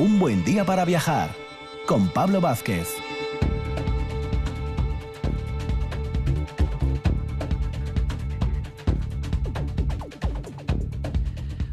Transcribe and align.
Un 0.00 0.18
buen 0.18 0.42
día 0.46 0.64
para 0.64 0.86
viajar 0.86 1.28
con 1.84 2.08
Pablo 2.08 2.40
Vázquez. 2.40 2.96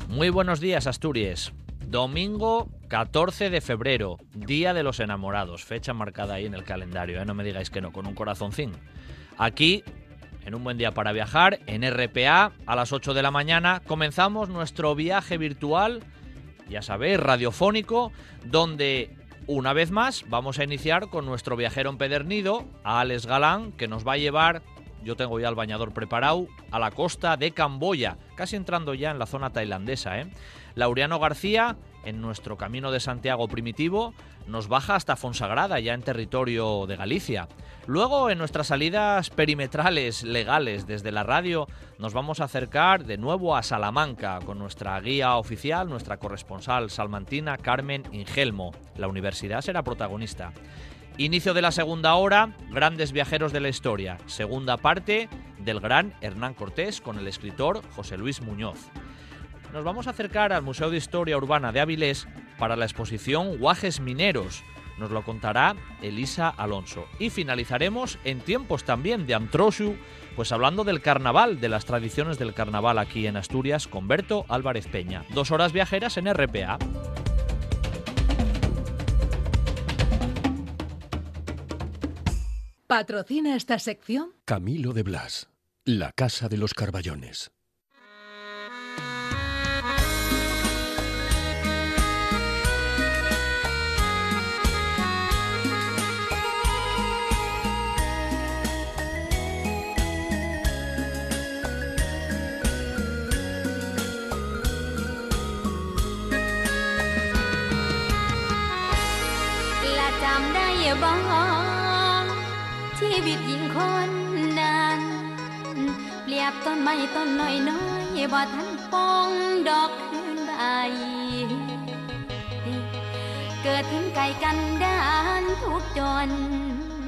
Muy 0.10 0.30
buenos 0.30 0.60
días, 0.60 0.88
Asturias. 0.88 1.54
Domingo 1.86 2.68
14 2.90 3.50
de 3.50 3.62
febrero, 3.62 4.18
Día 4.34 4.74
de 4.74 4.84
los 4.84 5.00
Enamorados, 5.00 5.64
fecha 5.64 5.94
marcada 5.94 6.34
ahí 6.34 6.46
en 6.46 6.54
el 6.54 6.66
calendario, 6.66 7.22
¿eh? 7.22 7.26
no 7.26 7.34
me 7.34 7.46
digáis 7.46 7.70
que 7.70 7.80
no, 7.80 7.94
con 7.94 8.08
un 8.08 8.14
corazoncín. 8.14 8.74
Aquí, 9.38 9.86
en 10.46 10.54
un 10.54 10.66
buen 10.66 10.78
día 10.78 10.94
para 10.94 11.14
viajar, 11.14 11.60
en 11.66 11.90
RPA, 11.90 12.52
a 12.66 12.76
las 12.76 12.92
8 12.92 13.14
de 13.14 13.22
la 13.22 13.32
mañana, 13.32 13.82
comenzamos 13.88 14.50
nuestro 14.50 14.96
viaje 14.96 15.38
virtual, 15.38 16.04
ya 16.70 16.82
sabéis, 16.82 17.20
radiofónico, 17.20 18.12
donde 18.46 19.16
una 19.48 19.74
vez 19.74 19.92
más 19.92 20.26
vamos 20.30 20.60
a 20.60 20.64
iniciar 20.64 21.10
con 21.10 21.26
nuestro 21.26 21.56
viajero 21.56 21.90
empedernido, 21.90 22.66
a 22.84 23.00
Alex 23.00 23.26
Galán, 23.26 23.72
que 23.72 23.88
nos 23.88 24.06
va 24.06 24.14
a 24.14 24.18
llevar 24.18 24.62
yo 25.04 25.16
tengo 25.16 25.40
ya 25.40 25.48
el 25.48 25.56
bañador 25.56 25.94
preparado 25.94 26.48
a 26.70 26.80
la 26.80 26.92
costa 26.92 27.38
de 27.38 27.52
Camboya, 27.52 28.18
casi 28.36 28.56
entrando 28.56 28.94
ya 28.94 29.12
en 29.12 29.20
la 29.20 29.26
zona 29.26 29.52
tailandesa. 29.52 30.20
¿eh? 30.20 30.28
Laureano 30.76 31.18
García, 31.20 31.78
en 32.04 32.22
nuestro 32.22 32.58
camino 32.58 32.92
de 32.92 33.00
Santiago 33.00 33.48
primitivo, 33.48 34.14
nos 34.48 34.68
baja 34.68 34.96
hasta 34.96 35.16
Fonsagrada, 35.16 35.80
ya 35.80 35.94
en 35.94 36.02
territorio 36.02 36.86
de 36.88 36.96
Galicia. 36.96 37.48
Luego, 37.86 38.30
en 38.30 38.38
nuestras 38.38 38.68
salidas 38.68 39.30
perimetrales 39.30 40.24
legales 40.24 40.88
desde 40.88 41.12
la 41.12 41.24
radio, 41.24 41.68
nos 42.00 42.14
vamos 42.14 42.40
a 42.40 42.46
acercar 42.46 43.06
de 43.06 43.18
nuevo 43.18 43.56
a 43.56 43.64
Salamanca 43.64 44.40
con 44.46 44.60
nuestra 44.60 45.00
guía 45.00 45.36
oficial, 45.36 45.90
nuestra 45.90 46.18
corresponsal 46.18 46.90
salmantina 46.90 47.58
Carmen 47.58 48.04
Ingelmo. 48.12 48.72
La 48.96 49.08
universidad 49.08 49.62
será 49.62 49.84
protagonista. 49.84 50.54
Inicio 51.20 51.56
de 51.56 51.64
la 51.64 51.72
segunda 51.72 52.14
hora, 52.14 52.56
Grandes 52.70 53.12
Viajeros 53.12 53.52
de 53.52 53.60
la 53.60 53.70
Historia, 53.70 54.18
segunda 54.28 54.78
parte 54.78 55.30
del 55.58 55.80
gran 55.80 56.14
Hernán 56.22 56.54
Cortés 56.54 57.02
con 57.02 57.18
el 57.18 57.28
escritor 57.28 57.82
José 57.96 58.18
Luis 58.18 58.42
Muñoz. 58.42 58.92
Nos 59.74 59.84
vamos 59.84 60.08
a 60.08 60.12
acercar 60.12 60.54
al 60.54 60.64
Museo 60.64 60.90
de 60.90 60.98
Historia 60.98 61.38
Urbana 61.38 61.72
de 61.72 61.80
Avilés 61.80 62.28
para 62.58 62.76
la 62.76 62.86
exposición 62.86 63.58
Guajes 63.58 64.00
Mineros. 64.00 64.64
Nos 64.98 65.12
lo 65.12 65.24
contará 65.24 65.76
Elisa 66.02 66.50
Alonso. 66.50 67.06
Y 67.20 67.30
finalizaremos 67.30 68.18
en 68.24 68.40
tiempos 68.40 68.84
también 68.84 69.28
de 69.28 69.36
Antroshu, 69.36 69.96
pues 70.36 70.52
hablando 70.52 70.84
del 70.84 71.02
carnaval, 71.02 71.60
de 71.60 71.70
las 71.70 71.86
tradiciones 71.86 72.40
del 72.40 72.54
carnaval 72.54 72.98
aquí 72.98 73.28
en 73.28 73.38
Asturias, 73.38 73.88
con 73.88 74.08
Berto 74.08 74.46
Álvarez 74.50 74.88
Peña. 74.88 75.26
Dos 75.34 75.52
horas 75.52 75.74
viajeras 75.74 76.18
en 76.18 76.34
RPA. 76.34 76.80
Patrocina 82.88 83.56
esta 83.56 83.78
sección 83.80 84.32
Camilo 84.46 84.94
de 84.94 85.04
Blas, 85.04 85.50
la 85.84 86.14
Casa 86.14 86.48
de 86.48 86.58
los 86.58 86.74
Carballones. 86.74 87.52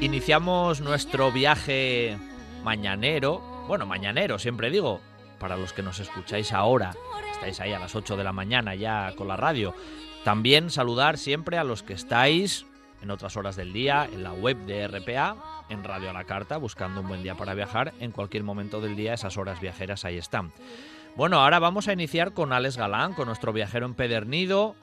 Iniciamos 0.01 0.81
nuestro 0.81 1.31
viaje 1.31 2.17
mañanero, 2.63 3.65
bueno, 3.67 3.85
mañanero, 3.85 4.39
siempre 4.39 4.71
digo, 4.71 5.01
para 5.39 5.57
los 5.57 5.73
que 5.73 5.83
nos 5.83 5.99
escucháis 5.99 6.53
ahora, 6.53 6.95
estáis 7.31 7.59
ahí 7.59 7.73
a 7.73 7.79
las 7.79 7.95
8 7.95 8.17
de 8.17 8.23
la 8.23 8.33
mañana 8.33 8.73
ya 8.73 9.13
con 9.15 9.27
la 9.27 9.37
radio. 9.37 9.75
También 10.23 10.71
saludar 10.71 11.17
siempre 11.17 11.57
a 11.57 11.63
los 11.63 11.83
que 11.83 11.93
estáis 11.93 12.65
en 13.01 13.11
otras 13.11 13.37
horas 13.37 13.55
del 13.55 13.73
día, 13.73 14.07
en 14.11 14.23
la 14.23 14.33
web 14.33 14.57
de 14.65 14.87
RPA, 14.87 15.63
en 15.69 15.83
Radio 15.83 16.09
a 16.09 16.13
la 16.13 16.25
Carta, 16.25 16.57
buscando 16.57 17.01
un 17.01 17.07
buen 17.07 17.23
día 17.23 17.35
para 17.35 17.53
viajar. 17.53 17.93
En 17.99 18.11
cualquier 18.11 18.43
momento 18.43 18.81
del 18.81 18.95
día 18.95 19.13
esas 19.13 19.37
horas 19.37 19.61
viajeras 19.61 20.05
ahí 20.05 20.17
están. 20.17 20.51
Bueno, 21.15 21.41
ahora 21.41 21.59
vamos 21.59 21.87
a 21.87 21.93
iniciar 21.93 22.33
con 22.33 22.53
Alex 22.53 22.77
Galán, 22.77 23.13
con 23.13 23.27
nuestro 23.27 23.51
viajero 23.51 23.85
empedernido, 23.85 24.75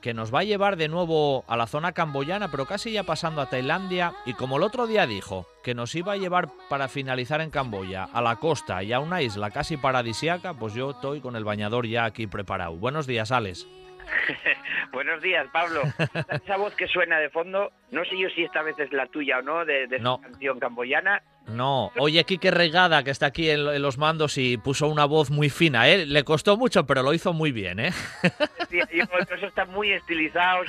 que 0.00 0.14
nos 0.14 0.34
va 0.34 0.40
a 0.40 0.44
llevar 0.44 0.76
de 0.76 0.88
nuevo 0.88 1.44
a 1.46 1.56
la 1.56 1.66
zona 1.66 1.92
camboyana, 1.92 2.50
pero 2.50 2.66
casi 2.66 2.92
ya 2.92 3.04
pasando 3.04 3.40
a 3.40 3.50
Tailandia. 3.50 4.14
Y 4.24 4.34
como 4.34 4.56
el 4.56 4.62
otro 4.62 4.86
día 4.86 5.06
dijo 5.06 5.46
que 5.62 5.74
nos 5.74 5.94
iba 5.94 6.12
a 6.12 6.16
llevar 6.16 6.48
para 6.68 6.88
finalizar 6.88 7.40
en 7.40 7.50
Camboya, 7.50 8.04
a 8.04 8.22
la 8.22 8.36
costa 8.36 8.82
y 8.82 8.92
a 8.92 9.00
una 9.00 9.20
isla 9.22 9.50
casi 9.50 9.76
paradisiaca, 9.76 10.54
pues 10.54 10.74
yo 10.74 10.90
estoy 10.90 11.20
con 11.20 11.36
el 11.36 11.44
bañador 11.44 11.86
ya 11.86 12.04
aquí 12.04 12.26
preparado. 12.26 12.76
Buenos 12.76 13.06
días, 13.06 13.30
Alex. 13.30 13.66
Buenos 14.92 15.22
días, 15.22 15.46
Pablo. 15.52 15.82
Esa 16.44 16.56
voz 16.56 16.74
que 16.74 16.86
suena 16.88 17.18
de 17.18 17.30
fondo, 17.30 17.72
no 17.90 18.04
sé 18.04 18.18
yo 18.18 18.28
si 18.30 18.44
esta 18.44 18.62
vez 18.62 18.78
es 18.78 18.92
la 18.92 19.06
tuya 19.06 19.38
o 19.38 19.42
no, 19.42 19.64
de, 19.64 19.86
de 19.86 19.98
canción 19.98 20.58
camboyana. 20.58 21.22
No, 21.46 21.90
oye, 21.98 22.22
Quique 22.24 22.50
Regada, 22.50 23.02
que 23.02 23.10
está 23.10 23.26
aquí 23.26 23.50
en, 23.50 23.82
los 23.82 23.98
mandos 23.98 24.38
y 24.38 24.56
puso 24.56 24.86
una 24.86 25.04
voz 25.04 25.30
muy 25.30 25.50
fina, 25.50 25.88
¿eh? 25.88 26.06
Le 26.06 26.22
costó 26.22 26.56
mucho, 26.56 26.86
pero 26.86 27.02
lo 27.02 27.12
hizo 27.12 27.32
muy 27.32 27.50
bien, 27.50 27.80
¿eh? 27.80 27.92
Sí, 28.70 28.78
eso 28.78 29.46
está 29.46 29.64
muy 29.64 29.90
estilizado. 29.90 30.62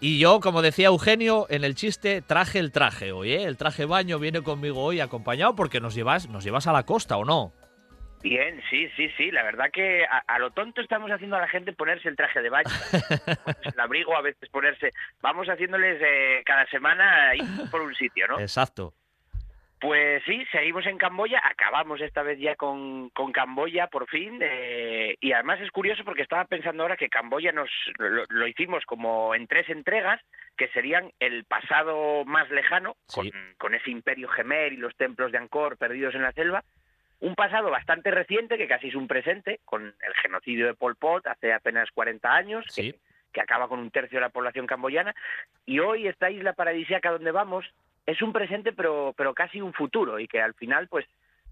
y 0.00 0.18
yo, 0.18 0.40
como 0.40 0.62
decía 0.62 0.88
Eugenio, 0.88 1.46
en 1.48 1.62
el 1.62 1.76
chiste, 1.76 2.22
traje 2.22 2.58
el 2.58 2.72
traje 2.72 3.12
hoy, 3.12 3.34
¿eh? 3.34 3.44
El 3.44 3.56
traje 3.56 3.84
baño 3.84 4.18
viene 4.18 4.42
conmigo 4.42 4.82
hoy 4.82 4.98
acompañado 4.98 5.54
porque 5.54 5.80
nos 5.80 5.94
llevas, 5.94 6.28
nos 6.28 6.42
llevas 6.42 6.66
a 6.66 6.72
la 6.72 6.82
costa, 6.82 7.16
¿o 7.18 7.24
no? 7.24 7.52
Bien, 8.24 8.58
sí, 8.70 8.88
sí, 8.96 9.10
sí. 9.18 9.30
La 9.30 9.42
verdad 9.42 9.70
que 9.70 10.06
a, 10.06 10.38
lo 10.38 10.50
tonto 10.50 10.80
estamos 10.80 11.10
haciendo 11.10 11.36
a 11.36 11.40
la 11.40 11.48
gente 11.48 11.74
ponerse 11.74 12.08
el 12.08 12.16
traje 12.16 12.40
de 12.40 12.48
baño, 12.48 12.70
el 13.62 13.78
abrigo, 13.78 14.16
a 14.16 14.22
veces 14.22 14.48
ponerse. 14.48 14.92
Vamos 15.20 15.46
haciéndoles 15.46 16.00
eh, 16.02 16.42
cada 16.46 16.64
semana 16.68 17.34
ir 17.34 17.44
por 17.70 17.82
un 17.82 17.94
sitio, 17.94 18.26
¿no? 18.26 18.40
Exacto. 18.40 18.94
Pues 19.78 20.22
sí, 20.24 20.42
seguimos 20.50 20.86
en 20.86 20.96
Camboya, 20.96 21.42
acabamos 21.44 22.00
esta 22.00 22.22
vez 22.22 22.38
ya 22.38 22.56
con, 22.56 23.10
con 23.10 23.30
Camboya 23.30 23.88
por 23.88 24.08
fin, 24.08 24.38
eh, 24.40 25.16
y 25.20 25.32
además 25.32 25.60
es 25.60 25.70
curioso 25.70 26.02
porque 26.02 26.22
estaba 26.22 26.46
pensando 26.46 26.82
ahora 26.82 26.96
que 26.96 27.10
Camboya 27.10 27.52
nos 27.52 27.68
lo, 27.98 28.46
hicimos 28.46 28.86
como 28.86 29.34
en 29.34 29.46
tres 29.46 29.68
entregas, 29.68 30.22
que 30.56 30.68
serían 30.68 31.12
el 31.20 31.44
pasado 31.44 32.24
más 32.24 32.48
lejano, 32.48 32.96
con, 33.14 33.30
con 33.58 33.74
ese 33.74 33.90
imperio 33.90 34.28
gemer 34.28 34.72
y 34.72 34.78
los 34.78 34.96
templos 34.96 35.30
de 35.30 35.36
Angkor 35.36 35.76
perdidos 35.76 36.14
en 36.14 36.22
la 36.22 36.32
selva, 36.32 36.64
un 37.24 37.34
pasado 37.34 37.70
bastante 37.70 38.10
reciente, 38.10 38.58
que 38.58 38.68
casi 38.68 38.88
es 38.88 38.94
un 38.94 39.08
presente, 39.08 39.60
con 39.64 39.82
el 39.82 40.14
genocidio 40.22 40.66
de 40.66 40.74
Pol 40.74 40.94
Pot 40.94 41.26
hace 41.26 41.54
apenas 41.54 41.90
40 41.92 42.30
años, 42.30 42.66
que, 42.74 43.40
acaba 43.40 43.66
con 43.66 43.78
un 43.78 43.90
tercio 43.90 44.18
de 44.18 44.26
la 44.26 44.28
población 44.28 44.66
camboyana, 44.66 45.14
y 45.64 45.78
hoy 45.78 46.06
esta 46.06 46.30
isla 46.30 46.52
paradisíaca 46.52 47.10
donde 47.10 47.30
vamos 47.30 47.64
es 48.04 48.20
un 48.20 48.34
presente, 48.34 48.74
pero, 48.74 49.14
pero 49.16 49.32
casi 49.32 49.62
un 49.62 49.72
futuro, 49.72 50.20
y 50.20 50.28
que 50.28 50.42
al 50.42 50.52
final, 50.52 50.86
pues, 50.88 51.06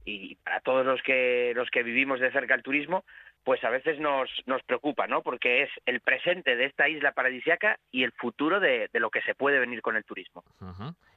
y 0.05 0.35
para 0.37 0.61
todos 0.61 0.85
los 0.85 1.01
que, 1.03 1.53
los 1.57 1.71
que 1.71 1.83
vivimos 1.83 2.21
de 2.21 2.31
cerca 2.33 2.55
el 2.55 2.63
turismo, 2.63 3.05
pues 3.43 3.65
a 3.65 3.71
veces 3.71 3.99
nos, 3.99 4.29
nos 4.45 4.63
preocupa, 4.65 5.07
¿no? 5.07 5.23
Porque 5.23 5.63
es 5.63 5.71
el 5.87 6.01
presente 6.01 6.55
de 6.55 6.67
esta 6.67 6.89
isla 6.89 7.13
paradisíaca 7.13 7.79
y 7.91 8.05
el 8.05 8.13
futuro 8.13 8.61
de, 8.61 8.91
lo 8.93 9.11
que 9.11 9.23
se 9.23 9.35
puede 9.35 9.59
venir 9.59 9.81
con 9.81 9.97
el 9.97 10.05
turismo. 10.05 10.45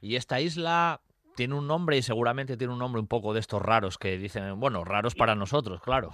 Y 0.00 0.16
esta 0.16 0.40
isla 0.40 1.00
tiene 1.36 1.54
un 1.54 1.68
nombre 1.68 1.96
y 1.96 2.02
seguramente 2.02 2.56
tiene 2.56 2.72
un 2.72 2.78
nombre 2.78 3.00
un 3.00 3.06
poco 3.06 3.32
de 3.32 3.40
estos 3.40 3.62
raros 3.62 3.98
que 3.98 4.18
dicen, 4.18 4.58
bueno, 4.58 4.84
raros 4.84 5.14
para 5.14 5.34
nosotros, 5.34 5.80
claro. 5.82 6.10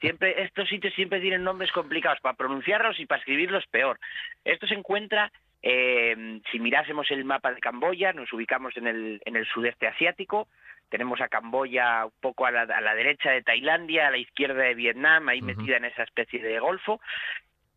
Siempre, 0.00 0.42
estos 0.42 0.68
sitios 0.68 0.94
siempre 0.94 1.20
tienen 1.20 1.44
nombres 1.44 1.72
complicados 1.72 2.20
para 2.20 2.36
pronunciarlos 2.36 2.98
y 3.00 3.06
para 3.06 3.18
escribirlos 3.18 3.66
peor. 3.66 3.98
Esto 4.44 4.66
se 4.66 4.74
encuentra, 4.74 5.32
eh, 5.62 6.40
si 6.50 6.60
mirásemos 6.60 7.10
el 7.10 7.24
mapa 7.24 7.52
de 7.52 7.60
Camboya, 7.60 8.12
nos 8.12 8.32
ubicamos 8.32 8.76
en 8.76 8.86
el, 8.86 9.20
en 9.24 9.36
el 9.36 9.46
sudeste 9.46 9.86
asiático, 9.86 10.48
tenemos 10.88 11.20
a 11.20 11.28
Camboya 11.28 12.04
un 12.06 12.12
poco 12.20 12.46
a 12.46 12.50
la, 12.52 12.62
a 12.62 12.80
la 12.80 12.94
derecha 12.94 13.30
de 13.30 13.42
Tailandia, 13.42 14.06
a 14.06 14.10
la 14.10 14.18
izquierda 14.18 14.62
de 14.62 14.74
Vietnam, 14.74 15.28
ahí 15.28 15.42
metida 15.42 15.76
en 15.76 15.84
esa 15.84 16.04
especie 16.04 16.40
de 16.40 16.58
golfo. 16.60 17.00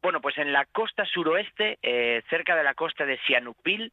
Bueno, 0.01 0.21
pues 0.21 0.38
en 0.38 0.54
la 0.54 0.66
costa 0.66 1.06
suroeste, 1.06 1.80
eh, 1.81 2.21
cerca 2.30 2.56
de 2.56 2.63
la 2.63 2.75
costa 2.75 3.06
de 3.06 3.19
Sihanoukville, 3.25 3.92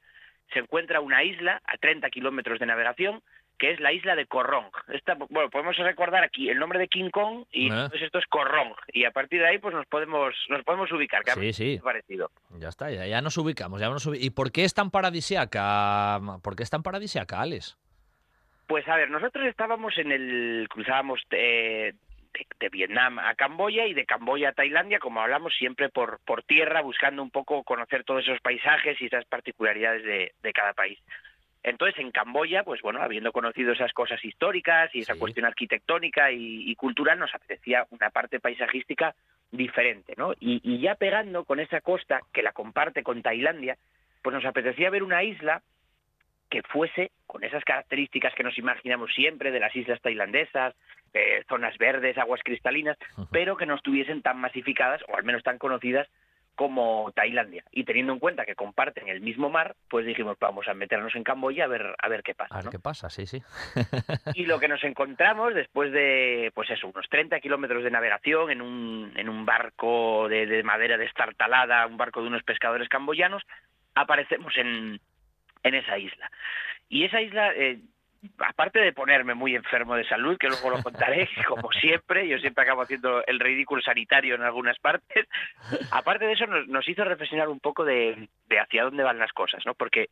se 0.53 0.61
encuentra 0.61 1.01
una 1.01 1.23
isla 1.25 1.61
a 1.67 1.77
30 1.79 2.09
kilómetros 2.11 2.59
de 2.59 2.67
navegación 2.67 3.23
que 3.59 3.71
es 3.71 3.81
la 3.81 3.91
isla 3.91 4.15
de 4.15 4.27
Korong. 4.27 4.67
Esta, 4.89 5.15
bueno, 5.15 5.49
podemos 5.49 5.75
recordar 5.79 6.23
aquí 6.23 6.51
el 6.51 6.59
nombre 6.59 6.79
de 6.79 6.89
King 6.89 7.09
Kong 7.09 7.47
y 7.51 7.65
Eh. 7.65 7.73
entonces 7.73 8.03
esto 8.03 8.19
es 8.19 8.27
Korong 8.27 8.75
y 8.93 9.07
a 9.07 9.13
partir 9.13 9.41
de 9.41 9.47
ahí 9.49 9.59
pues 9.59 9.75
nos 9.75 9.87
podemos 9.87 10.35
nos 10.51 10.63
podemos 10.63 10.93
ubicar. 10.93 11.23
Que 11.25 11.31
Sí, 11.31 11.53
sí. 11.55 11.81
parecido. 11.83 12.31
Ya 12.59 12.69
está, 12.69 12.91
ya, 12.91 13.07
ya 13.07 13.23
nos 13.23 13.39
ubicamos, 13.39 13.81
ya 13.81 13.89
nos 13.89 14.07
¿Y 14.15 14.29
por 14.29 14.53
qué 14.53 14.65
es 14.65 14.75
tan 14.75 14.91
paradisiaca? 14.91 16.21
¿Por 16.43 16.55
qué 16.55 16.65
es 16.65 16.71
tan 16.71 16.83
paradisiaca, 16.83 17.41
Alex? 17.41 17.79
Pues 18.67 18.87
a 18.89 18.97
ver, 18.97 19.09
nosotros 19.11 19.47
estábamos 19.47 19.97
en 19.97 20.13
el 20.13 20.67
cruzábamos 20.69 21.23
eh, 21.31 21.95
de, 22.37 22.47
de 22.61 22.69
Vietnam 22.69 23.19
a 23.19 23.35
Camboya 23.35 23.87
y 23.87 23.95
de 23.95 24.05
Camboya 24.07 24.51
a 24.51 24.53
Tailandia, 24.53 24.99
como 24.99 25.21
hablamos 25.21 25.55
siempre 25.55 25.89
por 25.89 26.21
por 26.25 26.43
tierra, 26.43 26.81
buscando 26.83 27.23
un 27.23 27.31
poco 27.31 27.63
conocer 27.65 28.05
todos 28.05 28.23
esos 28.25 28.41
paisajes 28.41 29.01
y 29.01 29.07
esas 29.07 29.25
particularidades 29.25 30.05
de, 30.05 30.33
de 30.43 30.53
cada 30.53 30.73
país. 30.73 30.99
Entonces, 31.63 31.99
en 31.99 32.13
Camboya, 32.13 32.63
pues 32.63 32.81
bueno, 32.81 33.03
habiendo 33.03 33.33
conocido 33.33 33.73
esas 33.73 33.93
cosas 33.93 34.25
históricas 34.25 34.89
y 34.95 35.01
esa 35.01 35.15
Sí. 35.15 35.19
cuestión 35.19 35.47
arquitectónica 35.47 36.31
y, 36.31 36.71
y 36.71 36.75
cultural, 36.77 37.19
nos 37.19 37.35
apetecía 37.35 37.87
una 37.91 38.11
parte 38.11 38.39
paisajística 38.39 39.17
diferente, 39.51 40.15
¿no? 40.17 40.33
Y, 40.39 40.61
y 40.63 40.79
ya 40.81 40.95
pegando 40.95 41.45
con 41.45 41.59
esa 41.59 41.81
costa 41.81 42.21
que 42.33 42.43
la 42.43 42.53
comparte 42.53 43.03
con 43.03 43.21
Tailandia, 43.23 43.77
pues 44.23 44.35
nos 44.35 44.45
apetecía 44.45 44.91
ver 44.91 45.03
una 45.03 45.25
isla 45.25 45.63
que 46.51 46.63
fuese 46.63 47.11
con 47.27 47.43
esas 47.43 47.65
características 47.65 48.33
que 48.35 48.45
nos 48.45 48.57
imaginamos 48.59 49.13
siempre 49.13 49.51
de 49.51 49.59
las 49.59 49.75
islas 49.75 50.01
tailandesas, 50.01 50.75
eh, 51.17 51.45
zonas 51.49 51.77
verdes, 51.79 52.19
aguas 52.19 52.41
cristalinas, 52.45 52.97
pero 53.31 53.57
que 53.57 53.67
no 53.67 53.75
estuviesen 53.75 54.23
tan 54.23 54.39
masificadas 54.39 55.03
o 55.09 55.17
al 55.17 55.25
menos 55.25 55.43
tan 55.43 55.59
conocidas 55.59 56.07
como 56.57 57.13
Tailandia. 57.15 57.63
Y 57.71 57.85
teniendo 57.85 58.15
en 58.15 58.19
cuenta 58.19 58.47
que 58.47 58.55
comparten 58.55 59.09
el 59.09 59.21
mismo 59.21 59.51
mar, 59.51 59.77
pues 59.91 60.07
dijimos, 60.07 60.39
vamos 60.41 60.67
a 60.67 60.75
meternos 60.75 61.15
en 61.15 61.23
Camboya 61.23 61.65
a 61.65 61.69
ver 61.69 61.95
a 61.99 62.09
ver 62.09 62.23
qué 62.23 62.35
pasa. 62.35 62.55
A 62.55 62.59
ver 62.59 62.65
¿no? 62.65 62.71
qué 62.71 62.79
pasa, 62.79 63.11
sí, 63.11 63.27
sí. 63.27 63.43
Y 64.35 64.47
lo 64.47 64.59
que 64.59 64.67
nos 64.67 64.83
encontramos 64.83 65.55
después 65.55 65.93
de, 65.93 66.51
pues 66.55 66.71
eso, 66.71 66.89
unos 66.89 67.07
30 67.11 67.41
kilómetros 67.41 67.85
de 67.85 67.91
navegación 67.91 68.51
en 68.51 68.63
un, 68.63 69.13
en 69.17 69.29
un 69.29 69.45
barco 69.45 70.29
de, 70.29 70.47
de 70.47 70.63
madera 70.63 70.97
destartalada, 70.97 71.87
un 71.87 71.99
barco 71.99 72.23
de 72.23 72.29
unos 72.29 72.43
pescadores 72.43 72.89
camboyanos, 72.89 73.43
aparecemos 73.95 74.57
en, 74.57 74.99
en 75.63 75.75
esa 75.75 75.99
isla. 75.99 76.31
Y 76.89 77.05
esa 77.05 77.21
isla, 77.21 77.53
eh, 77.55 77.81
aparte 78.39 78.81
de 78.81 78.93
ponerme 78.93 79.35
muy 79.35 79.55
enfermo 79.55 79.95
de 79.97 80.07
salud, 80.09 80.37
que 80.39 80.49
luego 80.49 80.71
lo 80.71 80.83
contaré, 80.83 81.29
como 81.49 81.71
siempre, 81.73 82.27
yo 82.29 82.39
siempre 82.39 82.65
acabo 82.65 82.83
haciendo 82.83 83.25
el 83.27 83.41
ridículo 83.41 83.83
sanitario 83.83 84.35
en 84.35 84.43
algunas 84.43 84.79
partes, 84.79 85.27
aparte 85.91 86.27
de 86.27 86.33
eso 86.33 86.47
nos, 86.47 86.67
nos 86.69 86.89
hizo 86.89 87.05
reflexionar 87.05 87.49
un 87.49 87.61
poco 87.61 87.85
de, 87.85 88.29
de 88.49 88.59
hacia 88.61 88.85
dónde 88.85 89.03
van 89.03 89.19
las 89.19 89.33
cosas, 89.33 89.65
¿no? 89.67 89.75
Porque 89.75 90.09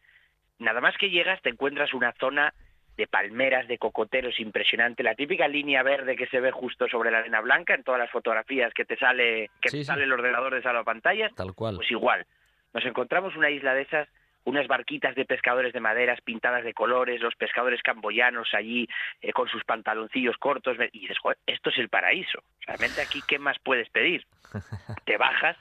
nada 0.58 0.80
más 0.80 0.96
que 0.98 1.10
llegas 1.10 1.40
te 1.42 1.50
encuentras 1.50 1.92
una 1.94 2.12
zona 2.12 2.52
de 2.96 3.06
palmeras, 3.08 3.66
de 3.66 3.76
cocoteros 3.78 4.38
impresionante, 4.38 5.02
la 5.02 5.16
típica 5.16 5.48
línea 5.48 5.82
verde 5.82 6.14
que 6.14 6.28
se 6.28 6.38
ve 6.38 6.52
justo 6.52 6.86
sobre 6.88 7.10
la 7.10 7.18
arena 7.18 7.40
blanca 7.40 7.74
en 7.74 7.82
todas 7.82 7.98
las 7.98 8.10
fotografías 8.10 8.72
que 8.72 8.84
te 8.84 8.96
sale 8.96 9.50
que 9.60 9.68
Sí, 9.68 9.78
te 9.78 9.82
sí. 9.82 9.84
sale 9.84 10.04
el 10.04 10.12
ordenador 10.12 10.54
de 10.54 10.62
salvapantallas, 10.62 11.34
Tal 11.34 11.54
cual. 11.54 11.74
pues 11.74 11.90
igual. 11.90 12.24
Nos 12.72 12.84
encontramos 12.84 13.34
una 13.34 13.50
isla 13.50 13.74
de 13.74 13.82
esas, 13.82 14.08
unas 14.44 14.66
barquitas 14.66 15.14
de 15.14 15.24
pescadores 15.24 15.72
de 15.72 15.80
maderas 15.80 16.20
pintadas 16.20 16.64
de 16.64 16.74
colores, 16.74 17.20
los 17.20 17.34
pescadores 17.34 17.82
camboyanos 17.82 18.52
allí 18.54 18.86
eh, 19.22 19.32
con 19.32 19.48
sus 19.48 19.64
pantaloncillos 19.64 20.36
cortos, 20.38 20.76
y 20.92 21.00
dices, 21.00 21.18
"Joder, 21.18 21.38
esto 21.46 21.70
es 21.70 21.78
el 21.78 21.88
paraíso. 21.88 22.42
Realmente 22.66 23.00
aquí, 23.00 23.22
¿qué 23.26 23.38
más 23.38 23.58
puedes 23.62 23.88
pedir? 23.90 24.26
Te 25.06 25.16
bajas, 25.16 25.56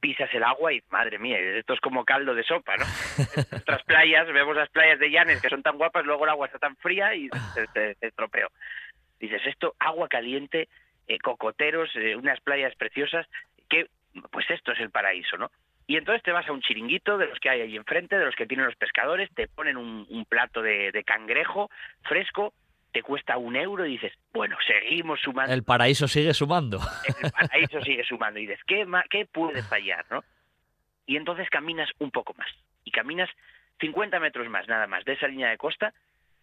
pisas 0.00 0.32
el 0.34 0.44
agua 0.44 0.72
y, 0.72 0.82
madre 0.90 1.18
mía, 1.18 1.38
esto 1.38 1.74
es 1.74 1.80
como 1.80 2.04
caldo 2.04 2.34
de 2.34 2.42
sopa, 2.44 2.76
¿no? 2.76 2.84
Nuestras 3.50 3.82
playas, 3.84 4.26
vemos 4.32 4.54
las 4.56 4.68
playas 4.70 4.98
de 4.98 5.10
Llanes 5.10 5.40
que 5.40 5.48
son 5.48 5.62
tan 5.62 5.76
guapas, 5.78 6.04
luego 6.04 6.24
el 6.24 6.30
agua 6.30 6.46
está 6.46 6.58
tan 6.58 6.76
fría 6.76 7.14
y 7.14 7.28
se, 7.54 7.66
se- 7.68 7.94
se 7.94 8.06
estropeó. 8.06 8.48
Dices, 9.18 9.40
esto, 9.46 9.74
agua 9.78 10.08
caliente, 10.08 10.68
eh, 11.06 11.18
cocoteros, 11.18 11.90
eh, 11.96 12.16
unas 12.16 12.40
playas 12.40 12.74
preciosas, 12.76 13.26
que 13.68 13.86
pues 14.30 14.48
esto 14.50 14.72
es 14.72 14.80
el 14.80 14.90
paraíso, 14.90 15.36
¿no? 15.38 15.50
Y 15.86 15.96
entonces 15.96 16.22
te 16.22 16.32
vas 16.32 16.48
a 16.48 16.52
un 16.52 16.62
chiringuito 16.62 17.18
de 17.18 17.26
los 17.26 17.38
que 17.40 17.50
hay 17.50 17.60
ahí 17.60 17.76
enfrente, 17.76 18.16
de 18.18 18.24
los 18.24 18.34
que 18.34 18.46
tienen 18.46 18.66
los 18.66 18.76
pescadores, 18.76 19.28
te 19.34 19.48
ponen 19.48 19.76
un, 19.76 20.06
un 20.08 20.24
plato 20.24 20.62
de, 20.62 20.90
de 20.92 21.04
cangrejo 21.04 21.70
fresco, 22.02 22.54
te 22.92 23.02
cuesta 23.02 23.36
un 23.36 23.54
euro 23.56 23.84
y 23.84 23.92
dices, 23.92 24.12
bueno, 24.32 24.56
seguimos 24.66 25.20
sumando 25.20 25.52
El 25.52 25.62
paraíso 25.64 26.08
sigue 26.08 26.32
sumando. 26.32 26.78
el 27.22 27.30
paraíso 27.32 27.80
sigue 27.82 28.04
sumando 28.04 28.38
y 28.38 28.46
dices, 28.46 28.60
¿qué, 28.66 28.86
¿qué 29.10 29.26
puede 29.26 29.62
fallar? 29.62 30.06
¿no? 30.10 30.24
Y 31.06 31.16
entonces 31.16 31.50
caminas 31.50 31.90
un 31.98 32.10
poco 32.10 32.32
más 32.34 32.48
y 32.84 32.90
caminas 32.90 33.28
50 33.80 34.20
metros 34.20 34.48
más 34.48 34.66
nada 34.68 34.86
más 34.86 35.04
de 35.04 35.14
esa 35.14 35.26
línea 35.28 35.50
de 35.50 35.58
costa, 35.58 35.92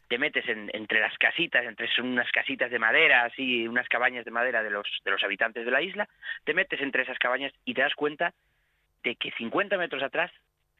te 0.10 0.18
metes 0.18 0.48
en- 0.50 0.70
entre 0.74 1.00
las 1.00 1.18
casitas, 1.18 1.66
entre 1.66 1.88
unas 2.00 2.30
casitas 2.32 2.70
de 2.70 2.78
madera, 2.80 3.24
así, 3.24 3.66
unas 3.68 3.88
cabañas 3.88 4.26
de 4.26 4.32
madera 4.32 4.62
de 4.62 4.70
los, 4.70 4.86
de 5.06 5.12
los 5.12 5.24
habitantes 5.24 5.64
de 5.66 5.72
la 5.72 5.82
isla, 5.82 6.08
te 6.44 6.54
metes 6.54 6.82
entre 6.82 7.04
esas 7.04 7.18
cabañas 7.18 7.54
y 7.66 7.74
te 7.74 7.82
das 7.82 7.96
cuenta 7.96 8.34
de 9.04 9.16
que 9.16 9.32
50 9.32 9.78
metros 9.78 10.04
atrás 10.04 10.32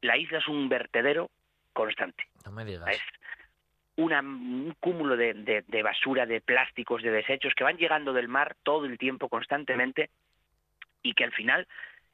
la 0.02 0.18
isla 0.18 0.40
es 0.40 0.48
un 0.48 0.68
vertedero 0.70 1.30
constante 1.74 2.26
No 2.46 2.52
me 2.52 2.66
digas. 2.66 2.90
es 2.90 3.02
una- 3.96 4.20
un 4.22 4.76
cúmulo 4.80 5.16
de, 5.18 5.34
de- 5.34 5.64
de 5.68 5.84
basura, 5.84 6.26
de 6.26 6.42
plásticos, 6.42 7.02
de 7.04 7.12
desechos 7.12 7.54
que 7.56 7.64
van 7.64 7.78
llegando 7.78 8.14
del 8.14 8.28
mar 8.28 8.56
todo 8.64 8.86
el 8.86 8.98
tiempo, 8.98 9.30
constantemente, 9.30 10.10
y 11.04 11.14
que 11.14 11.24
al 11.24 11.32
final 11.34 11.68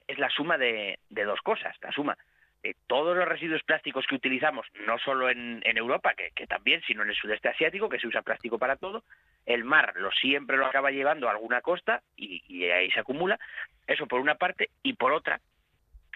es 0.07 0.18
la 0.18 0.30
suma 0.30 0.57
de, 0.57 1.00
de 1.09 1.24
dos 1.24 1.39
cosas, 1.42 1.75
la 1.81 1.92
suma 1.92 2.18
de 2.63 2.75
todos 2.88 3.15
los 3.15 3.27
residuos 3.27 3.62
plásticos 3.63 4.06
que 4.07 4.15
utilizamos, 4.15 4.65
no 4.86 4.98
solo 4.98 5.30
en, 5.30 5.62
en 5.63 5.77
Europa, 5.77 6.13
que, 6.15 6.31
que 6.31 6.48
también, 6.48 6.81
sino 6.88 7.03
en 7.03 7.10
el 7.10 7.15
sudeste 7.15 7.50
asiático, 7.50 7.88
que 7.88 8.00
se 8.00 8.07
usa 8.07 8.24
plástico 8.24 8.57
para 8.57 8.75
todo, 8.77 9.03
el 9.45 9.63
mar 9.63 9.94
lo 9.98 10.12
siempre 10.12 10.57
lo 10.57 10.65
acaba 10.65 10.89
llevando 10.92 11.27
a 11.27 11.31
alguna 11.31 11.62
costa 11.62 12.01
y, 12.15 12.42
y 12.48 12.65
ahí 12.69 12.89
se 12.92 13.00
acumula, 13.00 13.39
eso 13.86 14.07
por 14.07 14.19
una 14.19 14.36
parte, 14.36 14.69
y 14.81 14.94
por 14.94 15.12
otra, 15.13 15.39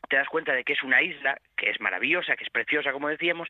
te 0.09 0.18
das 0.18 0.27
cuenta 0.27 0.53
de 0.53 0.63
que 0.63 0.74
es 0.74 0.83
una 0.83 1.01
isla 1.01 1.38
que 1.56 1.69
es 1.69 1.80
maravillosa, 1.80 2.36
que 2.36 2.44
es 2.44 2.50
preciosa, 2.50 2.92
como 2.92 3.09
decíamos, 3.09 3.48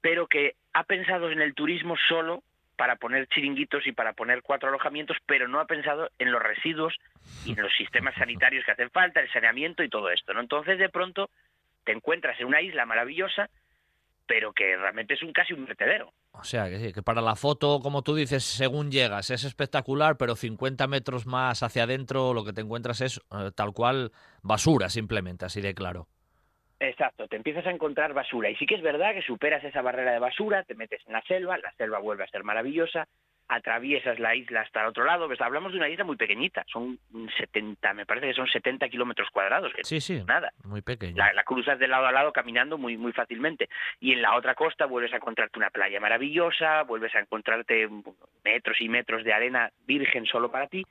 pero 0.00 0.26
que 0.26 0.54
ha 0.72 0.84
pensado 0.84 1.30
en 1.30 1.40
el 1.40 1.54
turismo 1.54 1.96
solo 2.08 2.42
para 2.76 2.96
poner 2.96 3.26
chiringuitos 3.26 3.86
y 3.86 3.92
para 3.92 4.14
poner 4.14 4.40
cuatro 4.40 4.70
alojamientos, 4.70 5.18
pero 5.26 5.46
no 5.48 5.60
ha 5.60 5.66
pensado 5.66 6.10
en 6.18 6.32
los 6.32 6.42
residuos 6.42 6.96
y 7.44 7.52
en 7.52 7.62
los 7.62 7.74
sistemas 7.76 8.14
sanitarios 8.14 8.64
que 8.64 8.72
hacen 8.72 8.90
falta, 8.90 9.20
el 9.20 9.30
saneamiento 9.30 9.82
y 9.82 9.90
todo 9.90 10.10
esto, 10.10 10.32
¿no? 10.32 10.40
Entonces, 10.40 10.78
de 10.78 10.88
pronto, 10.88 11.28
te 11.84 11.92
encuentras 11.92 12.40
en 12.40 12.46
una 12.46 12.62
isla 12.62 12.86
maravillosa, 12.86 13.50
pero 14.26 14.54
que 14.54 14.76
realmente 14.76 15.12
es 15.12 15.22
un 15.22 15.32
casi 15.32 15.52
un 15.52 15.66
vertedero. 15.66 16.12
O 16.32 16.44
sea, 16.44 16.70
que 16.70 16.92
que 16.92 17.02
para 17.02 17.20
la 17.20 17.36
foto, 17.36 17.80
como 17.80 18.02
tú 18.02 18.14
dices, 18.14 18.44
según 18.44 18.90
llegas, 18.90 19.30
es 19.30 19.44
espectacular, 19.44 20.16
pero 20.16 20.36
50 20.36 20.86
metros 20.86 21.26
más 21.26 21.62
hacia 21.62 21.82
adentro 21.82 22.32
lo 22.32 22.44
que 22.44 22.52
te 22.52 22.60
encuentras 22.60 23.00
es 23.00 23.20
eh, 23.32 23.50
tal 23.54 23.72
cual 23.72 24.12
basura, 24.42 24.88
simplemente, 24.88 25.44
así 25.44 25.60
de 25.60 25.74
claro. 25.74 26.06
Exacto, 26.78 27.28
te 27.28 27.36
empiezas 27.36 27.66
a 27.66 27.70
encontrar 27.70 28.14
basura. 28.14 28.48
Y 28.48 28.56
sí 28.56 28.64
que 28.64 28.76
es 28.76 28.82
verdad 28.82 29.12
que 29.12 29.20
superas 29.20 29.62
esa 29.64 29.82
barrera 29.82 30.12
de 30.12 30.18
basura, 30.18 30.62
te 30.62 30.74
metes 30.74 31.02
en 31.06 31.12
la 31.12 31.22
selva, 31.22 31.58
la 31.58 31.72
selva 31.72 31.98
vuelve 31.98 32.24
a 32.24 32.28
ser 32.28 32.42
maravillosa, 32.42 33.06
atraviesas 33.50 34.18
la 34.18 34.34
isla 34.34 34.60
hasta 34.60 34.80
el 34.82 34.86
otro 34.86 35.04
lado. 35.04 35.26
Pues 35.26 35.40
hablamos 35.40 35.72
de 35.72 35.78
una 35.78 35.88
isla 35.88 36.04
muy 36.04 36.16
pequeñita, 36.16 36.64
son 36.72 36.98
70, 37.36 37.92
me 37.94 38.06
parece 38.06 38.28
que 38.28 38.34
son 38.34 38.46
70 38.46 38.88
kilómetros 38.88 39.28
cuadrados, 39.30 39.72
que 39.74 39.84
Sí, 39.84 40.00
sí, 40.00 40.22
nada. 40.26 40.52
muy 40.64 40.82
pequeño. 40.82 41.16
La, 41.16 41.32
la 41.32 41.42
cruzas 41.44 41.78
de 41.78 41.88
lado 41.88 42.06
a 42.06 42.12
lado 42.12 42.32
caminando 42.32 42.78
muy 42.78 42.96
muy 42.96 43.12
fácilmente. 43.12 43.68
Y 43.98 44.12
en 44.12 44.22
la 44.22 44.36
otra 44.36 44.54
costa 44.54 44.86
vuelves 44.86 45.12
a 45.12 45.16
encontrarte 45.16 45.58
una 45.58 45.70
playa 45.70 46.00
maravillosa, 46.00 46.82
vuelves 46.84 47.14
a 47.14 47.20
encontrarte 47.20 47.88
metros 48.44 48.80
y 48.80 48.88
metros 48.88 49.24
de 49.24 49.32
arena 49.32 49.70
virgen 49.86 50.26
solo 50.26 50.50
para 50.50 50.68
ti. 50.68 50.86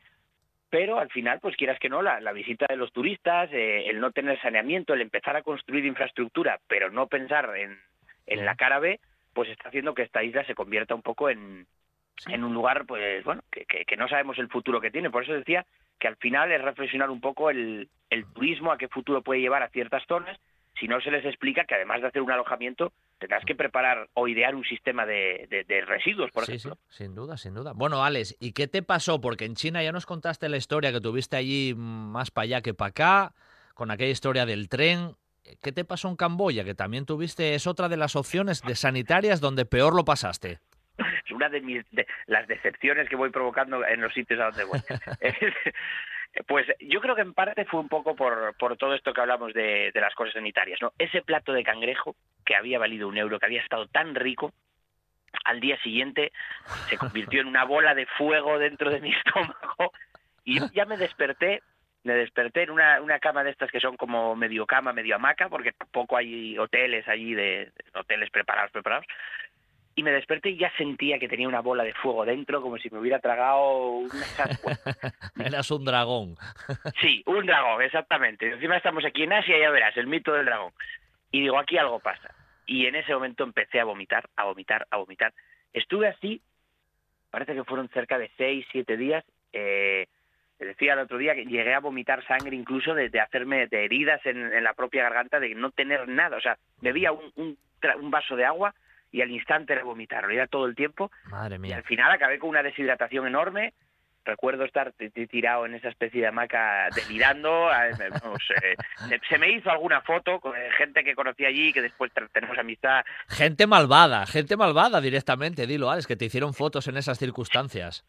Pero 0.70 1.00
al 1.00 1.10
final, 1.10 1.40
pues 1.40 1.56
quieras 1.56 1.80
que 1.80 1.90
no, 1.90 2.02
la, 2.04 2.20
la 2.20 2.32
visita 2.32 2.68
de 2.70 2.76
los 2.76 2.92
turistas, 2.92 3.50
eh, 3.52 3.90
el 3.90 4.00
no 4.00 4.12
tener 4.12 4.40
saneamiento, 4.40 4.94
el 4.94 5.02
empezar 5.02 5.36
a 5.36 5.42
construir 5.42 5.84
infraestructura, 5.86 6.60
pero 6.68 6.92
no 6.92 7.08
pensar 7.08 7.56
en, 7.58 7.80
en 8.28 8.46
la 8.46 8.54
cara 8.56 8.78
B, 8.78 9.00
pues 9.34 9.50
está 9.50 9.70
haciendo 9.70 9.96
que 9.96 10.04
esta 10.04 10.22
isla 10.24 10.44
se 10.46 10.54
convierta 10.54 10.94
un 10.94 11.02
poco 11.02 11.30
en, 11.30 11.66
Sí. 12.20 12.34
en 12.34 12.44
un 12.44 12.54
lugar, 12.54 12.86
pues 12.86 13.24
bueno, 13.24 13.42
que, 13.52 13.66
que- 13.66 13.86
que 13.86 13.96
no 13.98 14.08
sabemos 14.08 14.38
el 14.40 14.50
futuro 14.50 14.80
que 14.82 14.92
tiene. 14.92 15.10
Por 15.10 15.24
eso 15.24 15.34
decía 15.34 15.66
que 16.00 16.08
al 16.08 16.18
final 16.18 16.52
es 16.52 16.62
reflexionar 16.62 17.10
un 17.10 17.22
poco 17.22 17.50
el, 17.50 17.90
el 18.10 18.26
turismo, 18.34 18.72
a 18.72 18.78
qué 18.78 18.88
futuro 18.88 19.22
puede 19.22 19.42
llevar 19.42 19.64
a 19.64 19.70
ciertas 19.70 20.04
zonas, 20.08 20.38
si 20.80 20.88
no 20.88 21.02
se 21.02 21.12
les 21.12 21.26
explica 21.26 21.66
que 21.66 21.76
además 21.76 22.02
de 22.02 22.08
hacer 22.08 22.22
un 22.22 22.32
alojamiento, 22.32 22.94
tendrás 23.18 23.44
que 23.44 23.54
preparar 23.56 24.08
o 24.14 24.28
idear 24.30 24.56
un 24.56 24.64
sistema 24.64 25.06
de, 25.06 25.46
de- 25.50 25.64
de 25.66 25.82
residuos, 25.86 26.32
por 26.32 26.46
sí, 26.46 26.54
sí, 26.54 26.68
ejemplo. 26.68 26.78
sin 26.90 27.16
duda, 27.16 27.36
sin 27.38 27.54
duda. 27.54 27.74
Bueno, 27.74 28.04
Alex, 28.04 28.36
¿y 28.40 28.54
qué 28.54 28.68
te 28.68 28.82
pasó? 28.82 29.20
Porque 29.20 29.46
en 29.46 29.56
China 29.56 29.84
ya 29.84 29.92
nos 29.92 30.06
contaste 30.06 30.48
la 30.48 30.58
historia 30.58 30.92
que 30.94 31.02
tuviste 31.02 31.36
allí 31.36 31.74
más 31.76 32.32
para 32.32 32.44
allá 32.44 32.62
que 32.62 32.74
para 32.74 32.90
acá, 32.90 33.34
con 33.74 33.92
aquella 33.92 34.12
historia 34.12 34.46
del 34.46 34.70
tren. 34.70 35.16
¿Qué 35.62 35.72
te 35.72 35.84
pasó 35.84 36.08
en 36.10 36.16
Camboya? 36.16 36.64
Que 36.64 36.76
también 36.76 37.06
tuviste, 37.06 37.56
es 37.56 37.66
otra 37.66 37.90
de 37.90 37.98
las 37.98 38.16
opciones 38.16 38.62
de 38.62 38.76
sanitarias 38.76 39.42
donde 39.42 39.66
peor 39.66 39.96
lo 39.96 40.06
pasaste. 40.06 40.60
Es 41.26 41.32
una 41.32 41.50
de, 41.50 41.62
mis, 41.62 41.90
de 41.92 42.08
las 42.28 42.48
decepciones 42.48 43.10
que 43.10 43.16
voy 43.16 43.30
provocando 43.30 43.86
en 43.86 44.02
los 44.02 44.14
sitios 44.14 44.40
a 44.40 44.46
donde 44.46 44.64
voy. 44.66 44.80
pues 46.48 46.68
yo 46.80 47.02
creo 47.02 47.16
que 47.16 47.22
en 47.22 47.34
parte 47.34 47.66
fue 47.66 47.80
un 47.80 47.90
poco 47.90 48.16
por, 48.16 48.56
por 48.58 48.78
todo 48.78 48.94
esto 48.94 49.14
que 49.14 49.22
hablamos 49.22 49.54
de, 49.54 49.92
de 49.94 50.02
las 50.02 50.14
cosas 50.16 50.34
sanitarias, 50.34 50.80
¿no? 50.82 50.94
Ese 50.98 51.22
plato 51.22 51.54
de 51.54 51.64
cangrejo 51.64 52.16
que 52.46 52.56
había 52.56 52.80
valido 52.80 53.08
un 53.08 53.18
euro, 53.18 53.40
que 53.40 53.46
había 53.46 53.62
estado 53.62 53.88
tan 53.88 54.16
rico, 54.16 54.54
al 55.46 55.60
día 55.60 55.80
siguiente 55.82 56.32
se 56.90 56.98
convirtió 56.98 57.42
en 57.42 57.48
una 57.48 57.64
bola 57.64 57.94
de 57.94 58.06
fuego 58.06 58.58
dentro 58.58 58.90
de 58.90 59.00
mi 59.00 59.12
estómago 59.26 59.92
y 60.44 60.60
ya 60.74 60.86
me 60.86 60.98
desperté 60.98 61.62
me 62.04 62.14
desperté 62.14 62.64
en 62.64 62.72
una, 62.72 63.02
una 63.02 63.20
cama 63.20 63.44
de 63.44 63.52
estas 63.52 63.70
que 63.72 63.80
son 63.80 63.98
como 63.98 64.36
medio 64.36 64.66
cama, 64.66 64.94
medio 64.94 65.16
hamaca, 65.16 65.50
porque 65.50 65.74
tampoco 65.74 66.16
hay 66.16 66.58
hoteles 66.58 67.08
allí, 67.08 67.34
de, 67.34 67.72
hoteles 67.94 68.30
preparados, 68.30 68.72
preparados. 68.72 69.06
Y 69.96 70.04
me 70.04 70.12
desperté 70.12 70.52
y 70.52 70.58
ya 70.58 70.72
sentía 70.78 71.20
que 71.20 71.28
tenía 71.28 71.48
una 71.48 71.60
bola 71.60 71.84
de 71.84 71.94
fuego 71.94 72.24
dentro, 72.24 72.62
como 72.62 72.78
si 72.78 72.90
me 72.90 73.00
hubiera 73.00 73.20
tragado 73.20 73.98
una 73.98 74.26
Eras 75.46 75.72
un 75.72 75.84
dragón. 75.84 76.36
sí, 77.02 77.22
un 77.26 77.46
dragón, 77.46 77.82
exactamente. 77.82 78.50
Encima 78.50 78.78
estamos 78.78 79.04
aquí 79.04 79.24
en 79.24 79.34
Asia, 79.34 79.58
ya 79.60 79.70
verás, 79.72 79.98
el 79.98 80.08
mito 80.08 80.32
del 80.34 80.46
dragón. 80.46 80.72
Y 81.32 81.42
digo, 81.42 81.60
aquí 81.60 81.78
algo 81.78 82.00
pasa. 82.00 82.34
Y 82.66 82.86
en 82.86 82.96
ese 82.96 83.14
momento 83.14 83.44
empecé 83.44 83.80
a 83.80 83.86
vomitar, 83.86 84.30
a 84.36 84.46
vomitar, 84.46 84.88
a 84.90 84.98
vomitar. 84.98 85.34
Estuve 85.74 86.08
así, 86.08 86.42
parece 87.30 87.54
que 87.54 87.64
fueron 87.64 87.90
cerca 87.90 88.18
de 88.18 88.32
seis, 88.38 88.66
siete 88.72 88.96
días, 88.96 89.26
eh, 89.52 90.08
te 90.60 90.66
decía 90.66 90.92
el 90.92 91.00
otro 91.00 91.18
día 91.18 91.36
que 91.36 91.46
llegué 91.46 91.74
a 91.74 91.80
vomitar 91.80 92.26
sangre 92.28 92.54
incluso 92.54 92.94
de, 92.94 93.10
hacerme 93.22 93.68
de 93.68 93.86
heridas 93.86 94.20
en, 94.26 94.62
la 94.62 94.74
propia 94.74 95.04
garganta, 95.04 95.40
de 95.40 95.56
no 95.56 95.72
tener 95.72 96.10
nada. 96.10 96.36
O 96.36 96.42
sea, 96.42 96.58
bebía 96.82 97.14
un, 97.14 97.32
un, 97.38 98.12
vaso 98.12 98.36
de 98.36 98.44
agua 98.44 98.76
y 99.12 99.22
al 99.22 99.32
instante 99.32 99.74
era 99.74 99.84
vomitar, 99.84 100.24
lo 100.26 100.32
era 100.32 100.48
todo 100.48 100.66
el 100.66 100.76
tiempo. 100.76 101.12
Madre 101.26 101.58
mía. 101.58 101.72
Y 101.72 101.74
al 101.74 101.84
final 101.84 102.12
acabé 102.12 102.40
con 102.40 102.50
una 102.50 102.64
deshidratación 102.64 103.28
enorme. 103.28 103.74
Recuerdo 104.26 104.66
estar 104.66 104.92
tirado 105.30 105.66
en 105.66 105.76
esa 105.76 105.90
especie 105.90 106.22
de 106.22 106.28
hamaca 106.28 106.90
delirando. 106.96 107.70
Eh, 109.12 109.20
se 109.30 109.38
me 109.38 109.50
hizo 109.50 109.70
alguna 109.70 110.02
foto 110.02 110.40
con 110.40 110.54
gente 110.78 111.04
que 111.04 111.16
conocí 111.16 111.46
allí, 111.46 111.72
que 111.72 111.82
después 111.82 112.12
tenemos 112.34 112.58
amistad. 112.58 113.04
Gente 113.28 113.66
malvada, 113.68 114.26
gente 114.26 114.58
malvada 114.58 115.00
directamente, 115.02 115.66
dilo, 115.66 115.90
Alex, 115.90 116.08
que 116.08 116.16
te 116.16 116.26
hicieron 116.26 116.54
fotos 116.54 116.88
en 116.88 116.98
esas 116.98 117.18
circunstancias 117.18 118.06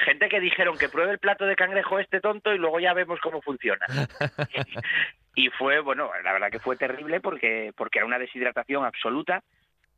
gente 0.00 0.28
que 0.28 0.40
dijeron 0.40 0.76
que 0.78 0.88
pruebe 0.88 1.12
el 1.12 1.18
plato 1.18 1.44
de 1.44 1.56
cangrejo 1.56 1.98
este 1.98 2.20
tonto 2.20 2.52
y 2.52 2.58
luego 2.58 2.80
ya 2.80 2.94
vemos 2.94 3.20
cómo 3.20 3.40
funciona. 3.42 3.86
y 5.34 5.48
fue, 5.50 5.80
bueno, 5.80 6.10
la 6.24 6.32
verdad 6.32 6.50
que 6.50 6.58
fue 6.58 6.76
terrible 6.76 7.20
porque, 7.20 7.72
porque 7.76 7.98
era 7.98 8.06
una 8.06 8.18
deshidratación 8.18 8.84
absoluta. 8.84 9.42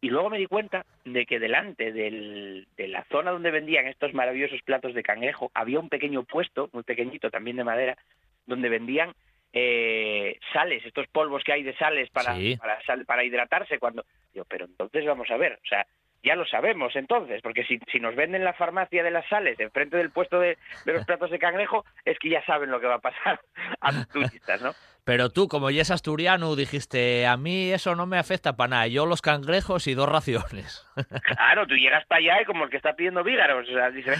Y 0.03 0.11
luego 0.11 0.31
me 0.31 0.39
di 0.39 0.47
cuenta 0.47 0.85
de 1.05 1.25
que 1.27 1.39
delante 1.39 1.93
de 1.93 2.67
la 2.89 3.05
zona 3.05 3.31
donde 3.31 3.53
vendían 3.53 3.87
estos 3.87 4.13
maravillosos 4.13 4.61
platos 4.63 4.95
de 4.95 5.03
cangrejo 5.05 5.53
había 5.55 5.79
un 5.79 5.89
pequeño 5.89 6.25
puesto, 6.25 6.69
muy 6.73 6.83
pequeñito 6.83 7.31
también 7.31 7.57
de 7.57 7.63
madera, 7.63 7.97
donde 8.45 8.69
vendían 8.69 9.15
eh, 9.53 10.41
sales, 10.53 10.85
estos 10.85 11.07
polvos 11.07 11.45
que 11.45 11.53
hay 11.53 11.63
de 11.63 11.77
sales 11.77 12.11
para, 12.11 12.35
para, 12.59 13.05
para 13.07 13.25
hidratarse. 13.25 13.79
Cuando 13.79 14.05
yo, 14.35 14.45
pero 14.45 14.65
entonces 14.65 15.07
vamos 15.07 15.31
a 15.31 15.37
ver, 15.37 15.61
o 15.63 15.67
sea, 15.69 15.87
ya 16.25 16.35
lo 16.35 16.47
sabemos 16.47 16.97
entonces, 16.97 17.41
porque 17.41 17.65
si, 17.65 17.79
si 17.91 18.01
nos 18.01 18.17
venden 18.17 18.45
la 18.45 18.55
farmacia 18.55 19.05
de 19.05 19.11
las 19.13 19.29
sales 19.29 19.59
enfrente 19.61 19.97
del 19.97 20.11
puesto 20.11 20.41
de, 20.41 20.59
los 20.85 21.05
platos 21.05 21.31
de 21.31 21.39
cangrejo, 21.39 21.85
es 22.05 22.19
que 22.19 22.29
ya 22.29 22.45
saben 22.45 22.73
lo 22.73 22.81
que 22.81 22.89
va 22.89 22.97
a 22.97 23.01
pasar 23.01 23.41
a 23.81 23.93
los 23.93 24.09
turistas, 24.09 24.63
¿no? 24.63 24.73
Pero 25.05 25.31
tú, 25.31 25.49
como 25.49 25.71
ya 25.71 25.83
es 25.83 25.91
asturiano, 25.91 26.55
dijiste, 26.55 27.27
a 27.27 27.37
mí 27.37 27.73
eso 27.73 27.97
no 27.97 28.07
me 28.07 28.19
afecta 28.19 28.57
para 28.57 28.69
nada, 28.69 28.87
yo 28.87 29.05
los 29.05 29.21
cangrejos 29.21 29.87
y 29.87 29.95
dos 29.95 30.09
raciones. 30.09 30.87
Claro, 31.25 31.67
tú 31.67 31.75
llegas 31.75 32.07
para 32.07 32.21
allá 32.21 32.43
y 32.43 32.45
como 32.45 32.65
el 32.65 32.71
que 32.71 32.77
está 32.77 32.95
pidiendo 32.95 33.25
vígaros, 33.25 33.69
o 33.69 33.73
sea, 33.73 33.91
dices, 33.91 34.19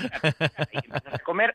a 1.07 1.19
comer 1.21 1.55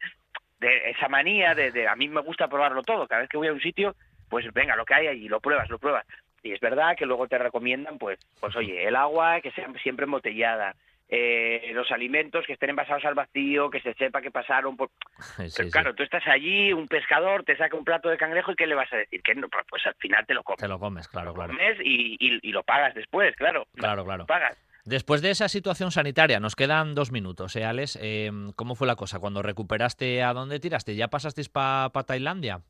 de 0.60 0.91
esa 0.91 1.07
manía 1.07 1.53
de, 1.55 1.72
de, 1.72 1.88
a 1.88 1.96
mí 1.96 2.07
me 2.07 2.22
gusta 2.22 2.48
probarlo 2.48 2.84
todo, 2.84 3.07
cada 3.07 3.22
vez 3.22 3.29
que 3.29 3.38
voy 3.38 3.48
a 3.48 3.53
un 3.53 3.60
sitio, 3.60 3.96
pues 4.29 4.46
venga, 4.53 4.75
lo 4.75 4.86
que 4.86 4.93
hay 4.93 5.07
allí, 5.07 5.27
lo 5.27 5.39
pruebas, 5.39 5.69
lo 5.69 5.79
pruebas. 5.79 6.05
Y 6.43 6.53
es 6.53 6.60
verdad 6.60 6.96
que 6.96 7.05
luego 7.05 7.27
te 7.27 7.38
recomiendan, 7.38 7.98
pues, 7.98 8.19
pues 8.39 8.55
oye, 8.55 8.88
el 8.88 8.96
agua 8.96 9.41
que 9.41 9.51
sea 9.51 9.67
siempre 9.84 10.05
embotellada, 10.05 10.75
eh, 11.10 11.72
los 11.74 11.90
alimentos 11.92 12.46
que 12.46 12.54
estén 12.54 12.72
envasados 12.72 13.06
al 13.06 13.16
vacío, 13.16 13.70
que 13.70 13.80
se 13.82 13.94
sepa 13.94 14.22
que 14.22 14.32
pasaron 14.32 14.76
por... 14.76 14.90
Pero 15.38 15.70
claro, 15.70 15.96
tú 15.96 16.04
estás 16.04 16.26
allí, 16.28 16.74
un 16.74 16.88
pescador 16.88 17.44
te 17.44 17.56
saca 17.56 17.78
un 17.78 17.86
plato 17.86 18.10
de 18.10 18.18
cangrejo 18.18 18.52
y 18.52 18.56
¿qué 18.56 18.68
le 18.68 18.76
vas 18.76 18.92
a 18.92 18.98
decir? 18.98 19.22
Que 19.22 19.36
no, 19.36 19.48
pues, 19.48 19.66
pues 19.70 19.86
al 19.86 19.96
final 19.96 20.26
te 20.26 20.34
lo 20.34 20.44
comes. 20.44 20.60
Te 20.60 20.68
lo 20.68 20.80
comes, 20.80 21.08
claro, 21.08 21.34
claro. 21.34 21.54
Comes 21.54 21.78
y, 21.84 22.18
y, 22.20 22.52
lo 22.52 22.64
pagas 22.64 22.94
después, 22.94 23.36
claro. 23.36 23.68
Claro, 23.76 24.04
claro. 24.04 24.24
Lo 24.24 24.28
pagas. 24.28 24.58
Después 24.86 25.22
de 25.22 25.32
esa 25.32 25.50
situación 25.50 25.92
sanitaria, 25.92 26.40
nos 26.40 26.56
quedan 26.56 26.96
dos 26.96 27.12
minutos, 27.12 27.56
¿eh, 27.58 27.66
Alex? 27.66 28.00
Eh, 28.02 28.32
¿Cómo 28.56 28.76
fue 28.76 28.88
la 28.88 28.96
cosa? 28.96 29.20
Cuando 29.20 29.42
recuperaste, 29.42 30.24
¿a 30.24 30.34
dónde 30.34 30.60
tiraste? 30.60 30.96
¿Ya 30.96 31.10
pasasteis 31.10 31.50
para 31.50 31.90
pa 31.90 32.04
Tailandia? 32.04 32.62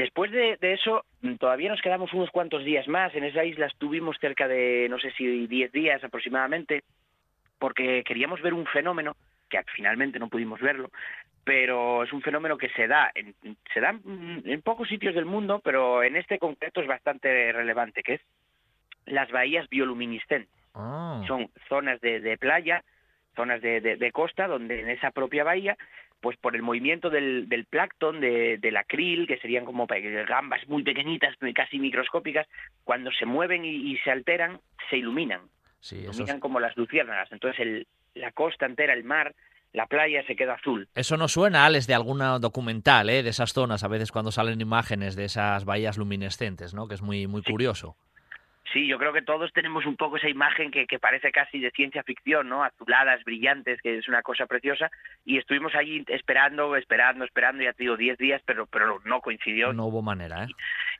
Después 0.00 0.30
de, 0.30 0.56
eso, 0.62 1.04
mm, 1.20 1.34
todavía 1.34 1.68
nos 1.68 1.82
quedamos 1.82 2.12
unos 2.14 2.30
cuantos 2.30 2.64
días 2.64 2.88
más. 2.88 3.14
En 3.14 3.22
esa 3.22 3.44
isla 3.44 3.66
estuvimos 3.66 4.16
cerca 4.18 4.48
de, 4.48 4.88
no 4.88 4.98
sé 4.98 5.10
si 5.12 5.46
10 5.46 5.72
días 5.72 6.02
aproximadamente, 6.02 6.84
porque 7.60 8.02
queríamos 8.04 8.42
ver 8.42 8.54
un 8.54 8.66
fenómeno, 8.66 9.14
que 9.48 9.62
finalmente 9.76 10.18
no 10.18 10.28
pudimos 10.28 10.60
verlo, 10.60 10.90
pero 11.44 12.02
es 12.02 12.12
un 12.12 12.22
fenómeno 12.22 12.58
que 12.58 12.70
se 12.70 12.88
da 12.88 13.12
en, 13.14 13.34
se 13.72 13.80
da 13.80 13.90
en 14.04 14.62
pocos 14.62 14.88
sitios 14.88 15.14
del 15.14 15.26
mundo, 15.26 15.60
pero 15.62 16.02
en 16.02 16.16
este 16.16 16.38
concreto 16.38 16.80
es 16.80 16.88
bastante 16.88 17.52
relevante, 17.52 18.02
que 18.02 18.14
es 18.14 18.20
las 19.06 19.30
bahías 19.30 19.68
bioluminiscentes. 19.68 20.50
Ah. 20.74 21.22
Son 21.26 21.48
zonas 21.68 22.00
de, 22.00 22.36
playa, 22.38 22.82
zonas 23.36 23.60
de, 23.60 24.10
costa, 24.12 24.46
donde 24.48 24.80
en 24.80 24.90
esa 24.90 25.10
propia 25.10 25.44
bahía 25.44 25.76
pues 26.20 26.36
por 26.36 26.54
el 26.54 26.62
movimiento 26.62 27.08
del, 27.08 27.48
del 27.48 27.64
plancton, 27.64 28.20
de, 28.20 28.58
del 28.58 28.76
acril, 28.76 29.26
que 29.26 29.38
serían 29.38 29.64
como 29.64 29.86
gambas 30.28 30.68
muy 30.68 30.82
pequeñitas, 30.82 31.34
casi 31.54 31.78
microscópicas, 31.78 32.46
cuando 32.84 33.10
se 33.10 33.24
mueven 33.24 33.64
y, 33.64 33.96
se 33.98 34.10
alteran, 34.10 34.60
se 34.90 34.98
iluminan. 34.98 35.40
Sí, 35.80 35.96
iluminan 35.96 36.40
como 36.40 36.60
las 36.60 36.76
luciérnagas. 36.76 37.30
Entonces 37.32 37.60
el, 37.60 37.86
la 38.14 38.32
costa 38.32 38.66
entera, 38.66 38.92
el 38.92 39.04
mar, 39.04 39.34
la 39.72 39.86
playa 39.86 40.24
se 40.26 40.36
queda 40.36 40.54
azul. 40.54 40.88
Eso 40.94 41.16
no 41.16 41.28
suena, 41.28 41.64
Alex, 41.66 41.86
de 41.86 41.94
alguna 41.94 42.38
documental, 42.38 43.08
¿eh? 43.10 43.22
de 43.22 43.30
esas 43.30 43.52
zonas, 43.52 43.84
a 43.84 43.88
veces 43.88 44.12
cuando 44.12 44.32
salen 44.32 44.60
imágenes 44.60 45.16
de 45.16 45.24
esas 45.24 45.64
bahías 45.64 45.96
luminescentes, 45.96 46.74
¿no? 46.74 46.88
que 46.88 46.94
es 46.94 47.02
muy, 47.02 47.26
muy 47.26 47.42
curioso. 47.42 47.96
Sí, 48.72 48.86
yo 48.86 48.98
creo 48.98 49.12
que 49.12 49.22
todos 49.22 49.52
tenemos 49.52 49.84
un 49.84 49.96
poco 49.96 50.16
esa 50.16 50.28
imagen 50.28 50.70
que, 50.70 50.86
parece 51.00 51.32
casi 51.32 51.58
de 51.58 51.72
ciencia 51.72 52.04
ficción, 52.04 52.48
¿no? 52.48 52.62
Azuladas, 52.62 53.24
brillantes, 53.24 53.80
que 53.82 53.98
es 53.98 54.06
una 54.06 54.22
cosa 54.22 54.46
preciosa. 54.46 54.90
Y 55.24 55.38
estuvimos 55.38 55.74
allí 55.74 56.04
esperando, 56.06 56.76
esperando, 56.76 57.24
esperando, 57.24 57.64
ya 57.64 57.72
te 57.72 57.82
digo, 57.82 57.96
10 57.96 58.18
días, 58.18 58.42
pero, 58.44 58.66
pero 58.66 59.00
no 59.04 59.20
coincidió. 59.20 59.72
No 59.72 59.86
hubo 59.86 60.02
manera, 60.02 60.44
¿eh? 60.44 60.48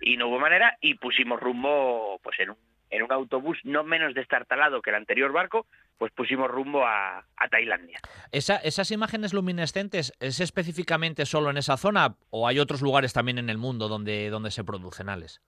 Y, 0.00 0.16
no 0.16 0.26
hubo 0.28 0.40
manera 0.40 0.76
y 0.80 0.94
pusimos 0.94 1.38
rumbo, 1.38 2.18
pues 2.24 2.40
en 2.40 2.50
un, 2.50 2.56
en 2.90 3.02
un 3.02 3.12
autobús 3.12 3.58
no 3.64 3.84
menos 3.84 4.14
destartalado 4.14 4.82
que 4.82 4.90
el 4.90 4.96
anterior 4.96 5.32
barco, 5.32 5.66
pues 5.98 6.12
pusimos 6.12 6.50
rumbo 6.50 6.84
a, 6.86 7.24
Tailandia. 7.50 7.98
¿Esa, 8.32 8.56
¿Esas 8.56 8.90
imágenes 8.90 9.32
luminescentes 9.32 10.12
es 10.20 10.40
específicamente 10.40 11.26
solo 11.26 11.50
en 11.50 11.56
esa 11.56 11.76
zona 11.76 12.14
o 12.30 12.46
hay 12.46 12.58
otros 12.58 12.80
lugares 12.80 13.12
también 13.12 13.38
en 13.38 13.50
el 13.50 13.58
mundo 13.58 13.88
donde, 13.88 14.30
donde 14.30 14.50
se 14.50 14.62
producen, 14.62 15.08
Alex? 15.08 15.40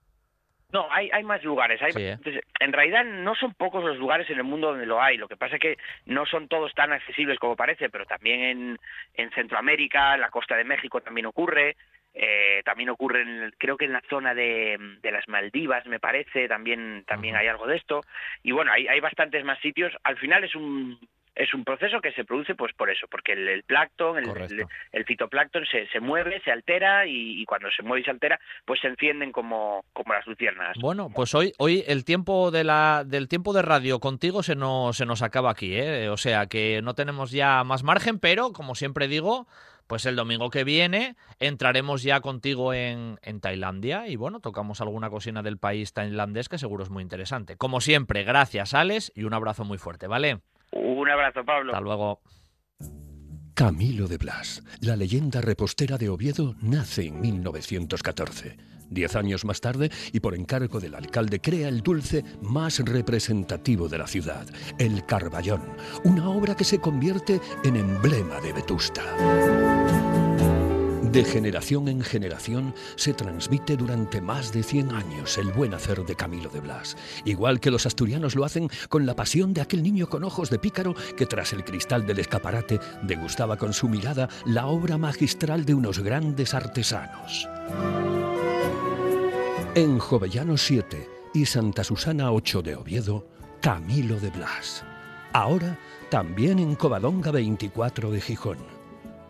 No, 0.73 0.87
hay, 0.91 1.09
hay 1.13 1.23
más 1.23 1.43
lugares. 1.43 1.79
Hay, 1.83 1.91
¿eh? 1.95 2.17
En 2.59 2.73
realidad 2.73 3.05
no 3.05 3.35
son 3.35 3.53
pocos 3.53 3.83
los 3.83 3.97
lugares 3.97 4.27
en 4.31 4.37
el 4.37 4.43
mundo 4.43 4.69
donde 4.69 4.87
lo 4.87 5.01
hay. 5.01 5.17
Lo 5.17 5.27
que 5.27 5.37
pasa 5.37 5.55
es 5.55 5.61
que 5.61 5.77
no 6.07 6.25
son 6.25 6.47
todos 6.47 6.73
tan 6.73 6.91
accesibles 6.91 7.37
como 7.37 7.55
parece, 7.55 7.89
pero 7.89 8.07
también 8.07 8.39
en, 8.41 8.79
en 9.13 9.29
Centroamérica, 9.31 10.15
en 10.15 10.21
la 10.21 10.31
costa 10.31 10.55
de 10.55 10.63
México 10.63 10.99
también 10.99 11.27
ocurre. 11.27 11.77
Eh, 12.13 12.61
también 12.63 12.89
ocurre, 12.89 13.21
en, 13.21 13.53
creo 13.57 13.77
que 13.77 13.85
en 13.85 13.93
la 13.93 14.03
zona 14.09 14.33
de, 14.35 14.77
de 15.01 15.11
las 15.11 15.27
Maldivas, 15.27 15.85
me 15.87 15.99
parece, 15.99 16.47
también, 16.47 17.03
también 17.07 17.35
hay 17.35 17.47
algo 17.47 17.67
de 17.67 17.77
esto. 17.77 18.01
Y 18.43 18.51
bueno, 18.51 18.71
hay, 18.71 18.87
hay 18.87 18.99
bastantes 18.99 19.43
más 19.43 19.59
sitios. 19.59 19.91
Al 20.03 20.17
final 20.17 20.43
es 20.43 20.55
un, 20.55 20.99
es 21.35 21.53
un 21.53 21.63
proceso 21.63 21.99
que 21.99 22.11
se 22.11 22.25
produce 22.25 22.55
pues 22.55 22.73
por 22.73 22.89
eso, 22.89 23.07
porque 23.09 23.33
el, 23.33 23.47
el 23.47 23.63
plancton, 23.63 24.17
el, 24.17 24.65
el, 24.91 25.05
fitoplancton 25.05 25.65
se, 25.65 25.87
se, 25.87 25.99
mueve, 25.99 26.41
se 26.43 26.51
altera 26.51 27.07
y, 27.07 27.43
cuando 27.45 27.69
se 27.71 27.81
mueve 27.81 28.01
y 28.01 28.03
se 28.03 28.11
altera, 28.11 28.39
pues 28.65 28.79
se 28.81 28.87
encienden 28.87 29.31
como, 29.31 29.83
como 29.93 30.13
las 30.13 30.25
luciérnagas. 30.27 30.77
Bueno, 30.79 31.09
pues 31.13 31.33
hoy, 31.33 31.53
hoy 31.57 31.83
el 31.87 32.05
tiempo 32.05 32.51
de 32.51 32.63
la, 32.63 33.03
del 33.05 33.27
tiempo 33.27 33.53
de 33.53 33.63
radio 33.63 33.99
contigo 33.99 34.43
se 34.43 34.55
nos, 34.55 34.97
se 34.97 35.05
nos 35.05 35.21
acaba 35.21 35.51
aquí, 35.51 35.75
¿eh? 35.75 36.09
o 36.09 36.17
sea 36.17 36.45
que 36.47 36.81
no 36.83 36.93
tenemos 36.93 37.31
ya 37.31 37.63
más 37.63 37.83
margen, 37.83 38.19
pero 38.19 38.53
como 38.53 38.75
siempre 38.75 39.07
digo, 39.07 39.47
pues 39.87 40.05
el 40.05 40.15
domingo 40.15 40.49
que 40.49 40.63
viene 40.63 41.15
entraremos 41.39 42.03
ya 42.03 42.21
contigo 42.21 42.73
en, 42.73 43.19
en, 43.23 43.41
Tailandia 43.41 44.07
y 44.07 44.15
bueno, 44.15 44.39
tocamos 44.39 44.81
alguna 44.81 45.09
cocina 45.09 45.41
del 45.41 45.57
país 45.57 45.93
tailandés 45.93 46.47
que 46.47 46.57
seguro 46.57 46.83
es 46.83 46.89
muy 46.89 47.03
interesante. 47.03 47.57
Como 47.57 47.81
siempre, 47.81 48.23
gracias 48.23 48.73
Alex 48.73 49.11
y 49.15 49.23
un 49.23 49.33
abrazo 49.33 49.65
muy 49.65 49.77
fuerte, 49.77 50.07
¿vale? 50.07 50.39
Un 50.75 51.09
abrazo, 51.09 51.43
Pablo. 51.45 51.73
Hasta 51.73 51.83
luego. 51.83 52.21
Camilo 53.53 54.07
de 54.07 54.17
Blas, 54.17 54.63
la 54.81 54.95
leyenda 54.95 55.39
repostera 55.39 55.97
de 55.97 56.09
Oviedo, 56.09 56.55
nace 56.61 57.05
en 57.05 57.21
1914. 57.21 58.57
Diez 58.89 59.15
años 59.15 59.45
más 59.45 59.61
tarde, 59.61 59.91
y 60.11 60.19
por 60.19 60.35
encargo 60.35 60.79
del 60.79 60.95
alcalde, 60.95 61.39
crea 61.39 61.67
el 61.67 61.81
dulce 61.81 62.23
más 62.41 62.79
representativo 62.79 63.87
de 63.87 63.97
la 63.99 64.07
ciudad, 64.07 64.47
el 64.79 65.05
Carballón, 65.05 65.61
una 66.03 66.29
obra 66.29 66.55
que 66.55 66.63
se 66.63 66.79
convierte 66.79 67.39
en 67.63 67.75
emblema 67.75 68.41
de 68.41 68.53
Vetusta. 68.53 69.03
De 71.13 71.23
generación 71.23 71.89
en 71.89 72.01
generación 72.01 72.73
se 72.95 73.13
transmite 73.13 73.77
durante 73.77 74.19
más 74.19 74.51
de 74.51 74.63
100 74.63 74.93
años 74.93 75.37
el 75.37 75.51
buen 75.51 75.75
hacer 75.75 76.03
de 76.03 76.15
Camilo 76.15 76.49
de 76.49 76.59
Blas, 76.59 76.97
igual 77.23 77.59
que 77.59 77.69
los 77.69 77.85
asturianos 77.85 78.33
lo 78.33 78.43
hacen 78.43 78.67
con 78.89 79.05
la 79.05 79.15
pasión 79.15 79.53
de 79.53 79.61
aquel 79.61 79.83
niño 79.83 80.09
con 80.09 80.23
ojos 80.23 80.49
de 80.49 80.57
pícaro 80.57 80.95
que 81.15 81.27
tras 81.27 81.53
el 81.53 81.63
cristal 81.63 82.07
del 82.07 82.17
escaparate 82.17 82.79
degustaba 83.03 83.57
con 83.57 83.73
su 83.73 83.89
mirada 83.89 84.27
la 84.43 84.65
obra 84.65 84.97
magistral 84.97 85.65
de 85.65 85.75
unos 85.75 85.99
grandes 85.99 86.55
artesanos. 86.55 87.47
En 89.75 89.99
Jovellano 89.99 90.57
7 90.57 91.07
y 91.35 91.45
Santa 91.45 91.83
Susana 91.83 92.31
8 92.31 92.63
de 92.63 92.75
Oviedo, 92.75 93.27
Camilo 93.61 94.19
de 94.19 94.31
Blas. 94.31 94.83
Ahora 95.31 95.77
también 96.09 96.57
en 96.57 96.73
Covadonga 96.73 97.29
24 97.29 98.09
de 98.09 98.19
Gijón. 98.19 98.57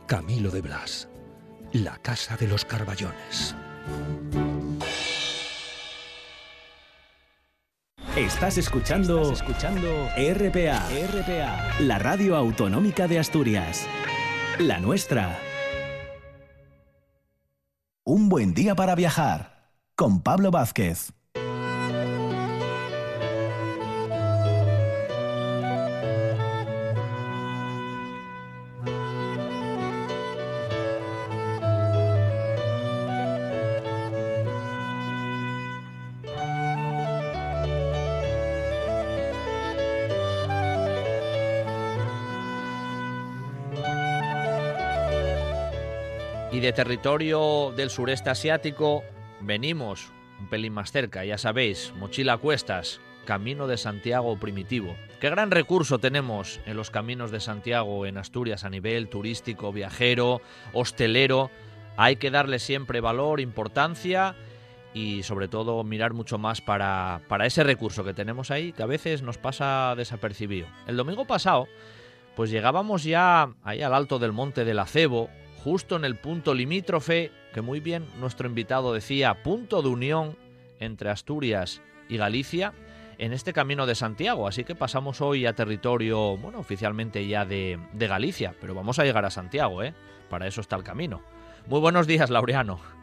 Camilo 0.08 0.50
de 0.50 0.62
Blas 0.62 1.10
la 1.74 1.98
Casa 1.98 2.38
de 2.38 2.48
los 2.48 2.66
Carballones. 2.66 3.56
Estás 8.16 8.60
escuchando, 8.60 9.34
escuchando 9.34 10.08
RPA, 10.16 10.88
RPA, 10.88 11.80
la 11.80 11.98
radio 11.98 12.36
autonómica 12.36 13.08
de 13.08 13.18
Asturias. 13.18 13.88
La 14.60 14.80
nuestra. 14.80 15.40
Un 18.04 18.30
buen 18.30 18.54
día 18.54 18.76
para 18.76 18.94
viajar 18.94 19.72
con 19.96 20.22
Pablo 20.22 20.52
Vázquez. 20.52 21.12
De 46.64 46.72
territorio 46.72 47.74
del 47.76 47.90
sureste 47.90 48.30
asiático 48.30 49.04
venimos 49.42 50.14
un 50.40 50.48
pelín 50.48 50.72
más 50.72 50.94
cerca, 50.94 51.26
ya 51.26 51.38
sabéis, 51.38 51.92
mochila 51.98 52.34
a 52.34 52.38
cuestas, 52.38 53.02
Camino 53.26 53.68
de 53.68 53.76
Santiago 53.76 54.40
primitivo. 54.40 54.96
Qué 55.20 55.30
gran 55.30 55.52
recurso 55.52 56.00
tenemos 56.00 56.62
en 56.66 56.78
los 56.78 56.90
caminos 56.90 57.32
de 57.32 57.42
Santiago 57.42 58.06
en 58.06 58.18
Asturias 58.18 58.64
a 58.64 58.70
nivel 58.70 59.10
turístico, 59.10 59.74
viajero, 59.74 60.42
hostelero. 60.72 61.52
Hay 61.98 62.16
que 62.16 62.32
darle 62.32 62.60
siempre 62.60 63.02
valor, 63.02 63.42
importancia 63.42 64.38
y 64.94 65.24
sobre 65.24 65.50
todo 65.50 65.84
mirar 65.84 66.14
mucho 66.14 66.38
más 66.38 66.62
para, 66.62 67.24
para 67.28 67.46
ese 67.46 67.66
recurso 67.66 68.06
que 68.06 68.14
tenemos 68.14 68.52
ahí 68.52 68.72
que 68.72 68.84
a 68.84 68.88
veces 68.88 69.22
nos 69.22 69.38
pasa 69.38 69.96
desapercibido. 69.98 70.68
El 70.88 70.96
domingo 70.96 71.26
pasado 71.26 71.68
pues 72.36 72.50
llegábamos 72.50 73.04
ya 73.04 73.50
ahí 73.64 73.82
al 73.82 73.94
alto 73.94 74.18
del 74.18 74.32
monte 74.32 74.66
del 74.66 74.80
Acebo, 74.80 75.30
justo 75.64 75.96
en 75.96 76.04
el 76.04 76.16
punto 76.16 76.54
limítrofe, 76.54 77.32
que 77.54 77.62
muy 77.62 77.80
bien 77.80 78.06
nuestro 78.20 78.48
invitado 78.48 78.94
decía, 78.94 79.44
punto 79.44 79.82
de 79.82 79.90
unión 79.90 80.38
entre 80.80 81.10
Asturias 81.10 81.82
y 82.10 82.18
Galicia 82.18 82.74
en 83.18 83.32
este 83.32 83.54
camino 83.54 83.86
de 83.86 83.96
Santiago. 83.96 84.48
Así 84.48 84.66
que 84.66 84.76
pasamos 84.76 85.22
hoy 85.22 85.46
a 85.46 85.54
territorio, 85.54 86.36
bueno, 86.36 86.60
oficialmente 86.60 87.26
ya 87.28 87.46
de, 87.46 87.80
Galicia, 87.94 88.56
pero 88.60 88.76
vamos 88.76 89.00
a 89.00 89.06
llegar 89.06 89.24
a 89.24 89.30
Santiago, 89.30 89.82
¿eh? 89.84 89.94
Para 90.30 90.48
eso 90.48 90.60
está 90.60 90.76
el 90.76 90.84
camino. 90.84 91.22
Muy 91.68 91.80
buenos 91.80 92.08
días, 92.08 92.30
Laureano. 92.30 93.03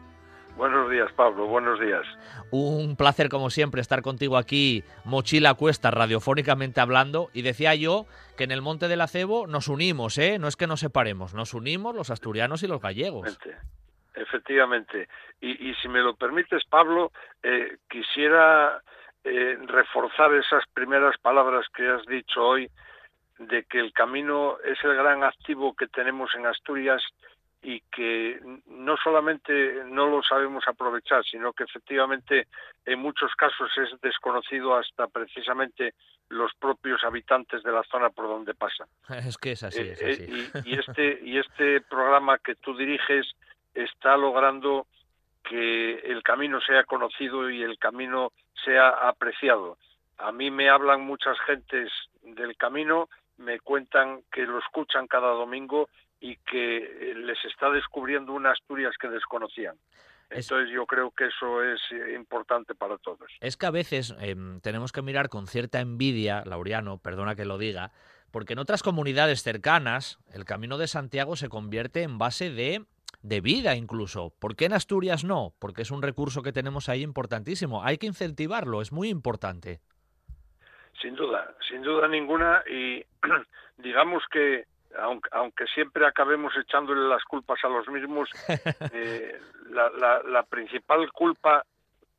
Buenos 0.55 0.89
días, 0.91 1.11
Pablo, 1.13 1.47
buenos 1.47 1.79
días. 1.79 2.05
Un 2.51 2.95
placer, 2.95 3.29
como 3.29 3.49
siempre, 3.49 3.81
estar 3.81 4.01
contigo 4.01 4.37
aquí, 4.37 4.83
mochila 5.05 5.53
cuesta, 5.53 5.91
radiofónicamente 5.91 6.81
hablando. 6.81 7.29
Y 7.33 7.41
decía 7.41 7.73
yo 7.75 8.05
que 8.37 8.43
en 8.43 8.51
el 8.51 8.61
Monte 8.61 8.87
del 8.87 9.01
Acebo 9.01 9.47
nos 9.47 9.67
unimos, 9.67 10.17
¿eh? 10.17 10.37
No 10.39 10.47
es 10.47 10.55
que 10.55 10.67
nos 10.67 10.81
separemos, 10.81 11.33
nos 11.33 11.53
unimos 11.53 11.95
los 11.95 12.09
asturianos 12.09 12.63
y 12.63 12.67
los 12.67 12.81
gallegos. 12.81 13.39
Efectivamente. 14.13 15.07
Y, 15.39 15.69
y 15.69 15.73
si 15.75 15.87
me 15.87 16.01
lo 16.01 16.15
permites, 16.15 16.63
Pablo, 16.69 17.11
eh, 17.41 17.77
quisiera 17.89 18.81
eh, 19.23 19.57
reforzar 19.67 20.33
esas 20.33 20.63
primeras 20.73 21.17
palabras 21.19 21.65
que 21.75 21.87
has 21.87 22.05
dicho 22.05 22.43
hoy 22.43 22.69
de 23.37 23.63
que 23.63 23.79
el 23.79 23.93
camino 23.93 24.57
es 24.63 24.77
el 24.83 24.95
gran 24.95 25.23
activo 25.23 25.75
que 25.75 25.87
tenemos 25.87 26.29
en 26.35 26.45
Asturias 26.45 27.01
y 27.63 27.81
que 27.91 28.39
no 28.65 28.97
solamente 28.97 29.83
no 29.85 30.07
lo 30.07 30.23
sabemos 30.23 30.63
aprovechar, 30.67 31.23
sino 31.23 31.53
que 31.53 31.63
efectivamente 31.63 32.47
en 32.85 32.99
muchos 32.99 33.33
casos 33.35 33.69
es 33.77 34.01
desconocido 34.01 34.75
hasta 34.75 35.07
precisamente 35.07 35.93
los 36.29 36.51
propios 36.55 37.03
habitantes 37.03 37.61
de 37.61 37.71
la 37.71 37.83
zona 37.83 38.09
por 38.09 38.27
donde 38.27 38.55
pasa. 38.55 38.85
Es 39.27 39.37
que 39.37 39.51
es 39.51 39.63
así, 39.63 39.81
es 39.81 40.01
eh, 40.01 40.11
así. 40.11 40.69
Y, 40.69 40.71
y, 40.75 40.79
este, 40.79 41.19
y 41.23 41.37
este 41.37 41.81
programa 41.81 42.39
que 42.39 42.55
tú 42.55 42.75
diriges 42.75 43.27
está 43.73 44.17
logrando 44.17 44.87
que 45.43 45.99
el 45.99 46.23
camino 46.23 46.59
sea 46.61 46.83
conocido 46.83 47.49
y 47.49 47.61
el 47.61 47.77
camino 47.77 48.31
sea 48.63 48.89
apreciado. 48.89 49.77
A 50.17 50.31
mí 50.31 50.49
me 50.51 50.69
hablan 50.69 51.01
muchas 51.01 51.37
gentes 51.41 51.91
del 52.21 52.55
camino, 52.57 53.09
me 53.37 53.59
cuentan 53.59 54.21
que 54.31 54.45
lo 54.45 54.59
escuchan 54.59 55.07
cada 55.07 55.29
domingo 55.29 55.89
y 56.21 56.37
que 56.37 56.77
eh, 56.77 57.15
les 57.15 57.43
está 57.45 57.69
descubriendo 57.71 58.31
una 58.31 58.51
Asturias 58.51 58.93
que 59.01 59.09
desconocían. 59.09 59.75
Entonces 60.29 60.69
yo 60.73 60.85
creo 60.85 61.11
que 61.11 61.25
eso 61.25 61.61
es 61.61 61.81
eh, 61.91 62.13
importante 62.15 62.73
para 62.73 62.97
todos. 62.99 63.29
Es 63.41 63.57
que 63.57 63.65
a 63.65 63.71
veces 63.71 64.15
eh, 64.21 64.35
tenemos 64.61 64.93
que 64.93 65.01
mirar 65.01 65.27
con 65.27 65.47
cierta 65.47 65.81
envidia, 65.81 66.43
Laureano, 66.45 66.99
perdona 66.99 67.35
que 67.35 67.43
lo 67.43 67.57
diga, 67.57 67.91
porque 68.31 68.53
en 68.53 68.59
otras 68.59 68.81
comunidades 68.81 69.43
cercanas 69.43 70.19
el 70.31 70.45
Camino 70.45 70.77
de 70.77 70.87
Santiago 70.87 71.35
se 71.35 71.49
convierte 71.49 72.03
en 72.03 72.17
base 72.17 72.49
de, 72.49 72.85
de 73.23 73.41
vida 73.41 73.75
incluso. 73.75 74.31
¿Por 74.39 74.55
qué 74.55 74.65
en 74.65 74.73
Asturias 74.73 75.25
no? 75.25 75.53
Porque 75.59 75.81
es 75.81 75.91
un 75.91 76.01
recurso 76.01 76.43
que 76.43 76.53
tenemos 76.53 76.87
ahí 76.87 77.01
importantísimo. 77.01 77.83
Hay 77.83 77.97
que 77.97 78.07
incentivarlo, 78.07 78.81
es 78.81 78.93
muy 78.93 79.09
importante. 79.09 79.81
Sin 81.01 81.15
duda, 81.15 81.55
sin 81.67 81.81
duda 81.81 82.07
ninguna. 82.07 82.63
Y 82.69 83.03
digamos 83.77 84.23
que 84.31 84.65
aunque, 85.31 85.65
siempre 85.73 86.05
acabemos 86.05 86.53
echándole 86.57 87.07
las 87.07 87.23
culpas 87.23 87.59
a 87.63 87.69
los 87.69 87.87
mismos, 87.87 88.29
eh, 88.93 89.39
la, 89.69 90.43
principal 90.49 91.11
culpa, 91.11 91.63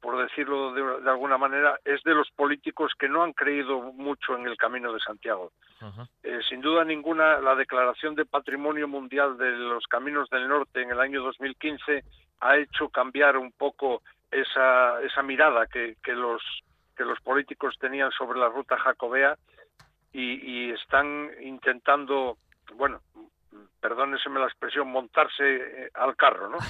por 0.00 0.22
decirlo 0.22 0.72
de, 0.72 1.10
alguna 1.10 1.38
manera, 1.38 1.78
es 1.84 2.02
de 2.02 2.14
los 2.14 2.30
políticos 2.30 2.92
que 2.98 3.08
no 3.08 3.22
han 3.22 3.32
creído 3.32 3.80
mucho 3.80 4.36
en 4.36 4.46
el 4.46 4.56
camino 4.56 4.92
de 4.92 5.00
Santiago. 5.00 5.52
Eh, 6.22 6.40
sin 6.48 6.60
duda 6.60 6.84
ninguna, 6.84 7.40
la 7.40 7.54
declaración 7.56 8.14
de 8.14 8.24
Patrimonio 8.24 8.86
Mundial 8.86 9.36
de 9.36 9.50
los 9.50 9.84
Caminos 9.86 10.30
del 10.30 10.48
Norte 10.48 10.80
en 10.80 10.90
el 10.90 11.00
año 11.00 11.22
2015 11.22 12.04
ha 12.40 12.56
hecho 12.56 12.88
cambiar 12.88 13.36
un 13.36 13.52
poco 13.52 14.02
esa, 14.30 15.00
esa 15.02 15.22
mirada 15.22 15.66
que, 15.66 15.96
que, 16.02 16.12
los, 16.12 16.42
que 16.96 17.04
los 17.04 17.20
políticos 17.20 17.76
tenían 17.80 18.12
sobre 18.12 18.38
la 18.38 18.48
ruta 18.48 18.76
jacobea 18.78 19.36
y 20.14 20.70
están 20.72 21.30
intentando 21.40 22.36
bueno, 22.74 23.00
perdóneseme 23.82 24.38
la 24.38 24.46
expresión, 24.46 24.88
montarse 24.88 25.42
eh, 25.44 25.90
al 25.94 26.16
carro, 26.16 26.48
¿no? 26.48 26.58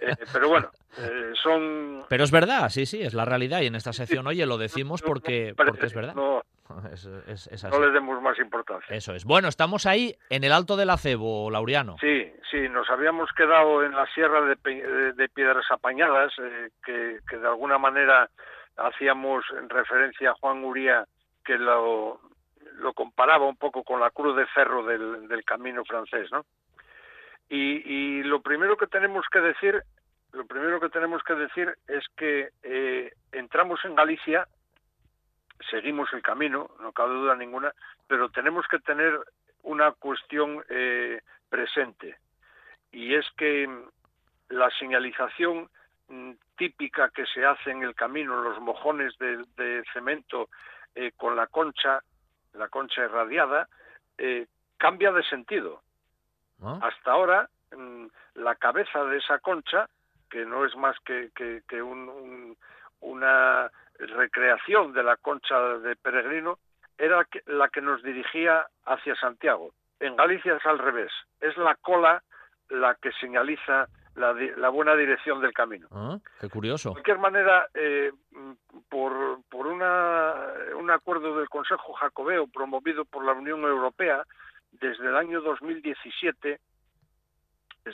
Eh, 0.00 0.16
pero 0.32 0.48
bueno, 0.48 0.70
eh, 0.98 1.32
son... 1.40 2.04
Pero 2.08 2.24
es 2.24 2.30
verdad, 2.30 2.68
sí, 2.68 2.84
sí, 2.84 3.00
es 3.02 3.14
la 3.14 3.24
realidad 3.24 3.60
y 3.60 3.66
en 3.66 3.76
esta 3.76 3.92
sección, 3.92 4.26
oye, 4.26 4.44
lo 4.44 4.58
decimos 4.58 5.02
porque, 5.02 5.54
porque 5.56 5.86
es 5.86 5.94
verdad. 5.94 6.14
No, 6.14 6.42
no 7.70 7.80
le 7.80 7.90
demos 7.92 8.20
más 8.20 8.38
importancia. 8.38 8.94
Eso 8.94 9.14
es. 9.14 9.24
Bueno, 9.24 9.48
estamos 9.48 9.86
ahí 9.86 10.16
en 10.30 10.42
el 10.42 10.52
Alto 10.52 10.76
del 10.76 10.90
Acebo, 10.90 11.50
Laureano. 11.50 11.96
Sí, 12.00 12.32
sí, 12.50 12.68
nos 12.68 12.90
habíamos 12.90 13.30
quedado 13.32 13.84
en 13.84 13.92
la 13.92 14.06
Sierra 14.06 14.40
de, 14.42 15.12
de 15.12 15.28
Piedras 15.28 15.66
Apañadas, 15.70 16.32
que, 16.84 17.20
que 17.28 17.36
de 17.36 17.46
alguna 17.46 17.78
manera 17.78 18.28
hacíamos 18.76 19.44
referencia 19.68 20.30
a 20.30 20.34
Juan 20.34 20.64
Uría, 20.64 21.06
que 21.44 21.56
lo, 21.56 22.20
lo 22.74 22.92
comparaba 22.92 23.46
un 23.46 23.56
poco 23.56 23.82
con 23.84 24.00
la 24.00 24.10
cruz 24.10 24.36
de 24.36 24.46
ferro 24.46 24.84
del, 24.84 25.28
del 25.28 25.44
camino 25.44 25.84
francés, 25.84 26.30
¿no? 26.32 26.44
Y, 27.48 28.22
lo 28.22 28.40
primero 28.40 28.76
que 28.76 28.86
tenemos 28.86 29.24
que 29.30 29.40
decir, 29.40 29.82
lo 30.32 30.46
primero 30.46 30.80
que 30.80 30.88
tenemos 30.88 31.22
que 31.22 31.34
decir 31.34 31.76
es 31.86 32.04
que 32.16 32.50
eh, 32.62 33.12
entramos 33.32 33.84
en 33.84 33.94
Galicia, 33.94 34.48
seguimos 35.70 36.12
el 36.12 36.22
camino, 36.22 36.70
no 36.80 36.92
cabe 36.92 37.14
duda 37.14 37.36
ninguna, 37.36 37.72
pero 38.08 38.30
tenemos 38.30 38.66
que 38.66 38.78
tener 38.80 39.20
una 39.62 39.92
cuestión 39.92 40.64
eh, 40.68 41.20
presente 41.48 42.16
y 42.90 43.14
es 43.14 43.26
que 43.36 43.68
la 44.48 44.70
señalización 44.78 45.68
mm, 46.08 46.32
típica 46.56 47.10
que 47.10 47.26
se 47.26 47.44
hace 47.44 47.70
en 47.70 47.82
el 47.82 47.94
camino, 47.94 48.42
los 48.42 48.60
mojones 48.60 49.16
de, 49.18 49.44
de 49.56 49.84
cemento 49.92 50.48
eh, 50.94 51.12
con 51.16 51.36
la 51.36 51.46
concha, 51.48 52.00
la 52.54 52.68
concha 52.68 53.02
irradiada, 53.02 53.68
eh, 54.18 54.46
cambia 54.78 55.12
de 55.12 55.22
sentido. 55.24 55.82
Hasta 56.80 57.10
ahora, 57.10 57.48
mm, 57.76 58.06
la 58.36 58.54
cabeza 58.54 59.04
de 59.04 59.18
esa 59.18 59.38
concha, 59.38 59.88
que 60.30 60.46
no 60.46 60.64
es 60.64 60.74
más 60.76 60.96
que, 61.04 61.30
que, 61.34 61.82
un, 61.82 62.56
una 63.00 63.70
recreación 63.98 64.92
de 64.92 65.02
la 65.02 65.16
concha 65.16 65.58
de 65.78 65.94
peregrino, 65.96 66.58
era 66.96 67.26
la 67.46 67.68
que 67.68 67.82
nos 67.82 68.02
dirigía 68.02 68.66
hacia 68.86 69.14
Santiago. 69.16 69.72
En 70.00 70.16
Galicia 70.16 70.56
es 70.56 70.66
al 70.66 70.78
revés, 70.78 71.12
es 71.40 71.56
la 71.56 71.74
cola 71.74 72.22
la 72.70 72.94
que 72.94 73.12
señaliza 73.12 73.88
la, 74.16 74.68
buena 74.68 74.94
dirección 74.94 75.40
del 75.40 75.52
camino. 75.52 75.88
Ah, 75.90 76.18
qué 76.40 76.48
curioso. 76.48 76.90
De 76.90 76.94
cualquier 76.94 77.18
manera, 77.18 77.68
eh, 77.74 78.12
por, 78.88 79.42
por 79.50 79.66
una, 79.66 80.34
un 80.76 80.90
acuerdo 80.90 81.36
del 81.38 81.48
Consejo 81.48 81.92
Jacobeo 81.94 82.46
promovido 82.46 83.04
por 83.04 83.24
la 83.24 83.32
Unión 83.32 83.62
Europea, 83.62 84.24
desde 84.72 85.06
el 85.06 85.16
año 85.16 85.40
2017 85.40 86.60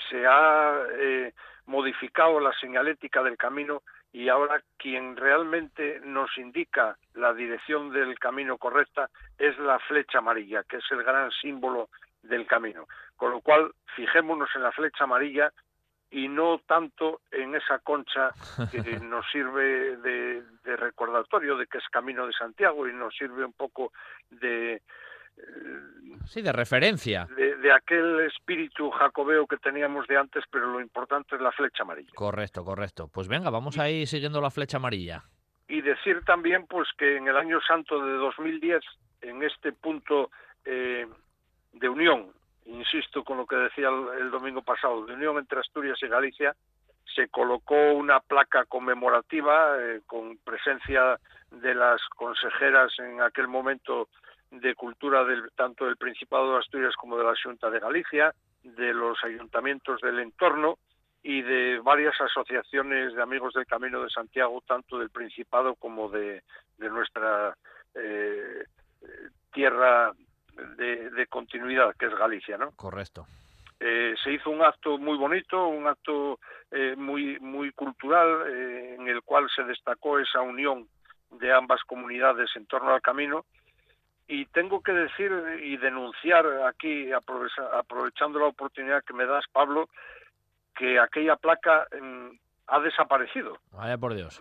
se 0.08 0.26
ha 0.26 0.82
eh, 0.98 1.34
modificado 1.66 2.40
la 2.40 2.52
señalética 2.60 3.22
del 3.22 3.36
camino 3.36 3.82
y 4.12 4.28
ahora 4.28 4.62
quien 4.76 5.16
realmente 5.16 6.00
nos 6.04 6.36
indica 6.36 6.96
la 7.14 7.32
dirección 7.32 7.90
del 7.90 8.18
camino 8.18 8.58
correcta 8.58 9.08
es 9.38 9.58
la 9.58 9.78
flecha 9.80 10.18
amarilla, 10.18 10.64
que 10.64 10.78
es 10.78 10.84
el 10.90 11.02
gran 11.02 11.30
símbolo 11.30 11.88
del 12.22 12.46
camino. 12.46 12.86
Con 13.16 13.30
lo 13.30 13.40
cual, 13.40 13.72
fijémonos 13.94 14.48
en 14.54 14.62
la 14.62 14.72
flecha 14.72 15.04
amarilla 15.04 15.52
y 16.10 16.28
no 16.28 16.58
tanto 16.66 17.20
en 17.30 17.54
esa 17.54 17.78
concha 17.78 18.30
que 18.70 18.78
nos 19.00 19.24
sirve 19.30 19.96
de, 19.96 20.42
recordatorio 20.76 21.56
de 21.56 21.66
que 21.66 21.78
es 21.78 21.84
Camino 21.90 22.26
de 22.26 22.32
Santiago 22.32 22.88
y 22.88 22.92
nos 22.92 23.14
sirve 23.14 23.44
un 23.44 23.52
poco 23.52 23.92
de... 24.30 24.82
Sí, 26.26 26.42
de 26.42 26.52
referencia. 26.52 27.26
De, 27.36 27.72
aquel 27.72 28.20
espíritu 28.20 28.90
jacobeo 28.90 29.46
que 29.46 29.56
teníamos 29.56 30.06
de 30.06 30.18
antes, 30.18 30.44
pero 30.50 30.66
lo 30.66 30.80
importante 30.80 31.36
es 31.36 31.40
la 31.40 31.52
flecha 31.52 31.82
amarilla. 31.82 32.10
Correcto, 32.14 32.64
correcto. 32.64 33.08
Pues 33.08 33.26
venga, 33.26 33.48
vamos 33.48 33.78
ahí 33.78 34.06
siguiendo 34.06 34.40
la 34.40 34.50
flecha 34.50 34.76
amarilla. 34.76 35.22
Y 35.68 35.80
decir 35.80 36.22
también 36.26 36.66
pues 36.66 36.88
que 36.98 37.16
en 37.16 37.28
el 37.28 37.36
año 37.36 37.60
santo 37.66 38.04
de 38.04 38.12
2010, 38.14 38.82
en 39.22 39.42
este 39.42 39.72
punto 39.72 40.30
eh, 40.64 41.06
de 41.72 41.88
unión 41.88 42.32
insisto 42.70 43.24
con 43.24 43.38
lo 43.38 43.46
que 43.46 43.56
decía 43.56 43.88
el, 43.88 44.30
domingo 44.30 44.62
pasado, 44.62 45.04
de 45.04 45.14
unión 45.14 45.38
entre 45.38 45.60
Asturias 45.60 45.98
y 46.02 46.08
Galicia, 46.08 46.54
se 47.14 47.28
colocó 47.28 47.92
una 47.92 48.20
placa 48.20 48.64
conmemorativa 48.66 49.76
eh, 49.78 50.00
con 50.06 50.38
presencia 50.38 51.18
de 51.50 51.74
las 51.74 52.00
consejeras 52.16 52.92
en 52.98 53.20
aquel 53.20 53.48
momento 53.48 54.08
de 54.50 54.74
cultura 54.74 55.24
del, 55.24 55.50
tanto 55.56 55.86
del 55.86 55.96
Principado 55.96 56.52
de 56.52 56.58
Asturias 56.58 56.94
como 56.96 57.16
de 57.16 57.24
la 57.24 57.34
Junta 57.42 57.70
de 57.70 57.80
Galicia, 57.80 58.34
de 58.62 58.92
los 58.94 59.18
ayuntamientos 59.24 60.00
del 60.00 60.20
entorno 60.20 60.78
y 61.22 61.42
de 61.42 61.80
varias 61.80 62.18
asociaciones 62.20 63.14
de 63.14 63.22
amigos 63.22 63.54
del 63.54 63.66
Camino 63.66 64.02
de 64.02 64.10
Santiago, 64.10 64.62
tanto 64.66 64.98
del 64.98 65.10
Principado 65.10 65.74
como 65.74 66.08
de, 66.08 66.42
nuestra 66.78 67.56
eh, 67.94 68.64
tierra 69.52 70.12
de, 70.76 71.26
continuidad, 71.28 71.94
que 71.96 72.06
es 72.06 72.14
Galicia, 72.14 72.56
¿no? 72.58 72.72
Correcto. 72.72 73.26
Eh, 73.78 74.14
se 74.22 74.32
hizo 74.32 74.50
un 74.50 74.62
acto 74.62 74.98
muy 74.98 75.16
bonito, 75.16 75.68
un 75.68 75.86
acto 75.86 76.38
eh, 76.70 76.94
muy 76.96 77.38
muy 77.40 77.72
cultural, 77.72 78.46
eh, 78.48 78.96
en 78.98 79.08
el 79.08 79.22
cual 79.22 79.48
se 79.54 79.62
destacó 79.64 80.18
esa 80.18 80.40
unión 80.40 80.86
de 81.30 81.52
ambas 81.52 81.82
comunidades 81.84 82.50
en 82.56 82.66
torno 82.66 82.92
al 82.92 83.00
camino. 83.00 83.44
Y 84.28 84.46
tengo 84.46 84.80
que 84.80 84.92
decir 84.92 85.32
y 85.62 85.76
denunciar 85.76 86.46
aquí, 86.68 87.10
aprovechando 87.10 88.38
la 88.38 88.46
oportunidad 88.46 89.02
que 89.02 89.14
me 89.14 89.26
das, 89.26 89.44
Pablo, 89.50 89.88
que 90.76 91.00
aquella 91.00 91.36
placa 91.36 91.86
mm, 92.00 92.28
ha 92.68 92.80
desaparecido. 92.80 93.58
Vaya 93.72 93.98
por 93.98 94.14
Dios. 94.14 94.40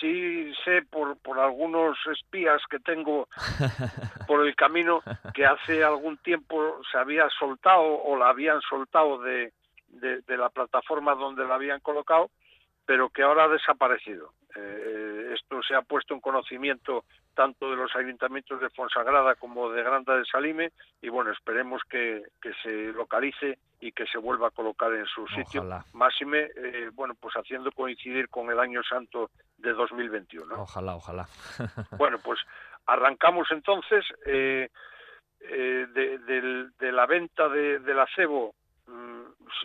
Sí 0.00 0.52
sé 0.64 0.82
por, 0.82 1.16
por 1.18 1.38
algunos 1.38 1.96
espías 2.10 2.60
que 2.70 2.78
tengo 2.80 3.28
por 4.26 4.46
el 4.46 4.54
camino 4.56 5.02
que 5.34 5.46
hace 5.46 5.84
algún 5.84 6.16
tiempo 6.18 6.80
se 6.90 6.98
había 6.98 7.28
soltado 7.38 7.82
o 7.82 8.16
la 8.16 8.28
habían 8.28 8.60
soltado 8.62 9.20
de, 9.22 9.52
de, 9.92 10.36
la 10.36 10.48
plataforma 10.48 11.14
donde 11.14 11.44
la 11.44 11.54
habían 11.54 11.80
colocado, 11.80 12.30
pero 12.86 13.10
que 13.10 13.22
ahora 13.22 13.44
ha 13.44 13.48
desaparecido. 13.48 14.32
Eh, 14.56 15.34
esto 15.34 15.62
se 15.62 15.74
ha 15.74 15.82
puesto 15.82 16.14
en 16.14 16.20
conocimiento 16.20 17.04
tanto 17.34 17.70
de 17.70 17.76
los 17.76 17.94
ayuntamientos 17.96 18.60
de 18.60 18.68
Fonsagrada 18.70 19.34
como 19.36 19.70
de 19.70 19.82
Granda 19.82 20.16
de 20.16 20.24
Salime 20.26 20.72
y 21.00 21.08
bueno, 21.08 21.32
esperemos 21.32 21.82
que, 21.88 22.22
que 22.40 22.52
se 22.62 22.92
localice 22.92 23.58
y 23.82 23.92
que 23.92 24.06
se 24.06 24.18
vuelva 24.18 24.48
a 24.48 24.50
colocar 24.52 24.92
en 24.94 25.06
su 25.06 25.26
sitio. 25.26 25.64
Máxime, 25.92 26.50
eh, 26.54 26.90
bueno, 26.92 27.14
pues 27.18 27.34
haciendo 27.34 27.72
coincidir 27.72 28.28
con 28.28 28.48
el 28.50 28.60
año 28.60 28.80
santo 28.82 29.30
de 29.56 29.72
2021. 29.72 30.54
Ojalá, 30.54 30.94
ojalá. 30.94 31.26
bueno, 31.98 32.18
pues 32.22 32.38
arrancamos 32.86 33.48
entonces 33.50 34.04
eh, 34.24 34.68
eh, 35.40 35.86
de, 36.78 36.92
la 36.92 37.06
venta 37.06 37.48
de, 37.48 37.80
del 37.80 37.98
acebo 37.98 38.54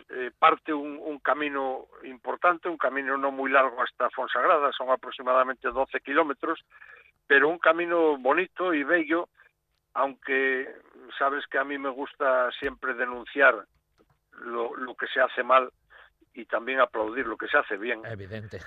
mm, 0.08 0.38
parte 0.38 0.72
un, 0.72 0.98
un, 1.00 1.18
camino 1.18 1.86
importante, 2.04 2.68
un 2.68 2.78
camino 2.78 3.16
no 3.16 3.30
muy 3.30 3.50
largo 3.50 3.82
hasta 3.82 4.10
Fonsagrada, 4.10 4.70
son 4.72 4.90
aproximadamente 4.90 5.68
12 5.68 6.00
kilómetros, 6.00 6.64
pero 7.26 7.48
un 7.48 7.58
camino 7.58 8.16
bonito 8.18 8.72
y 8.74 8.82
bello, 8.82 9.28
aunque 9.94 10.68
sabes 11.18 11.46
que 11.46 11.58
a 11.58 11.64
mí 11.64 11.78
me 11.78 11.90
gusta 11.90 12.50
siempre 12.52 12.94
denunciar 12.94 13.66
lo, 14.40 14.74
lo 14.76 14.94
que 14.94 15.06
se 15.08 15.20
hace 15.20 15.42
mal 15.42 15.70
y 16.34 16.44
también 16.44 16.80
aplaudir 16.80 17.26
lo 17.26 17.36
que 17.36 17.48
se 17.48 17.58
hace 17.58 17.76
bien. 17.76 18.04
Evidente. 18.06 18.60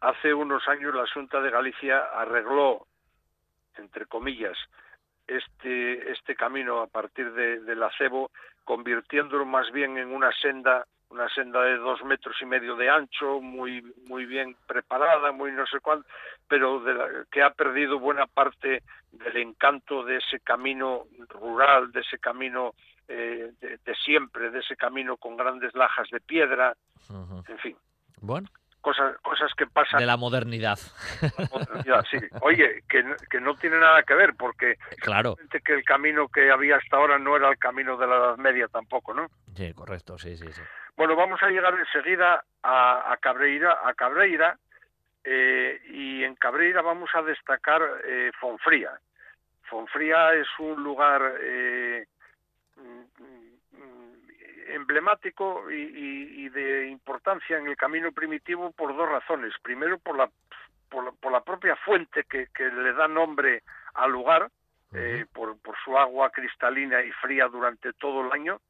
Hace 0.00 0.34
unos 0.34 0.66
años 0.68 0.94
la 0.94 1.06
Junta 1.12 1.40
de 1.40 1.50
Galicia 1.50 1.98
arregló, 1.98 2.86
entre 3.76 4.06
comillas, 4.06 4.56
este, 5.26 6.12
este 6.12 6.34
camino 6.34 6.80
a 6.80 6.86
partir 6.86 7.32
de, 7.32 7.60
del 7.60 7.82
acebo, 7.82 8.30
convirtiéndolo 8.64 9.44
más 9.44 9.70
bien 9.72 9.96
en 9.98 10.12
una 10.12 10.32
senda, 10.40 10.86
una 11.10 11.28
senda 11.28 11.62
de 11.62 11.76
dos 11.76 12.02
metros 12.04 12.36
y 12.40 12.46
medio 12.46 12.76
de 12.76 12.90
ancho, 12.90 13.40
muy, 13.40 13.82
muy 14.08 14.26
bien 14.26 14.56
preparada, 14.66 15.32
muy 15.32 15.52
no 15.52 15.66
sé 15.66 15.80
cuánto, 15.80 16.06
pero 16.48 16.80
de 16.80 17.24
que 17.30 17.42
ha 17.42 17.50
perdido 17.50 17.98
buena 17.98 18.26
parte 18.26 18.82
del 19.12 19.36
encanto 19.36 20.04
de 20.04 20.16
ese 20.16 20.40
camino 20.40 21.04
rural, 21.28 21.92
de 21.92 22.00
ese 22.00 22.18
camino 22.18 22.72
eh, 23.08 23.52
de, 23.60 23.94
siempre, 24.04 24.50
de 24.50 24.60
ese 24.60 24.76
camino 24.76 25.16
con 25.16 25.36
grandes 25.36 25.74
lajas 25.74 26.08
de 26.10 26.20
piedra, 26.20 26.74
en 27.48 27.58
fin. 27.58 27.76
Bueno. 28.20 28.48
Cosas, 28.84 29.16
cosas 29.22 29.50
que 29.56 29.66
pasan. 29.66 29.98
De 29.98 30.04
la 30.04 30.18
modernidad. 30.18 30.76
sí. 32.10 32.18
Oye, 32.42 32.82
que, 32.86 33.02
que 33.30 33.40
no 33.40 33.54
tiene 33.54 33.78
nada 33.78 34.02
que 34.02 34.12
ver, 34.12 34.34
porque 34.36 34.76
claro. 35.00 35.36
que 35.64 35.72
el 35.72 35.82
camino 35.84 36.28
que 36.28 36.50
había 36.50 36.76
hasta 36.76 36.98
ahora 36.98 37.18
no 37.18 37.34
era 37.34 37.48
el 37.48 37.56
camino 37.56 37.96
de 37.96 38.06
la 38.06 38.16
Edad 38.16 38.36
Media 38.36 38.68
tampoco, 38.68 39.14
¿no? 39.14 39.28
Sí, 39.56 39.72
correcto, 39.72 40.18
sí, 40.18 40.36
sí, 40.36 40.52
sí. 40.52 40.60
Bueno, 40.98 41.16
vamos 41.16 41.42
a 41.42 41.48
llegar 41.48 41.74
enseguida 41.78 42.44
a, 42.62 43.10
a 43.10 43.16
Cabreira, 43.16 43.78
a 43.86 43.94
Cabreira 43.94 44.58
eh, 45.24 45.80
y 45.88 46.22
en 46.22 46.34
Cabreira 46.34 46.82
vamos 46.82 47.08
a 47.14 47.22
destacar 47.22 47.80
eh, 48.06 48.32
Fonfría. 48.38 48.90
Fonfría 49.62 50.34
es 50.34 50.48
un 50.58 50.84
lugar 50.84 51.22
eh, 51.40 52.06
emblemático 54.68 55.70
y, 55.70 56.48
de 56.48 56.88
importancia 56.88 57.58
en 57.58 57.66
el 57.66 57.76
camino 57.76 58.12
primitivo 58.12 58.70
por 58.72 58.96
dos 58.96 59.08
razones. 59.08 59.52
Primero, 59.62 59.98
por 59.98 60.16
la, 60.16 60.30
por 60.88 61.32
la, 61.32 61.40
propia 61.40 61.76
fuente 61.76 62.24
que, 62.24 62.48
le 62.58 62.92
da 62.92 63.08
nombre 63.08 63.62
al 63.94 64.12
lugar, 64.12 64.50
eh, 64.92 65.26
por, 65.32 65.58
por, 65.58 65.74
su 65.84 65.98
agua 65.98 66.30
cristalina 66.30 67.02
y 67.02 67.10
fría 67.12 67.48
durante 67.48 67.92
todo 67.94 68.26
el 68.26 68.32
año. 68.32 68.60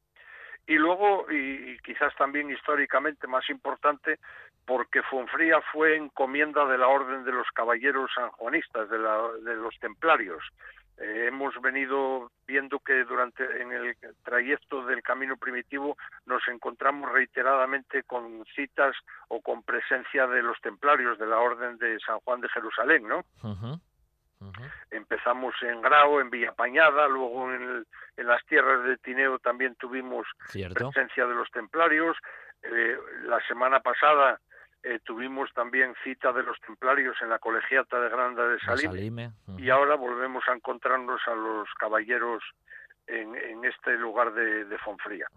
Y 0.67 0.75
luego, 0.75 1.27
y, 1.31 1.77
quizás 1.83 2.15
también 2.15 2.49
históricamente 2.49 3.27
más 3.27 3.47
importante, 3.49 4.19
porque 4.65 5.03
Fonfría 5.03 5.61
fue 5.71 5.95
encomienda 5.95 6.65
de 6.65 6.77
la 6.77 6.87
Orden 6.87 7.23
de 7.23 7.31
los 7.31 7.47
Caballeros 7.51 8.09
Sanjuanistas, 8.15 8.89
de, 8.89 8.97
la, 8.97 9.21
de 9.43 9.55
los 9.55 9.77
Templarios. 9.79 10.43
Eh, 10.97 11.25
hemos 11.27 11.53
venido 11.61 12.31
viendo 12.47 12.79
que 12.79 13.03
durante 13.03 13.43
en 13.61 13.73
el 13.73 13.97
trayecto 14.23 14.85
del 14.85 15.03
camino 15.03 15.35
primitivo 15.35 15.97
nos 16.25 16.41
encontramos 16.47 17.11
reiteradamente 17.11 18.03
con 18.03 18.45
citas 18.55 18.95
o 19.27 19.41
con 19.41 19.63
presencia 19.63 20.25
de 20.27 20.41
los 20.41 20.59
templarios 20.61 21.17
de 21.19 21.27
la 21.27 21.39
Orden 21.39 21.77
de 21.77 21.99
San 21.99 22.19
Juan 22.19 22.39
de 22.39 22.49
Jerusalén, 22.49 23.07
¿no? 23.07 23.25
Empezamos 24.91 25.55
en 25.63 25.81
Grao, 25.81 26.21
en 26.21 26.29
Villapañada, 26.29 27.07
luego 27.07 27.51
en, 27.51 27.85
las 28.17 28.45
tierras 28.45 28.83
de 28.85 28.97
Tineo 28.97 29.39
también 29.39 29.75
tuvimos 29.75 30.27
presencia 30.51 31.25
de 31.25 31.35
los 31.35 31.49
templarios. 31.51 32.15
Eh, 32.63 32.97
la 33.23 33.39
semana 33.47 33.79
pasada 33.79 34.39
eh, 34.87 34.99
tuvimos 35.03 35.51
también 35.53 35.95
cita 36.03 36.31
de 36.31 36.43
los 36.43 36.61
templarios 36.61 37.19
en 37.19 37.29
la 37.29 37.39
colegiata 37.39 37.99
de 37.99 38.07
Granda 38.07 38.47
de 38.47 38.59
Salime, 38.59 39.31
y 39.57 39.71
ahora 39.71 39.95
volvemos 39.95 40.47
a 40.47 40.53
encontrarnos 40.53 41.19
a 41.25 41.33
los 41.33 41.67
caballeros 41.73 42.43
en, 43.07 43.65
este 43.65 43.97
lugar 43.97 44.31
de, 44.33 44.77
Fonfría. 44.77 45.27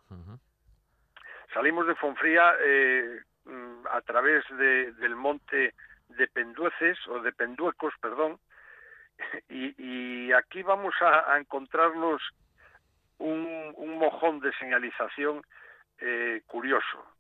Salimos 1.55 1.87
de 1.87 1.95
Fonfría 1.95 2.57
eh, 2.61 3.23
mm, 3.47 3.87
a 3.91 4.03
través 4.03 4.45
de, 4.51 4.93
del 4.93 5.17
monte 5.17 5.73
de 6.09 6.27
Pendueces, 6.29 6.99
o 7.09 7.21
de 7.21 7.33
Penduecos, 7.33 7.95
perdón, 8.03 8.39
y, 9.49 10.31
aquí 10.33 10.63
vamos 10.63 10.95
a, 11.01 11.39
encontrarnos 11.39 12.21
un, 13.17 13.73
un, 13.77 13.99
mojón 13.99 14.41
de 14.41 14.53
señalización 14.59 15.41
eh, 16.01 16.43
curioso. 16.47 17.18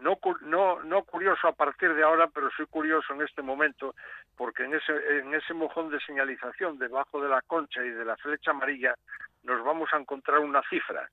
No, 0.00 0.18
no, 0.42 0.82
no 0.82 1.04
curioso 1.04 1.48
a 1.48 1.52
partir 1.52 1.94
de 1.94 2.02
ahora, 2.02 2.26
pero 2.28 2.50
soy 2.56 2.66
curioso 2.66 3.14
en 3.14 3.22
este 3.22 3.40
momento, 3.42 3.94
porque 4.36 4.64
en 4.64 4.74
ese, 4.74 4.92
en 5.18 5.32
ese 5.34 5.54
mojón 5.54 5.90
de 5.90 6.00
señalización, 6.00 6.78
debajo 6.78 7.20
de 7.20 7.28
la 7.28 7.42
concha 7.42 7.84
y 7.84 7.90
de 7.90 8.04
la 8.04 8.16
flecha 8.16 8.50
amarilla, 8.52 8.94
nos 9.42 9.64
vamos 9.64 9.92
a 9.92 9.98
encontrar 9.98 10.38
una 10.40 10.62
cifra, 10.68 11.08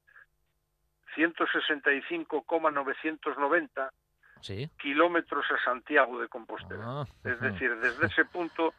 165,990 1.16 3.92
¿Sí? 4.42 4.70
kilómetros 4.80 5.46
a 5.52 5.58
Santiago 5.64 6.22
de 6.22 6.28
Compostela. 6.28 6.84
Ah, 6.86 7.06
es 7.24 7.40
decir, 7.42 7.76
desde 7.80 8.06
ese 8.08 8.26
punto 8.26 8.74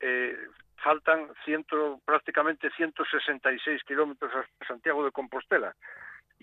eh, 0.00 0.36
faltan 0.82 1.28
ciento, 1.44 2.00
prácticamente 2.04 2.70
166 2.70 3.82
kilómetros 3.84 4.32
a 4.34 4.66
Santiago 4.66 5.04
de 5.04 5.12
Compostela. 5.12 5.74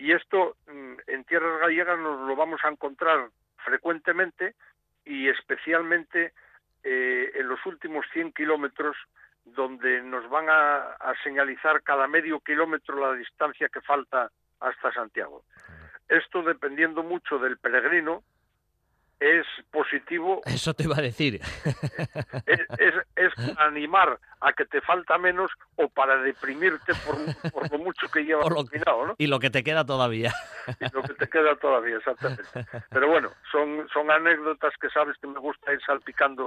Y 0.00 0.12
esto 0.12 0.56
mm, 0.66 0.94
en 1.08 1.24
tierras 1.24 1.60
gallegas 1.60 1.98
nos 1.98 2.26
lo 2.26 2.34
vamos 2.34 2.58
a 2.64 2.68
encontrar 2.68 3.28
frecuentemente 3.58 4.54
y 5.04 5.28
especialmente 5.28 6.32
eh, 6.82 7.30
en 7.34 7.46
los 7.46 7.64
últimos 7.66 8.06
100 8.14 8.32
kilómetros 8.32 8.96
donde 9.44 10.00
nos 10.00 10.26
van 10.30 10.46
a, 10.48 10.96
señalizar 11.22 11.82
cada 11.82 12.08
medio 12.08 12.40
kilómetro 12.40 12.98
la 12.98 13.12
distancia 13.14 13.68
que 13.68 13.82
falta 13.82 14.30
hasta 14.60 14.90
Santiago. 14.90 15.44
Esto 16.08 16.42
dependiendo 16.44 17.02
mucho 17.02 17.38
del 17.38 17.58
peregrino, 17.58 18.22
es 19.20 19.46
positivo. 19.70 20.40
Eso 20.46 20.72
te 20.74 20.84
iba 20.84 20.96
a 20.96 21.02
decir. 21.02 21.40
Es, 22.46 22.94
es, 23.16 23.32
animar 23.58 24.18
a 24.40 24.52
que 24.52 24.64
te 24.64 24.80
falta 24.80 25.18
menos 25.18 25.50
o 25.76 25.88
para 25.88 26.16
deprimirte 26.22 26.92
por, 27.04 27.70
lo 27.70 27.78
mucho 27.78 28.08
que 28.08 28.24
llevas 28.24 28.48
¿no? 28.48 29.14
Y 29.18 29.26
lo 29.26 29.38
que 29.38 29.50
te 29.50 29.62
queda 29.62 29.84
todavía. 29.84 30.32
Y 30.80 30.92
lo 30.92 31.02
que 31.02 31.14
te 31.14 31.28
queda 31.28 31.54
todavía, 31.56 31.98
exactamente. 31.98 32.42
Pero 32.88 33.08
bueno, 33.08 33.30
son, 33.52 33.86
son 33.92 34.10
anécdotas 34.10 34.72
que 34.80 34.88
sabes 34.88 35.16
que 35.18 35.26
me 35.26 35.38
gusta 35.38 35.72
ir 35.72 35.80
salpicando 35.84 36.46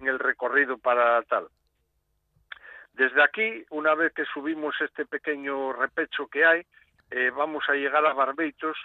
en 0.00 0.08
el 0.08 0.18
recorrido 0.18 0.78
para 0.78 1.22
tal. 1.22 1.48
Desde 2.94 3.22
aquí, 3.22 3.64
una 3.70 3.94
vez 3.94 4.12
que 4.12 4.24
subimos 4.32 4.74
este 4.80 5.04
pequeño 5.04 5.72
repecho 5.72 6.26
que 6.28 6.44
hay, 6.44 6.66
eh, 7.10 7.30
vamos 7.36 7.64
a 7.68 7.74
llegar 7.74 8.04
a 8.06 8.14
Barbeitos, 8.14 8.76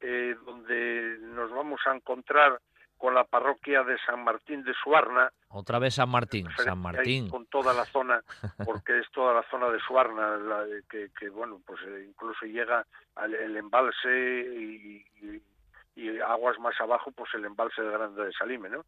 eh, 0.00 0.36
donde 0.44 1.18
nos 1.20 1.50
vamos 1.50 1.80
a 1.86 1.94
encontrar 1.94 2.60
con 2.98 3.14
la 3.14 3.24
parroquia 3.24 3.82
de 3.82 3.96
San 4.06 4.24
Martín 4.24 4.62
de 4.64 4.72
Suarna. 4.74 5.30
Otra 5.48 5.78
vez 5.78 5.94
San 5.94 6.08
Martín, 6.08 6.48
San 6.56 6.78
Martín. 6.78 7.28
Con 7.28 7.46
toda 7.46 7.72
la 7.72 7.84
zona, 7.86 8.22
porque 8.64 8.98
es 8.98 9.10
toda 9.12 9.34
la 9.34 9.42
zona 9.50 9.68
de 9.70 9.78
Suarna, 9.80 10.36
la, 10.36 10.64
que, 10.88 11.10
que, 11.18 11.28
bueno, 11.28 11.60
pues 11.66 11.80
eh, 11.86 12.06
incluso 12.08 12.46
llega 12.46 12.86
al 13.16 13.34
el 13.34 13.56
embalse 13.56 14.08
y, 14.08 15.04
y, 15.22 15.42
aguas 16.26 16.58
más 16.58 16.78
abajo, 16.80 17.12
pues 17.12 17.32
el 17.34 17.44
embalse 17.44 17.80
de 17.80 17.90
Grande 17.90 18.24
de 18.24 18.32
Salime, 18.32 18.68
¿no? 18.68 18.84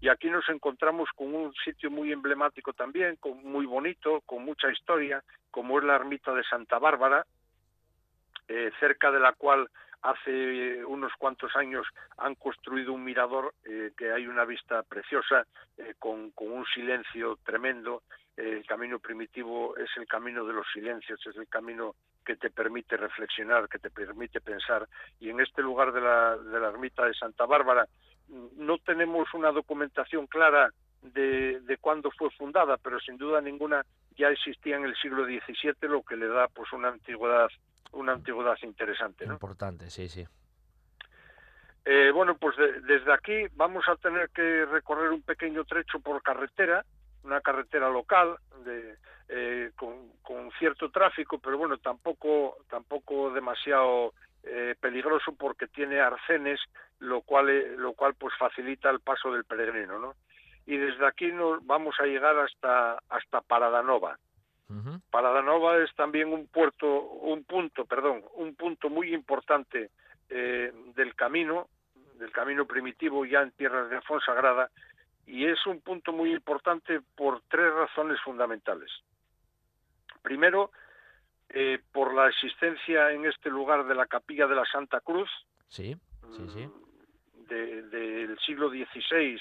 Y 0.00 0.08
aquí 0.08 0.28
nos 0.28 0.46
encontramos 0.50 1.08
con 1.16 1.34
un 1.34 1.54
sitio 1.64 1.90
muy 1.90 2.12
emblemático 2.12 2.74
también, 2.74 3.16
con, 3.16 3.42
muy 3.42 3.64
bonito, 3.64 4.20
con 4.26 4.44
mucha 4.44 4.70
historia, 4.70 5.22
como 5.50 5.78
es 5.78 5.84
la 5.84 5.94
ermita 5.94 6.34
de 6.34 6.44
Santa 6.44 6.78
Bárbara, 6.78 7.24
eh, 8.48 8.70
cerca 8.78 9.10
de 9.10 9.20
la 9.20 9.32
cual 9.32 9.70
hace 10.04 10.84
unos 10.84 11.12
cuantos 11.18 11.56
años 11.56 11.86
han 12.18 12.34
construido 12.34 12.92
un 12.92 13.04
mirador 13.04 13.54
eh, 13.64 13.92
que 13.96 14.12
hay 14.12 14.26
una 14.26 14.44
vista 14.44 14.82
preciosa 14.82 15.46
eh, 15.78 15.94
con, 15.98 16.32
un 16.36 16.66
silencio 16.66 17.38
tremendo. 17.42 18.02
Eh, 18.36 18.58
el 18.58 18.66
camino 18.66 18.98
primitivo 18.98 19.74
es 19.78 19.88
el 19.96 20.06
camino 20.06 20.44
de 20.44 20.52
los 20.52 20.66
silencios, 20.72 21.18
es 21.26 21.36
el 21.36 21.48
camino 21.48 21.94
que 22.24 22.36
te 22.36 22.50
permite 22.50 22.98
reflexionar, 22.98 23.66
que 23.66 23.78
te 23.78 23.90
permite 23.90 24.42
pensar. 24.42 24.86
Y 25.20 25.30
en 25.30 25.40
este 25.40 25.62
lugar 25.62 25.90
de 25.92 26.02
la, 26.02 26.36
de 26.36 26.60
la 26.60 26.68
ermita 26.68 27.06
de 27.06 27.14
Santa 27.14 27.46
Bárbara 27.46 27.86
mm, 28.28 28.46
no 28.56 28.76
tenemos 28.78 29.32
una 29.32 29.52
documentación 29.52 30.26
clara 30.26 30.68
de, 31.00 31.60
de 31.60 31.76
cuándo 31.78 32.10
fue 32.10 32.28
fundada, 32.30 32.76
pero 32.76 33.00
sin 33.00 33.16
duda 33.16 33.40
ninguna 33.40 33.86
ya 34.16 34.28
existía 34.28 34.76
en 34.76 34.84
el 34.84 34.96
siglo 34.96 35.24
XVII, 35.24 35.88
lo 35.88 36.02
que 36.02 36.16
le 36.16 36.28
da 36.28 36.48
pues 36.48 36.70
una 36.74 36.88
antigüedad 36.88 37.48
una 37.94 38.12
antigüedad 38.12 38.56
interesante. 38.62 39.26
¿no? 39.26 39.34
Importante, 39.34 39.90
sí, 39.90 40.08
sí. 40.08 40.26
Eh, 41.84 42.10
bueno, 42.12 42.36
pues 42.36 42.56
desde 42.56 43.12
aquí 43.12 43.46
vamos 43.54 43.84
a 43.88 43.96
tener 43.96 44.30
que 44.30 44.64
recorrer 44.64 45.10
un 45.10 45.22
pequeño 45.22 45.64
trecho 45.64 46.00
por 46.00 46.22
carretera, 46.22 46.84
una 47.24 47.40
carretera 47.42 47.90
local 47.90 48.36
de, 48.64 48.96
eh, 49.28 49.70
con, 49.76 50.50
cierto 50.58 50.90
tráfico, 50.90 51.38
pero 51.38 51.58
bueno, 51.58 51.76
tampoco 51.78 52.56
tampoco 52.70 53.30
demasiado 53.32 54.14
eh, 54.44 54.74
peligroso 54.80 55.32
porque 55.32 55.66
tiene 55.66 56.00
arcenes, 56.00 56.60
lo 57.00 57.20
cual 57.20 57.76
lo 57.76 57.92
cual 57.92 58.14
pues 58.14 58.34
facilita 58.38 58.88
el 58.88 59.00
paso 59.00 59.32
del 59.32 59.44
peregrino, 59.44 59.98
¿no? 59.98 60.14
Y 60.66 60.78
desde 60.78 61.06
aquí 61.06 61.32
nos 61.32 61.64
vamos 61.66 61.96
a 61.98 62.04
llegar 62.04 62.38
hasta 62.38 62.98
hasta 63.10 63.42
Paradanova. 63.42 64.18
Paradanova 65.10 65.78
es 65.78 65.94
también 65.94 66.32
un 66.32 66.46
puerto, 66.46 67.00
un 67.00 67.44
punto, 67.44 67.84
perdón, 67.84 68.24
un 68.34 68.54
punto 68.54 68.90
muy 68.90 69.14
importante 69.14 69.90
eh, 70.28 70.72
del 70.94 71.14
camino, 71.14 71.68
del 72.18 72.32
camino 72.32 72.66
primitivo 72.66 73.24
ya 73.24 73.42
en 73.42 73.52
tierras 73.52 73.90
de 73.90 73.96
Afonsagrada, 73.96 74.70
y 75.26 75.46
es 75.46 75.64
un 75.66 75.80
punto 75.80 76.12
muy 76.12 76.32
importante 76.32 77.00
por 77.16 77.42
tres 77.48 77.72
razones 77.72 78.20
fundamentales. 78.22 78.90
Primero, 80.22 80.70
eh, 81.48 81.78
por 81.92 82.14
la 82.14 82.28
existencia 82.28 83.12
en 83.12 83.26
este 83.26 83.50
lugar 83.50 83.86
de 83.86 83.94
la 83.94 84.06
capilla 84.06 84.46
de 84.46 84.56
la 84.56 84.64
Santa 84.64 85.00
Cruz, 85.00 85.30
sí, 85.68 85.96
sí, 86.30 86.48
sí. 86.48 86.66
Mm, 86.66 87.46
del 87.46 88.38
siglo 88.44 88.70
XVI 88.70 89.38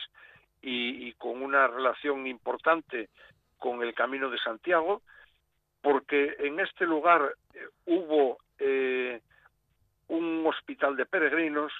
y, 0.61 1.07
y, 1.07 1.13
con 1.13 1.41
una 1.41 1.67
relación 1.67 2.27
importante 2.27 3.09
con 3.57 3.81
el 3.81 3.93
Camino 3.93 4.29
de 4.29 4.37
Santiago, 4.39 5.01
porque 5.83 6.37
en 6.39 6.61
este 6.61 6.85
lugar 6.85 7.35
eh, 7.53 7.67
hubo 7.85 8.37
eh, 8.57 9.21
un 10.07 10.43
hospital 10.47 10.95
de 10.95 11.05
peregrinos 11.05 11.71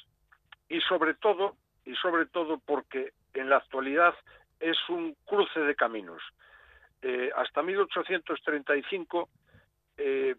y 0.68 0.82
sobre 0.82 1.14
todo 1.16 1.56
y 1.86 1.96
sobre 1.96 2.26
todo 2.26 2.60
porque 2.60 3.14
en 3.34 3.50
la 3.50 3.58
actualidad 3.58 4.14
es 4.60 4.78
un 4.90 5.16
cruce 5.26 5.60
de 5.62 5.76
caminos. 5.76 6.22
Eh, 7.02 7.32
hasta 7.36 7.64
1835 7.64 9.30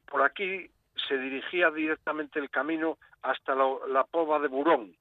por 0.07 0.23
aquí 0.23 0.69
se 1.09 1.17
dirigía 1.17 1.71
directamente 1.71 2.39
el 2.39 2.51
camino 2.51 2.99
hasta 3.23 3.55
la, 3.55 3.67
la 3.89 4.05
Pova 4.05 4.39
de 4.41 4.49
Burón. 4.49 4.95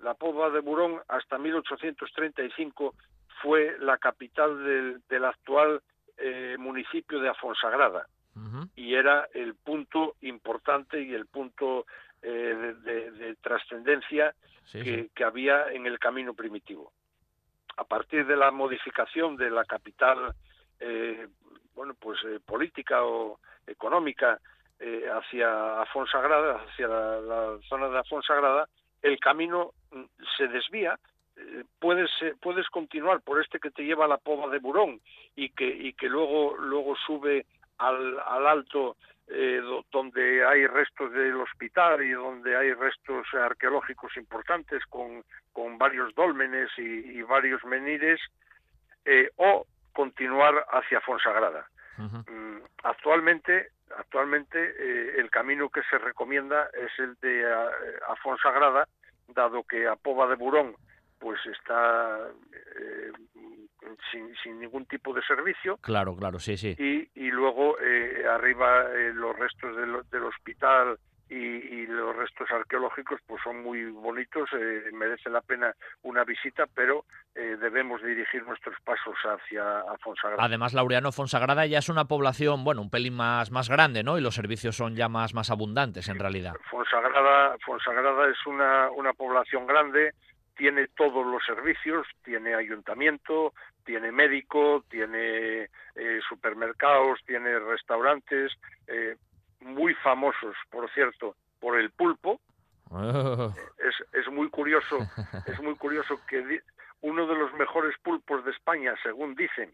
La 0.00 0.14
Pova 0.14 0.50
de 0.50 0.60
Burón 0.60 1.00
hasta 1.08 1.38
1835 1.38 2.94
fue 3.40 3.76
la 3.78 3.98
capital 3.98 5.00
del 5.08 5.24
actual 5.24 5.80
eh, 6.18 6.56
municipio 6.58 7.20
de 7.20 7.28
Afonsagrada 7.28 8.06
y 8.74 8.94
era 8.94 9.28
el 9.32 9.54
punto 9.54 10.16
importante 10.22 11.00
y 11.00 11.14
el 11.14 11.26
punto 11.26 11.86
eh, 12.20 12.74
de, 12.82 13.36
trascendencia 13.40 14.34
que, 14.72 15.08
había 15.24 15.70
en 15.70 15.86
el 15.86 16.00
camino 16.00 16.34
primitivo. 16.34 16.92
A 17.76 17.84
partir 17.84 18.26
de 18.26 18.36
la 18.36 18.50
modificación 18.50 19.36
de 19.36 19.50
la 19.50 19.64
capital, 19.64 20.34
eh, 20.80 21.28
bueno, 21.76 21.94
pues 21.94 22.18
política 22.44 23.04
o 23.04 23.38
económica 23.66 24.40
hacia 25.16 25.80
Afonsagrada, 25.80 26.64
hacia 26.64 26.88
la, 26.88 27.20
la 27.20 27.58
zona 27.68 27.88
de 27.88 27.98
Afonsagrada, 27.98 28.68
el 29.00 29.20
camino 29.20 29.72
mm, 29.92 30.02
se 30.36 30.48
desvía 30.48 30.98
eh, 31.36 31.64
puedes 31.80 32.10
eh, 32.22 32.34
puedes 32.40 32.68
continuar 32.68 33.20
por 33.20 33.40
este 33.40 33.58
que 33.58 33.70
te 33.70 33.82
lleva 33.82 34.04
a 34.04 34.08
la 34.08 34.18
Pova 34.18 34.48
de 34.50 34.60
Burón 34.60 35.00
y 35.34 35.50
que 35.50 35.66
y 35.66 35.92
que 35.94 36.08
luego 36.08 36.56
luego 36.58 36.94
sube 37.06 37.46
al, 37.78 38.20
al 38.20 38.46
alto 38.46 38.96
eh, 39.26 39.60
donde 39.90 40.46
hay 40.46 40.66
restos 40.66 41.10
del 41.12 41.34
hospital 41.40 42.04
y 42.04 42.12
donde 42.12 42.56
hay 42.56 42.72
restos 42.74 43.26
arqueológicos 43.32 44.16
importantes 44.16 44.84
con, 44.86 45.24
con 45.52 45.76
varios 45.76 46.14
dólmenes 46.14 46.70
y, 46.76 47.22
varios 47.22 47.64
menires 47.64 48.20
o 49.36 49.66
continuar 49.92 50.66
hacia 50.70 51.00
Fonsagrada. 51.00 51.66
Mm, 51.96 52.58
actualmente 52.82 53.70
actualmente 53.96 55.18
el 55.18 55.30
camino 55.30 55.68
que 55.68 55.82
se 55.90 55.98
recomienda 55.98 56.68
es 56.74 56.98
el 56.98 57.14
de 57.20 57.52
a, 57.52 57.70
a 58.12 58.16
Fonsagrada 58.16 58.86
dado 59.28 59.64
que 59.64 59.88
a 59.88 59.96
Pova 59.96 60.26
de 60.28 60.36
Burón 60.36 60.76
pues 61.18 61.38
está 61.46 62.28
eh, 62.76 63.12
sin, 64.10 64.60
ningún 64.60 64.86
tipo 64.86 65.12
de 65.12 65.22
servicio. 65.22 65.76
Claro, 65.78 66.16
claro, 66.16 66.38
sí, 66.38 66.56
sí. 66.56 66.74
Y, 66.78 67.08
y 67.14 67.30
luego 67.30 67.78
eh, 67.80 68.24
arriba 68.28 68.84
eh, 68.92 69.12
los 69.14 69.36
restos 69.38 69.76
del, 69.76 70.22
hospital 70.24 70.98
y, 71.28 71.86
los 71.86 72.16
restos 72.16 72.50
arqueológicos 72.50 73.20
pues 73.26 73.42
son 73.42 73.62
muy 73.62 73.84
bonitos, 73.90 74.48
eh, 74.52 74.90
merece 74.92 75.30
la 75.30 75.40
pena 75.40 75.74
una 76.02 76.24
visita, 76.24 76.66
pero 76.74 77.04
eh, 77.34 77.56
debemos 77.60 78.02
dirigir 78.02 78.44
nuestros 78.44 78.76
pasos 78.84 79.14
hacia 79.24 79.84
Fonsagrada. 80.02 80.44
Además, 80.44 80.74
Laureano, 80.74 81.12
Fonsagrada 81.12 81.66
ya 81.66 81.78
es 81.78 81.88
una 81.88 82.06
población, 82.06 82.64
bueno, 82.64 82.82
un 82.82 82.90
pelín 82.90 83.14
más, 83.14 83.50
más 83.50 83.68
grande, 83.68 84.02
¿no? 84.02 84.18
Y 84.18 84.20
los 84.20 84.34
servicios 84.34 84.76
son 84.76 84.96
ya 84.96 85.08
más, 85.08 85.34
más 85.34 85.50
abundantes, 85.50 86.08
en 86.08 86.18
realidad. 86.18 86.54
Fonsagrada, 86.70 87.56
Fonsagrada 87.64 88.28
es 88.28 88.46
una, 88.46 88.90
una 88.90 89.12
población 89.12 89.66
grande, 89.66 90.12
tiene 90.56 90.88
todos 90.88 91.26
los 91.26 91.44
servicios, 91.44 92.06
tiene 92.24 92.54
ayuntamiento, 92.54 93.52
tiene 93.84 94.12
médico, 94.12 94.84
tiene 94.88 95.68
eh, 95.94 96.20
supermercados, 96.28 97.20
tiene 97.26 97.58
restaurantes, 97.58 98.52
eh, 98.86 99.16
muy 99.60 99.94
famosos, 99.94 100.56
por 100.70 100.90
cierto, 100.92 101.36
por 101.60 101.78
el 101.78 101.90
pulpo. 101.90 102.40
Oh. 102.90 103.52
Es, 103.78 103.94
es, 104.12 104.32
muy 104.32 104.48
curioso, 104.50 104.98
es 105.46 105.60
muy 105.60 105.74
curioso 105.74 106.20
que 106.28 106.60
uno 107.00 107.26
de 107.26 107.34
los 107.34 107.52
mejores 107.54 107.94
pulpos 108.02 108.44
de 108.44 108.50
España, 108.52 108.94
según 109.02 109.34
dicen, 109.34 109.72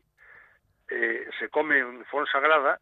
eh, 0.90 1.28
se 1.38 1.48
come 1.48 1.78
en 1.78 2.04
Fonsagrada. 2.06 2.80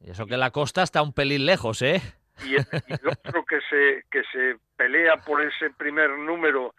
Y 0.00 0.10
eso 0.10 0.26
que 0.26 0.36
la 0.36 0.50
costa 0.50 0.82
está 0.82 1.02
un 1.02 1.12
pelín 1.12 1.46
lejos, 1.46 1.82
¿eh? 1.82 2.00
Y 2.44 2.56
el, 2.56 3.08
otro 3.08 3.44
que 3.44 3.60
se, 3.68 4.04
que 4.10 4.22
se 4.32 4.56
pelea 4.76 5.16
por 5.18 5.42
ese 5.42 5.70
primer 5.70 6.10
número 6.10 6.74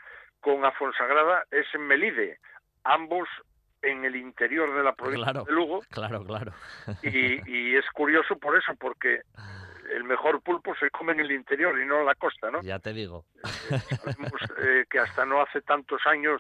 con 0.46 0.64
Afonsagrada 0.64 1.44
es 1.50 1.66
en 1.74 1.88
Melide, 1.88 2.38
ambos 2.84 3.28
en 3.82 4.06
el 4.06 4.16
interior 4.16 4.76
de 4.76 4.84
la 4.84 4.94
provincia 4.94 5.34
de 5.34 5.52
Lugo. 5.52 5.82
Claro, 5.90 6.24
claro. 6.24 6.54
Y, 7.02 7.76
es 7.76 7.86
curioso 7.92 8.38
por 8.38 8.56
eso, 8.56 8.76
porque 8.80 9.22
el 9.92 10.04
mejor 10.04 10.42
pulpo 10.42 10.76
se 10.76 10.92
come 10.92 11.14
en 11.14 11.22
el 11.22 11.32
interior 11.32 11.82
y 11.82 11.86
no 11.88 12.02
en 12.02 12.06
la 12.06 12.14
costa, 12.14 12.52
¿no? 12.52 12.62
Ya 12.62 12.78
te 12.78 12.94
digo. 12.94 13.26
Eh, 13.44 13.80
sabemos 13.96 14.42
eh, 14.60 14.86
que 14.88 15.00
hasta 15.00 15.26
no 15.26 15.42
hace 15.42 15.62
tantos 15.62 16.00
años 16.06 16.40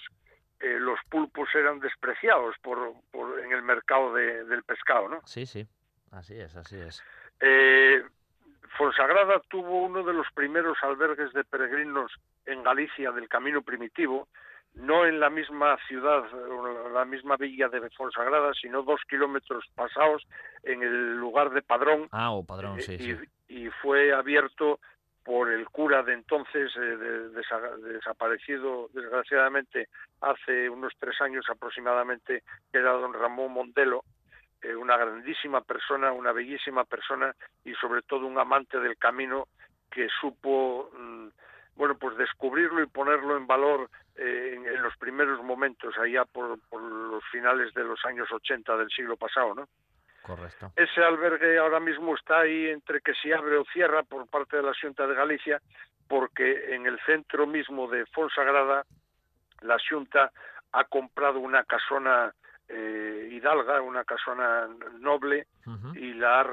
eh, 0.59 0.77
los 0.79 0.99
pulpos 1.09 1.49
eran 1.55 1.79
despreciados 1.79 2.55
por, 2.61 2.93
por 3.11 3.39
en 3.39 3.53
el 3.53 3.63
mercado 3.63 4.13
del 4.13 4.63
pescado, 4.63 5.09
¿no? 5.09 5.21
Sí, 5.25 5.47
sí, 5.47 5.67
así 6.11 6.39
es, 6.39 6.55
así 6.55 6.77
es. 6.77 7.03
Fonsagrada 8.77 9.41
tuvo 9.49 9.83
uno 9.83 10.03
de 10.03 10.13
los 10.13 10.27
primeros 10.33 10.77
albergues 10.81 11.33
de 11.33 11.43
peregrinos 11.43 12.11
en 12.45 12.63
Galicia 12.63 13.11
del 13.11 13.29
Camino 13.29 13.61
Primitivo, 13.61 14.27
no 14.73 15.05
en 15.05 15.19
la 15.19 15.29
misma 15.29 15.77
ciudad, 15.87 16.23
la 16.93 17.05
misma 17.05 17.37
villa 17.37 17.69
de 17.69 17.89
Fonsagrada, 17.91 18.53
sino 18.53 18.83
dos 18.83 18.99
kilómetros 19.09 19.65
pasados 19.73 20.23
en 20.63 20.83
el 20.83 21.15
lugar 21.15 21.51
de 21.51 21.61
Padrón. 21.61 22.07
Ah, 22.11 22.31
o 22.31 22.43
Padrón, 22.43 22.81
sí, 22.81 22.97
y, 23.47 23.65
y, 23.65 23.69
fue 23.81 24.13
abierto 24.13 24.79
por 25.23 25.49
el 25.51 25.65
cura 25.69 26.03
de 26.03 26.13
entonces, 26.13 26.71
eh, 26.75 26.97
desaparecido 27.81 28.89
desgraciadamente 28.93 29.87
hace 30.21 30.69
unos 30.69 30.93
tres 30.99 31.19
años 31.19 31.45
aproximadamente, 31.49 32.43
que 32.71 32.77
era 32.77 32.91
don 32.91 33.13
Ramón 33.13 33.53
Montelo, 33.53 34.03
eh, 34.65 34.75
una 34.75 34.97
grandísima 34.97 35.61
persona, 35.61 36.11
una 36.11 36.31
bellísima 36.31 36.83
persona 36.85 37.35
y 37.63 37.73
sobre 37.75 38.01
todo 38.01 38.25
un 38.25 38.39
amante 38.39 38.79
del 38.79 38.97
camino 38.97 39.47
que 39.91 40.07
supo 40.19 40.89
mm, 40.97 41.27
bueno, 41.75 41.95
pues 41.97 42.17
descubrirlo 42.17 42.81
y 42.81 42.87
ponerlo 42.87 43.37
en 43.37 43.47
valor 43.47 43.89
eh, 44.15 44.53
en, 44.55 44.81
los 44.81 44.95
primeros 44.97 45.43
momentos, 45.43 45.93
allá 45.97 46.23
por, 46.25 46.57
los 46.71 47.23
finales 47.31 47.73
de 47.73 47.83
los 47.83 48.03
años 48.05 48.31
80 48.31 48.77
del 48.77 48.89
siglo 48.89 49.17
pasado, 49.17 49.53
¿no? 49.53 49.67
Correcto. 50.21 50.71
Ese 50.75 51.03
albergue 51.03 51.57
ahora 51.59 51.79
mismo 51.79 52.15
está 52.15 52.39
ahí 52.39 52.69
entre 52.69 53.01
que 53.01 53.13
se 53.13 53.33
abre 53.33 53.57
o 53.57 53.65
cierra 53.65 54.03
por 54.03 54.27
parte 54.27 54.57
de 54.57 54.63
la 54.63 54.73
Junta 54.79 55.05
de 55.05 55.15
Galicia, 55.15 55.61
porque 56.07 56.73
en 56.73 56.85
el 56.85 56.99
centro 57.05 57.45
mismo 57.45 57.87
de 57.87 58.05
Fonsagrada 58.07 58.85
la 59.61 59.77
Junta 59.87 60.31
ha 60.71 60.83
comprado 60.85 61.39
una 61.39 61.63
casona 61.63 62.33
eh, 62.69 63.29
hidalga, 63.31 63.81
una 63.81 64.03
casona 64.03 64.67
noble, 64.99 65.47
y 65.95 66.13
la 66.13 66.41
ha 66.41 66.43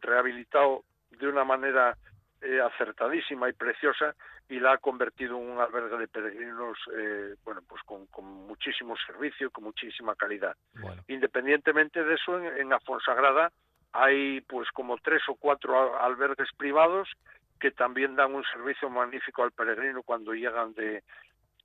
rehabilitado 0.00 0.84
de 1.10 1.28
una 1.28 1.44
manera 1.44 1.96
eh, 2.40 2.60
acertadísima 2.60 3.48
y 3.48 3.52
preciosa 3.52 4.14
y 4.48 4.58
la 4.58 4.72
ha 4.72 4.78
convertido 4.78 5.38
en 5.38 5.50
un 5.50 5.60
albergue 5.60 5.96
de 5.96 6.08
peregrinos 6.08 6.76
eh, 6.92 7.36
bueno 7.44 7.60
pues 7.68 7.80
con, 7.84 8.08
muchísimo 8.48 8.96
servicio 9.06 9.50
con 9.50 9.64
muchísima 9.64 10.16
calidad. 10.16 10.56
Independientemente 11.06 12.02
de 12.02 12.14
eso 12.14 12.38
en, 12.38 12.46
en 12.58 12.72
Afonsagrada 12.72 13.52
hay 13.92 14.40
pues 14.40 14.68
como 14.72 14.98
tres 14.98 15.22
o 15.28 15.36
cuatro 15.36 16.00
albergues 16.00 16.48
privados 16.56 17.08
que 17.60 17.70
también 17.70 18.16
dan 18.16 18.34
un 18.34 18.44
servicio 18.52 18.90
magnífico 18.90 19.44
al 19.44 19.52
peregrino 19.52 20.02
cuando 20.02 20.32
llegan 20.32 20.74
de, 20.74 21.04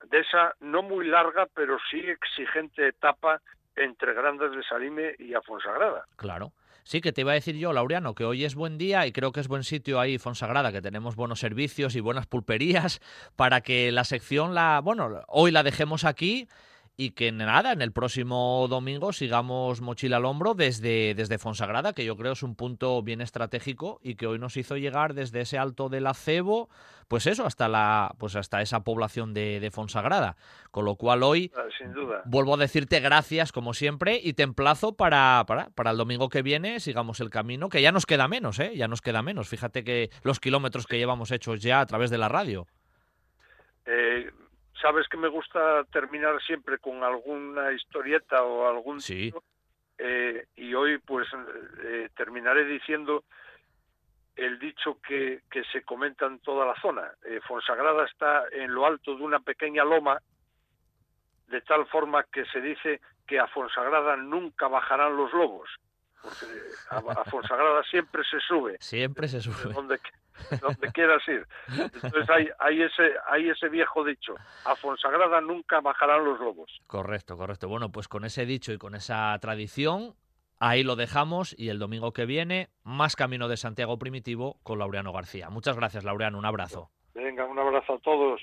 de 0.04 0.18
esa 0.20 0.54
no 0.60 0.82
muy 0.82 1.08
larga 1.08 1.48
pero 1.54 1.76
sí 1.90 1.98
exigente 1.98 2.86
etapa 2.86 3.40
entre 3.78 4.14
Grandes 4.14 4.52
de 4.52 4.62
Salime 4.62 5.14
y 5.18 5.34
Afonsagrada. 5.34 6.04
Claro. 6.16 6.52
Sí, 6.84 7.02
que 7.02 7.12
te 7.12 7.20
iba 7.20 7.32
a 7.32 7.34
decir 7.34 7.54
yo, 7.56 7.74
Laureano, 7.74 8.14
que 8.14 8.24
hoy 8.24 8.44
es 8.46 8.54
buen 8.54 8.78
día 8.78 9.06
y 9.06 9.12
creo 9.12 9.30
que 9.30 9.40
es 9.40 9.48
buen 9.48 9.62
sitio 9.62 10.00
ahí, 10.00 10.16
Fonsagrada, 10.16 10.72
que 10.72 10.80
tenemos 10.80 11.16
buenos 11.16 11.38
servicios 11.38 11.94
y 11.96 12.00
buenas 12.00 12.26
pulperías 12.26 13.00
para 13.36 13.60
que 13.60 13.92
la 13.92 14.04
sección 14.04 14.54
la, 14.54 14.80
bueno, 14.82 15.22
hoy 15.28 15.50
la 15.50 15.62
dejemos 15.62 16.04
aquí 16.04 16.48
y 17.00 17.12
que 17.12 17.30
nada, 17.30 17.72
en 17.72 17.80
el 17.80 17.92
próximo 17.92 18.66
domingo 18.68 19.12
sigamos 19.12 19.80
mochila 19.80 20.16
al 20.16 20.24
hombro 20.24 20.54
desde, 20.54 21.14
desde 21.14 21.38
Fonsagrada, 21.38 21.92
que 21.92 22.04
yo 22.04 22.16
creo 22.16 22.32
es 22.32 22.42
un 22.42 22.56
punto 22.56 23.00
bien 23.04 23.20
estratégico 23.20 24.00
y 24.02 24.16
que 24.16 24.26
hoy 24.26 24.40
nos 24.40 24.56
hizo 24.56 24.76
llegar 24.76 25.14
desde 25.14 25.42
ese 25.42 25.58
alto 25.58 25.88
del 25.88 26.08
acebo, 26.08 26.68
pues 27.06 27.28
eso, 27.28 27.46
hasta 27.46 27.68
la, 27.68 28.16
pues 28.18 28.34
hasta 28.34 28.62
esa 28.62 28.82
población 28.82 29.32
de, 29.32 29.60
de 29.60 29.70
Fonsagrada. 29.70 30.36
Con 30.72 30.86
lo 30.86 30.96
cual 30.96 31.22
hoy 31.22 31.52
ah, 31.56 31.62
Sin 31.78 31.92
duda. 31.92 32.22
vuelvo 32.24 32.54
a 32.54 32.56
decirte 32.56 32.98
gracias 32.98 33.52
como 33.52 33.74
siempre 33.74 34.20
y 34.20 34.32
te 34.32 34.42
emplazo 34.42 34.96
para, 34.96 35.44
para, 35.46 35.70
para, 35.70 35.92
el 35.92 35.98
domingo 35.98 36.28
que 36.28 36.42
viene, 36.42 36.80
sigamos 36.80 37.20
el 37.20 37.30
camino, 37.30 37.68
que 37.68 37.80
ya 37.80 37.92
nos 37.92 38.06
queda 38.06 38.26
menos, 38.26 38.58
¿eh? 38.58 38.72
Ya 38.74 38.88
nos 38.88 39.02
queda 39.02 39.22
menos. 39.22 39.48
Fíjate 39.48 39.84
que 39.84 40.10
los 40.24 40.40
kilómetros 40.40 40.88
que 40.88 40.98
llevamos 40.98 41.30
hechos 41.30 41.62
ya 41.62 41.80
a 41.80 41.86
través 41.86 42.10
de 42.10 42.18
la 42.18 42.28
radio. 42.28 42.66
Eh, 43.86 44.32
sabes 44.80 45.08
que 45.08 45.16
me 45.16 45.28
gusta 45.28 45.84
terminar 45.84 46.40
siempre 46.42 46.78
con 46.78 47.02
alguna 47.02 47.72
historieta 47.72 48.42
o 48.42 48.68
algún 48.68 49.00
sí. 49.00 49.32
eh, 49.98 50.46
y 50.56 50.74
hoy 50.74 50.98
pues 50.98 51.28
eh, 51.84 52.08
terminaré 52.16 52.64
diciendo 52.64 53.24
el 54.36 54.58
dicho 54.58 54.98
que, 55.06 55.42
que, 55.50 55.64
se 55.64 55.82
comenta 55.82 56.26
en 56.26 56.38
toda 56.38 56.64
la 56.64 56.80
zona. 56.80 57.10
Eh, 57.24 57.40
Fonsagrada 57.46 58.04
está 58.04 58.44
en 58.52 58.72
lo 58.72 58.86
alto 58.86 59.16
de 59.16 59.22
una 59.24 59.40
pequeña 59.40 59.84
loma, 59.84 60.20
de 61.48 61.60
tal 61.62 61.86
forma 61.86 62.22
que 62.24 62.44
se 62.46 62.60
dice 62.60 63.00
que 63.26 63.40
a 63.40 63.48
Fonsagrada 63.48 64.16
nunca 64.16 64.68
bajarán 64.68 65.16
los 65.16 65.32
lobos, 65.32 65.68
porque 66.22 66.46
a, 66.90 66.98
a 66.98 67.24
Fonsagrada 67.24 67.82
siempre 67.84 68.22
se 68.30 68.38
sube. 68.38 68.76
Siempre 68.80 69.26
se 69.26 69.40
sube. 69.40 69.72
Donde, 69.72 69.98
donde 70.60 70.92
quieras 70.92 71.22
ir. 71.28 71.46
Entonces 71.68 72.30
hay, 72.30 72.48
hay, 72.58 72.82
ese, 72.82 73.12
hay 73.28 73.48
ese 73.48 73.68
viejo 73.68 74.04
dicho, 74.04 74.34
a 74.64 74.74
Fonsagrada 74.76 75.40
nunca 75.40 75.80
bajarán 75.80 76.24
los 76.24 76.38
lobos. 76.40 76.70
Correcto, 76.86 77.36
correcto. 77.36 77.68
Bueno, 77.68 77.90
pues 77.90 78.08
con 78.08 78.24
ese 78.24 78.46
dicho 78.46 78.72
y 78.72 78.78
con 78.78 78.94
esa 78.94 79.36
tradición, 79.40 80.14
ahí 80.58 80.82
lo 80.82 80.96
dejamos 80.96 81.54
y 81.58 81.68
el 81.68 81.78
domingo 81.78 82.12
que 82.12 82.26
viene, 82.26 82.68
más 82.82 83.16
Camino 83.16 83.48
de 83.48 83.56
Santiago 83.56 83.98
Primitivo 83.98 84.58
con 84.62 84.78
Laureano 84.78 85.12
García. 85.12 85.50
Muchas 85.50 85.76
gracias, 85.76 86.04
Laureano, 86.04 86.38
un 86.38 86.46
abrazo. 86.46 86.90
Venga, 87.14 87.44
un 87.44 87.58
abrazo 87.58 87.94
a 87.94 87.98
todos. 87.98 88.40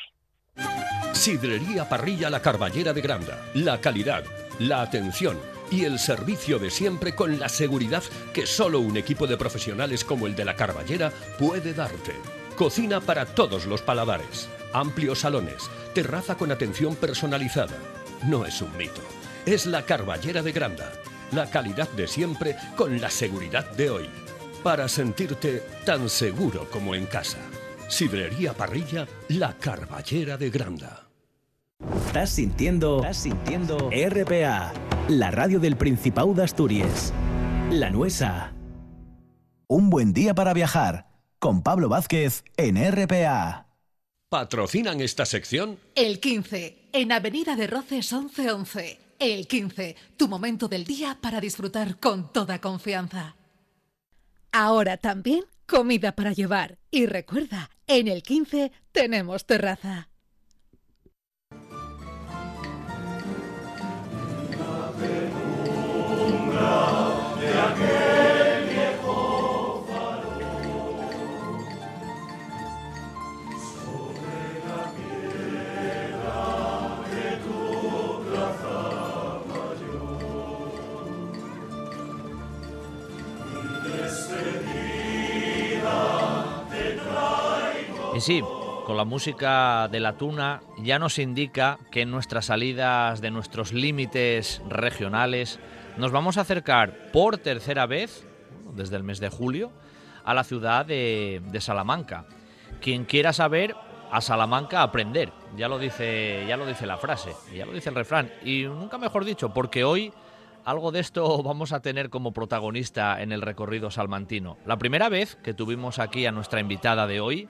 Sidrería 1.14 1.88
Parrilla 1.88 2.30
La 2.30 2.42
Carballera 2.42 2.94
de 2.94 3.02
Granda. 3.02 3.38
La 3.54 3.80
calidad, 3.80 4.24
la 4.60 4.82
atención 4.82 5.55
y 5.72 5.86
el 5.86 6.00
servicio 6.00 6.60
de 6.60 6.70
siempre 6.70 7.16
con 7.16 7.40
la 7.40 7.50
seguridad 7.50 8.04
que 8.34 8.46
solo 8.46 8.80
un 8.80 8.98
equipo 8.98 9.28
de 9.28 9.38
profesionales 9.38 10.04
como 10.04 10.28
el 10.28 10.36
de 10.36 10.46
la 10.46 10.56
Carballera 10.56 11.12
puede 11.40 11.74
darte. 11.74 12.14
Cocina 12.56 13.02
para 13.02 13.26
todos 13.26 13.66
los 13.66 13.82
paladares, 13.82 14.48
amplios 14.74 15.20
salones, 15.20 15.70
terraza 15.94 16.36
con 16.36 16.52
atención 16.52 16.96
personalizada. 16.96 17.78
No 18.24 18.46
es 18.46 18.62
un 18.62 18.76
mito, 18.78 19.02
es 19.46 19.66
la 19.66 19.86
Carballera 19.86 20.42
de 20.42 20.52
Granda. 20.52 20.92
La 21.32 21.50
calidad 21.50 21.90
de 21.90 22.08
siempre 22.08 22.56
con 22.76 23.02
la 23.02 23.10
seguridad 23.10 23.70
de 23.72 23.90
hoy. 23.90 24.10
Para 24.64 24.88
sentirte 24.88 25.64
tan 25.86 26.10
seguro 26.10 26.70
como 26.72 26.96
en 26.96 27.06
casa. 27.08 27.40
Sidrería 27.88 28.54
Parrilla, 28.54 29.08
la 29.30 29.58
Carballera 29.58 30.38
de 30.38 30.50
Granda. 30.50 31.06
Estás 32.08 32.30
sintiendo, 32.30 32.98
estás 32.98 33.18
sintiendo 33.18 33.90
RPA, 33.92 34.72
la 35.10 35.30
radio 35.30 35.60
del 35.60 35.78
Principado 35.78 36.34
de 36.34 36.44
Asturias. 36.44 37.14
La 37.72 37.92
Nuesa. 37.92 38.54
Un 39.68 39.92
buen 39.92 40.14
día 40.14 40.34
para 40.34 40.54
viajar 40.54 41.10
con 41.38 41.62
Pablo 41.62 41.90
Vázquez 41.90 42.44
en 42.58 42.78
RPA. 42.92 43.68
¿Patrocinan 44.30 45.02
esta 45.02 45.28
sección? 45.28 45.78
El 45.94 46.20
15, 46.20 46.90
en 46.92 47.12
Avenida 47.12 47.56
de 47.56 47.68
Roces 47.68 48.12
1111. 48.12 49.00
El 49.20 49.48
15, 49.48 49.96
tu 50.18 50.28
momento 50.28 50.68
del 50.68 50.86
día 50.86 51.20
para 51.22 51.40
disfrutar 51.40 52.00
con 52.00 52.34
toda 52.34 52.60
confianza. 52.60 53.36
Ahora 54.52 54.98
también 54.98 55.44
comida 55.68 56.16
para 56.16 56.34
llevar 56.34 56.80
y 56.90 57.06
recuerda, 57.06 57.70
en 57.86 58.08
el 58.08 58.24
15 58.24 58.72
tenemos 58.92 59.46
terraza. 59.46 60.10
Sí, 88.26 88.42
con 88.88 88.98
la 88.98 89.06
música 89.06 89.88
de 89.88 90.00
la 90.00 90.18
tuna 90.18 90.64
ya 90.80 90.98
nos 90.98 91.20
indica 91.20 91.78
que 91.92 92.02
en 92.02 92.10
nuestras 92.10 92.46
salidas 92.46 93.22
de 93.22 93.30
nuestros 93.30 93.72
límites 93.72 94.64
regionales 94.68 95.60
nos 95.98 96.12
vamos 96.12 96.40
a 96.40 96.42
acercar 96.42 97.12
por 97.12 97.38
tercera 97.38 97.86
vez, 97.86 98.26
desde 98.74 98.96
el 98.96 99.04
mes 99.04 99.20
de 99.20 99.30
julio, 99.30 99.72
a 100.24 100.34
la 100.34 100.44
ciudad 100.44 100.88
de, 100.88 101.40
de 101.52 101.62
Salamanca. 101.62 102.26
Quien 102.82 103.06
quiera 103.06 103.32
saber, 103.32 103.76
a 104.10 104.22
Salamanca 104.22 104.82
aprender. 104.82 105.32
Ya 105.56 105.68
lo 105.68 105.78
dice, 105.78 106.46
ya 106.48 106.58
lo 106.58 106.66
dice 106.66 106.88
la 106.88 106.98
frase, 106.98 107.32
ya 107.56 107.68
lo 107.68 107.74
dice 107.74 107.90
el 107.90 107.96
refrán. 107.96 108.32
Y 108.44 108.64
nunca 108.64 108.98
mejor 108.98 109.24
dicho, 109.24 109.54
porque 109.54 109.84
hoy 109.84 110.12
algo 110.64 110.92
de 110.92 111.00
esto 111.00 111.44
vamos 111.44 111.74
a 111.74 111.82
tener 111.82 112.10
como 112.10 112.34
protagonista 112.34 113.22
en 113.22 113.32
el 113.32 113.44
recorrido 113.44 113.92
salmantino. 113.92 114.58
La 114.66 114.78
primera 114.78 115.10
vez 115.10 115.36
que 115.44 115.54
tuvimos 115.54 116.00
aquí 116.00 116.26
a 116.26 116.32
nuestra 116.32 116.60
invitada 116.60 117.06
de 117.06 117.20
hoy, 117.20 117.50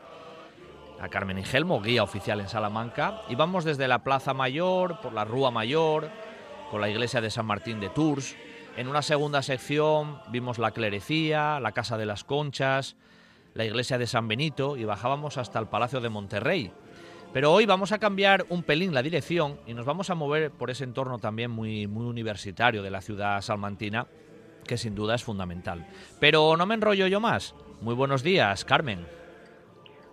a 1.00 1.10
Carmen 1.10 1.38
Ingelmo, 1.38 1.82
guía 1.82 2.04
oficial 2.04 2.40
en 2.40 2.50
Salamanca, 2.50 3.22
y 3.30 3.36
vamos 3.36 3.64
desde 3.64 3.88
la 3.88 4.04
Plaza 4.04 4.34
Mayor, 4.34 5.00
por 5.02 5.14
la 5.14 5.26
Rúa 5.26 5.52
Mayor, 5.52 6.10
con 6.72 6.82
la 6.82 6.90
iglesia 6.90 7.22
de 7.22 7.30
San 7.30 7.46
Martín 7.46 7.80
de 7.80 7.90
Tours. 7.90 8.36
En 8.78 8.88
una 8.88 9.02
segunda 9.02 9.42
sección 9.42 10.20
vimos 10.30 10.58
la 10.58 10.72
Clerecía, 10.72 11.60
la 11.60 11.72
Casa 11.72 11.98
de 11.98 12.06
las 12.06 12.24
Conchas, 12.24 12.96
la 13.54 13.66
iglesia 13.66 13.98
de 13.98 14.08
San 14.08 14.28
Benito 14.28 14.78
y 14.78 14.84
bajábamos 14.84 15.38
hasta 15.38 15.60
el 15.60 15.68
Palacio 15.68 16.02
de 16.02 16.10
Monterrey. 16.10 16.72
Pero 17.34 17.52
hoy 17.52 17.66
vamos 17.66 17.92
a 17.92 18.00
cambiar 18.00 18.46
un 18.50 18.64
pelín 18.64 18.94
la 18.94 19.02
dirección 19.02 19.60
y 19.66 19.74
nos 19.74 19.86
vamos 19.86 20.10
a 20.10 20.16
mover 20.16 20.52
por 20.52 20.70
ese 20.70 20.84
entorno 20.84 21.20
también 21.20 21.52
muy, 21.52 21.88
muy 21.88 22.06
universitario 22.06 22.84
de 22.84 22.92
la 22.92 23.02
ciudad 23.02 23.42
salmantina, 23.42 24.08
que 24.66 24.78
sin 24.78 24.96
duda 24.96 25.16
es 25.16 25.24
fundamental. 25.24 25.86
Pero 26.20 26.56
no 26.58 26.66
me 26.66 26.76
enrollo 26.76 27.08
yo 27.08 27.20
más. 27.20 27.56
Muy 27.82 27.94
buenos 27.94 28.24
días, 28.24 28.66
Carmen. 28.66 29.06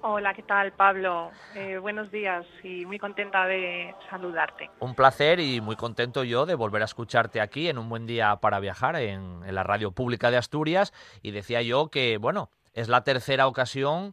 Hola, 0.04 0.34
¿qué 0.34 0.42
tal, 0.42 0.72
Pablo? 0.72 1.30
Eh, 1.54 1.78
buenos 1.78 2.10
días 2.10 2.44
y 2.64 2.84
muy 2.84 2.98
contenta 2.98 3.46
de 3.46 3.94
saludarte. 4.10 4.68
Un 4.80 4.96
placer 4.96 5.38
y 5.38 5.60
muy 5.60 5.76
contento 5.76 6.24
yo 6.24 6.44
de 6.44 6.56
volver 6.56 6.82
a 6.82 6.86
escucharte 6.86 7.40
aquí 7.40 7.68
en 7.68 7.78
un 7.78 7.88
buen 7.88 8.04
día 8.04 8.34
para 8.36 8.58
viajar 8.58 8.96
en, 8.96 9.44
en 9.46 9.54
la 9.54 9.62
radio 9.62 9.92
pública 9.92 10.32
de 10.32 10.38
Asturias. 10.38 10.92
Y 11.22 11.30
decía 11.30 11.62
yo 11.62 11.86
que, 11.88 12.18
bueno, 12.18 12.50
es 12.72 12.88
la 12.88 13.04
tercera 13.04 13.46
ocasión 13.46 14.12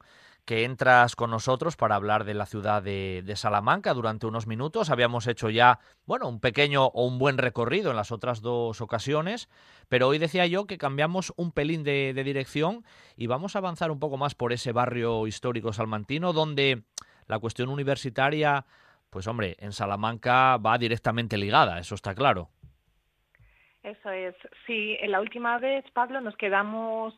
que 0.49 0.63
entras 0.63 1.15
con 1.15 1.29
nosotros 1.29 1.77
para 1.77 1.93
hablar 1.93 2.23
de 2.23 2.33
la 2.33 2.47
ciudad 2.47 2.81
de, 2.81 3.33
Salamanca 3.35 3.93
durante 3.93 4.25
unos 4.25 4.47
minutos. 4.47 4.89
Habíamos 4.89 5.27
hecho 5.27 5.51
ya, 5.51 5.77
bueno, 6.07 6.27
un 6.27 6.39
pequeño 6.39 6.85
o 6.85 7.05
un 7.05 7.19
buen 7.19 7.37
recorrido 7.37 7.91
en 7.91 7.95
las 7.95 8.11
otras 8.11 8.41
dos 8.41 8.81
ocasiones, 8.81 9.47
pero 9.89 10.07
hoy 10.07 10.17
decía 10.17 10.47
yo 10.47 10.65
que 10.65 10.79
cambiamos 10.79 11.33
un 11.37 11.51
pelín 11.51 11.83
de, 11.83 12.15
de 12.15 12.23
dirección 12.23 12.83
y 13.15 13.27
vamos 13.27 13.55
a 13.55 13.59
avanzar 13.59 13.91
un 13.91 13.99
poco 13.99 14.17
más 14.17 14.33
por 14.33 14.51
ese 14.51 14.71
barrio 14.71 15.27
histórico 15.27 15.71
salmantino 15.71 16.33
donde 16.33 16.81
la 17.27 17.37
cuestión 17.37 17.69
universitaria, 17.69 18.65
pues 19.11 19.27
hombre, 19.27 19.55
en 19.59 19.71
Salamanca 19.71 20.57
va 20.57 20.79
directamente 20.79 21.37
ligada, 21.37 21.77
eso 21.77 21.93
está 21.93 22.15
claro. 22.15 22.49
Eso 23.83 24.09
es. 24.09 24.35
Sí, 24.65 24.97
en 24.99 25.11
la 25.11 25.21
última 25.21 25.59
vez, 25.59 25.85
Pablo, 25.93 26.19
nos 26.21 26.35
quedamos 26.37 27.13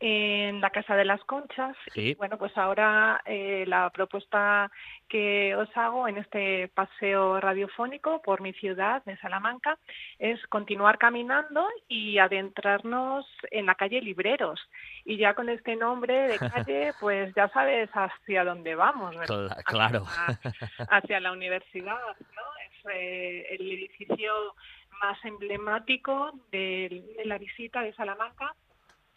en 0.00 0.60
la 0.60 0.70
Casa 0.70 0.96
de 0.96 1.04
las 1.04 1.22
Conchas. 1.24 1.76
Sí. 1.92 2.10
Y 2.10 2.14
bueno, 2.14 2.38
pues 2.38 2.56
ahora 2.56 3.20
eh, 3.24 3.64
la 3.66 3.90
propuesta 3.90 4.70
que 5.08 5.54
os 5.54 5.68
hago 5.76 6.08
en 6.08 6.18
este 6.18 6.68
paseo 6.68 7.40
radiofónico 7.40 8.20
por 8.22 8.40
mi 8.40 8.52
ciudad 8.54 9.04
de 9.04 9.16
Salamanca 9.18 9.78
es 10.18 10.44
continuar 10.48 10.98
caminando 10.98 11.66
y 11.88 12.18
adentrarnos 12.18 13.26
en 13.50 13.66
la 13.66 13.74
calle 13.74 14.00
Libreros. 14.00 14.60
Y 15.04 15.16
ya 15.16 15.34
con 15.34 15.48
este 15.48 15.76
nombre 15.76 16.28
de 16.28 16.38
calle, 16.50 16.92
pues 17.00 17.34
ya 17.34 17.48
sabes 17.48 17.90
hacia 17.92 18.44
dónde 18.44 18.74
vamos, 18.74 19.16
¿verdad? 19.16 19.62
Claro. 19.64 20.04
Hacia, 20.06 20.52
hacia 20.90 21.20
la 21.20 21.32
universidad, 21.32 21.98
¿no? 22.34 22.42
Es 22.66 22.94
eh, 22.94 23.46
el 23.50 23.72
edificio 23.72 24.32
más 25.00 25.22
emblemático 25.24 26.32
de, 26.50 27.14
de 27.16 27.24
la 27.24 27.38
visita 27.38 27.82
de 27.82 27.94
Salamanca 27.94 28.54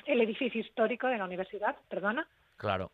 el 0.07 0.21
edificio 0.21 0.61
histórico 0.61 1.07
de 1.07 1.17
la 1.17 1.25
universidad, 1.25 1.75
perdona. 1.89 2.27
Claro. 2.55 2.91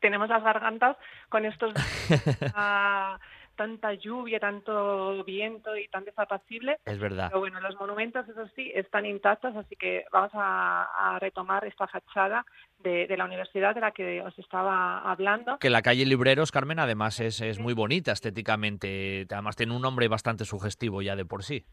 Tenemos 0.00 0.28
las 0.28 0.42
gargantas 0.42 0.96
con 1.28 1.44
estos 1.44 1.74
uh, 2.40 3.18
tanta 3.60 3.92
lluvia, 3.92 4.40
tanto 4.40 5.22
viento 5.24 5.76
y 5.76 5.86
tan 5.88 6.04
desapacible. 6.04 6.78
Es 6.86 6.98
verdad. 6.98 7.28
Pero 7.28 7.40
bueno, 7.40 7.60
los 7.60 7.78
monumentos, 7.78 8.26
eso 8.26 8.48
sí, 8.56 8.72
están 8.74 9.04
intactos, 9.04 9.54
así 9.54 9.76
que 9.76 10.06
vamos 10.10 10.30
a, 10.32 10.84
a 10.84 11.18
retomar 11.18 11.66
esta 11.66 11.86
fachada 11.86 12.46
de, 12.78 13.06
de, 13.06 13.16
la 13.18 13.26
universidad 13.26 13.74
de 13.74 13.82
la 13.82 13.90
que 13.90 14.22
os 14.22 14.38
estaba 14.38 15.00
hablando. 15.00 15.58
Que 15.58 15.68
la 15.68 15.82
calle 15.82 16.06
Libreros, 16.06 16.52
Carmen, 16.52 16.78
además 16.78 17.20
es, 17.20 17.42
es 17.42 17.58
muy 17.58 17.74
bonita 17.74 18.12
estéticamente. 18.12 19.26
Además 19.30 19.56
tiene 19.56 19.74
un 19.74 19.82
nombre 19.82 20.08
bastante 20.08 20.46
sugestivo 20.46 21.02
ya 21.02 21.14
de 21.14 21.26
por 21.26 21.44
sí 21.44 21.66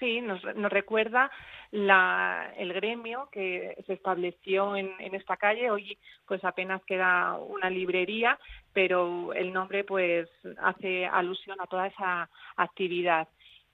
sí, 0.00 0.20
nos, 0.20 0.42
nos 0.56 0.72
recuerda 0.72 1.30
la, 1.70 2.52
el 2.56 2.72
gremio 2.72 3.28
que 3.30 3.76
se 3.86 3.92
estableció 3.92 4.74
en, 4.74 4.90
en, 4.98 5.14
esta 5.14 5.36
calle. 5.36 5.70
Hoy 5.70 5.96
pues 6.26 6.44
apenas 6.44 6.82
queda 6.84 7.36
una 7.36 7.70
librería, 7.70 8.38
pero 8.72 9.32
el 9.34 9.52
nombre 9.52 9.84
pues 9.84 10.28
hace 10.60 11.06
alusión 11.06 11.60
a 11.60 11.66
toda 11.66 11.86
esa 11.86 12.28
actividad. 12.56 13.28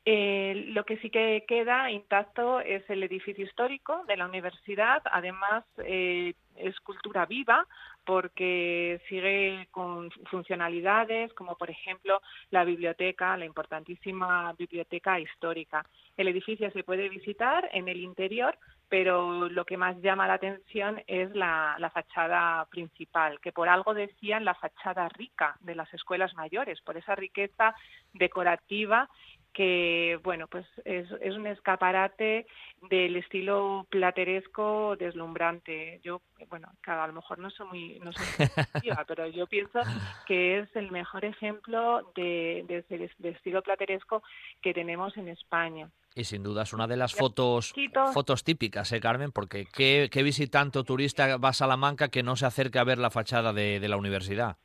Eh, 0.09 0.67
lo 0.69 0.85
que 0.85 0.99
sí 0.99 1.11
que 1.11 1.45
queda 1.49 1.91
intacto 1.91 2.61
es 2.61 2.89
el 2.89 3.03
edificio 3.03 3.45
histórico 3.45 4.05
de 4.07 4.17
la 4.17 4.27
universidad, 4.27 5.03
además 5.11 5.65
eh, 5.79 6.35
es 6.55 6.79
cultura 6.79 7.27
viva 7.27 7.67
porque 8.05 9.01
sigue 9.09 9.67
con 9.73 10.13
funcionalidades 10.31 11.33
como 11.35 11.57
por 11.57 11.71
ejemplo 11.71 12.23
la 12.51 12.63
biblioteca, 12.63 13.37
la 13.37 13.47
importantísima 13.47 14.53
biblioteca 14.53 15.19
histórica. 15.19 15.85
El 16.17 16.29
edificio 16.29 16.71
se 16.71 16.85
puede 16.85 17.09
visitar 17.09 17.69
en 17.73 17.89
el 17.89 17.99
interior, 17.99 18.57
pero 18.89 19.49
lo 19.49 19.65
que 19.65 19.77
más 19.77 20.01
llama 20.01 20.29
la 20.29 20.35
atención 20.35 21.03
es 21.09 21.35
la, 21.35 21.75
la, 21.81 21.91
fachada 21.91 22.65
principal, 22.67 23.41
que 23.41 23.51
por 23.51 23.69
algo 23.69 23.93
decían 23.93 24.45
la 24.45 24.55
fachada 24.55 25.09
rica 25.09 25.57
de 25.59 25.75
las 25.75 25.93
escuelas 25.93 26.33
mayores, 26.35 26.81
por 26.83 26.97
esa 26.97 27.17
riqueza 27.17 27.75
decorativa 28.13 29.11
que 29.57 30.21
bueno 30.23 30.49
pues 30.49 30.67
es, 30.85 31.09
es, 31.23 31.35
un 31.35 31.47
escaparate 31.47 32.47
del 32.91 33.17
estilo 33.17 33.87
plateresco 33.89 34.97
deslumbrante 34.97 35.99
yo 36.05 36.21
bueno 36.51 36.69
a 36.87 37.07
lo 37.07 37.15
mejor 37.15 37.39
no 37.39 37.49
soy 37.49 37.67
muy 37.67 37.99
no 38.01 38.13
soy 38.13 38.27
muy 38.39 38.93
pero 39.09 39.27
yo 39.29 39.47
pienso 39.47 39.81
que 40.27 40.59
es 40.59 40.77
el 40.77 40.91
mejor 40.91 41.25
ejemplo 41.25 42.13
de, 42.15 42.67
de, 42.69 43.09
de, 43.19 43.29
estilo 43.31 43.63
plateresco 43.63 44.23
que 44.61 44.75
tenemos 44.75 45.17
en 45.17 45.29
España 45.29 45.89
y 46.15 46.25
sin 46.25 46.43
duda 46.43 46.65
es 46.65 46.75
una 46.75 46.87
de 46.87 46.99
las 46.99 47.15
fotos 47.15 47.75
fotos 48.15 48.43
típicas, 48.43 48.91
¿eh, 48.93 49.01
Carmen? 49.01 49.33
Porque 49.33 49.67
¿qué, 49.67 50.09
qué 50.11 50.23
visitante 50.23 50.79
o 50.79 50.85
turista 50.85 51.37
va 51.37 51.51
a 51.51 51.53
Salamanca 51.53 52.09
que 52.09 52.23
no 52.23 52.37
se 52.37 52.47
acerque 52.47 52.79
a 52.79 52.85
ver 52.85 52.97
la 52.97 53.11
fachada 53.11 53.53
de, 53.53 53.81
de 53.81 53.89
la 53.89 53.99
universidad? 53.99 54.57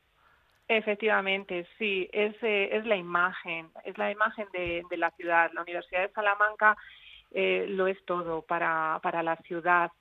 Efectivamente, 0.73 1.67
sí, 1.77 2.09
es, 2.13 2.33
eh, 2.41 2.69
es 2.71 2.85
la 2.85 2.95
imagen, 2.95 3.69
es 3.83 3.97
la 3.97 4.09
imagen 4.09 4.47
de, 4.53 4.83
de, 4.89 4.95
la 4.95 5.11
ciudad. 5.11 5.51
La 5.51 5.63
Universidad 5.63 6.03
de 6.03 6.13
Salamanca 6.13 6.77
eh, 7.31 7.65
lo 7.67 7.87
es 7.87 7.97
todo 8.05 8.41
para, 8.43 8.97
para 9.03 9.21
la 9.21 9.35
ciudad 9.35 9.91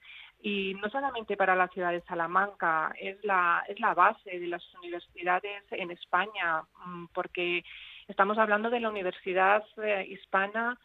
y 0.41 0.75
no 0.81 0.89
solamente 0.89 1.37
para 1.37 1.57
la 1.57 1.67
ciudad 1.67 1.91
de 1.91 2.03
Salamanca, 2.03 2.93
es 3.01 3.19
la, 3.25 3.65
es 3.67 3.81
la 3.81 3.95
base 3.95 4.39
de 4.39 4.47
las 4.47 4.63
universidades 4.77 5.65
en 5.73 5.91
España, 5.91 6.63
mm, 6.87 7.07
porque 7.15 7.65
estamos 8.07 8.39
hablando 8.39 8.71
de 8.71 8.79
la 8.79 8.91
universidad 8.91 9.65
eh, 9.83 10.07
hispana 10.09 10.79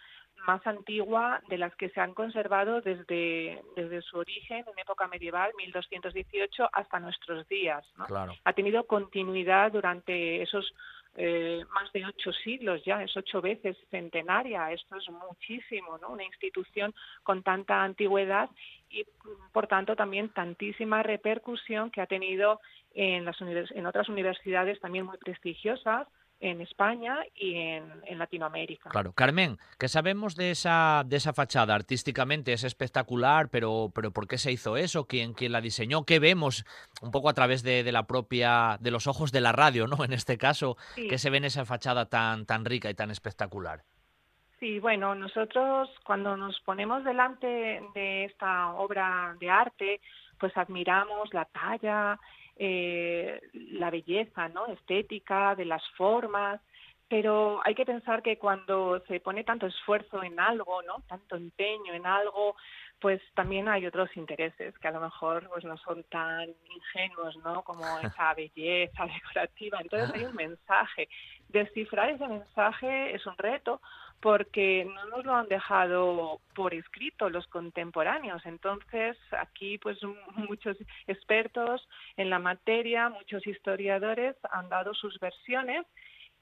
más 0.46 0.66
antigua 0.68 1.42
de 1.48 1.58
las 1.58 1.76
que 1.76 1.90
se 1.90 2.00
han 2.00 2.14
conservado 2.14 2.82
desde, 2.82 3.62
desde 3.76 4.02
su 4.02 4.18
origen 4.18 4.66
en 4.68 4.80
época 4.80 5.08
medieval, 5.08 5.52
1218, 5.58 6.70
hasta 6.72 7.00
nuestros 7.00 7.48
días. 7.48 7.86
¿no? 7.98 8.06
Claro. 8.06 8.34
Ha 8.44 8.54
tenido 8.54 8.86
continuidad 8.86 9.72
durante 9.72 10.42
esos 10.42 10.74
eh, 11.18 11.64
más 11.74 11.92
de 11.94 12.06
ocho 12.06 12.34
siglos 12.34 12.84
ya, 12.84 13.02
es 13.02 13.16
ocho 13.16 13.42
veces 13.42 13.78
centenaria, 13.90 14.70
esto 14.74 14.98
es 14.98 15.10
muchísimo, 15.10 15.98
¿no? 15.98 16.10
Una 16.10 16.26
institución 16.26 16.94
con 17.24 17.42
tanta 17.42 17.84
antigüedad 17.84 18.50
y, 18.90 19.06
por 19.54 19.68
tanto, 19.68 19.96
también 19.96 20.28
tantísima 20.30 21.04
repercusión 21.04 21.90
que 21.90 22.02
ha 22.02 22.06
tenido 22.06 22.60
en, 22.94 23.24
las 23.24 23.38
en 23.40 23.86
otras 23.86 24.10
universidades 24.10 24.80
también 24.82 25.06
muy 25.06 25.18
prestigiosas, 25.18 26.06
en 26.46 26.62
España 26.62 27.18
y 27.36 27.56
en, 27.56 28.18
Latinoamérica. 28.18 28.90
Claro. 28.90 29.14
Carmen, 29.14 29.58
¿qué 29.80 29.88
sabemos 29.88 30.36
de 30.36 30.52
esa, 30.52 31.04
de 31.06 31.18
esa 31.18 31.34
fachada? 31.34 31.76
Artísticamente 31.76 32.54
es 32.54 32.64
espectacular, 32.64 33.50
pero, 33.50 33.92
pero 33.94 34.12
¿por 34.12 34.28
qué 34.28 34.38
se 34.38 34.52
hizo 34.52 34.78
eso? 34.78 35.08
¿Quién, 35.08 35.34
quién 35.34 35.52
la 35.52 35.62
diseñó? 35.62 36.06
¿Qué 36.06 36.20
vemos 36.20 36.66
un 37.02 37.12
poco 37.12 37.30
a 37.30 37.34
través 37.34 37.64
de, 37.64 37.92
la 37.92 38.08
propia, 38.08 38.78
de 38.80 38.92
los 38.92 39.08
ojos 39.08 39.32
de 39.32 39.42
la 39.42 39.52
radio, 39.52 39.88
¿no? 39.88 39.98
En 40.06 40.14
este 40.14 40.38
caso, 40.38 40.78
¿qué 40.96 41.18
se 41.18 41.32
ve 41.32 41.38
en 41.38 41.46
esa 41.46 41.66
fachada 41.66 42.06
tan, 42.06 42.46
tan 42.46 42.64
rica 42.64 42.90
y 42.90 42.94
tan 42.94 43.10
espectacular? 43.10 43.84
Sí, 44.60 44.80
bueno, 44.80 45.16
nosotros 45.16 45.90
cuando 46.06 46.38
nos 46.38 46.60
ponemos 46.62 47.04
delante 47.04 47.82
de 47.94 48.26
esta 48.26 48.74
obra 48.74 49.36
de 49.40 49.50
arte, 49.50 50.00
pues 50.40 50.56
admiramos 50.56 51.34
la 51.34 51.46
talla, 51.46 52.20
eh, 52.56 53.42
la 53.54 53.90
belleza 53.90 54.48
¿no? 54.50 54.68
estética, 54.68 55.56
de 55.56 55.66
las 55.66 55.84
formas, 55.98 56.62
pero 57.08 57.62
hay 57.64 57.76
que 57.76 57.86
pensar 57.86 58.24
que 58.24 58.38
cuando 58.38 59.00
se 59.08 59.20
pone 59.20 59.44
tanto 59.44 59.68
esfuerzo 59.68 60.24
en 60.24 60.40
algo, 60.40 60.82
¿no? 60.82 61.04
tanto 61.08 61.36
empeño 61.36 61.94
en 61.94 62.06
algo, 62.06 62.56
pues 63.00 63.22
también 63.36 63.68
hay 63.68 63.86
otros 63.86 64.10
intereses 64.16 64.78
que 64.80 64.88
a 64.88 64.92
lo 64.92 65.02
mejor 65.02 65.48
pues 65.50 65.64
no 65.64 65.78
son 65.78 66.04
tan 66.06 66.50
ingenuos, 66.74 67.38
¿no? 67.44 67.62
Como 67.64 67.84
esa 68.04 68.34
belleza 68.34 69.06
decorativa. 69.14 69.80
Entonces 69.82 70.12
hay 70.16 70.26
un 70.26 70.36
mensaje. 70.36 71.08
Descifrar 71.50 72.10
ese 72.10 72.28
mensaje 72.28 73.14
es 73.14 73.26
un 73.26 73.38
reto 73.38 73.82
porque 74.22 74.86
no 74.86 75.06
nos 75.06 75.26
lo 75.26 75.36
han 75.36 75.48
dejado 75.48 76.40
por 76.56 76.74
escrito 76.74 77.30
los 77.30 77.46
contemporáneos. 77.48 78.46
Entonces, 78.46 79.18
aquí 79.32 79.78
pues 79.78 79.98
muchos 80.36 80.78
expertos 81.08 81.88
en 82.18 82.30
la 82.30 82.40
materia, 82.40 83.10
muchos 83.10 83.46
historiadores 83.46 84.36
han 84.52 84.70
dado 84.70 84.94
sus 84.94 85.20
versiones 85.20 85.86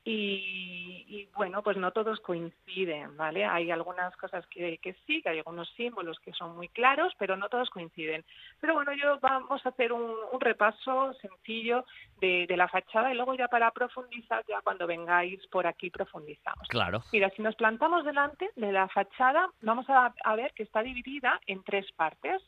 y, 0.06 1.30
bueno, 1.34 1.64
pues 1.64 1.78
no 1.78 1.92
todos 1.92 2.20
coinciden, 2.20 3.16
¿vale? 3.16 3.46
Hay 3.46 3.72
algunas 3.72 4.16
cosas 4.18 4.46
que, 4.48 4.78
que, 4.80 4.94
sí, 5.08 5.22
que 5.22 5.30
hay 5.30 5.38
algunos 5.38 5.70
símbolos 5.76 6.20
que 6.20 6.34
son 6.34 6.58
muy 6.58 6.68
claros, 6.68 7.14
pero 7.18 7.38
no 7.38 7.48
todos 7.48 7.70
coinciden. 7.70 8.26
Pero 8.60 8.74
bueno, 8.74 8.92
yo 8.94 9.18
vamos 9.22 9.66
a 9.66 9.70
hacer 9.70 9.94
un, 9.94 10.14
repaso 10.42 11.14
sencillo 11.22 11.86
de, 12.20 12.48
la 12.50 12.68
fachada 12.68 13.12
y 13.12 13.16
luego 13.16 13.34
ya 13.36 13.48
para 13.48 13.72
profundizar, 13.72 14.44
ya 14.46 14.62
cuando 14.62 14.88
vengáis 14.88 15.46
por 15.48 15.66
aquí 15.66 15.90
profundizamos. 15.90 16.68
Claro. 16.68 17.02
Mira, 17.14 17.30
si 17.30 17.42
nos 17.42 17.56
plantamos 17.56 18.04
delante 18.04 18.50
de 18.58 18.72
la 18.74 18.90
fachada, 18.90 19.50
vamos 19.62 19.90
a, 19.90 20.14
a 20.24 20.36
ver 20.36 20.54
que 20.54 20.64
está 20.64 20.84
dividida 20.84 21.40
en 21.48 21.64
tres 21.64 21.90
partes, 21.94 22.42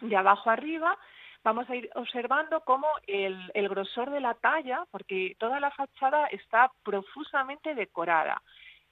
de 0.00 0.16
abajo 0.16 0.50
arriba 0.50 0.98
vamos 1.44 1.68
a 1.68 1.76
ir 1.76 1.90
observando 1.94 2.60
cómo 2.62 2.86
el, 3.06 3.50
grosor 3.68 4.10
de 4.10 4.20
la 4.20 4.34
talla, 4.34 4.84
porque 4.90 5.36
toda 5.38 5.60
la 5.60 5.70
fachada 5.70 6.26
está 6.26 6.70
profusamente 6.82 7.74
decorada. 7.74 8.42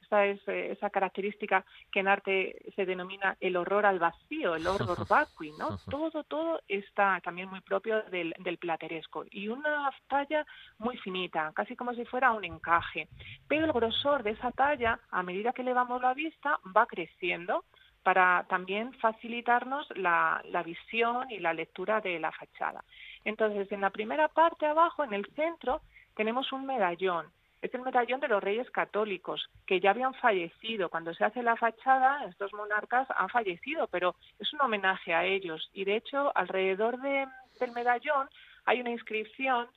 Esta 0.03 0.27
es 0.27 0.41
eh, 0.49 0.73
esa 0.73 0.91
característica 0.91 1.65
que 1.93 2.01
en 2.01 2.09
arte 2.09 2.57
se 2.75 2.85
denomina 2.85 3.37
el 3.39 3.57
horror 3.57 3.87
al 3.87 4.01
vacío, 4.01 4.57
el 4.57 4.67
horror 4.67 4.99
vacui, 5.09 5.53
¿no? 5.53 5.79
Todo, 5.91 6.25
todo 6.25 6.61
está 6.67 7.21
también 7.23 7.49
muy 7.49 7.61
propio 7.61 8.03
del, 8.05 8.35
del 8.39 8.59
plateresco 8.59 9.25
y 9.31 9.49
una 9.49 9.91
talla 10.09 10.45
muy 10.79 10.97
finita, 10.99 11.53
casi 11.55 11.77
como 11.77 11.95
si 11.95 12.05
fuera 12.07 12.33
un 12.33 12.45
encaje. 12.45 13.09
Pero 13.47 13.67
el 13.67 13.73
grosor 13.73 14.23
de 14.25 14.31
esa 14.31 14.51
talla, 14.51 14.99
a 15.11 15.23
medida 15.23 15.53
que 15.53 15.63
elevamos 15.63 16.03
la 16.03 16.15
vista, 16.15 16.59
va 16.77 16.87
creciendo 16.87 17.65
para 18.03 18.45
también 18.49 18.93
facilitarnos 18.95 19.87
la, 19.97 20.43
visión 20.65 21.31
y 21.31 21.39
la 21.39 21.53
lectura 21.53 22.01
de 22.01 22.19
la 22.19 22.33
fachada. 22.33 22.85
Entonces, 23.25 23.71
en 23.73 23.81
la 23.81 23.91
primera 23.91 24.29
parte 24.29 24.67
abajo, 24.67 25.05
en 25.05 25.13
el 25.13 25.27
centro, 25.35 25.83
tenemos 26.15 26.53
un 26.53 26.67
medallón. 26.67 27.27
Es 27.61 27.75
el 27.75 27.83
medallón 27.83 28.21
de 28.21 28.29
los 28.29 28.43
reyes 28.43 28.71
católicos, 28.71 29.51
que 29.67 29.81
ya 29.81 29.91
habían 29.91 30.15
fallecido. 30.15 30.89
Cuando 30.89 31.13
se 31.13 31.25
hace 31.25 31.43
la 31.43 31.57
fachada, 31.57 32.25
estos 32.25 32.55
monarcas 32.55 33.07
han 33.15 33.29
fallecido, 33.29 33.87
pero 33.89 34.15
es 34.39 34.51
un 34.55 34.63
homenaje 34.63 35.13
a 35.13 35.25
ellos. 35.25 35.71
Y 35.75 35.85
de 35.85 35.97
hecho, 35.97 36.33
alrededor 36.35 36.99
del 37.01 37.73
medallón 37.73 38.29
hay 38.65 38.81
una 38.81 38.91
inscripción 38.91 39.69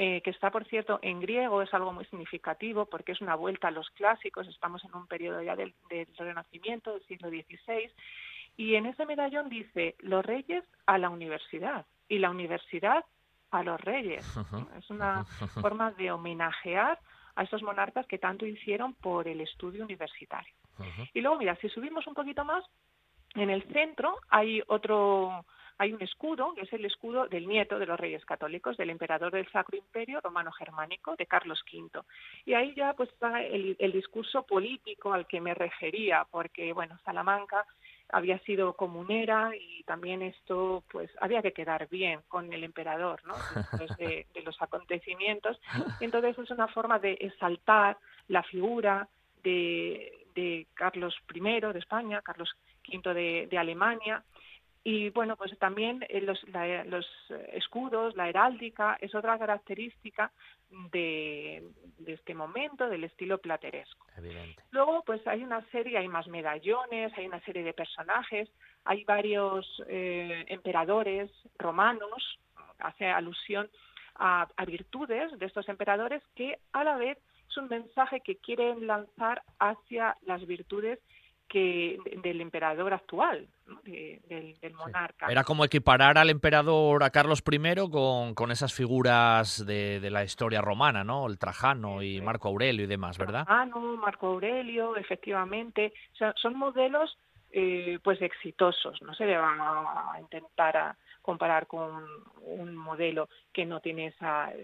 eh, 0.00 0.20
que 0.22 0.30
está, 0.30 0.52
por 0.52 0.64
cierto, 0.64 1.00
en 1.02 1.18
griego, 1.18 1.60
es 1.60 1.74
algo 1.74 1.92
muy 1.92 2.04
significativo 2.04 2.86
porque 2.86 3.10
es 3.10 3.20
una 3.20 3.34
vuelta 3.34 3.66
a 3.66 3.72
los 3.72 3.90
clásicos, 3.90 4.46
estamos 4.46 4.84
en 4.84 4.94
un 4.94 5.08
periodo 5.08 5.42
ya 5.42 5.56
del, 5.56 5.74
Renacimiento, 6.16 6.92
del 6.92 7.04
siglo 7.08 7.28
XVI, 7.28 7.90
y 8.56 8.76
en 8.76 8.86
ese 8.86 9.04
medallón 9.06 9.48
dice, 9.48 9.96
los 9.98 10.24
reyes 10.24 10.62
a 10.86 10.98
la 10.98 11.10
universidad 11.10 11.84
y 12.08 12.20
la 12.20 12.30
universidad 12.30 13.04
a 13.50 13.64
los 13.64 13.80
reyes. 13.80 14.24
Es 14.78 14.88
una 14.88 15.24
forma 15.60 15.90
de 15.90 16.12
homenajear 16.12 17.00
a 17.34 17.42
estos 17.42 17.64
monarcas 17.64 18.06
que 18.06 18.18
tanto 18.18 18.46
hicieron 18.46 18.94
por 18.94 19.26
el 19.26 19.40
estudio 19.40 19.82
universitario. 19.82 20.54
Y 21.12 21.22
luego, 21.22 21.38
mira, 21.38 21.56
si 21.56 21.68
subimos 21.70 22.06
un 22.06 22.14
poquito 22.14 22.44
más, 22.44 22.64
en 23.34 23.50
el 23.50 23.64
centro 23.72 24.20
hay 24.28 24.62
otro 24.68 25.44
hay 25.78 25.92
un 25.92 26.02
escudo, 26.02 26.54
que 26.54 26.62
es 26.62 26.72
el 26.72 26.84
escudo 26.84 27.28
del 27.28 27.46
nieto 27.46 27.78
de 27.78 27.86
los 27.86 27.98
reyes 27.98 28.24
católicos, 28.24 28.76
del 28.76 28.90
emperador 28.90 29.32
del 29.32 29.50
Sacro 29.50 29.78
Imperio 29.78 30.20
Romano 30.20 30.50
Germánico, 30.50 31.14
de 31.16 31.26
Carlos 31.26 31.62
V. 31.72 32.00
Y 32.44 32.54
ahí 32.54 32.74
ya 32.74 32.94
pues 32.94 33.08
está 33.10 33.42
el, 33.42 33.76
discurso 33.92 34.42
político 34.42 35.12
al 35.12 35.26
que 35.26 35.40
me 35.40 35.54
refería, 35.54 36.26
porque 36.30 36.72
bueno, 36.72 36.98
Salamanca 37.04 37.64
había 38.10 38.38
sido 38.40 38.72
comunera 38.74 39.50
y 39.54 39.82
también 39.84 40.22
esto 40.22 40.82
pues 40.90 41.10
había 41.20 41.42
que 41.42 41.52
quedar 41.52 41.88
bien 41.88 42.20
con 42.26 42.52
el 42.52 42.64
emperador 42.64 43.20
¿no? 43.24 43.34
después 43.54 43.96
de, 43.98 44.26
los 44.44 44.60
acontecimientos 44.62 45.60
y 46.00 46.04
entonces 46.04 46.38
es 46.38 46.50
una 46.50 46.68
forma 46.68 46.98
de 46.98 47.18
exaltar 47.20 47.98
la 48.28 48.42
figura 48.44 49.06
de, 49.42 50.26
de 50.34 50.66
Carlos 50.72 51.14
I 51.34 51.40
de 51.60 51.78
España 51.78 52.22
Carlos 52.22 52.50
V 52.88 53.46
de 53.46 53.58
Alemania 53.58 54.24
y 54.90 55.10
bueno, 55.10 55.36
pues 55.36 55.52
también 55.58 56.02
eh, 56.08 56.22
los, 56.22 56.42
los 56.86 57.06
escudos, 57.52 58.16
la 58.16 58.26
heráldica, 58.26 58.96
es 59.02 59.14
otra 59.14 59.38
característica 59.38 60.32
de, 60.90 61.62
este 62.06 62.34
momento, 62.34 62.88
del 62.88 63.04
estilo 63.04 63.36
plateresco. 63.36 64.06
Luego, 64.70 65.02
pues 65.04 65.26
hay 65.26 65.44
una 65.44 65.60
serie, 65.72 65.98
hay 65.98 66.08
más 66.08 66.26
medallones, 66.28 67.12
hay 67.18 67.26
una 67.26 67.40
serie 67.40 67.64
de 67.64 67.74
personajes, 67.74 68.48
hay 68.86 69.04
varios 69.04 69.66
eh, 69.88 70.46
emperadores 70.48 71.30
romanos, 71.58 72.38
hace 72.78 73.08
alusión 73.08 73.68
a, 74.14 74.48
a 74.56 74.64
virtudes 74.64 75.38
de 75.38 75.44
estos 75.44 75.68
emperadores 75.68 76.22
que 76.34 76.60
a 76.72 76.82
la 76.82 76.96
vez 76.96 77.18
es 77.46 77.58
un 77.58 77.68
mensaje 77.68 78.22
que 78.22 78.36
quieren 78.36 78.86
lanzar 78.86 79.42
hacia 79.58 80.16
las 80.22 80.46
virtudes 80.46 80.98
que 81.48 81.98
del 82.22 82.40
emperador 82.40 82.92
actual, 82.92 83.48
del, 83.84 84.74
monarca. 84.74 85.26
Era 85.28 85.44
como 85.44 85.64
equiparar 85.64 86.18
al 86.18 86.30
emperador 86.30 87.02
a 87.02 87.10
Carlos 87.10 87.42
I 87.50 87.90
con, 87.90 88.34
con 88.34 88.50
esas 88.50 88.74
figuras 88.74 89.64
de, 89.66 90.00
de, 90.00 90.10
la 90.10 90.24
historia 90.24 90.60
romana, 90.60 91.04
¿no? 91.04 91.26
El 91.26 91.38
Trajano 91.38 92.02
y 92.02 92.20
Marco 92.20 92.48
Aurelio 92.48 92.84
y 92.84 92.88
demás, 92.88 93.18
¿verdad? 93.18 93.44
Ah, 93.48 93.64
no, 93.64 93.96
Marco 93.96 94.26
Aurelio, 94.26 94.96
efectivamente. 94.96 95.92
son 96.36 96.56
modelos 96.56 97.16
eh, 97.50 97.98
pues 98.02 98.20
exitosos. 98.20 99.00
No 99.02 99.14
se 99.14 99.24
le 99.24 99.38
van 99.38 99.58
a, 99.60 100.20
intentar 100.20 100.76
a 100.76 100.96
comparar 101.28 101.66
con 101.66 102.06
un 102.40 102.74
modelo 102.74 103.28
que 103.52 103.66
no 103.66 103.80
tiene 103.80 104.14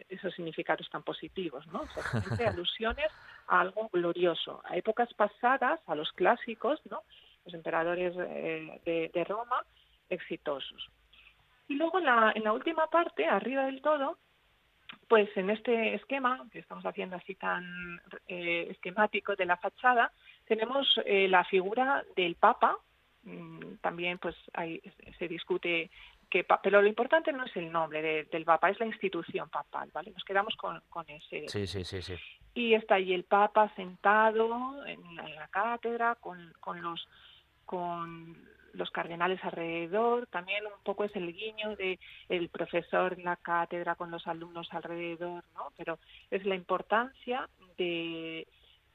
esos 0.08 0.34
significados 0.34 0.88
tan 0.88 1.02
positivos, 1.02 1.66
¿no? 1.66 1.82
alusiones 2.48 3.12
a 3.48 3.60
algo 3.60 3.90
glorioso, 3.92 4.62
a 4.64 4.74
épocas 4.74 5.12
pasadas, 5.12 5.78
a 5.86 5.94
los 5.94 6.10
clásicos, 6.12 6.80
¿no? 6.88 7.02
Los 7.44 7.52
emperadores 7.52 8.14
eh, 8.16 9.10
de, 9.12 9.24
Roma, 9.24 9.62
exitosos. 10.08 10.88
Y 11.68 11.74
luego 11.74 11.98
en 11.98 12.06
la, 12.06 12.32
en 12.34 12.44
la 12.44 12.54
última 12.54 12.86
parte, 12.86 13.26
arriba 13.26 13.66
del 13.66 13.82
todo, 13.82 14.16
pues 15.06 15.28
en 15.36 15.50
este 15.50 15.96
esquema 15.96 16.46
que 16.50 16.60
estamos 16.60 16.86
haciendo 16.86 17.16
así 17.16 17.34
tan 17.34 18.00
eh, 18.26 18.68
esquemático 18.70 19.36
de 19.36 19.44
la 19.44 19.58
fachada, 19.58 20.12
tenemos 20.46 20.98
eh, 21.04 21.28
la 21.28 21.44
figura 21.44 22.02
del 22.16 22.36
Papa, 22.36 22.78
mm, 23.24 23.74
también 23.82 24.16
pues 24.16 24.34
ahí 24.54 24.80
se 25.18 25.28
discute 25.28 25.90
que, 26.34 26.44
pero 26.64 26.82
lo 26.82 26.88
importante 26.88 27.32
no 27.32 27.44
es 27.44 27.56
el 27.56 27.70
nombre 27.70 28.24
del 28.24 28.44
Papa, 28.44 28.68
es 28.68 28.80
la 28.80 28.86
institución 28.86 29.48
papal, 29.48 29.88
¿vale? 29.92 30.10
Nos 30.10 30.24
quedamos 30.24 30.56
con, 30.56 30.82
con 30.90 31.08
ese. 31.08 31.46
Sí, 31.46 31.68
sí, 31.68 31.84
sí, 31.84 32.02
sí. 32.02 32.14
Y 32.54 32.74
está 32.74 32.96
ahí 32.96 33.14
el 33.14 33.22
Papa 33.22 33.72
sentado 33.76 34.84
en 34.84 34.98
la, 35.14 35.46
cátedra 35.48 36.16
con, 36.16 36.52
con 36.58 36.82
los 36.82 37.06
con 37.64 38.36
los 38.72 38.90
cardenales 38.90 39.38
alrededor, 39.44 40.26
también 40.26 40.66
un 40.66 40.82
poco 40.82 41.04
es 41.04 41.14
el 41.14 41.32
guiño 41.32 41.76
de 41.76 42.00
el 42.28 42.48
profesor 42.48 43.12
en 43.12 43.24
la 43.24 43.36
cátedra 43.36 43.94
con 43.94 44.10
los 44.10 44.26
alumnos 44.26 44.66
alrededor, 44.72 45.44
¿no? 45.54 45.72
Pero 45.76 46.00
es 46.32 46.44
la 46.44 46.56
importancia 46.56 47.48
de, 47.78 48.48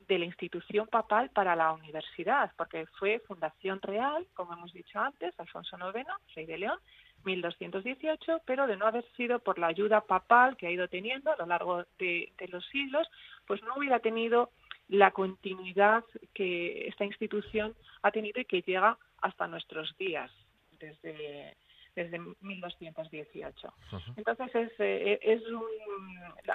de 0.10 0.20
la 0.20 0.26
institución 0.26 0.88
papal 0.88 1.30
para 1.30 1.56
la 1.56 1.72
universidad, 1.72 2.52
porque 2.58 2.86
fue 3.00 3.20
fundación 3.20 3.82
real, 3.82 4.28
como 4.34 4.52
hemos 4.52 4.74
dicho 4.74 5.00
antes, 5.00 5.34
Alfonso 5.40 5.78
IX, 5.78 6.06
rey 6.36 6.46
de 6.46 6.58
León, 6.58 6.80
1218, 7.26 8.42
pero 8.46 8.68
de 8.68 8.78
no 8.78 8.88
haber 8.88 9.06
sido 9.16 9.40
por 9.40 9.60
la 9.60 9.68
ayuda 9.68 10.02
papal 10.02 10.58
que 10.58 10.68
ha 10.68 10.72
ido 10.72 10.88
teniendo 10.88 11.32
a 11.32 11.38
lo 11.38 11.46
largo 11.46 11.86
de, 11.98 12.32
de 12.38 12.48
los 12.48 12.66
siglos, 12.68 13.08
pues 13.46 13.62
no 13.64 13.76
hubiera 13.78 14.00
tenido 14.00 14.52
la 14.90 15.12
continuidad 15.12 16.04
que 16.34 16.88
esta 16.88 17.06
institución 17.06 17.76
ha 18.02 18.12
tenido 18.12 18.42
y 18.42 18.46
que 18.46 18.62
llega 18.62 18.98
hasta 19.22 19.48
nuestros 19.48 19.96
días, 19.98 20.32
desde, 20.80 21.56
desde 21.96 22.20
1218. 22.42 23.74
Entonces, 24.16 24.56
es, 24.56 24.72
eh, 24.80 25.20
es 25.22 25.44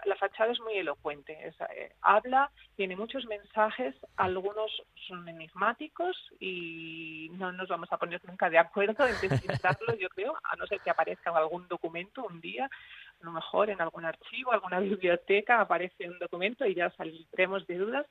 la, 0.05 0.17
fachada 0.17 0.53
es 0.53 0.61
muy 0.61 0.75
elocuente, 0.75 1.37
eh, 1.49 1.93
habla, 2.03 2.51
tiene 2.77 2.97
muchos 2.97 3.25
mensajes, 3.27 3.95
algunos 4.17 4.71
son 5.07 5.29
enigmáticos 5.29 6.17
y 6.41 7.31
no 7.33 7.53
nos 7.53 7.69
vamos 7.69 7.93
a 7.93 7.99
poner 7.99 8.21
nunca 8.25 8.51
de 8.51 8.59
acuerdo 8.59 9.07
en 9.07 9.15
descifrarlo, 9.21 9.95
yo 9.99 10.09
creo, 10.09 10.37
a 10.43 10.57
no 10.57 10.67
ser 10.67 10.81
que 10.81 10.91
aparezca 10.91 11.31
en 11.31 11.37
algún 11.37 11.69
documento 11.69 12.25
un 12.25 12.41
día, 12.41 12.67
a 12.67 13.25
lo 13.25 13.33
mejor 13.33 13.71
en 13.71 13.81
algún 13.81 14.05
archivo, 14.05 14.53
alguna 14.53 14.81
biblioteca 14.81 15.61
aparece 15.61 16.09
un 16.09 16.19
documento 16.19 16.67
y 16.67 16.75
ya 16.75 16.91
saldremos 16.91 17.67
de 17.67 17.79
dudas, 17.79 18.07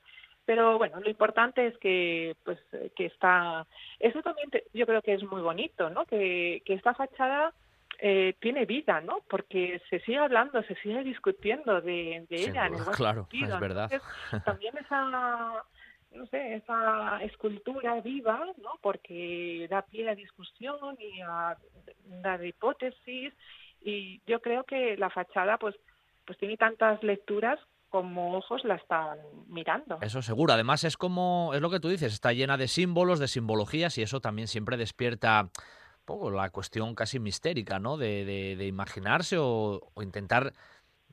pero 0.46 0.78
bueno 0.78 1.00
lo 1.00 1.10
importante 1.10 1.68
es 1.68 1.78
que 1.78 2.36
pues 2.44 2.60
que 2.96 3.06
está 3.06 3.66
eso 4.00 4.22
también 4.22 4.50
yo 4.74 4.86
creo 4.86 5.02
que 5.02 5.14
es 5.14 5.24
muy 5.24 5.42
bonito 5.42 5.90
no 5.90 6.06
que, 6.06 6.62
que 6.66 6.74
esta 6.74 6.94
fachada 6.94 7.54
eh, 8.00 8.36
tiene 8.40 8.66
vida 8.66 9.02
no 9.02 9.20
porque 9.30 9.82
se 9.90 10.00
sigue 10.02 10.18
hablando 10.18 10.62
se 10.64 10.76
sigue 10.76 11.04
discutiendo 11.04 11.82
de, 11.82 12.26
ella 12.30 12.68
en 12.68 12.76
el 12.76 12.86
claro 12.96 13.28
es 13.32 13.60
verdad. 13.60 13.90
También 14.46 14.78
esa 14.78 15.64
no 16.12 16.26
sé 16.28 16.56
esa 16.56 17.24
escultura 17.24 18.02
viva 18.02 18.46
no 18.62 18.80
porque 18.82 19.68
da 19.70 19.82
pie 19.84 20.10
a 20.10 20.16
discusión 20.16 20.98
y 21.00 21.22
a 21.22 21.58
dar 22.22 22.44
hipótesis. 22.46 23.34
Y 23.82 24.22
yo 24.26 24.42
creo 24.42 24.64
que 24.64 24.98
la 24.98 25.10
fachada 25.10 25.58
pues 25.58 25.76
pues 26.26 26.38
tiene 26.38 26.58
tantas 26.58 27.04
lecturas 27.04 27.60
como 27.94 28.36
ojos 28.36 28.64
la 28.64 28.74
están 28.74 29.20
mirando. 29.48 30.00
Eso 30.02 30.24
seguro. 30.24 30.52
Además 30.52 30.84
es 30.84 30.98
como, 30.98 31.52
es 31.54 31.62
lo 31.62 31.70
que 31.70 31.80
tú 31.80 31.90
dices, 31.90 32.12
está 32.12 32.34
llena 32.34 32.58
de 32.58 32.68
símbolos, 32.68 33.20
de 33.20 33.28
simbologías 33.28 34.00
y 34.00 34.02
eso 34.02 34.20
también 34.20 34.48
siempre 34.48 34.78
despierta 34.78 35.52
poco 36.06 36.32
la 36.32 36.50
cuestión 36.50 36.96
casi 36.96 37.20
mistérica, 37.20 37.80
¿no? 37.80 37.98
De, 37.98 38.26
de, 38.26 38.66
imaginarse 38.66 39.38
o, 39.40 39.82
intentar, 40.02 40.54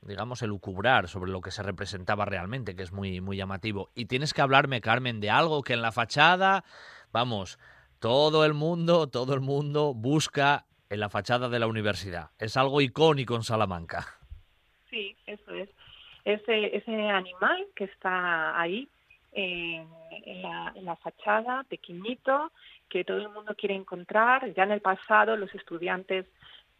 digamos, 0.01 0.41
elucubrar 0.41 1.07
sobre 1.07 1.31
lo 1.31 1.41
que 1.41 1.51
se 1.51 1.63
representaba 1.63 2.25
realmente, 2.25 2.75
que 2.75 2.83
es 2.83 2.91
muy, 2.91 3.21
muy 3.21 3.37
llamativo. 3.37 3.89
Y 3.95 4.05
tienes 4.05 4.33
que 4.33 4.41
hablarme, 4.41 4.81
Carmen, 4.81 5.19
de 5.19 5.29
algo 5.29 5.63
que 5.63 5.73
en 5.73 5.81
la 5.81 5.91
fachada, 5.91 6.63
vamos, 7.11 7.59
todo 7.99 8.45
el 8.45 8.53
mundo, 8.53 9.07
todo 9.07 9.33
el 9.33 9.41
mundo 9.41 9.93
busca 9.93 10.65
en 10.89 10.99
la 10.99 11.09
fachada 11.09 11.49
de 11.49 11.59
la 11.59 11.67
universidad. 11.67 12.31
Es 12.37 12.57
algo 12.57 12.81
icónico 12.81 13.35
en 13.35 13.43
Salamanca. 13.43 14.19
Sí, 14.89 15.15
eso 15.25 15.53
es 15.53 15.69
ese, 16.25 16.75
ese 16.75 17.09
animal 17.09 17.65
que 17.75 17.85
está 17.85 18.59
ahí 18.59 18.89
en, 19.31 19.87
la, 20.41 20.95
fachada, 20.97 21.63
pequeñito, 21.63 22.51
que 22.89 23.03
todo 23.03 23.17
el 23.17 23.29
mundo 23.29 23.55
quiere 23.55 23.75
encontrar. 23.75 24.53
Ya 24.53 24.63
en 24.63 24.71
el 24.71 24.81
pasado 24.81 25.37
los 25.37 25.53
estudiantes, 25.55 26.25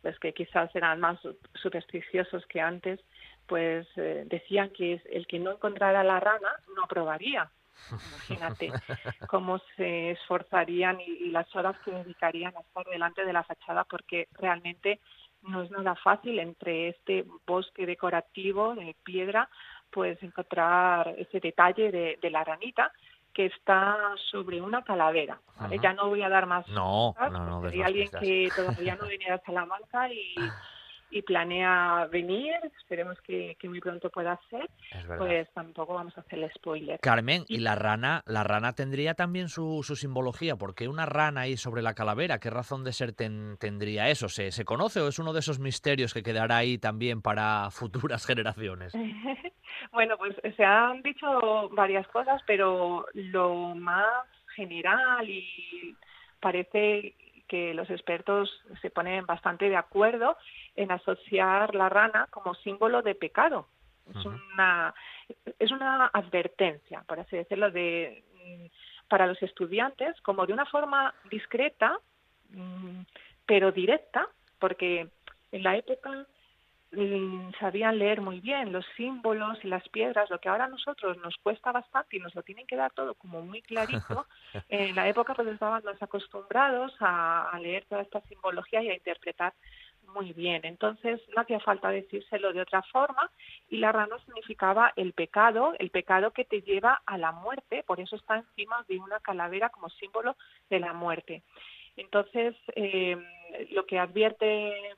pues 0.01 0.17
que 0.19 0.33
quizás 0.33 0.73
eran 0.75 0.99
más 0.99 1.19
supersticiosos 1.53 2.45
que 2.47 2.61
antes, 2.61 2.99
pues 3.47 3.87
eh, 3.95 4.23
decían 4.27 4.69
que 4.69 5.01
el 5.11 5.27
que 5.27 5.39
no 5.39 5.51
encontrara 5.51 6.03
la 6.03 6.19
rana 6.19 6.49
no 6.75 6.83
aprobaría. 6.83 7.49
Imagínate 7.89 8.71
cómo 9.29 9.59
se 9.75 10.11
esforzarían 10.11 10.99
y, 11.01 11.29
las 11.31 11.53
horas 11.55 11.77
que 11.83 11.91
dedicarían 11.91 12.55
a 12.55 12.61
estar 12.61 12.85
delante 12.85 13.25
de 13.25 13.33
la 13.33 13.43
fachada 13.43 13.83
porque 13.85 14.27
realmente 14.33 14.99
no 15.43 15.63
es 15.63 15.71
nada 15.71 15.95
fácil 15.95 16.39
entre 16.39 16.89
este 16.89 17.25
bosque 17.47 17.85
decorativo 17.85 18.75
de 18.75 18.95
piedra, 19.03 19.49
pues 19.91 20.21
encontrar 20.23 21.13
ese 21.17 21.39
detalle 21.39 21.91
de, 21.91 22.29
la 22.29 22.43
ranita 22.43 22.91
que 23.33 23.45
está 23.45 23.97
sobre 24.29 24.61
una 24.61 24.83
calavera. 24.83 25.39
Ya 25.81 25.93
no 25.93 26.09
voy 26.09 26.21
a 26.21 26.29
dar 26.29 26.47
más. 26.47 26.67
No, 26.67 27.15
no, 27.19 27.61
no. 27.61 27.67
Hay 27.67 27.81
alguien 27.81 28.09
que 28.19 28.49
todavía 28.55 28.95
no 28.95 29.07
venía 29.07 29.35
a 29.35 29.39
Salamanca 29.39 30.11
y, 30.11 30.35
y 31.11 31.21
planea 31.21 32.07
venir, 32.09 32.53
esperemos 32.77 33.19
que, 33.21 33.57
muy 33.63 33.81
pronto 33.81 34.09
pueda 34.09 34.39
ser, 34.49 34.69
pues 35.17 35.47
tampoco 35.53 35.93
vamos 35.93 36.17
a 36.17 36.21
hacerle 36.21 36.49
spoiler. 36.55 36.99
Carmen, 37.01 37.43
¿y 37.49 37.59
la 37.59 37.75
rana? 37.75 38.23
La 38.25 38.43
rana 38.43 38.73
tendría 38.73 39.13
también 39.13 39.49
su, 39.49 39.83
su 39.83 39.95
simbología, 39.95 40.55
¿por 40.55 40.73
qué 40.73 40.87
una 40.87 41.05
rana 41.05 41.41
ahí 41.41 41.57
sobre 41.57 41.81
la 41.81 41.93
calavera? 41.93 42.39
¿Qué 42.39 42.49
razón 42.49 42.83
de 42.83 42.93
ser 42.93 43.13
tendría 43.13 44.09
eso? 44.09 44.29
¿Se, 44.29 44.51
¿Se 44.51 44.63
conoce 44.63 45.01
o 45.01 45.09
es 45.09 45.19
uno 45.19 45.33
de 45.33 45.41
esos 45.41 45.59
misterios 45.59 46.13
que 46.13 46.23
quedará 46.23 46.57
ahí 46.57 46.77
también 46.77 47.21
para 47.21 47.69
futuras 47.71 48.25
generaciones? 48.25 48.93
bueno, 49.91 50.17
pues 50.17 50.35
se 50.55 50.63
han 50.63 51.01
dicho 51.01 51.69
varias 51.69 52.07
cosas, 52.07 52.41
pero 52.45 53.05
lo 53.13 53.75
más 53.75 54.25
general 54.55 55.29
y 55.29 55.95
parece 56.39 57.15
que 57.47 57.73
los 57.73 57.89
expertos 57.89 58.49
se 58.81 58.89
ponen 58.89 59.25
bastante 59.25 59.69
de 59.69 59.75
acuerdo 59.75 60.37
en 60.75 60.91
asociar 60.91 61.75
la 61.75 61.89
rana 61.89 62.27
como 62.29 62.55
símbolo 62.55 63.01
de 63.01 63.15
pecado. 63.15 63.67
Es 64.09 64.25
una 64.25 64.93
es 65.59 65.71
una 65.71 66.07
advertencia, 66.07 67.03
por 67.07 67.19
así 67.19 67.37
decirlo, 67.37 67.71
de 67.71 68.23
mm, 68.43 68.65
para 69.07 69.27
los 69.27 69.41
estudiantes 69.43 70.19
como 70.21 70.45
de 70.45 70.53
una 70.53 70.65
forma 70.65 71.13
discreta, 71.29 71.99
mm, 72.49 73.01
pero 73.45 73.71
directa, 73.71 74.27
porque 74.59 75.07
en 75.51 75.63
la 75.63 75.77
época 75.77 76.25
sabían 77.59 77.99
leer 77.99 78.19
muy 78.19 78.41
bien 78.41 78.73
los 78.73 78.85
símbolos 78.97 79.57
y 79.63 79.67
las 79.67 79.87
piedras, 79.89 80.29
lo 80.29 80.39
que 80.39 80.49
ahora 80.49 80.65
a 80.65 80.69
nosotros 80.69 81.17
nos 81.19 81.37
cuesta 81.37 81.71
bastante 81.71 82.17
y 82.17 82.19
nos 82.19 82.35
lo 82.35 82.43
tienen 82.43 82.67
que 82.67 82.75
dar 82.75 82.91
todo 82.91 83.15
como 83.15 83.41
muy 83.41 83.61
clarito, 83.61 84.25
en 84.69 84.95
la 84.95 85.07
época 85.07 85.33
pues 85.33 85.47
estaban 85.47 85.83
más 85.85 86.01
acostumbrados 86.01 86.93
a, 86.99 87.57
leer 87.61 87.85
toda 87.85 88.01
esta 88.01 88.21
simbología 88.21 88.81
y 88.83 88.89
a 88.89 88.93
interpretar 88.93 89.53
muy 90.13 90.33
bien. 90.33 90.61
Entonces 90.65 91.21
no 91.33 91.41
hacía 91.41 91.59
falta 91.61 91.89
decírselo 91.89 92.51
de 92.51 92.61
otra 92.61 92.81
forma 92.83 93.31
y 93.69 93.77
la 93.77 93.93
rana 93.93 94.17
significaba 94.25 94.91
el 94.97 95.13
pecado, 95.13 95.73
el 95.79 95.91
pecado 95.91 96.31
que 96.31 96.43
te 96.43 96.61
lleva 96.61 97.01
a 97.05 97.17
la 97.17 97.31
muerte, 97.31 97.83
por 97.83 98.01
eso 98.01 98.17
está 98.17 98.37
encima 98.37 98.83
de 98.89 98.97
una 98.97 99.19
calavera 99.21 99.69
como 99.69 99.89
símbolo 99.89 100.35
de 100.69 100.79
la 100.79 100.91
muerte. 100.91 101.43
Entonces, 101.95 102.55
eh, 102.75 103.17
lo 103.71 103.85
que 103.85 103.99
advierte 103.99 104.95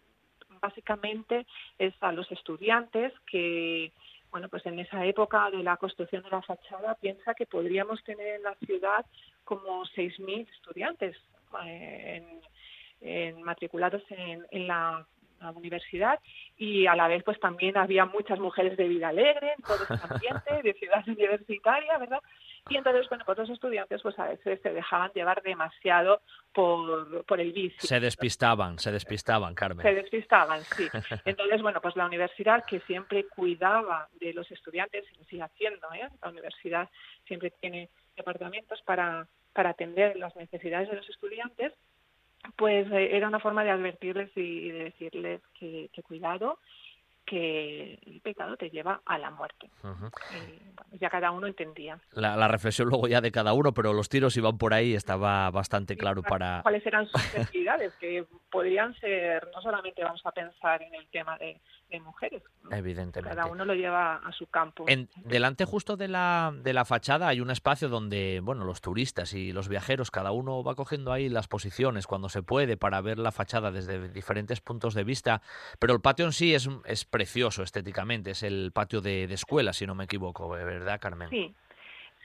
básicamente 0.63 1.45
es 1.77 1.93
a 1.99 2.13
los 2.13 2.31
estudiantes 2.31 3.11
que, 3.27 3.91
bueno, 4.31 4.47
pues 4.47 4.65
en 4.65 4.79
esa 4.79 5.05
época 5.05 5.51
de 5.51 5.61
la 5.61 5.75
construcción 5.75 6.23
de 6.23 6.29
la 6.29 6.41
fachada 6.41 6.95
piensa 6.95 7.33
que 7.33 7.45
podríamos 7.45 8.01
tener 8.05 8.37
en 8.37 8.43
la 8.43 8.55
ciudad 8.65 9.05
como 9.43 9.83
6.000 9.83 10.47
estudiantes 10.49 11.17
eh, 11.65 12.23
en, 13.01 13.43
matriculados 13.43 14.01
en, 14.09 14.45
en 14.51 14.67
la 14.67 15.05
universidad 15.53 16.19
y 16.57 16.87
a 16.87 16.95
la 16.95 17.09
vez 17.09 17.21
pues 17.23 17.37
también 17.37 17.75
había 17.75 18.05
muchas 18.05 18.39
mujeres 18.39 18.77
de 18.77 18.87
vida 18.87 19.09
alegre 19.09 19.51
en 19.57 19.61
todo 19.61 19.83
ese 19.83 20.07
ambiente 20.09 20.63
de 20.63 20.73
ciudad 20.75 21.03
universitaria, 21.07 21.97
¿verdad? 21.97 22.21
Y 22.69 22.77
entonces, 22.77 23.09
bueno, 23.09 23.25
pues 23.25 23.37
los 23.37 23.49
estudiantes 23.49 24.01
pues 24.01 24.17
a 24.17 24.27
veces 24.27 24.59
se 24.61 24.73
dejaban 24.73 25.11
llevar 25.13 25.41
demasiado 25.43 26.21
por, 26.53 27.25
por 27.25 27.41
el 27.41 27.51
vicio. 27.51 27.81
Se 27.81 27.99
despistaban, 27.99 28.79
se 28.79 28.91
despistaban, 28.91 29.53
Carmen. 29.53 29.85
Se 29.85 29.93
despistaban, 29.93 30.61
sí. 30.61 30.87
Entonces, 31.25 31.61
bueno, 31.61 31.81
pues 31.81 31.95
la 31.97 32.05
universidad 32.05 32.63
que 32.65 32.79
siempre 32.81 33.27
cuidaba 33.27 34.07
de 34.19 34.33
los 34.33 34.49
estudiantes, 34.49 35.05
y 35.11 35.17
lo 35.17 35.23
sigue 35.25 35.43
haciendo, 35.43 35.91
¿eh? 35.93 36.07
La 36.21 36.29
universidad 36.29 36.89
siempre 37.27 37.51
tiene 37.51 37.89
departamentos 38.15 38.81
para, 38.83 39.27
para 39.51 39.71
atender 39.71 40.15
las 40.15 40.35
necesidades 40.35 40.89
de 40.89 40.95
los 40.95 41.09
estudiantes, 41.09 41.73
pues 42.55 42.89
eh, 42.91 43.15
era 43.15 43.27
una 43.27 43.39
forma 43.39 43.63
de 43.63 43.71
advertirles 43.71 44.31
y 44.35 44.69
de 44.69 44.83
decirles 44.85 45.41
que, 45.59 45.89
que 45.91 46.03
cuidado 46.03 46.59
que 47.25 47.99
el 48.05 48.21
pecado 48.21 48.57
te 48.57 48.69
lleva 48.69 49.01
a 49.05 49.17
la 49.17 49.31
muerte. 49.31 49.69
ya 50.93 51.09
cada 51.09 51.31
uno 51.31 51.47
entendía. 51.47 51.99
La, 52.11 52.47
reflexión 52.47 52.89
luego 52.89 53.07
ya 53.07 53.21
de 53.21 53.31
cada 53.31 53.53
uno, 53.53 53.73
pero 53.73 53.93
los 53.93 54.09
tiros 54.09 54.35
iban 54.37 54.57
por 54.57 54.73
ahí, 54.73 54.93
estaba 54.93 55.49
bastante 55.51 55.95
claro 55.95 56.21
para... 56.21 56.61
¿Cuáles 56.63 56.85
eran 56.85 57.07
sus 57.07 57.21
necesidades? 57.33 57.93
que 57.99 58.25
podrían 58.51 58.93
ser, 58.99 59.47
no 59.53 59.61
solamente 59.61 60.03
vamos 60.03 60.21
a 60.25 60.31
pensar 60.31 60.81
en 60.81 60.93
el 60.95 61.07
tema 61.07 61.37
de, 61.37 61.59
mujeres, 61.99 62.41
Evidentemente. 62.71 63.35
Cada 63.35 63.51
uno 63.51 63.65
lo 63.65 63.73
lleva 63.73 64.15
a 64.15 64.31
su 64.31 64.47
campo. 64.47 64.85
En, 64.87 65.09
delante 65.25 65.65
justo 65.65 65.97
de 65.97 66.07
la, 66.07 66.53
de 66.55 66.73
la 66.73 66.85
fachada 66.85 67.27
hay 67.27 67.41
un 67.41 67.51
espacio 67.51 67.89
donde, 67.89 68.39
bueno, 68.41 68.63
los 68.63 68.81
turistas 68.81 69.33
y 69.33 69.51
los 69.51 69.67
viajeros, 69.67 70.11
cada 70.11 70.31
uno 70.31 70.63
va 70.63 70.75
cogiendo 70.75 71.11
ahí 71.11 71.29
las 71.29 71.47
posiciones 71.47 72.07
cuando 72.07 72.29
se 72.29 72.41
puede 72.41 72.77
para 72.77 73.01
ver 73.01 73.19
la 73.19 73.31
fachada 73.31 73.71
desde 73.71 74.09
diferentes 74.09 74.61
puntos 74.61 74.93
de 74.93 75.03
vista, 75.03 75.41
pero 75.79 75.93
el 75.93 76.01
patio 76.01 76.25
en 76.25 76.33
sí 76.33 76.53
es, 76.53 76.69
es 76.85 77.05
precioso 77.05 77.63
estéticamente, 77.63 78.31
es 78.31 78.43
el 78.43 78.71
patio 78.73 79.01
de, 79.01 79.27
de 79.27 79.33
escuela, 79.33 79.73
si 79.73 79.85
no 79.85 79.95
me 79.95 80.05
equivoco, 80.05 80.49
¿verdad, 80.49 80.99
Carmen? 80.99 81.29
Sí, 81.29 81.53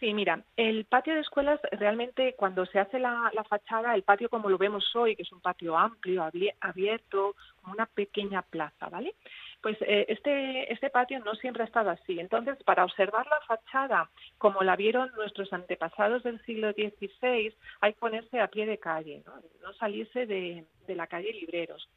Sí, 0.01 0.15
mira, 0.15 0.45
el 0.57 0.85
patio 0.85 1.15
de 1.15 1.21
escuelas 1.21 1.61
realmente 1.73 2.35
cuando 2.37 2.67
se 2.67 2.79
hace 2.79 3.01
la, 3.01 3.33
fachada, 3.49 3.97
el 3.97 4.05
patio 4.05 4.29
como 4.29 4.49
lo 4.49 4.57
vemos 4.57 4.85
hoy, 4.95 5.17
que 5.17 5.23
es 5.23 5.33
un 5.33 5.41
patio 5.41 5.77
amplio, 5.77 6.23
abierto, 6.61 7.35
como 7.61 7.73
una 7.73 7.87
pequeña 7.87 8.43
plaza, 8.43 8.89
¿vale? 8.89 9.17
Pues 9.61 9.77
eh, 9.81 10.07
este, 10.09 10.73
este 10.73 10.89
patio 10.89 11.19
no 11.21 11.35
siempre 11.35 11.65
ha 11.65 11.67
estado 11.67 11.91
así. 11.91 12.21
Entonces, 12.21 12.57
para 12.65 12.85
observar 12.85 13.27
la 13.27 13.41
fachada 13.47 14.09
como 14.39 14.63
la 14.63 14.77
vieron 14.77 15.11
nuestros 15.17 15.53
antepasados 15.53 16.23
del 16.23 16.41
siglo 16.45 16.73
XVI, 16.73 17.55
hay 17.81 17.93
que 17.93 17.99
ponerse 17.99 18.41
a 18.41 18.49
pie 18.49 18.67
de 18.67 18.79
calle, 18.79 19.23
no, 19.27 19.35
no 19.63 19.73
salirse 19.75 20.27
de, 20.27 20.65
la 20.87 21.07
calle 21.07 21.33
Libreros. 21.33 21.89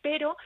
Pero 0.00 0.36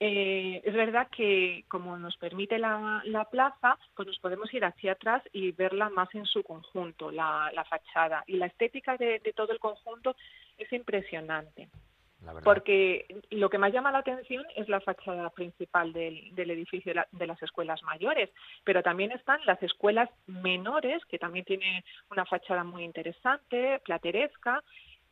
eh, 0.00 0.60
es 0.64 0.74
verdad 0.74 1.08
que 1.10 1.64
como 1.66 1.98
nos 1.98 2.16
permite 2.18 2.58
la, 2.58 3.26
plaza, 3.30 3.76
pues 3.96 4.06
nos 4.06 4.18
podemos 4.20 4.52
ir 4.54 4.64
hacia 4.64 4.92
atrás 4.92 5.22
y 5.32 5.50
verla 5.52 5.88
más 5.88 6.14
en 6.14 6.24
su 6.26 6.42
conjunto, 6.44 7.10
la, 7.10 7.50
fachada. 7.68 8.22
Y 8.26 8.36
la 8.36 8.46
estética 8.46 8.96
de, 8.96 9.20
todo 9.34 9.52
el 9.52 9.58
conjunto 9.58 10.14
es 10.56 10.72
impresionante. 10.72 11.68
Porque 12.42 13.06
lo 13.30 13.48
que 13.48 13.58
más 13.58 13.72
llama 13.72 13.92
la 13.92 13.98
atención 13.98 14.44
es 14.56 14.68
la 14.68 14.80
fachada 14.80 15.30
principal 15.30 15.92
del, 15.92 16.32
edificio 16.36 16.92
de, 17.12 17.26
las 17.26 17.42
escuelas 17.42 17.82
mayores, 17.84 18.30
pero 18.64 18.82
también 18.82 19.12
están 19.12 19.40
las 19.46 19.62
escuelas 19.62 20.10
menores, 20.26 21.04
que 21.06 21.18
también 21.18 21.44
tienen 21.44 21.84
una 22.10 22.26
fachada 22.26 22.64
muy 22.64 22.84
interesante, 22.84 23.80
plateresca. 23.84 24.62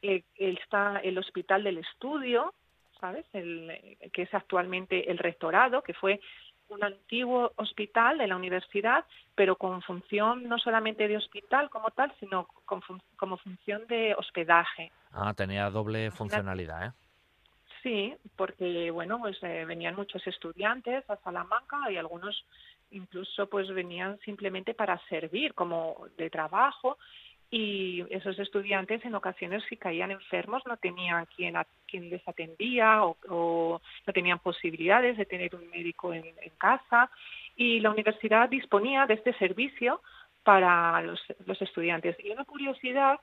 Eh, 0.03 0.25
está 0.37 0.99
el 1.03 1.17
Hospital 1.19 1.63
del 1.63 1.79
Estudio, 1.79 2.53
¿sabes? 3.01 3.25
El, 3.33 3.97
que 4.13 4.23
es 4.23 4.35
actualmente 4.35 5.11
el 5.11 5.19
rectorado, 5.19 5.83
que 5.83 5.95
fue 5.95 6.21
un 6.69 6.85
antiguo 6.85 7.53
hospital 7.57 8.19
de 8.19 8.27
la 8.27 8.37
universidad, 8.37 9.05
pero 9.35 9.57
con 9.57 9.83
función 9.83 10.49
no 10.49 10.59
solamente 10.59 11.09
de 11.09 11.17
hospital 11.17 11.71
como 11.71 11.91
tal, 11.91 12.13
sino 12.19 12.49
como 13.17 13.37
función 13.39 13.87
de 13.87 14.15
hospedaje. 14.15 14.91
Ah, 15.13 15.33
tenía 15.35 15.71
doble 15.71 16.11
funcionalidad, 16.11 16.87
¿eh? 16.87 16.93
Sí, 17.83 18.17
porque 18.35 18.91
bueno, 18.91 19.21
pues 19.21 19.41
eh, 19.43 19.65
venían 19.65 19.95
muchos 19.95 20.27
estudiantes 20.27 21.09
a 21.09 21.17
Salamanca 21.19 21.89
y 21.89 21.97
algunos 21.97 22.45
incluso 22.91 23.49
pues 23.49 23.69
venían 23.69 24.19
simplemente 24.25 24.75
para 24.75 24.99
servir 25.09 25.55
como 25.55 26.07
de 26.17 26.29
trabajo 26.29 26.99
y 27.51 28.05
esos 28.11 28.39
estudiantes 28.39 29.05
en 29.05 29.15
ocasiones 29.15 29.63
si 29.69 29.77
caían 29.77 30.11
enfermos 30.11 30.63
no 30.67 30.77
tenían 30.77 31.27
quien, 31.27 31.55
quien 31.87 32.11
les 32.11 32.27
atendía 32.27 33.05
o, 33.05 33.81
no 34.07 34.13
tenían 34.13 34.41
posibilidades 34.41 35.17
de 35.17 35.27
tener 35.27 35.55
un 35.55 35.69
médico 35.71 36.13
en, 36.13 36.25
casa 36.59 37.11
y 37.57 37.81
la 37.81 37.91
universidad 37.91 38.49
disponía 38.49 39.07
de 39.07 39.15
este 39.15 39.33
servicio 39.35 40.01
para 40.43 41.03
los, 41.03 41.21
estudiantes. 41.61 42.17
Y 42.23 42.31
una 42.31 42.45
curiosidad 42.45 43.21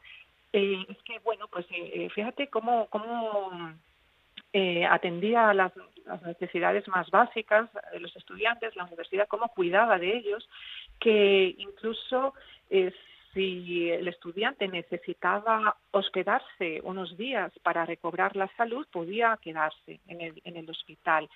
eh, 0.51 0.85
es 0.87 0.97
que, 1.03 1.19
bueno, 1.19 1.47
pues 1.47 1.65
eh, 1.71 1.91
eh, 1.93 2.09
fíjate 2.09 2.47
cómo, 2.47 2.87
cómo 2.87 3.73
atendía 4.89 5.49
a 5.49 5.53
las, 5.53 5.73
necesidades 6.25 6.85
más 6.89 7.09
básicas 7.09 7.69
de 7.93 7.99
los 7.99 8.13
estudiantes, 8.15 8.75
la 8.75 8.83
universidad, 8.83 9.27
cómo 9.27 9.47
cuidaba 9.47 9.97
de 9.97 10.17
ellos, 10.17 10.47
que 10.99 11.55
incluso 11.57 12.33
si 13.33 13.89
el 13.89 14.07
estudiante 14.07 14.67
necesitaba 14.67 15.75
hospedarse 15.91 16.81
unos 16.83 17.17
días 17.17 17.51
para 17.63 17.85
recobrar 17.85 18.35
la 18.35 18.47
salud, 18.55 18.85
podía 18.91 19.37
quedarse 19.41 19.99
en 20.07 20.21
el, 20.57 20.69
hospital. 20.69 21.29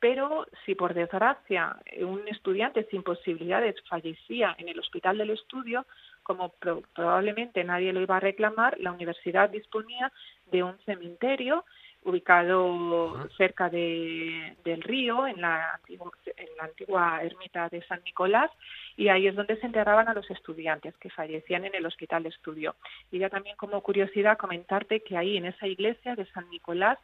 Pero 0.00 0.46
si 0.66 0.74
por 0.74 0.92
desgracia 0.92 1.76
un 1.98 2.26
estudiante 2.28 2.84
sin 2.90 3.02
posibilidades 3.02 3.76
fallecía 3.88 4.54
en 4.58 4.68
el 4.68 4.78
hospital 4.78 5.16
del 5.16 5.30
estudio, 5.30 5.86
como 6.22 6.52
probablemente 6.94 7.62
nadie 7.64 7.92
lo 7.92 8.00
iba 8.00 8.16
a 8.16 8.20
reclamar, 8.20 8.78
la 8.80 8.92
universidad 8.92 9.48
disponía 9.48 10.12
de 10.46 10.62
un 10.62 10.76
cementerio 10.80 11.64
ubicado 12.04 13.28
cerca 13.36 13.70
de, 13.70 14.56
del 14.64 14.82
río, 14.82 15.26
en 15.26 15.40
la, 15.40 15.80
en 15.88 16.56
la 16.56 16.64
antigua 16.64 17.20
ermita 17.22 17.68
de 17.68 17.82
San 17.86 18.02
Nicolás, 18.04 18.50
y 18.96 19.08
ahí 19.08 19.26
es 19.26 19.34
donde 19.34 19.56
se 19.56 19.66
enterraban 19.66 20.08
a 20.08 20.14
los 20.14 20.30
estudiantes 20.30 20.94
que 20.98 21.10
fallecían 21.10 21.64
en 21.64 21.74
el 21.74 21.86
hospital 21.86 22.22
de 22.22 22.28
estudio. 22.28 22.76
Y 23.10 23.18
ya 23.18 23.30
también 23.30 23.56
como 23.56 23.80
curiosidad 23.80 24.38
comentarte 24.38 25.00
que 25.00 25.16
ahí 25.16 25.36
en 25.36 25.46
esa 25.46 25.66
iglesia 25.66 26.14
de 26.14 26.26
San 26.26 26.48
Nicolás 26.50 26.98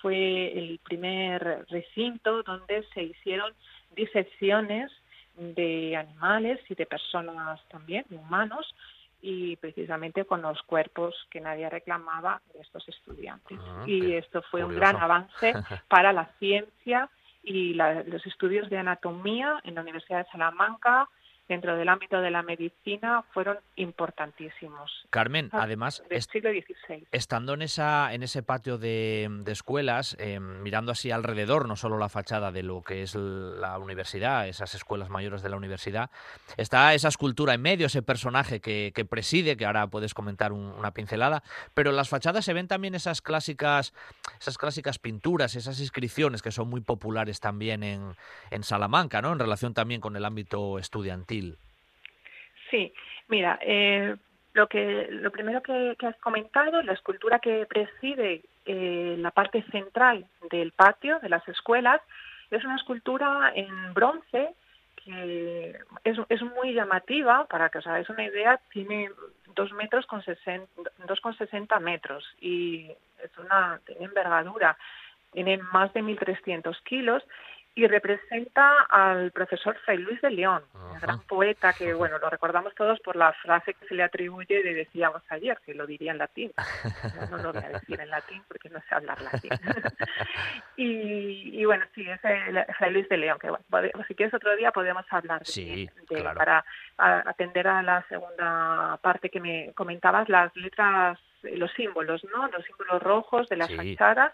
fue 0.00 0.56
el 0.58 0.78
primer 0.84 1.64
recinto 1.70 2.42
donde 2.42 2.84
se 2.94 3.02
hicieron 3.04 3.52
disecciones 3.94 4.90
de 5.36 5.96
animales 5.96 6.60
y 6.68 6.74
de 6.74 6.86
personas 6.86 7.60
también, 7.68 8.04
de 8.08 8.16
humanos, 8.16 8.74
y 9.22 9.56
precisamente 9.56 10.24
con 10.24 10.42
los 10.42 10.60
cuerpos 10.62 11.14
que 11.30 11.40
nadie 11.40 11.70
reclamaba 11.70 12.42
de 12.52 12.60
estos 12.60 12.86
estudiantes. 12.88 13.58
Ah, 13.62 13.84
y 13.86 14.14
esto 14.14 14.42
fue 14.50 14.64
un 14.64 14.74
gran 14.74 14.96
avance 14.96 15.54
para 15.88 16.12
la 16.12 16.26
ciencia 16.40 17.08
y 17.44 17.74
los 17.74 18.26
estudios 18.26 18.68
de 18.68 18.78
anatomía 18.78 19.60
en 19.64 19.76
la 19.76 19.80
Universidad 19.80 20.24
de 20.24 20.30
Salamanca, 20.30 21.08
dentro 21.52 21.76
del 21.76 21.88
ámbito 21.90 22.20
de 22.22 22.30
la 22.30 22.42
medicina 22.42 23.24
fueron 23.34 23.58
importantísimos. 23.76 24.90
Carmen, 25.10 25.50
además, 25.52 26.02
estando 27.12 27.52
en, 27.52 27.62
esa, 27.62 28.14
en 28.14 28.22
ese 28.22 28.42
patio 28.42 28.78
de, 28.78 29.28
escuelas, 29.46 30.16
eh, 30.18 30.40
mirando 30.40 30.92
así 30.92 31.10
alrededor, 31.10 31.68
no 31.68 31.76
solo 31.76 31.98
la 31.98 32.08
fachada 32.08 32.52
de 32.52 32.62
lo 32.62 32.82
que 32.82 33.02
es 33.02 33.14
la 33.14 33.78
universidad, 33.78 34.48
esas 34.48 34.74
escuelas 34.74 35.10
mayores 35.10 35.42
de 35.42 35.50
la 35.50 35.56
universidad, 35.56 36.10
está 36.56 36.94
esa 36.94 37.08
escultura 37.08 37.52
en 37.52 37.60
medio, 37.60 37.86
ese 37.86 38.00
personaje 38.00 38.60
que, 38.60 39.06
preside, 39.08 39.58
que 39.58 39.66
ahora 39.66 39.88
puedes 39.88 40.14
comentar 40.14 40.52
una 40.52 40.92
pincelada, 40.92 41.42
pero 41.74 41.90
en 41.90 41.96
las 41.96 42.08
fachadas 42.08 42.46
se 42.46 42.54
ven 42.54 42.66
también 42.66 42.94
esas 42.94 43.20
clásicas, 43.20 43.92
esas 44.40 44.56
clásicas 44.56 44.98
pinturas, 44.98 45.54
esas 45.54 45.80
inscripciones 45.80 46.40
que 46.40 46.50
son 46.50 46.70
muy 46.70 46.80
populares 46.80 47.40
también 47.40 47.82
en, 47.82 48.16
en 48.50 48.62
Salamanca, 48.62 49.20
¿no? 49.20 49.32
En 49.32 49.38
relación 49.38 49.74
también 49.74 50.00
con 50.00 50.16
el 50.16 50.24
ámbito 50.24 50.78
estudiantil. 50.78 51.41
Sí, 52.70 52.92
mira, 53.28 53.58
eh, 53.62 54.16
lo 54.54 54.66
que 54.68 55.08
lo 55.10 55.30
primero 55.30 55.62
que, 55.62 55.96
has 56.06 56.16
comentado, 56.16 56.82
la 56.82 56.92
escultura 56.92 57.38
que 57.38 57.66
preside 57.66 58.42
eh, 58.64 59.16
la 59.18 59.30
parte 59.30 59.62
central 59.70 60.26
del 60.50 60.72
patio 60.72 61.18
de 61.20 61.28
las 61.28 61.46
escuelas, 61.48 62.00
es 62.50 62.64
una 62.64 62.76
escultura 62.76 63.52
en 63.54 63.94
bronce 63.94 64.54
que 65.04 65.76
es, 66.04 66.42
muy 66.42 66.74
llamativa, 66.74 67.46
para 67.46 67.68
que 67.70 67.78
os 67.78 67.86
hagáis 67.86 68.08
una 68.08 68.24
idea, 68.24 68.60
tiene 68.70 69.10
dos 69.54 69.72
metros 69.72 70.06
con 70.06 70.22
dos 71.08 71.20
con 71.20 71.36
sesenta 71.36 71.80
metros 71.80 72.24
y 72.40 72.90
es 73.22 73.38
una 73.38 73.80
envergadura, 73.98 74.76
tiene 75.32 75.58
más 75.58 75.92
de 75.92 76.02
1.300 76.02 76.80
kilos 76.84 77.22
y 77.74 77.86
representa 77.86 78.82
al 78.90 79.30
profesor 79.30 79.76
Fray 79.84 79.96
Luis 79.96 80.20
de 80.20 80.30
León, 80.30 80.62
un 80.74 81.00
gran 81.00 81.20
poeta 81.20 81.72
que, 81.72 81.94
bueno, 81.94 82.18
lo 82.18 82.28
recordamos 82.28 82.74
todos 82.74 83.00
por 83.00 83.16
la 83.16 83.32
frase 83.32 83.72
que 83.72 83.86
se 83.86 83.94
le 83.94 84.02
atribuye 84.02 84.62
de 84.62 84.74
decíamos 84.74 85.22
ayer, 85.30 85.58
que 85.64 85.74
lo 85.74 85.86
diría 85.86 86.12
en 86.12 86.18
latín. 86.18 86.52
No, 87.30 87.38
lo 87.38 87.52
voy 87.52 87.62
a 87.64 87.70
decir 87.70 87.98
en 87.98 88.10
latín 88.10 88.42
porque 88.46 88.68
no 88.68 88.78
sé 88.80 88.94
hablar 88.94 89.18
latín. 89.22 89.50
y, 90.76 91.64
bueno, 91.64 91.86
sí, 91.94 92.06
es 92.06 92.20
el 92.24 92.62
Fray 92.76 92.92
Luis 92.92 93.08
de 93.08 93.16
León, 93.16 93.38
que 93.40 93.48
bueno, 93.68 93.88
si 94.06 94.14
quieres 94.14 94.34
otro 94.34 94.54
día 94.54 94.70
podemos 94.70 95.06
hablar 95.10 95.40
de, 95.40 95.46
sí, 95.46 95.88
para 96.34 96.64
atender 96.96 97.68
a 97.68 97.82
la 97.82 98.06
segunda 98.08 98.98
parte 99.00 99.30
que 99.30 99.40
me 99.40 99.72
comentabas, 99.74 100.28
las 100.28 100.54
letras, 100.56 101.18
los 101.42 101.72
símbolos, 101.72 102.22
¿no? 102.24 102.48
Los 102.48 102.66
símbolos 102.66 103.02
rojos 103.02 103.48
de 103.48 103.56
las 103.56 103.74
fachadas 103.74 104.32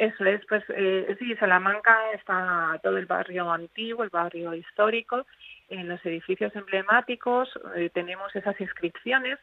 eso 0.00 0.24
es, 0.24 0.40
pues 0.48 0.64
eh, 0.70 1.14
sí, 1.18 1.36
Salamanca 1.36 1.94
está 2.14 2.80
todo 2.82 2.96
el 2.96 3.04
barrio 3.04 3.52
antiguo, 3.52 4.02
el 4.02 4.08
barrio 4.08 4.54
histórico, 4.54 5.26
en 5.68 5.90
los 5.90 6.04
edificios 6.06 6.56
emblemáticos 6.56 7.50
eh, 7.76 7.90
tenemos 7.92 8.34
esas 8.34 8.58
inscripciones, 8.62 9.38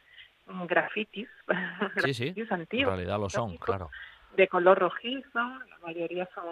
mm, 0.46 0.66
grafitis, 0.66 1.28
sí, 2.04 2.12
sí. 2.12 2.34
antiguos. 2.50 2.92
En 2.92 2.96
realidad 2.96 3.20
lo 3.20 3.30
son, 3.30 3.56
claro. 3.58 3.88
De 4.36 4.48
color 4.48 4.80
rojizo, 4.80 5.30
la 5.38 5.78
mayoría 5.80 6.28
son, 6.34 6.44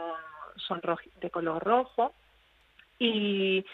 son 0.54 0.80
de 1.20 1.30
color 1.30 1.64
rojo. 1.64 2.14
Y, 3.00 3.66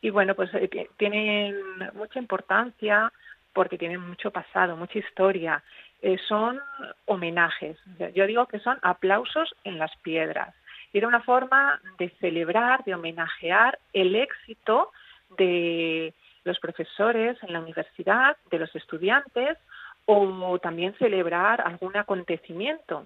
y 0.00 0.10
bueno, 0.10 0.34
pues 0.34 0.52
eh, 0.54 0.90
tienen 0.96 1.54
mucha 1.94 2.18
importancia 2.18 3.12
porque 3.52 3.78
tienen 3.78 4.00
mucho 4.00 4.32
pasado, 4.32 4.76
mucha 4.76 4.98
historia. 4.98 5.62
Eh, 6.00 6.16
son 6.28 6.60
homenajes. 7.06 7.76
Yo 8.14 8.26
digo 8.26 8.46
que 8.46 8.60
son 8.60 8.78
aplausos 8.82 9.54
en 9.64 9.78
las 9.78 9.94
piedras. 9.98 10.54
era 10.92 11.08
una 11.08 11.20
forma 11.20 11.80
de 11.98 12.08
celebrar, 12.20 12.84
de 12.84 12.94
homenajear 12.94 13.78
el 13.92 14.14
éxito 14.14 14.90
de 15.36 16.14
los 16.44 16.58
profesores 16.60 17.36
en 17.42 17.52
la 17.52 17.60
universidad, 17.60 18.36
de 18.50 18.58
los 18.58 18.74
estudiantes, 18.74 19.58
o 20.06 20.58
también 20.58 20.94
celebrar 20.94 21.60
algún 21.60 21.94
acontecimiento. 21.96 23.04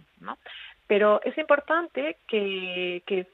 Pero 0.87 1.21
es 1.25 1.37
importante 1.37 2.19
que, 2.29 3.03
que, 3.07 3.27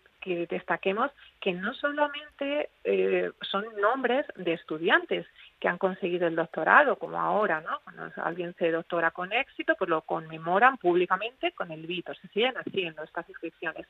destaquemos 0.49 1.11
que 1.41 1.53
no 1.53 1.75
solamente 1.75 2.71
eh, 2.85 3.31
son 3.43 3.65
nombres 3.81 4.27
de 4.37 4.55
estudiantes 4.55 5.27
que 5.61 5.69
han 5.69 5.79
conseguido 5.79 6.27
el 6.27 6.37
doctorado, 6.37 6.97
como 6.97 7.19
ahora, 7.21 7.61
¿no? 7.61 7.81
Cuando 7.85 8.11
alguien 8.23 8.55
se 8.55 8.71
doctora 8.71 9.11
con 9.11 9.33
éxito, 9.33 9.75
pues 9.77 9.91
lo 9.91 10.03
conmemoran 10.03 10.79
públicamente 10.79 11.53
con 11.53 11.71
el 11.73 11.87
Vito, 11.87 12.15
se 12.15 12.29
siguen 12.29 12.55
haciendo 12.57 13.03
estas 13.03 13.29
inscripciones. 13.29 13.87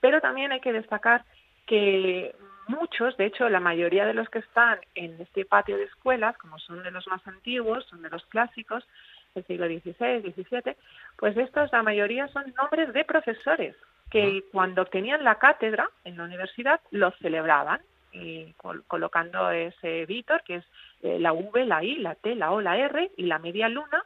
Pero 0.00 0.20
también 0.20 0.52
hay 0.52 0.60
que 0.60 0.72
destacar 0.72 1.24
que 1.66 2.34
muchos, 2.68 3.16
de 3.16 3.26
hecho 3.26 3.48
la 3.48 3.60
mayoría 3.60 4.04
de 4.06 4.14
los 4.14 4.28
que 4.28 4.40
están 4.40 4.78
en 4.94 5.20
este 5.20 5.44
patio 5.44 5.76
de 5.76 5.84
escuelas, 5.84 6.36
como 6.38 6.58
son 6.58 6.82
de 6.82 6.90
los 6.90 7.06
más 7.08 7.26
antiguos, 7.26 7.84
son 7.86 8.02
de 8.02 8.10
los 8.10 8.24
clásicos, 8.26 8.86
del 9.34 9.46
siglo 9.46 9.66
XVI, 9.66 10.20
XVII, 10.22 10.76
pues 11.18 11.36
estos 11.36 11.70
la 11.72 11.82
mayoría 11.82 12.28
son 12.28 12.54
nombres 12.56 12.92
de 12.92 13.04
profesores 13.04 13.76
que 14.10 14.44
cuando 14.52 14.82
obtenían 14.82 15.24
la 15.24 15.36
cátedra 15.36 15.90
en 16.04 16.16
la 16.16 16.24
universidad 16.24 16.80
los 16.90 17.14
celebraban 17.18 17.80
y 18.22 18.54
colocando 18.86 19.50
ese 19.50 20.06
Vítor, 20.06 20.42
que 20.42 20.56
es 20.56 20.64
eh, 21.02 21.18
la 21.18 21.32
V, 21.32 21.64
la 21.66 21.82
I, 21.82 21.96
la 21.96 22.14
T, 22.14 22.34
la 22.34 22.52
O, 22.52 22.60
la 22.60 22.76
R 22.76 23.10
y 23.16 23.24
la 23.24 23.38
media 23.38 23.68
luna, 23.68 24.04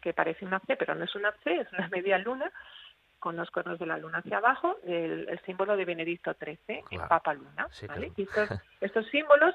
que 0.00 0.12
parece 0.12 0.44
una 0.44 0.60
C, 0.60 0.76
pero 0.76 0.94
no 0.94 1.04
es 1.04 1.14
una 1.14 1.32
C, 1.44 1.60
es 1.60 1.72
una 1.72 1.88
media 1.92 2.18
luna, 2.18 2.50
con 3.18 3.36
los 3.36 3.50
cuernos 3.50 3.78
de 3.78 3.86
la 3.86 3.98
luna 3.98 4.18
hacia 4.18 4.38
abajo, 4.38 4.76
el, 4.86 5.40
símbolo 5.44 5.76
de 5.76 5.84
Benedicto 5.84 6.34
XIII, 6.34 6.84
el 6.90 7.00
Papa 7.08 7.34
Luna. 7.34 7.66
estos, 8.80 9.06
símbolos 9.08 9.54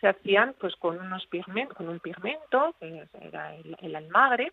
se 0.00 0.08
hacían 0.08 0.54
pues 0.58 0.74
con 0.76 1.00
unos 1.00 1.26
pigmentos, 1.26 1.76
con 1.76 1.88
un 1.88 2.00
pigmento, 2.00 2.74
que 2.80 3.06
era 3.20 3.54
el, 3.54 3.96
almagre, 3.96 4.52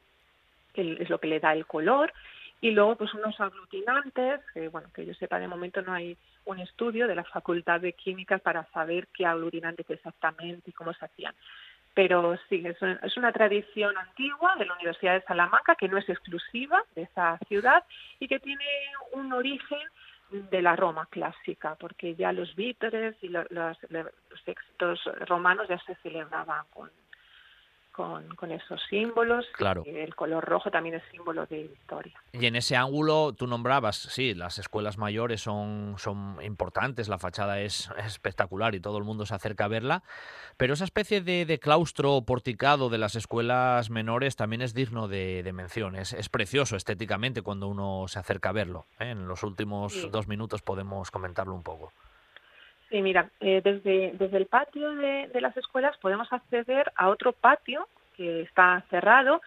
que 0.74 0.98
es 1.00 1.10
lo 1.10 1.20
que 1.20 1.28
le 1.28 1.40
da 1.40 1.54
el 1.54 1.66
color, 1.66 2.14
y 2.62 2.72
luego 2.72 2.96
pues 2.96 3.14
unos 3.16 3.40
aglutinantes, 3.40 4.40
que 4.54 4.70
bueno, 4.70 4.88
que 4.94 5.06
yo 5.06 5.16
sepa 5.16 5.40
de 5.40 5.48
momento 5.48 5.82
no 5.82 5.94
hay 5.94 6.16
un 6.46 6.60
estudio 6.60 7.08
de 7.08 7.16
la 7.16 7.24
Facultad 7.24 7.82
de 7.82 7.94
Química 7.94 8.38
para 8.38 8.66
saber 8.72 9.08
qué 9.08 9.26
aglutinantes 9.26 9.90
exactamente 9.90 10.70
y 10.70 10.74
cómo 10.74 10.94
se 10.94 11.06
hacían. 11.06 11.34
Pero 11.94 12.38
sí, 12.48 12.64
es 12.66 13.18
una 13.18 13.34
tradición 13.34 13.98
antigua 13.98 14.56
de 14.58 14.66
la 14.66 14.76
Universidad 14.76 15.16
de 15.16 15.26
Salamanca 15.26 15.76
que 15.76 15.90
no 15.90 15.98
es 15.98 16.08
exclusiva 16.08 16.82
de 16.96 17.02
esa 17.02 17.38
ciudad 17.48 17.84
y 18.20 18.28
que 18.28 18.40
tiene 18.40 18.66
un 19.12 19.34
origen 19.34 19.82
de 20.32 20.62
la 20.62 20.78
Roma 20.78 21.08
clásica, 21.10 21.76
porque 21.76 22.16
ya 22.16 22.32
los 22.32 22.56
vítores 22.56 23.16
y 23.22 23.28
los, 23.28 23.46
los, 23.52 23.78
textos 24.46 25.04
romanos 25.28 25.68
ya 25.68 25.78
se 25.80 25.96
celebraban 25.96 26.66
con, 26.74 26.90
con, 27.92 28.52
esos 28.52 28.82
símbolos. 28.90 29.46
Claro. 29.54 29.84
El 29.86 30.16
color 30.16 30.44
rojo 30.44 30.72
también 30.72 30.96
es 30.96 31.04
símbolo 31.12 31.46
de 31.46 31.64
victoria. 31.64 32.14
Y 32.34 32.46
en 32.46 32.56
ese 32.56 32.76
ángulo 32.76 33.34
tú 33.34 33.48
nombrabas, 33.48 33.96
sí, 33.96 34.34
las 34.34 34.60
escuelas 34.60 34.98
mayores 34.98 35.42
son, 35.42 35.96
son 35.98 36.38
importantes, 36.44 37.10
la 37.10 37.20
fachada 37.20 37.60
es, 37.62 37.90
espectacular 38.06 38.76
y 38.76 38.80
todo 38.80 38.98
el 38.98 39.04
mundo 39.04 39.26
se 39.26 39.36
acerca 39.36 39.66
a 39.66 39.68
verla, 39.68 40.04
pero 40.58 40.74
esa 40.74 40.84
especie 40.84 41.22
de, 41.22 41.60
claustro 41.60 42.22
porticado 42.22 42.90
de 42.90 42.98
las 42.98 43.16
escuelas 43.16 43.90
menores 43.90 44.36
también 44.36 44.62
es 44.62 44.74
digno 44.74 45.08
de, 45.08 45.50
mención. 45.54 45.96
Es, 45.96 46.30
precioso 46.30 46.76
estéticamente 46.76 47.42
cuando 47.42 47.68
uno 47.68 48.06
se 48.08 48.20
acerca 48.20 48.50
a 48.50 48.54
verlo. 48.54 48.86
¿eh? 49.00 49.10
En 49.10 49.28
los 49.28 49.44
últimos 49.44 50.10
dos 50.12 50.28
minutos 50.28 50.62
podemos 50.62 51.12
comentarlo 51.12 51.54
un 51.54 51.64
poco. 51.64 51.92
Sí, 52.92 53.02
mira, 53.02 53.30
eh, 53.40 53.62
desde, 53.64 54.12
desde 54.16 54.38
el 54.38 54.48
patio 54.48 54.94
de, 54.94 55.30
las 55.40 55.56
escuelas 55.56 55.98
podemos 56.00 56.32
acceder 56.34 56.92
a 56.98 57.08
otro 57.08 57.32
patio 57.32 57.88
que 58.18 58.42
está 58.42 58.84
cerrado, 58.90 59.42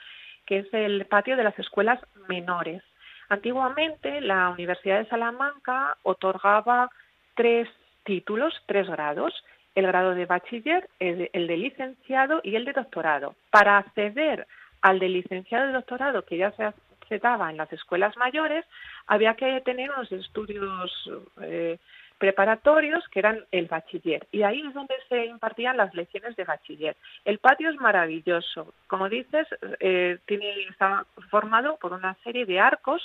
que 0.46 0.60
es 0.60 0.72
el 0.72 1.04
patio 1.04 1.36
de 1.36 1.44
las 1.44 1.58
escuelas 1.58 2.00
menores. 2.26 2.82
Antiguamente 3.28 4.22
la 4.22 4.48
Universidad 4.48 4.98
de 4.98 5.08
Salamanca 5.10 5.98
otorgaba 6.04 6.90
tres 7.34 7.68
títulos, 8.04 8.54
tres 8.64 8.88
grados, 8.88 9.34
el 9.74 9.86
grado 9.88 10.14
de 10.14 10.24
bachiller, 10.24 10.88
el, 10.98 11.28
el 11.34 11.46
de 11.46 11.56
licenciado 11.58 12.40
y 12.42 12.56
el 12.56 12.64
de 12.64 12.72
doctorado. 12.72 13.34
Para 13.50 13.76
acceder 13.76 14.46
al 14.80 15.00
de 15.00 15.10
licenciado 15.10 15.68
y 15.68 15.72
doctorado, 15.72 16.24
que 16.24 16.38
ya 16.38 16.50
se, 16.52 16.72
se 17.10 17.18
daba 17.18 17.50
en 17.50 17.58
las 17.58 17.70
escuelas 17.74 18.16
mayores, 18.16 18.64
había 19.06 19.34
que 19.34 19.60
tener 19.60 19.90
unos 19.90 20.10
estudios 20.12 21.10
eh, 21.42 21.78
preparatorios 22.24 23.06
que 23.08 23.18
eran 23.18 23.44
el 23.52 23.66
bachiller 23.66 24.26
y 24.32 24.44
ahí 24.44 24.62
es 24.66 24.72
donde 24.72 24.94
se 25.10 25.26
impartían 25.26 25.76
las 25.76 25.92
lecciones 25.92 26.34
de 26.36 26.44
bachiller. 26.44 26.96
El 27.26 27.38
patio 27.38 27.68
es 27.68 27.76
maravilloso, 27.76 28.72
como 28.86 29.10
dices, 29.10 29.46
eh, 29.78 30.16
tiene, 30.24 30.50
está 30.70 31.04
formado 31.28 31.76
por 31.76 31.92
una 31.92 32.14
serie 32.24 32.46
de 32.46 32.58
arcos 32.58 33.02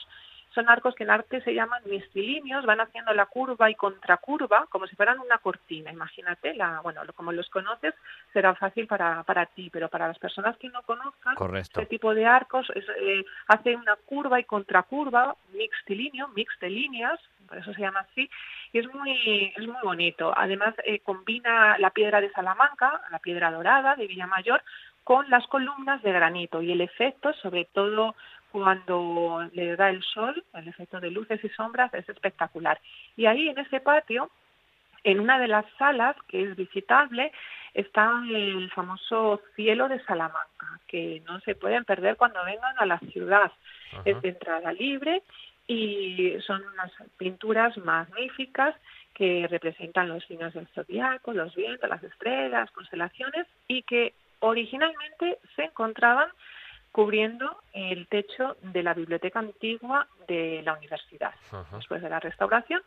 son 0.60 0.70
arcos 0.70 0.93
que 0.93 1.03
en 1.03 1.10
arte 1.10 1.41
se 1.41 1.53
llaman 1.53 1.82
mistilíneos, 1.86 2.66
van 2.66 2.82
haciendo 2.82 3.14
la 3.14 3.28
curva 3.28 3.70
y 3.70 3.76
contracurva 3.76 4.66
como 4.70 4.88
si 4.88 4.95
fueran 4.95 5.20
una 5.20 5.38
cortina. 5.38 5.89
Imagínate, 5.89 6.53
la, 6.53 6.82
bueno, 6.82 7.01
como 7.16 7.32
los 7.32 7.49
conoces 7.49 7.93
será 8.34 8.53
fácil 8.55 8.86
para, 8.86 9.24
para 9.24 9.45
ti, 9.45 9.70
pero 9.72 9.88
para 9.88 10.10
las 10.10 10.20
personas 10.20 10.57
que 10.57 10.68
no 10.68 10.82
conozcan 10.82 11.36
este 11.55 11.86
tipo 11.86 12.14
de 12.14 12.26
arcos 12.26 12.70
eh, 12.76 13.24
hace 13.47 13.74
una 13.76 13.95
curva 13.95 14.39
y 14.39 14.43
contracurva, 14.43 15.36
mixtilíneo, 15.53 16.28
mix 16.36 16.60
de 16.60 16.70
líneas, 16.70 17.20
por 17.47 17.57
eso 17.57 17.74
se 17.74 17.82
llama 17.82 18.01
así, 18.01 18.30
y 18.74 18.80
es 18.80 18.93
muy, 18.93 19.53
es 19.55 19.66
muy 19.66 19.82
bonito. 19.82 20.34
Además, 20.36 20.76
eh, 20.84 20.99
combina 20.99 21.78
la 21.78 21.91
piedra 21.91 22.20
de 22.20 22.32
Salamanca, 22.32 23.01
la 23.12 23.20
piedra 23.20 23.49
dorada 23.49 23.95
de 23.95 24.07
Villamayor, 24.07 24.62
con 25.05 25.30
las 25.30 25.47
columnas 25.47 26.03
de 26.03 26.12
granito 26.12 26.62
y 26.62 26.72
el 26.72 26.82
efecto, 26.82 27.34
sobre 27.41 27.66
todo 27.66 28.14
cuando 28.52 29.47
le 29.54 29.76
da 29.76 29.89
el 29.89 30.04
sol, 30.04 30.43
el 30.54 30.68
efecto 30.68 31.00
de 31.00 31.12
luces 31.12 31.43
y 31.43 31.50
sombras 31.50 31.93
es 31.93 32.08
espectacular. 32.10 32.80
Y 33.16 33.26
ahí 33.26 33.50
en 33.50 33.58
ese 33.60 33.80
patio, 33.80 34.30
en 35.04 35.20
una 35.20 35.39
de 35.39 35.47
las 35.47 35.66
salas 35.78 36.16
que 36.28 36.43
es 36.43 36.56
visitable, 36.56 37.32
está 37.74 38.12
el 38.30 38.70
famoso 38.72 39.41
cielo 39.56 39.88
de 39.88 40.04
Salamanca, 40.04 40.80
que 40.88 41.22
no 41.28 41.39
se 41.41 41.56
pueden 41.56 41.86
perder 41.86 42.18
cuando 42.18 42.43
vengan 42.43 42.76
a 42.78 42.86
la 42.86 43.00
ciudad. 43.00 43.52
Es 44.06 44.22
de 44.22 44.30
entrada 44.30 44.72
libre 44.74 45.24
y 45.68 46.36
son 46.45 46.64
unas 46.74 46.91
pinturas 47.18 47.78
magníficas 47.78 48.76
que 49.14 49.47
representan 49.50 50.10
los 50.10 50.24
signos 50.26 50.54
del 50.54 50.68
zodiaco, 50.68 51.34
los 51.34 51.54
vientos, 51.56 51.89
las 51.89 52.04
estrellas, 52.04 52.72
constelaciones 52.72 53.45
y 53.68 53.84
que 53.84 54.14
originalmente 54.39 55.38
se 55.56 55.66
encontraban 55.66 56.30
cubriendo 56.92 57.58
el 57.74 58.08
techo 58.08 58.58
de 58.62 58.84
la 58.84 58.94
biblioteca 58.94 59.40
antigua 59.40 60.08
de 60.28 60.62
la 60.64 60.74
universidad. 60.74 61.34
Después 61.72 62.02
de 62.02 62.10
la 62.10 62.20
restauración 62.20 62.82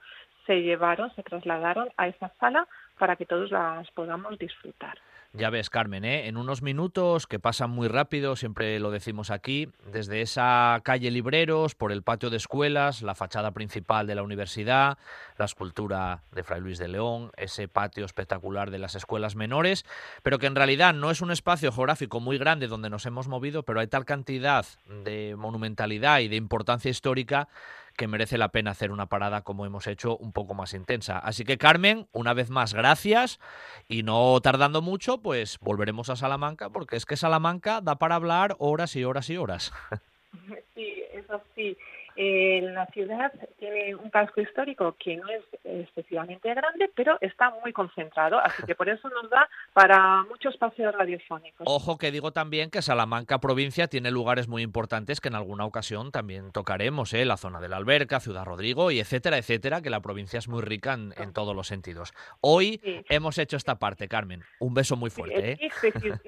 se 0.47 0.63
llevaron, 0.63 1.15
se 1.15 1.23
trasladaron 1.23 1.91
a 1.97 2.09
esa 2.09 2.29
sala 2.41 2.67
para 2.99 3.17
que 3.17 3.27
todos 3.27 3.51
las 3.51 3.91
podamos 3.93 4.39
disfrutar. 4.39 4.99
Ya 5.35 5.49
ves, 5.49 5.71
Carmen, 5.71 6.05
¿eh? 6.05 6.29
en 6.29 6.37
unos 6.37 6.61
minutos 6.61 7.27
que 7.27 7.39
pasan 7.39 7.71
muy 7.71 7.89
rápido, 7.89 8.37
siempre 8.37 8.79
lo 8.79 8.91
decimos 8.91 9.31
aquí, 9.31 9.71
desde 9.91 10.21
esa 10.21 10.79
calle 10.85 11.11
Libreros, 11.11 11.75
por 11.75 11.91
el 11.91 12.03
patio 12.03 12.29
de 12.29 12.37
escuelas, 12.37 13.01
la 13.01 13.15
fachada 13.15 13.53
principal 13.53 14.07
de 14.07 14.15
la 14.15 14.23
universidad, 14.23 14.99
la 15.39 15.47
escultura 15.47 16.23
de 16.33 16.43
Fray 16.43 16.61
Luis 16.61 16.77
de 16.77 16.89
León, 16.89 17.31
ese 17.39 17.67
patio 17.67 18.05
espectacular 18.05 18.71
de 18.71 18.79
las 18.79 18.95
escuelas 18.95 19.35
menores, 19.35 19.87
pero 20.23 20.39
que 20.39 20.49
en 20.49 20.55
realidad 20.55 20.93
no 20.93 21.11
es 21.11 21.23
un 21.23 21.31
espacio 21.31 21.73
geográfico 21.73 22.21
muy 22.21 22.37
grande 22.37 22.69
donde 22.69 22.91
nos 22.91 23.07
hemos 23.07 23.27
movido, 23.27 23.63
pero 23.63 23.81
hay 23.81 23.87
tal 23.87 24.05
cantidad 24.05 24.67
de 25.03 25.35
monumentalidad 25.39 26.21
y 26.21 26.29
de 26.29 26.37
importancia 26.37 26.91
histórica 26.91 27.49
que 27.97 28.09
merece 28.09 28.39
la 28.39 28.51
pena 28.51 28.73
hacer 28.73 28.91
una 28.91 29.07
parada 29.07 29.43
como 29.43 29.67
hemos 29.67 29.87
hecho 29.87 30.17
un 30.17 30.33
poco 30.33 30.55
más 30.55 30.75
intensa. 30.75 31.19
Así 31.19 31.45
que 31.45 31.59
Carmen, 31.59 32.09
una 32.13 32.35
vez 32.35 32.51
más, 32.51 32.75
gracias 32.75 33.41
y 33.89 34.03
no 34.03 34.41
tardando 34.41 34.83
mucho, 34.83 35.19
pues 35.23 35.59
volveremos 35.61 36.11
a 36.11 36.17
Salamanca 36.17 36.71
porque 36.71 36.97
es 36.97 37.07
que 37.07 37.17
Salamanca 37.17 37.81
da 37.81 37.97
para 37.97 38.17
hablar 38.17 38.57
horas 38.59 38.97
y 38.97 39.05
horas 39.05 39.31
y 39.31 39.37
horas. 39.37 39.73
Sí, 40.75 41.03
eso 41.13 41.43
sí. 41.55 41.77
Eh, 42.17 42.61
la 42.63 42.87
ciudad 42.87 43.33
tiene 43.59 43.95
un 43.95 44.11
casco 44.11 44.41
histórico 44.41 44.97
que 44.99 45.17
no 45.17 45.29
es 45.29 45.43
excesivamente 45.65 46.53
grande, 46.55 46.91
pero 46.95 47.19
está 47.21 47.51
muy 47.63 47.73
concentrado, 47.73 48.39
así 48.39 48.63
que 48.65 48.75
por 48.75 48.89
eso 48.89 49.09
nos 49.09 49.31
da 49.31 49.49
para 49.73 50.23
muchos 50.25 50.57
paseos 50.57 50.95
radiofónicos. 50.95 51.67
Ojo 51.67 51.99
que 51.99 52.11
digo 52.11 52.33
también 52.33 52.71
que 52.71 52.83
Salamanca 52.83 53.39
provincia 53.39 53.89
tiene 53.89 54.11
lugares 54.11 54.49
muy 54.49 54.63
importantes 54.63 55.21
que 55.21 55.29
en 55.29 55.35
alguna 55.35 55.65
ocasión 55.65 56.13
también 56.13 56.53
tocaremos, 56.53 57.13
¿eh? 57.15 57.25
la 57.25 57.37
zona 57.37 57.61
de 57.61 57.69
la 57.69 57.77
Alberca, 57.77 58.21
Ciudad 58.21 58.45
Rodrigo 58.45 58.91
y 58.91 59.01
etcétera, 59.01 59.39
etcétera, 59.39 59.83
que 59.83 59.91
la 59.91 60.01
provincia 60.01 60.39
es 60.39 60.49
muy 60.49 60.63
rica 60.63 60.95
en, 60.95 61.33
todos 61.33 61.57
los 61.57 61.67
sentidos. 61.67 62.13
Hoy 62.41 62.81
hemos 63.09 63.39
hecho 63.39 63.57
esta 63.57 63.79
parte, 63.79 64.09
Carmen. 64.09 64.43
Un 64.59 64.75
beso 64.75 64.97
muy 64.97 65.11
fuerte. 65.11 65.53
¿eh? 65.53 65.71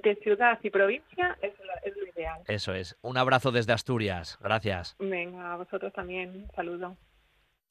De, 0.03 0.15
ciudad 0.17 0.59
y 0.63 0.71
provincia 0.71 1.37
es, 1.43 1.53
lo 1.97 2.07
ideal. 2.07 2.41
Eso 2.47 2.73
es. 2.73 2.97
Un 3.03 3.19
abrazo 3.19 3.53
desde 3.53 3.73
Asturias. 3.73 4.39
Gracias. 4.41 4.97
Venga, 4.99 5.57
vosotros 5.75 5.93
también. 5.93 6.31
Un 6.37 6.51
saludo. 6.55 6.97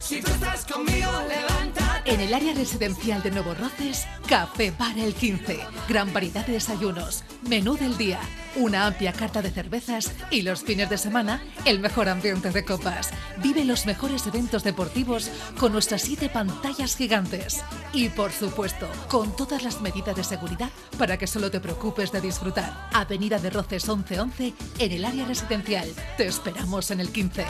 Si 0.03 0.21
tú 0.21 0.29
estás 0.31 0.65
conmigo, 0.65 1.09
levántate. 1.29 2.13
En 2.13 2.19
el 2.19 2.33
área 2.33 2.53
residencial 2.53 3.23
de 3.23 3.31
Nuevo 3.31 3.53
Roces, 3.53 4.05
Café 4.27 4.73
Bar 4.77 4.99
el 4.99 5.13
15. 5.13 5.61
Gran 5.87 6.11
variedad 6.11 6.45
de 6.45 6.53
desayunos, 6.53 7.23
menú 7.47 7.77
del 7.77 7.97
día, 7.97 8.19
una 8.57 8.85
amplia 8.85 9.13
carta 9.13 9.41
de 9.41 9.49
cervezas 9.49 10.11
y 10.29 10.41
los 10.41 10.61
fines 10.61 10.89
de 10.89 10.97
semana, 10.97 11.41
el 11.63 11.79
mejor 11.79 12.09
ambiente 12.09 12.51
de 12.51 12.65
copas. 12.65 13.11
Vive 13.37 13.63
los 13.63 13.85
mejores 13.85 14.27
eventos 14.27 14.65
deportivos 14.65 15.31
con 15.57 15.71
nuestras 15.71 16.01
siete 16.01 16.27
pantallas 16.27 16.97
gigantes. 16.97 17.63
Y 17.93 18.09
por 18.09 18.33
supuesto, 18.33 18.89
con 19.07 19.33
todas 19.37 19.63
las 19.63 19.79
medidas 19.79 20.17
de 20.17 20.25
seguridad 20.25 20.69
para 20.97 21.17
que 21.17 21.27
solo 21.27 21.49
te 21.49 21.61
preocupes 21.61 22.11
de 22.11 22.19
disfrutar. 22.19 22.89
Avenida 22.91 23.39
de 23.39 23.51
Roces 23.51 23.87
1111 23.87 24.53
en 24.79 24.91
el 24.91 25.05
área 25.05 25.25
residencial. 25.25 25.87
Te 26.17 26.27
esperamos 26.27 26.91
en 26.91 26.99
el 26.99 27.09
15. 27.09 27.45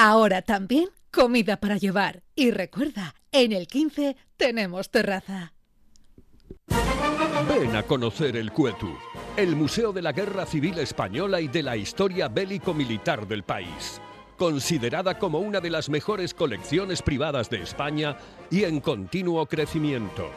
Ahora 0.00 0.42
también 0.42 0.90
comida 1.10 1.56
para 1.56 1.76
llevar. 1.76 2.22
Y 2.36 2.52
recuerda, 2.52 3.16
en 3.32 3.50
el 3.50 3.66
15 3.66 4.16
tenemos 4.36 4.92
terraza. 4.92 5.54
Ven 7.48 7.74
a 7.74 7.82
conocer 7.82 8.36
el 8.36 8.52
Cuetu, 8.52 8.96
el 9.36 9.56
Museo 9.56 9.92
de 9.92 10.02
la 10.02 10.12
Guerra 10.12 10.46
Civil 10.46 10.78
Española 10.78 11.40
y 11.40 11.48
de 11.48 11.64
la 11.64 11.76
historia 11.76 12.28
bélico-militar 12.28 13.26
del 13.26 13.42
país. 13.42 14.00
Considerada 14.36 15.18
como 15.18 15.40
una 15.40 15.58
de 15.58 15.70
las 15.70 15.88
mejores 15.88 16.32
colecciones 16.32 17.02
privadas 17.02 17.50
de 17.50 17.60
España 17.60 18.16
y 18.52 18.62
en 18.62 18.78
continuo 18.78 19.46
crecimiento. 19.46 20.30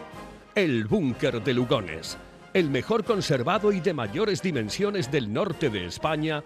El 0.56 0.86
Búnker 0.86 1.44
de 1.44 1.54
Lugones, 1.54 2.18
el 2.56 2.72
mejor 2.72 3.04
conservado 3.04 3.72
y 3.72 3.80
de 3.80 3.94
mayores 3.94 4.42
dimensiones 4.42 5.12
del 5.12 5.32
norte 5.32 5.70
de 5.70 5.86
España 5.86 6.44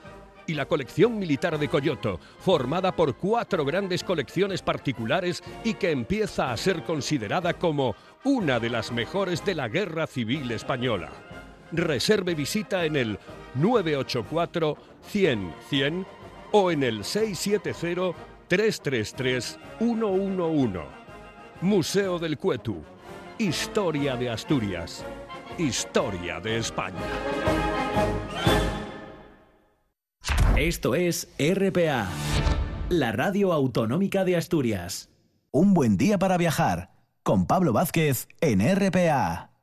y 0.48 0.54
la 0.54 0.66
colección 0.66 1.18
militar 1.18 1.58
de 1.58 1.68
Coyoto, 1.68 2.20
formada 2.40 2.96
por 2.96 3.16
cuatro 3.16 3.66
grandes 3.66 4.04
colecciones 4.04 4.62
particulares 4.62 5.44
y 5.64 5.76
que 5.76 5.92
empieza 5.92 6.52
a 6.52 6.58
ser 6.58 6.84
considerada 6.84 7.54
como 7.54 7.96
una 8.24 8.60
de 8.60 8.70
las 8.70 8.92
mejores 8.92 9.44
de 9.46 9.56
la 9.56 9.68
Guerra 9.68 10.08
Civil 10.08 10.52
Española. 10.52 11.12
Reserve 11.72 12.36
visita 12.36 12.86
en 12.86 12.96
el 12.96 13.20
984 13.56 14.78
100 15.08 15.54
100 15.70 16.06
o 16.52 16.72
en 16.72 16.84
el 16.84 17.04
670 17.04 18.18
333 18.48 19.60
111. 19.80 20.80
Museo 21.62 22.20
del 22.20 22.38
Cuetu. 22.38 22.84
Historia 23.38 24.16
de 24.16 24.30
Asturias. 24.30 25.04
Historia 25.58 26.40
de 26.40 26.58
España. 26.58 27.65
Esto 30.58 30.96
es 30.96 31.28
RPA, 31.38 32.08
la 32.88 33.12
radio 33.12 33.52
autonómica 33.52 34.24
de 34.24 34.38
Asturias. 34.38 35.10
Un 35.52 35.74
buen 35.74 35.98
día 35.98 36.18
para 36.18 36.38
viajar 36.38 36.94
con 37.24 37.46
Pablo 37.46 37.74
Vázquez 37.74 38.30
en 38.40 38.62
RPA. 38.62 39.55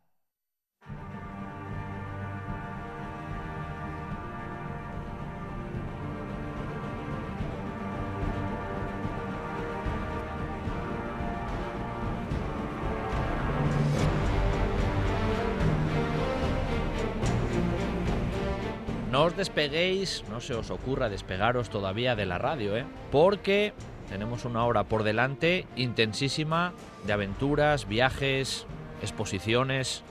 No 19.12 19.24
os 19.24 19.36
despeguéis, 19.36 20.24
no 20.30 20.40
se 20.40 20.54
os 20.54 20.70
ocurra 20.70 21.10
despegaros 21.10 21.68
todavía 21.68 22.16
de 22.16 22.24
la 22.24 22.38
radio, 22.38 22.78
¿eh? 22.78 22.86
Porque 23.10 23.74
tenemos 24.08 24.46
una 24.46 24.64
hora 24.64 24.84
por 24.84 25.02
delante 25.02 25.66
intensísima 25.76 26.72
de 27.04 27.12
aventuras, 27.12 27.86
viajes, 27.86 28.64
exposiciones, 29.02 30.02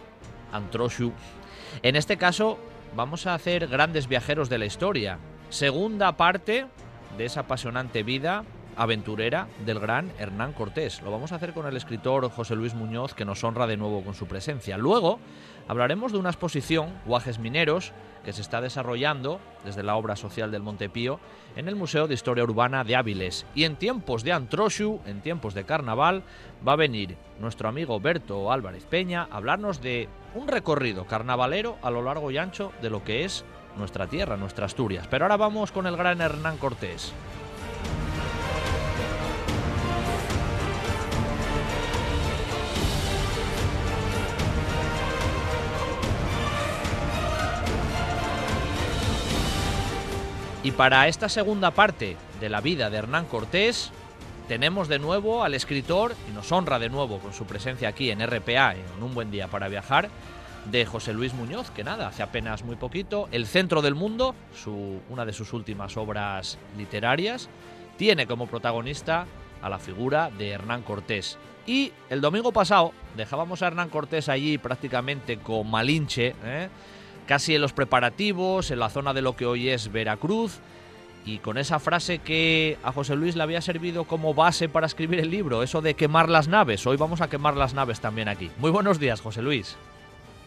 antroshu. 0.51 1.13
En 1.81 1.95
este 1.95 2.17
caso, 2.17 2.59
vamos 2.95 3.25
a 3.25 3.33
hacer 3.33 3.65
grandes 3.65 4.07
viajeros 4.07 4.49
de 4.49 4.59
la 4.59 4.65
historia. 4.65 5.17
Segunda 5.49 6.15
parte 6.15 6.67
de 7.17 7.25
esa 7.25 7.39
apasionante 7.39 8.03
vida 8.03 8.43
aventurera 8.77 9.47
del 9.65 9.79
gran 9.79 10.11
Hernán 10.19 10.53
Cortés. 10.53 11.01
Lo 11.01 11.09
vamos 11.09 11.31
a 11.31 11.37
hacer 11.37 11.53
con 11.53 11.65
el 11.65 11.75
escritor 11.75 12.29
José 12.29 12.55
Luis 12.55 12.75
Muñoz, 12.75 13.15
que 13.15 13.25
nos 13.25 13.43
honra 13.43 13.65
de 13.65 13.77
nuevo 13.77 14.03
con 14.03 14.13
su 14.13 14.27
presencia. 14.27 14.77
Luego 14.77 15.19
hablaremos 15.67 16.11
de 16.11 16.17
una 16.17 16.29
exposición, 16.29 16.89
Guajes 17.05 17.39
Mineros, 17.39 17.93
que 18.23 18.33
se 18.33 18.41
está 18.41 18.61
desarrollando 18.61 19.39
desde 19.65 19.83
la 19.83 19.95
obra 19.95 20.15
social 20.15 20.51
del 20.51 20.61
Montepío 20.61 21.19
en 21.55 21.67
el 21.67 21.75
Museo 21.75 22.07
de 22.07 22.13
Historia 22.13 22.43
Urbana 22.43 22.83
de 22.83 22.95
Áviles. 22.95 23.45
Y 23.55 23.63
en 23.63 23.75
tiempos 23.75 24.23
de 24.23 24.31
Antroshu, 24.31 24.99
en 25.05 25.21
tiempos 25.21 25.53
de 25.53 25.63
carnaval, 25.63 26.23
va 26.67 26.73
a 26.73 26.77
venir 26.77 27.17
nuestro 27.39 27.67
amigo 27.67 27.99
Berto 27.99 28.51
Álvarez 28.51 28.85
Peña 28.85 29.27
a 29.31 29.37
hablarnos 29.37 29.81
de 29.81 30.07
un 30.35 30.47
recorrido 30.47 31.05
carnavalero 31.05 31.77
a 31.81 31.89
lo 31.89 32.01
largo 32.01 32.31
y 32.31 32.37
ancho 32.37 32.71
de 32.81 32.89
lo 32.89 33.03
que 33.03 33.25
es 33.25 33.43
nuestra 33.77 34.07
tierra, 34.07 34.37
nuestra 34.37 34.65
Asturias. 34.65 35.07
Pero 35.09 35.25
ahora 35.25 35.37
vamos 35.37 35.71
con 35.71 35.87
el 35.87 35.97
gran 35.97 36.21
Hernán 36.21 36.57
Cortés. 36.57 37.13
Y 50.63 50.71
para 50.71 51.07
esta 51.07 51.27
segunda 51.27 51.71
parte 51.71 52.17
de 52.39 52.49
la 52.49 52.61
vida 52.61 52.91
de 52.91 52.97
Hernán 52.97 53.25
Cortés, 53.25 53.91
tenemos 54.47 54.87
de 54.87 54.99
nuevo 54.99 55.43
al 55.43 55.55
escritor, 55.55 56.13
y 56.29 56.33
nos 56.33 56.51
honra 56.51 56.77
de 56.77 56.89
nuevo 56.89 57.17
con 57.17 57.33
su 57.33 57.45
presencia 57.45 57.89
aquí 57.89 58.11
en 58.11 58.19
RPA, 58.19 58.75
en 58.75 59.01
Un 59.01 59.15
Buen 59.15 59.31
Día 59.31 59.47
para 59.47 59.69
Viajar, 59.69 60.09
de 60.69 60.85
José 60.85 61.13
Luis 61.13 61.33
Muñoz, 61.33 61.71
que 61.71 61.83
nada, 61.83 62.09
hace 62.09 62.21
apenas 62.21 62.63
muy 62.63 62.75
poquito, 62.75 63.27
El 63.31 63.47
Centro 63.47 63.81
del 63.81 63.95
Mundo, 63.95 64.35
su, 64.53 65.01
una 65.09 65.25
de 65.25 65.33
sus 65.33 65.51
últimas 65.53 65.97
obras 65.97 66.59
literarias, 66.77 67.49
tiene 67.97 68.27
como 68.27 68.45
protagonista 68.45 69.25
a 69.63 69.69
la 69.69 69.79
figura 69.79 70.29
de 70.29 70.49
Hernán 70.49 70.83
Cortés. 70.83 71.39
Y 71.65 71.91
el 72.11 72.21
domingo 72.21 72.51
pasado 72.51 72.93
dejábamos 73.17 73.63
a 73.63 73.67
Hernán 73.67 73.89
Cortés 73.89 74.29
allí 74.29 74.59
prácticamente 74.59 75.37
con 75.37 75.71
Malinche, 75.71 76.35
¿eh? 76.43 76.69
Casi 77.27 77.55
en 77.55 77.61
los 77.61 77.73
preparativos, 77.73 78.71
en 78.71 78.79
la 78.79 78.89
zona 78.89 79.13
de 79.13 79.21
lo 79.21 79.35
que 79.35 79.45
hoy 79.45 79.69
es 79.69 79.91
Veracruz, 79.91 80.59
y 81.25 81.37
con 81.37 81.57
esa 81.57 81.79
frase 81.79 82.19
que 82.19 82.77
a 82.83 82.91
José 82.91 83.15
Luis 83.15 83.35
le 83.35 83.43
había 83.43 83.61
servido 83.61 84.05
como 84.05 84.33
base 84.33 84.69
para 84.69 84.87
escribir 84.87 85.19
el 85.19 85.29
libro, 85.29 85.63
eso 85.63 85.81
de 85.81 85.93
quemar 85.93 86.29
las 86.29 86.47
naves. 86.47 86.85
Hoy 86.87 86.97
vamos 86.97 87.21
a 87.21 87.29
quemar 87.29 87.55
las 87.55 87.73
naves 87.73 88.01
también 88.01 88.27
aquí. 88.27 88.49
Muy 88.57 88.71
buenos 88.71 88.99
días, 88.99 89.21
José 89.21 89.41
Luis. 89.41 89.77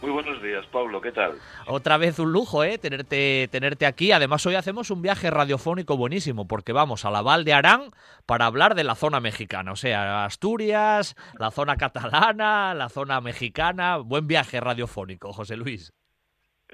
Muy 0.01 0.11
buenos 0.11 0.39
días, 0.43 0.63
Pablo, 0.71 1.01
¿qué 1.01 1.11
tal? 1.11 1.39
Otra 1.65 1.97
vez 1.97 2.19
un 2.19 2.31
lujo, 2.31 2.63
¿eh? 2.63 2.77
Tenerte, 2.77 3.47
tenerte 3.51 3.87
aquí. 3.87 4.11
Además, 4.11 4.45
hoy 4.45 4.53
hacemos 4.53 4.91
un 4.91 5.01
viaje 5.01 5.31
radiofónico 5.31 5.97
buenísimo, 5.97 6.47
porque 6.47 6.73
vamos 6.73 7.05
a 7.05 7.09
la 7.09 7.23
Val 7.23 7.43
de 7.43 7.53
Arán 7.53 7.89
para 8.27 8.45
hablar 8.45 8.75
de 8.75 8.83
la 8.83 8.93
zona 8.93 9.19
mexicana. 9.19 9.71
O 9.71 9.75
sea, 9.75 10.25
Asturias, 10.25 11.15
la 11.39 11.49
zona 11.49 11.77
catalana, 11.77 12.75
la 12.75 12.89
zona 12.89 13.19
mexicana. 13.19 13.97
Buen 13.97 14.27
viaje 14.27 14.59
radiofónico, 14.59 15.33
José 15.33 15.55
Luis. 15.55 15.94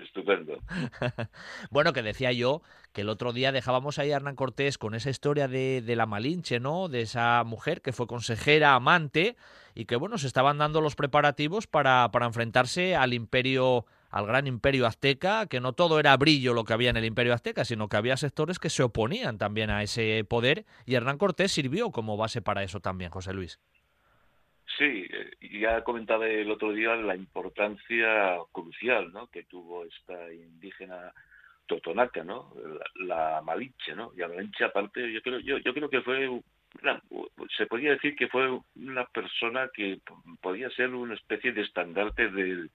Estupendo. 0.02 0.58
bueno, 1.70 1.94
que 1.94 2.02
decía 2.02 2.32
yo 2.32 2.62
que 2.92 3.02
el 3.02 3.10
otro 3.10 3.34
día 3.34 3.52
dejábamos 3.52 4.00
ahí 4.00 4.12
a 4.12 4.16
Hernán 4.18 4.36
Cortés 4.36 4.78
con 4.78 4.96
esa 4.96 5.10
historia 5.10 5.48
de, 5.48 5.82
de, 5.82 5.96
la 5.96 6.06
Malinche, 6.06 6.60
¿no? 6.60 6.90
De 6.90 7.02
esa 7.02 7.44
mujer 7.46 7.82
que 7.82 7.94
fue 7.94 8.08
consejera, 8.08 8.74
amante, 8.74 9.36
y 9.76 9.86
que, 9.86 9.96
bueno, 9.96 10.18
se 10.18 10.28
estaban 10.28 10.58
dando 10.58 10.82
los 10.82 10.96
preparativos 10.96 11.68
para, 11.68 12.10
para 12.12 12.26
enfrentarse 12.26 12.96
al 12.96 13.14
imperio, 13.14 13.86
al 14.10 14.26
gran 14.26 14.48
imperio 14.48 14.88
azteca, 14.88 15.46
que 15.46 15.62
no 15.62 15.74
todo 15.74 16.00
era 16.00 16.18
brillo 16.18 16.54
lo 16.54 16.64
que 16.64 16.74
había 16.74 16.90
en 16.90 16.98
el 16.98 17.06
imperio 17.06 17.34
azteca, 17.34 17.64
sino 17.64 17.88
que 17.88 17.98
había 17.98 18.18
sectores 18.18 18.60
que 18.60 18.70
se 18.70 18.84
oponían 18.84 19.38
también 19.38 19.70
a 19.70 19.84
ese 19.84 20.26
poder, 20.28 20.66
y 20.86 20.96
Hernán 20.96 21.18
Cortés 21.18 21.52
sirvió 21.52 21.92
como 21.92 22.18
base 22.18 22.42
para 22.42 22.64
eso 22.64 22.80
también, 22.80 23.12
José 23.12 23.34
Luis. 23.34 23.60
Sí, 24.78 25.08
ya 25.60 25.84
comentaba 25.84 26.28
el 26.28 26.50
otro 26.50 26.72
día 26.74 26.96
la 26.96 27.16
importancia 27.16 28.38
crucial 28.52 29.12
¿no? 29.12 29.28
que 29.28 29.44
tuvo 29.44 29.86
esta 29.86 30.32
indígena 30.32 31.12
totonaca, 31.66 32.24
¿no? 32.24 32.54
La, 32.98 33.06
la 33.06 33.42
Malinche, 33.42 33.96
¿no? 33.96 34.12
Y 34.16 34.20
la 34.20 34.28
Malinche 34.28 34.66
aparte, 34.66 35.12
yo 35.12 35.22
creo, 35.22 35.40
yo, 35.40 35.58
yo 35.60 35.74
creo 35.74 35.90
que 35.90 36.02
fue, 36.02 36.30
se 37.58 37.66
podía 37.66 37.92
decir 37.92 38.16
que 38.16 38.28
fue 38.28 38.60
una 38.76 39.06
persona 39.06 39.70
que 39.74 40.00
podía 40.42 40.70
ser 40.72 40.94
una 40.94 41.14
especie 41.16 41.54
de 41.54 41.62
estandarte 41.62 42.30
del, 42.30 42.70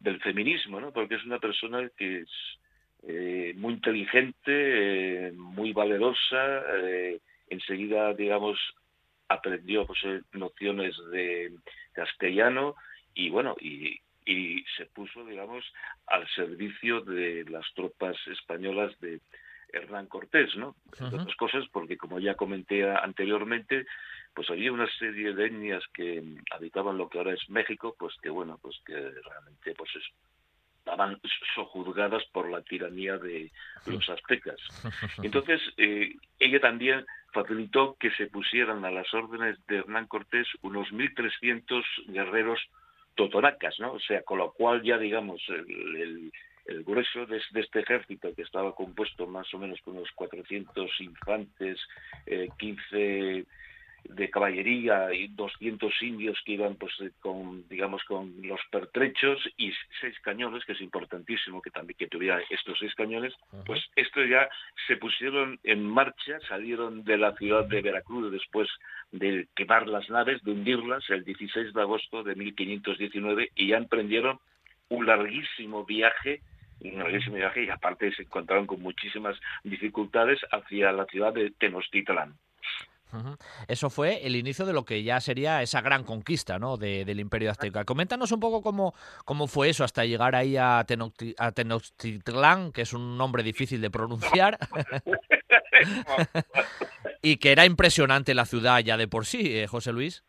del 0.00 0.20
feminismo, 0.20 0.80
¿no? 0.80 0.92
Porque 0.92 1.14
es 1.14 1.24
una 1.24 1.38
persona 1.38 1.88
que 1.96 2.20
es 2.20 2.30
eh, 3.04 3.52
muy 3.56 3.74
inteligente, 3.74 5.28
eh, 5.28 5.32
muy 5.32 5.72
valerosa, 5.72 6.62
eh, 6.82 7.20
enseguida, 7.48 8.14
digamos, 8.14 8.58
aprendió 9.32 9.86
pues, 9.86 9.98
nociones 10.32 10.94
de 11.10 11.52
castellano 11.92 12.74
y 13.14 13.30
bueno, 13.30 13.56
y, 13.60 14.00
y 14.24 14.64
se 14.76 14.86
puso, 14.86 15.24
digamos, 15.24 15.64
al 16.06 16.26
servicio 16.34 17.00
de 17.00 17.44
las 17.48 17.66
tropas 17.74 18.16
españolas 18.26 18.98
de 19.00 19.20
Hernán 19.72 20.06
Cortés, 20.06 20.54
¿no? 20.56 20.76
Entre 20.86 21.18
otras 21.18 21.36
cosas 21.36 21.64
porque, 21.72 21.96
como 21.96 22.20
ya 22.20 22.34
comenté 22.34 22.88
anteriormente, 22.90 23.86
pues 24.34 24.48
había 24.50 24.72
una 24.72 24.88
serie 24.98 25.34
de 25.34 25.46
etnias 25.46 25.82
que 25.94 26.22
habitaban 26.50 26.98
lo 26.98 27.08
que 27.08 27.18
ahora 27.18 27.34
es 27.34 27.48
México, 27.48 27.94
pues 27.98 28.14
que, 28.22 28.28
bueno, 28.28 28.58
pues 28.60 28.76
que 28.84 28.94
realmente 28.94 29.74
pues 29.76 29.90
estaban 30.78 31.18
sojuzgadas 31.54 32.24
por 32.32 32.50
la 32.50 32.60
tiranía 32.62 33.16
de 33.16 33.50
los 33.86 34.08
aztecas. 34.08 34.58
Entonces, 35.22 35.60
eh, 35.76 36.16
ella 36.38 36.60
también 36.60 37.06
facilitó 37.32 37.96
que 37.98 38.10
se 38.12 38.26
pusieran 38.26 38.84
a 38.84 38.90
las 38.90 39.12
órdenes 39.14 39.58
de 39.66 39.78
Hernán 39.78 40.06
Cortés 40.06 40.46
unos 40.62 40.88
1.300 40.92 41.82
guerreros 42.08 42.60
totonacas, 43.14 43.78
¿no? 43.80 43.92
O 43.92 44.00
sea, 44.00 44.22
con 44.22 44.38
lo 44.38 44.52
cual 44.52 44.82
ya, 44.82 44.98
digamos, 44.98 45.42
el, 45.48 46.32
grueso 46.84 47.26
de, 47.26 47.42
este 47.54 47.80
ejército, 47.80 48.32
que 48.34 48.42
estaba 48.42 48.74
compuesto 48.74 49.26
más 49.26 49.52
o 49.52 49.58
menos 49.58 49.80
con 49.82 49.96
unos 49.96 50.10
400 50.14 50.90
infantes, 51.00 51.80
eh, 52.26 52.48
15 52.58 53.44
de 54.04 54.30
caballería 54.30 55.12
y 55.12 55.28
200 55.28 55.92
indios 56.02 56.38
que 56.44 56.52
iban 56.52 56.74
pues 56.76 56.92
eh, 57.00 57.10
con 57.20 57.66
digamos 57.68 58.02
con 58.04 58.34
los 58.42 58.60
pertrechos 58.70 59.38
y 59.56 59.72
seis 60.00 60.18
cañones 60.20 60.64
que 60.64 60.72
es 60.72 60.80
importantísimo 60.80 61.62
que 61.62 61.70
también 61.70 61.96
que 61.96 62.08
tuviera 62.08 62.40
estos 62.50 62.78
seis 62.78 62.94
cañones 62.94 63.32
pues 63.64 63.80
esto 63.96 64.24
ya 64.24 64.48
se 64.86 64.96
pusieron 64.96 65.58
en 65.62 65.86
marcha 65.86 66.38
salieron 66.48 67.04
de 67.04 67.16
la 67.16 67.34
ciudad 67.36 67.64
de 67.64 67.80
Veracruz 67.80 68.32
después 68.32 68.68
de 69.12 69.48
quemar 69.54 69.86
las 69.86 70.08
naves 70.10 70.42
de 70.42 70.52
hundirlas 70.52 71.08
el 71.10 71.24
16 71.24 71.72
de 71.72 71.80
agosto 71.80 72.22
de 72.22 72.34
1519 72.34 73.50
y 73.54 73.68
ya 73.68 73.76
emprendieron 73.76 74.40
un 74.88 75.06
larguísimo 75.06 75.84
viaje 75.84 76.40
un 76.80 76.98
larguísimo 76.98 77.36
viaje 77.36 77.64
y 77.64 77.70
aparte 77.70 78.12
se 78.12 78.22
encontraron 78.22 78.66
con 78.66 78.82
muchísimas 78.82 79.38
dificultades 79.62 80.40
hacia 80.50 80.90
la 80.90 81.06
ciudad 81.06 81.32
de 81.32 81.50
Tenochtitlán 81.52 82.34
eso 83.68 83.90
fue 83.90 84.26
el 84.26 84.36
inicio 84.36 84.64
de 84.64 84.72
lo 84.72 84.84
que 84.84 85.02
ya 85.02 85.20
sería 85.20 85.62
esa 85.62 85.80
gran 85.80 86.04
conquista 86.04 86.58
¿no? 86.58 86.76
del 86.76 87.20
Imperio 87.20 87.50
Azteca. 87.50 87.84
Coméntanos 87.84 88.32
un 88.32 88.40
poco 88.40 88.62
cómo, 88.62 88.94
cómo 89.24 89.46
fue 89.46 89.68
eso 89.68 89.84
hasta 89.84 90.04
llegar 90.04 90.34
ahí 90.34 90.56
a, 90.56 90.84
Tenochtitlán, 90.84 92.72
que 92.72 92.82
es 92.82 92.92
un 92.92 93.16
nombre 93.16 93.42
difícil 93.42 93.80
de 93.80 93.90
pronunciar, 93.90 94.58
y 97.22 97.36
que 97.36 97.52
era 97.52 97.64
impresionante 97.64 98.34
la 98.34 98.46
ciudad 98.46 98.80
ya 98.80 98.96
de 98.96 99.08
por 99.08 99.26
sí, 99.26 99.58
¿eh, 99.58 99.66
José 99.66 99.92
Luis. 99.92 100.24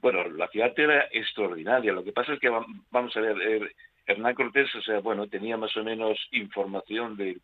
Bueno, 0.00 0.28
la 0.28 0.48
ciudad 0.48 0.72
era 0.78 1.08
extraordinaria. 1.10 1.92
Lo 1.92 2.04
que 2.04 2.12
pasa 2.12 2.32
es 2.32 2.40
que, 2.40 2.48
vamos 2.48 3.16
a 3.16 3.20
ver, 3.20 3.36
eh, 3.40 3.72
Hernán 4.08 4.34
Cortés, 4.34 4.74
o 4.74 4.80
sea, 4.80 5.00
bueno, 5.00 5.26
tenía 5.26 5.58
más 5.58 5.76
o 5.76 5.84
menos 5.84 6.18
información 6.32 7.14
de, 7.18 7.36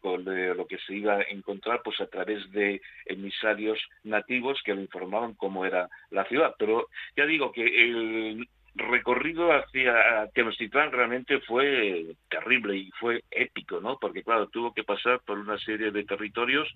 lo 0.56 0.66
que 0.66 0.78
se 0.78 0.94
iba 0.94 1.16
a 1.16 1.22
encontrar, 1.28 1.82
pues 1.84 2.00
a 2.00 2.06
través 2.06 2.50
de 2.52 2.80
emisarios 3.04 3.78
nativos 4.02 4.58
que 4.64 4.74
le 4.74 4.80
informaban 4.80 5.34
cómo 5.34 5.66
era 5.66 5.90
la 6.10 6.24
ciudad. 6.24 6.54
Pero 6.58 6.88
ya 7.14 7.26
digo 7.26 7.52
que 7.52 7.64
el 7.64 8.48
recorrido 8.76 9.52
hacia 9.52 10.26
Tenochtitlán 10.32 10.90
realmente 10.90 11.38
fue 11.40 12.16
terrible 12.30 12.78
y 12.78 12.90
fue 12.92 13.22
épico, 13.30 13.80
¿no? 13.82 13.98
Porque 14.00 14.22
claro, 14.22 14.48
tuvo 14.48 14.72
que 14.72 14.84
pasar 14.84 15.20
por 15.20 15.38
una 15.38 15.58
serie 15.58 15.90
de 15.90 16.04
territorios 16.04 16.72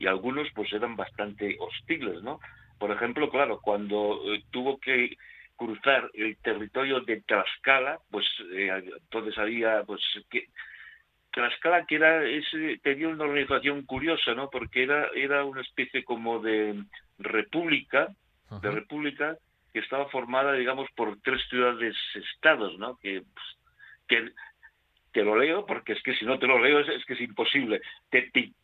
y 0.00 0.08
algunos 0.08 0.48
pues 0.52 0.72
eran 0.72 0.96
bastante 0.96 1.56
hostiles, 1.60 2.24
¿no? 2.24 2.40
Por 2.76 2.90
ejemplo, 2.90 3.30
claro, 3.30 3.60
cuando 3.62 4.20
eh, 4.34 4.42
tuvo 4.50 4.78
que 4.78 5.16
cruzar 5.58 6.10
el 6.14 6.36
territorio 6.38 7.00
de 7.00 7.20
Tlaxcala, 7.22 7.98
pues 8.10 8.24
eh, 8.52 8.70
entonces 9.02 9.36
había, 9.36 9.82
pues 9.84 10.00
que 10.30 10.46
Tlaxcala 11.32 11.84
que 11.84 11.96
era 11.96 12.24
ese, 12.24 12.78
tenía 12.82 13.08
una 13.08 13.24
organización 13.24 13.82
curiosa, 13.82 14.34
¿no? 14.34 14.48
Porque 14.48 14.84
era 14.84 15.08
era 15.14 15.44
una 15.44 15.60
especie 15.60 16.04
como 16.04 16.38
de 16.38 16.82
república, 17.18 18.08
de 18.62 18.70
república 18.70 19.36
que 19.72 19.80
estaba 19.80 20.08
formada, 20.08 20.52
digamos, 20.54 20.88
por 20.96 21.20
tres 21.20 21.42
ciudades 21.50 21.94
estados, 22.14 22.78
¿no? 22.78 22.96
Que 22.96 23.20
pues, 23.20 23.46
que 24.06 24.32
te 25.12 25.24
lo 25.24 25.36
leo 25.36 25.66
porque 25.66 25.92
es 25.92 26.02
que 26.02 26.14
si 26.14 26.24
no 26.24 26.38
te 26.38 26.46
lo 26.46 26.58
leo 26.58 26.80
es, 26.80 27.04
que 27.04 27.14
es 27.14 27.20
imposible. 27.20 27.80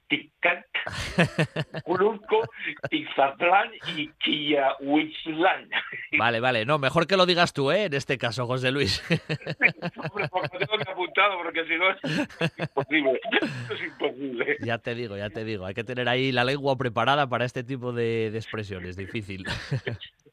Curunco, 1.85 2.43
Tizatlán 2.91 3.71
y 3.97 4.09
Quiahuitzlán. 4.09 5.69
Vale, 6.19 6.39
vale. 6.39 6.65
No, 6.65 6.79
mejor 6.79 7.09
que 7.09 7.17
lo 7.17 7.27
digas 7.27 7.53
tú, 7.53 7.73
¿eh? 7.73 7.87
En 7.87 7.95
este 7.95 8.19
caso, 8.19 8.47
José 8.47 8.71
Luis. 8.71 9.03
Hombre, 9.11 10.29
porque 10.31 10.59
tengo 10.59 10.79
que 10.79 10.91
apuntado 10.91 11.39
porque 11.43 11.65
si 11.65 11.77
no 11.77 11.91
es 11.91 12.53
imposible. 12.57 13.21
Es 13.43 13.83
imposible. 13.83 14.57
Ya 14.61 14.79
te 14.79 14.95
digo, 14.95 15.17
ya 15.17 15.31
te 15.31 15.45
digo. 15.45 15.67
Hay 15.67 15.75
que 15.75 15.83
tener 15.83 16.09
ahí 16.09 16.31
la 16.31 16.45
lengua 16.45 16.77
preparada 16.77 17.27
para 17.27 17.45
este 17.45 17.65
tipo 17.65 17.93
de, 17.93 18.31
de 18.31 18.39
expresiones. 18.39 18.97
Difícil. 18.97 19.45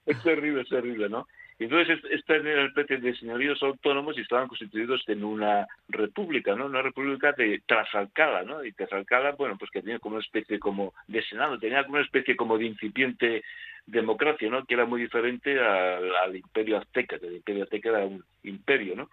Es 0.06 0.22
terrible, 0.22 0.62
es 0.62 0.70
terrible, 0.70 1.10
¿no? 1.10 1.26
entonces 1.66 2.00
en 2.28 2.48
el 2.48 2.74
PT 2.74 2.98
de 2.98 3.16
señoríos 3.16 3.62
autónomos 3.62 4.18
y 4.18 4.22
estaban 4.22 4.48
constituidos 4.48 5.04
en 5.08 5.24
una 5.24 5.68
república, 5.90 6.56
¿no? 6.56 6.66
Una 6.66 6.82
república 6.82 7.34
de 7.34 7.62
Trasalcala, 7.66 8.44
¿no? 8.44 8.64
Y 8.64 8.72
Trasalcala, 8.72 9.34
bueno, 9.34 9.58
pues 9.62 9.70
que 9.70 9.82
tenía 9.82 10.00
como 10.00 10.16
una 10.16 10.26
especie 10.26 10.58
como 10.58 10.92
de 11.08 11.22
senado, 11.22 11.60
tenía 11.60 11.84
como 11.84 11.98
una 11.98 12.06
especie 12.06 12.36
como 12.36 12.58
de 12.58 12.66
incipiente 12.66 13.44
democracia, 13.86 14.50
¿no? 14.50 14.66
Que 14.66 14.74
era 14.74 14.86
muy 14.86 15.02
diferente 15.02 15.60
al, 15.60 16.36
imperio 16.36 16.80
azteca, 16.80 17.20
que 17.20 17.28
el 17.28 17.36
imperio 17.36 17.64
azteca 17.64 17.90
era 17.90 18.06
un 18.06 18.24
imperio, 18.42 18.96
¿no? 18.96 19.10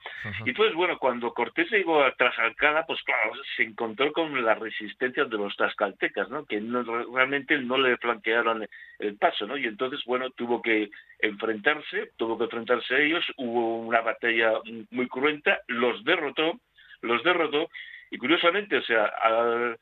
Y 0.46 0.50
entonces, 0.50 0.74
bueno, 0.74 0.98
cuando 0.98 1.34
Cortés 1.34 1.70
llegó 1.70 2.02
a 2.02 2.12
Trasalcala, 2.12 2.86
pues 2.86 3.02
claro, 3.02 3.32
se 3.56 3.64
encontró 3.64 4.10
con 4.14 4.42
la 4.42 4.54
resistencia 4.54 5.26
de 5.26 5.36
los 5.36 5.54
tlaxcaltecas, 5.56 6.30
¿no? 6.30 6.46
Que 6.46 6.62
no, 6.62 6.82
realmente 6.82 7.58
no 7.58 7.76
le 7.76 7.98
flanquearon 7.98 8.66
el 8.98 9.16
paso, 9.16 9.46
¿no? 9.46 9.58
Y 9.58 9.66
entonces, 9.66 10.00
bueno, 10.06 10.30
tuvo 10.30 10.62
que 10.62 10.88
enfrentarse, 11.18 12.12
tuvo 12.16 12.38
que 12.38 12.44
enfrentarse 12.44 12.94
a 12.94 13.00
ellos, 13.00 13.24
hubo 13.36 13.80
una 13.80 14.00
batalla 14.00 14.54
muy 14.90 15.08
cruenta, 15.08 15.60
los 15.66 16.02
derrotó, 16.04 16.58
los 17.02 17.22
derrotó, 17.22 17.68
y 18.10 18.16
curiosamente, 18.16 18.76
o 18.76 18.82
sea, 18.82 19.04
al, 19.22 19.78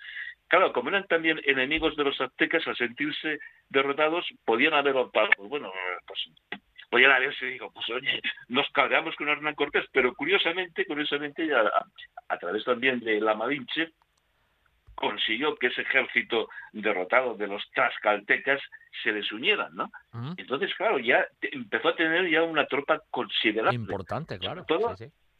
Claro, 0.49 0.73
como 0.73 0.91
eran 0.91 1.07
también 1.07 1.41
enemigos 1.45 1.97
de 1.97 2.05
los 2.05 2.21
aztecas, 2.21 2.67
al 2.67 2.77
sentirse 2.77 3.39
derrotados, 3.69 4.25
podían 4.45 4.75
haber 4.75 4.97
optado, 4.97 5.29
pues 5.37 5.49
bueno, 5.49 5.73
pues 6.07 6.21
podían 6.89 7.11
haberse 7.11 7.47
digo, 7.47 7.71
pues 7.73 7.89
oye, 7.91 8.21
nos 8.49 8.69
cargamos 8.71 9.17
con 9.17 9.29
Hernán 9.29 9.55
Cortés, 9.55 9.85
pero 9.93 10.15
curiosamente, 10.15 10.85
curiosamente, 10.87 11.53
a, 11.53 11.71
a 12.29 12.39
través 12.39 12.65
también 12.65 13.01
de 13.01 13.21
la 13.21 13.35
Malinche, 13.35 13.93
consiguió 14.97 15.55
que 15.57 15.69
ese 15.69 15.83
ejército 15.83 16.49
derrotado 16.73 17.35
de 17.35 17.47
los 17.47 17.63
tlaxcaltecas 17.73 18.61
se 19.03 19.13
les 19.13 19.31
unieran, 19.31 19.75
¿no? 19.75 19.91
Entonces, 20.37 20.75
claro, 20.75 20.99
ya 20.99 21.27
empezó 21.43 21.89
a 21.89 21.97
tener 21.97 22.29
ya 22.31 22.43
una 22.43 22.67
tropa 22.67 23.01
considerable. 23.11 23.77
Importante, 23.77 24.39
claro. 24.39 24.65
Todo 24.67 24.97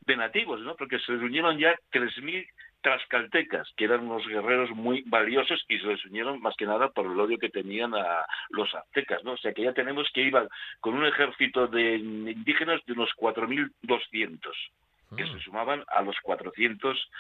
de 0.07 0.17
nativos, 0.17 0.61
¿no? 0.61 0.77
Porque 0.77 0.99
se 1.01 1.13
les 1.13 1.23
unieron 1.23 1.59
ya 1.59 1.75
3.000 1.91 2.47
tlaxcaltecas, 2.87 3.69
que 3.77 3.85
eran 3.85 4.07
unos 4.07 4.25
guerreros 4.29 4.71
muy 4.71 5.03
valiosos 5.07 5.65
y 5.69 5.77
se 5.81 5.89
les 5.89 6.05
unieron 6.05 6.41
más 6.41 6.55
que 6.55 6.67
nada 6.67 6.89
por 6.91 7.07
el 7.07 7.19
odio 7.19 7.37
que 7.37 7.49
tenían 7.49 7.93
a 7.97 8.25
los 8.51 8.73
aztecas, 8.77 9.25
¿no? 9.25 9.33
O 9.33 9.37
sea 9.39 9.53
que 9.53 9.63
ya 9.63 9.73
tenemos 9.73 10.09
que 10.15 10.23
iban 10.23 10.49
con 10.79 10.95
un 10.95 11.05
ejército 11.05 11.67
de 11.67 11.97
indígenas 11.97 12.81
de 12.87 12.93
unos 12.93 13.11
4.200 13.17 14.39
que 15.17 15.25
se 15.25 15.35
mm. 15.35 15.41
sumaban 15.41 15.85
a 15.89 16.03
los 16.03 16.17
400 16.23 17.11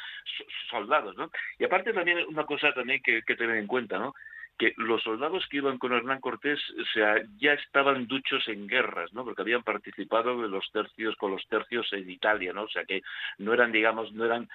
soldados, 0.70 1.16
¿no? 1.16 1.32
Y 1.58 1.64
aparte 1.64 1.92
también 1.92 2.18
una 2.28 2.44
cosa 2.44 2.72
también 2.72 3.02
que, 3.02 3.22
que 3.22 3.34
tener 3.34 3.56
en 3.56 3.66
cuenta, 3.66 3.98
¿no? 3.98 4.14
que 4.58 4.72
los 4.78 5.02
soldados 5.02 5.46
que 5.50 5.58
iban 5.58 5.76
con 5.78 5.92
Hernán 5.92 6.20
Cortés 6.20 6.58
o 6.80 6.84
sea, 6.94 7.16
ya 7.38 7.52
estaban 7.52 8.06
duchos 8.06 8.48
en 8.48 8.66
guerras, 8.66 9.12
¿no? 9.12 9.22
Porque 9.22 9.42
habían 9.42 9.62
participado 9.62 10.40
de 10.40 10.48
los 10.48 10.64
tercios 10.72 11.14
con 11.16 11.32
los 11.32 11.46
tercios 11.48 11.92
en 11.92 12.08
Italia, 12.08 12.54
¿no? 12.54 12.62
O 12.62 12.68
sea 12.68 12.84
que 12.84 13.02
no 13.36 13.52
eran, 13.52 13.70
digamos, 13.70 14.12
no 14.12 14.24
eran 14.24 14.48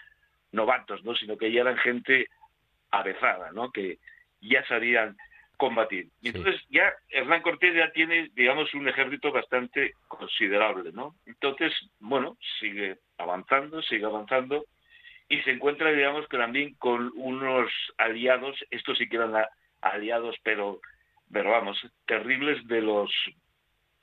novatos, 0.52 1.04
¿no? 1.04 1.16
sino 1.16 1.38
que 1.38 1.52
ya 1.52 1.62
eran 1.62 1.78
gente 1.78 2.28
avezada, 2.92 3.52
¿no? 3.52 3.72
que 3.72 4.00
ya 4.42 4.66
sabían 4.68 5.16
combatir. 5.58 6.08
Y 6.22 6.30
entonces 6.30 6.60
ya 6.70 6.92
Hernán 7.10 7.44
Cortés 7.44 7.76
ya 7.76 7.92
tiene, 7.92 8.32
digamos, 8.34 8.74
un 8.74 8.88
ejército 8.88 9.32
bastante 9.32 9.94
considerable, 10.08 10.92
¿no? 10.92 11.14
Entonces, 11.28 11.72
bueno, 12.00 12.36
sigue 12.60 12.98
avanzando, 13.20 13.80
sigue 13.84 14.06
avanzando 14.06 14.66
y 15.30 15.40
se 15.44 15.52
encuentra, 15.52 15.92
digamos, 15.92 16.28
que 16.28 16.38
también 16.38 16.74
con 16.80 17.12
unos 17.16 17.72
aliados, 18.00 18.58
estos 18.72 18.98
sí 18.98 19.08
que 19.08 19.18
eran 19.18 19.34
aliados, 19.82 20.36
pero, 20.44 20.82
pero 21.32 21.52
vamos, 21.52 21.80
terribles 22.08 22.66
de 22.68 22.82
los 22.82 23.12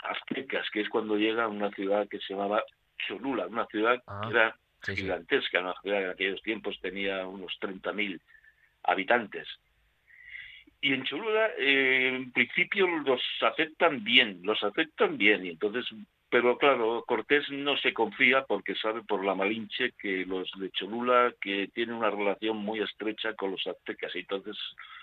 aztecas, 0.05 0.65
que 0.71 0.83
es 0.83 0.89
cuando 0.89 1.17
llega 1.17 1.45
a 1.45 1.49
una 1.49 1.71
ciudad 1.71 2.09
que 2.09 2.21
se 2.21 2.35
llamaba 2.35 2.63
Cholula, 3.07 3.49
una 3.49 3.67
ciudad 3.67 3.97
que 3.97 4.39
ah. 4.39 4.55
Gigantesca, 4.83 5.75
en 5.85 6.11
aquellos 6.11 6.43
tiempos 6.43 6.79
tenía 6.81 7.27
unos 7.27 7.53
30.000 7.61 8.21
habitantes. 8.85 9.49
Y 10.81 10.93
en 10.93 11.05
Cholula, 11.05 11.51
eh, 11.59 12.13
en 12.15 12.33
principio, 12.33 12.87
los 12.87 13.21
aceptan 13.41 14.05
bien, 14.05 14.41
los 14.43 14.63
aceptan 14.63 15.19
bien, 15.19 15.45
y 15.45 15.51
entonces 15.51 15.87
pero 16.31 16.59
claro, 16.59 17.05
Cortés 17.07 17.49
no 17.51 17.77
se 17.79 17.95
confía 17.95 18.45
porque 18.45 18.75
sabe 18.75 19.03
por 19.03 19.25
la 19.25 19.35
Malinche 19.35 19.93
que 19.93 20.27
los 20.27 20.51
de 20.59 20.71
Cholula 20.71 21.33
que 21.41 21.69
tienen 21.69 21.97
una 21.97 22.11
relación 22.11 22.59
muy 22.59 22.81
estrecha 22.81 23.33
con 23.35 23.53
los 23.53 23.67
aztecas 23.67 24.15
y 24.15 24.21
entonces 24.21 24.57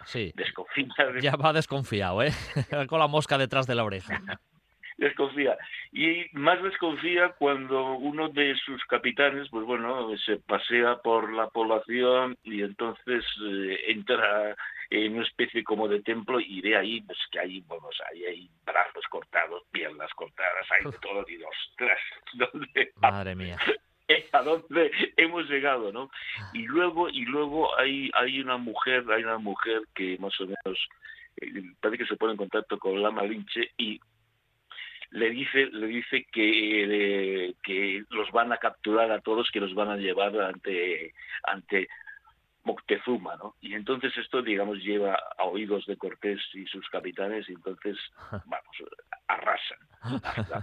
sí. 0.06 0.32
desconfía. 0.36 0.86
Ya 1.22 1.36
va 1.36 1.52
desconfiado, 1.52 2.22
¿eh? 2.22 2.32
con 2.88 3.00
la 3.00 3.08
mosca 3.08 3.40
detrás 3.40 3.66
de 3.66 3.76
la 3.76 3.84
oreja. 3.84 4.22
desconfía. 4.98 5.58
Y 5.92 6.26
más 6.34 6.62
desconfía 6.62 7.30
cuando 7.38 7.94
uno 7.96 8.30
de 8.30 8.56
sus 8.66 8.84
capitanes, 8.86 9.48
pues 9.50 9.66
bueno, 9.66 10.16
se 10.26 10.38
pasea 10.38 10.98
por 10.98 11.32
la 11.34 11.48
población 11.50 12.38
y 12.44 12.62
entonces 12.62 13.24
eh, 13.44 13.80
entra 13.88 14.56
en 14.90 15.14
una 15.14 15.24
especie 15.24 15.64
como 15.64 15.88
de 15.88 16.02
templo 16.02 16.40
y 16.40 16.62
ve 16.62 16.76
ahí 16.76 17.02
pues 17.02 17.18
que 17.32 17.40
hay, 17.40 17.62
vamos, 17.68 17.96
ahí 18.12 18.24
hay 18.26 18.50
brazos 18.66 19.04
cortados, 19.10 19.64
piernas 19.72 20.12
cortadas, 20.14 20.68
hay 20.72 20.92
de 20.92 20.98
todo 21.00 21.26
y 21.28 21.44
ostras, 21.44 22.00
¿dónde? 22.34 22.92
Madre 23.02 23.36
mía. 23.36 23.58
a 24.34 24.42
dónde 24.44 24.92
hemos 25.18 25.50
llegado, 25.50 25.92
¿no? 25.92 26.12
Y 26.54 26.64
luego 26.68 27.10
y 27.10 27.26
luego 27.26 27.78
hay 27.80 28.12
hay 28.14 28.40
una 28.40 28.58
mujer, 28.58 29.04
hay 29.12 29.24
una 29.24 29.40
mujer 29.40 29.82
que 29.94 30.18
más 30.20 30.40
o 30.40 30.46
menos 30.46 30.80
eh, 31.38 31.72
parece 31.82 32.04
que 32.04 32.10
se 32.10 32.16
pone 32.16 32.34
en 32.34 32.38
contacto 32.38 32.78
con 32.78 33.02
la 33.02 33.12
Malinche 33.12 33.72
y 33.78 34.00
le 35.16 35.30
dice 35.30 35.68
le 35.72 35.88
dice 35.88 36.28
que 36.32 37.54
que 37.64 38.04
los 38.10 38.32
van 38.32 38.52
a 38.52 38.58
capturar 38.58 39.12
a 39.12 39.22
todos 39.22 39.50
que 39.52 39.62
los 39.62 39.74
van 39.74 39.90
a 39.90 39.98
llevar 39.98 40.40
ante 40.42 41.14
ante 41.44 41.88
Moctezuma, 42.64 43.36
¿no? 43.36 43.56
Y 43.62 43.76
entonces 43.76 44.12
esto, 44.18 44.42
digamos, 44.42 44.80
lleva 44.80 45.20
a 45.38 45.44
oídos 45.44 45.86
de 45.86 45.98
Cortés 45.98 46.42
y 46.56 46.66
sus 46.66 46.90
capitanes 46.90 47.48
y 47.48 47.54
entonces, 47.54 47.96
vamos, 48.32 48.76
arrasan. 49.28 49.78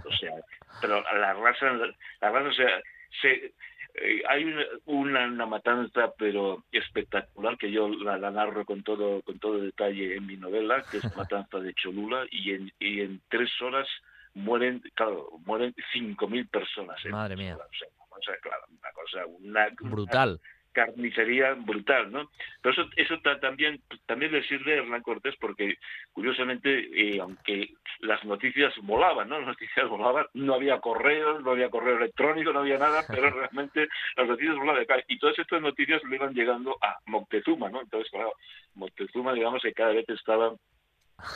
O 0.05 0.11
sea, 0.17 0.33
pero 0.81 1.01
la 1.01 1.29
arrasan, 1.29 1.79
la 1.79 2.27
arrasan, 2.27 2.47
o 2.47 2.53
sea, 2.53 2.81
se, 3.21 3.53
eh, 3.95 4.21
hay 4.27 4.43
una, 4.85 5.27
una, 5.27 5.45
matanza 5.45 6.11
pero 6.17 6.65
espectacular 6.73 7.57
que 7.57 7.71
yo 7.71 7.87
la, 7.87 8.17
narro 8.31 8.65
con 8.65 8.83
todo 8.83 9.21
con 9.21 9.39
todo 9.39 9.61
detalle 9.61 10.15
en 10.15 10.25
mi 10.25 10.35
novela 10.35 10.83
que 10.91 10.97
es 10.97 11.03
la 11.05 11.11
matanza 11.23 11.59
de 11.59 11.73
Cholula 11.73 12.25
y 12.31 12.51
en, 12.51 12.71
y 12.79 12.99
en 13.01 13.21
tres 13.29 13.49
horas 13.61 13.87
mueren 14.33 14.81
claro 14.95 15.29
mueren 15.45 15.73
cinco 15.91 16.27
mil 16.27 16.47
personas 16.47 17.03
madre 17.09 17.35
mía 17.35 17.57
o 17.57 18.25
sea, 18.25 18.37
claro, 18.37 18.63
una 18.69 18.91
cosa 18.91 19.25
una, 19.25 19.69
brutal 19.81 20.39
carnicería 20.73 21.53
brutal, 21.53 22.11
¿no? 22.11 22.29
Pero 22.61 22.73
eso, 22.73 22.91
eso 22.97 23.19
también, 23.39 23.81
también 24.05 24.31
le 24.31 24.43
sirve 24.43 24.73
a 24.73 24.77
Hernán 24.77 25.03
Cortés 25.03 25.35
porque, 25.39 25.77
curiosamente, 26.11 26.69
eh, 26.69 27.19
aunque 27.21 27.69
las 27.99 28.23
noticias 28.25 28.73
volaban, 28.81 29.29
¿no? 29.29 29.37
Las 29.37 29.49
noticias 29.49 29.87
volaban, 29.87 30.25
no 30.33 30.55
había 30.55 30.79
correos, 30.79 31.41
no 31.43 31.51
había 31.51 31.69
correo 31.69 31.97
electrónico, 31.97 32.51
no 32.51 32.59
había 32.59 32.79
nada, 32.79 33.03
pero 33.07 33.29
realmente 33.29 33.87
las 34.17 34.27
noticias 34.27 34.57
volaban. 34.57 34.85
Y 35.07 35.17
todas 35.19 35.39
estas 35.39 35.61
noticias 35.61 36.03
le 36.03 36.15
iban 36.15 36.33
llegando 36.33 36.75
a 36.81 36.97
Moctezuma, 37.05 37.69
¿no? 37.69 37.81
Entonces, 37.81 38.11
claro, 38.11 38.33
Moctezuma, 38.73 39.33
digamos 39.33 39.61
que 39.61 39.73
cada 39.73 39.93
vez 39.93 40.09
estaba 40.09 40.53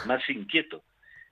más 0.05 0.29
inquieto. 0.29 0.81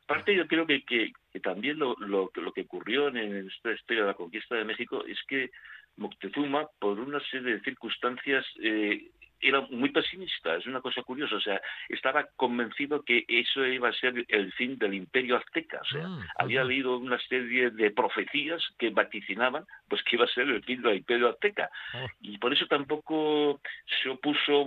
Aparte, 0.06 0.36
yo 0.36 0.48
creo 0.48 0.68
que, 0.68 0.84
que, 0.84 1.12
también 1.42 1.80
lo, 1.80 1.96
lo, 2.00 2.32
lo 2.34 2.54
que 2.54 2.62
ocurrió 2.62 3.08
en 3.08 3.48
esta 3.48 3.72
historia 3.72 4.04
de 4.04 4.08
la 4.10 4.14
conquista 4.14 4.56
de 4.56 4.64
México 4.64 5.04
es 5.06 5.18
que 5.28 5.50
Moctezuma, 5.98 6.68
por 6.80 7.00
una 7.00 7.20
serie 7.32 7.54
de 7.54 7.62
circunstancias, 7.62 8.46
eh, 8.62 9.10
era 9.42 9.62
muy 9.62 9.90
pesimista, 9.90 10.56
es 10.56 10.66
una 10.66 10.82
cosa 10.82 11.04
curiosa, 11.04 11.36
o 11.36 11.42
sea, 11.42 11.62
estaba 11.90 12.28
convencido 12.36 13.04
que 13.04 13.26
eso 13.28 13.66
iba 13.66 13.90
a 13.90 13.94
ser 13.94 14.26
el 14.28 14.52
fin 14.54 14.78
del 14.78 14.94
imperio 14.94 15.38
azteca, 15.38 15.82
o 15.82 15.86
sea, 15.86 16.06
ah, 16.06 16.26
había 16.38 16.64
leído 16.64 16.98
una 16.98 17.20
serie 17.28 17.70
de 17.70 17.92
profecías 17.92 18.64
que 18.78 18.90
vaticinaban 18.90 19.66
pues 19.88 20.02
que 20.04 20.16
iba 20.16 20.26
a 20.26 20.30
ser 20.30 20.50
el 20.50 20.64
fin 20.64 20.82
del 20.82 20.98
imperio 20.98 21.30
azteca, 21.30 21.70
oh. 21.94 22.08
y 22.22 22.38
por 22.38 22.54
eso 22.54 22.66
tampoco 22.68 23.62
se 24.02 24.10
opuso 24.10 24.66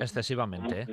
excesivamente, 0.00 0.82
¿eh? 0.82 0.86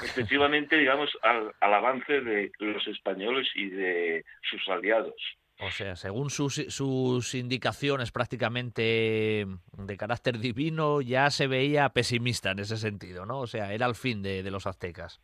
Excesivamente, 0.00 0.76
digamos, 0.76 1.10
al 1.22 1.74
avance 1.74 2.20
de 2.20 2.52
los 2.58 2.86
españoles 2.86 3.48
y 3.54 3.70
de 3.70 4.24
sus 4.42 4.68
aliados. 4.68 5.14
O 5.60 5.70
sea, 5.70 5.94
según 5.94 6.30
sus, 6.30 6.54
sus 6.54 7.34
indicaciones 7.34 8.10
prácticamente 8.10 9.46
de 9.78 9.96
carácter 9.96 10.38
divino, 10.38 11.00
ya 11.00 11.30
se 11.30 11.46
veía 11.46 11.88
pesimista 11.90 12.50
en 12.50 12.58
ese 12.58 12.76
sentido, 12.76 13.26
¿no? 13.26 13.40
O 13.40 13.46
sea, 13.46 13.72
era 13.72 13.86
el 13.86 13.94
fin 13.94 14.22
de, 14.22 14.42
los 14.50 14.66
aztecas. 14.66 15.20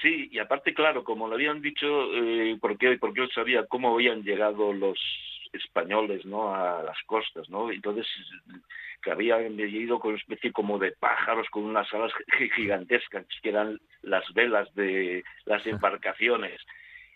Sí, 0.00 0.30
y 0.32 0.38
aparte, 0.38 0.72
claro, 0.72 1.04
como 1.04 1.28
lo 1.28 1.34
habían 1.34 1.60
dicho, 1.60 1.86
eh, 2.14 2.56
porque, 2.58 2.96
porque 2.98 3.20
él 3.20 3.30
sabía 3.34 3.66
cómo 3.66 3.92
habían 3.92 4.22
llegado 4.22 4.72
los 4.72 4.98
españoles 5.52 6.24
no 6.24 6.54
a 6.54 6.82
las 6.82 6.96
costas 7.06 7.48
no 7.50 7.72
entonces 7.72 8.06
que 9.02 9.10
habían 9.10 9.58
ido 9.58 9.98
con 9.98 10.10
una 10.10 10.20
especie 10.20 10.52
como 10.52 10.78
de 10.78 10.92
pájaros 10.92 11.48
con 11.50 11.64
unas 11.64 11.92
alas 11.92 12.12
gigantescas 12.56 13.26
que 13.42 13.48
eran 13.48 13.80
las 14.02 14.24
velas 14.34 14.72
de 14.74 15.24
las 15.44 15.66
embarcaciones 15.66 16.60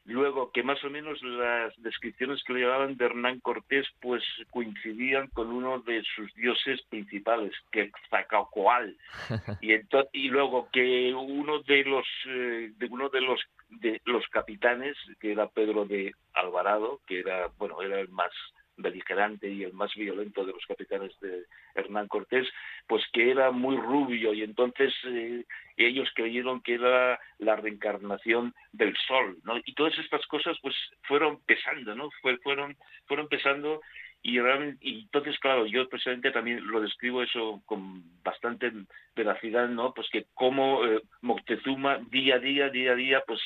Luego, 0.06 0.52
que 0.52 0.62
más 0.62 0.82
o 0.85 0.90
menos 0.90 1.23
las 1.23 1.73
descripciones 1.78 2.44
que 2.44 2.52
le 2.52 2.61
llevaban 2.61 2.97
de 2.97 3.06
Hernán 3.06 3.40
Cortés, 3.40 3.86
pues 4.02 4.23
coincidían 4.51 5.28
con 5.28 5.51
uno 5.51 5.81
de 5.81 6.02
sus 6.15 6.32
dioses 6.35 6.82
principales, 6.90 7.52
que 7.73 7.90
Zacacoal. 8.11 8.97
Y, 9.62 9.73
y 10.12 10.28
luego 10.28 10.69
que 10.70 11.15
uno 11.15 11.61
de 11.62 11.85
los, 11.85 12.06
eh, 12.27 12.73
de 12.77 12.86
uno 12.86 13.09
de 13.09 13.20
los, 13.23 13.40
de 13.70 14.01
los 14.05 14.27
capitanes, 14.28 14.97
que 15.20 15.32
era 15.32 15.48
Pedro 15.48 15.86
de 15.86 16.12
Alvarado, 16.35 17.01
que 17.06 17.20
era, 17.20 17.48
bueno, 17.56 17.81
era 17.81 17.98
el 17.98 18.09
más 18.09 18.32
beligerante 18.77 19.49
y 19.49 19.65
el 19.65 19.73
más 19.73 19.95
violento 19.95 20.45
de 20.45 20.53
los 20.53 20.65
capitanes 20.67 21.13
de 21.21 21.45
Hernán 21.75 22.09
Cortés, 22.09 22.49
pues 22.87 23.03
que 23.13 23.31
era 23.31 23.51
muy 23.51 23.77
rubio 23.77 24.33
y 24.33 24.43
entonces 24.43 24.93
eh, 25.07 25.45
ellos 25.77 26.09
creyeron 26.15 26.61
que 26.61 26.75
era 26.75 27.19
la 27.39 27.57
reencarnación 27.57 28.55
del 28.73 28.97
sol, 29.07 29.39
¿no? 29.45 29.59
Y 29.65 29.75
todas 29.75 29.99
estas 29.99 30.27
cosas 30.27 30.57
pues 30.63 30.75
fueron 31.03 31.41
pesando, 31.45 31.95
¿no? 31.95 32.11
fueron, 32.43 32.77
fueron 33.07 33.29
pesando 33.29 33.81
y, 34.25 34.39
y 34.81 35.01
entonces, 35.01 35.39
claro, 35.39 35.67
yo 35.67 35.87
precisamente 35.87 36.31
también 36.31 36.67
lo 36.67 36.81
describo 36.81 37.23
eso 37.23 37.63
con 37.67 38.03
bastante 38.23 38.73
veracidad, 39.15 39.69
¿no? 39.69 39.93
Pues 39.93 40.09
que 40.11 40.25
como 40.33 40.83
eh, 40.87 41.03
Moctezuma 41.21 41.99
día 42.11 42.37
a 42.37 42.39
día, 42.39 42.71
día 42.71 42.93
a 42.93 42.95
día, 42.95 43.23
pues 43.27 43.41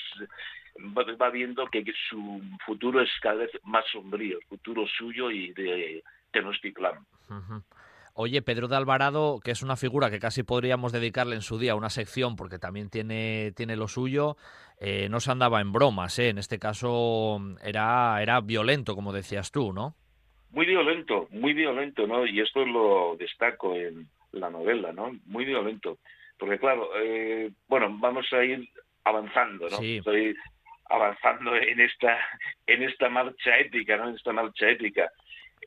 va 0.79 1.31
viendo 1.31 1.67
que 1.67 1.85
su 2.09 2.41
futuro 2.65 3.01
es 3.03 3.11
cada 3.21 3.37
vez 3.37 3.51
más 3.65 3.85
sombrío, 3.93 4.39
el 4.39 4.47
futuro 4.47 4.87
suyo 4.87 5.31
y 5.31 5.53
de 5.53 6.03
Tenochtitlán. 6.31 7.07
Oye, 8.15 8.43
Pedro 8.43 8.67
de 8.67 8.77
Alvarado, 8.77 9.39
que 9.43 9.53
es 9.53 9.63
una 9.63 9.77
figura 9.77 10.11
que 10.11 10.19
casi 10.19 10.43
podríamos 10.43 10.91
dedicarle 10.91 11.37
en 11.37 11.43
su 11.43 11.59
día 11.59 11.77
una 11.77 11.91
sección 11.91 12.35
porque 12.35 12.59
también 12.59 12.91
tiene, 12.91 13.53
tiene 13.53 13.77
lo 13.77 13.87
suyo, 13.87 14.37
eh, 14.81 15.09
no 15.09 15.21
se 15.21 15.31
andaba 15.31 15.61
en 15.61 15.73
bromas, 15.73 16.19
¿eh? 16.19 16.31
en 16.31 16.39
este 16.39 16.59
caso 16.59 17.41
era, 17.63 18.21
era 18.21 18.41
violento, 18.41 18.97
como 18.97 19.13
decías 19.13 19.53
tú, 19.53 19.73
¿no? 19.73 19.95
Muy 20.51 20.67
violento, 20.67 21.29
muy 21.31 21.53
violento, 21.53 22.07
¿no? 22.07 22.27
Y 22.27 22.41
esto 22.41 22.65
lo 22.65 23.15
destaco 23.17 23.77
en 23.77 24.09
la 24.33 24.51
novela, 24.51 24.93
¿no? 24.93 25.13
Muy 25.27 25.45
violento. 25.45 25.99
Porque 26.39 26.59
claro, 26.59 26.89
eh, 26.97 27.53
bueno, 27.69 27.99
vamos 28.01 28.27
a 28.33 28.43
ir 28.43 28.69
avanzando, 29.05 29.69
¿no? 29.69 29.77
Sí 29.77 30.01
avanzando 30.89 31.55
en 31.57 31.81
esta 31.81 32.19
en 32.67 32.83
esta 32.83 33.09
marcha 33.09 33.59
ética, 33.59 33.97
¿no? 33.97 34.09
En 34.09 34.17
esta 34.17 34.33
marcha 34.33 34.69
ética. 34.69 35.11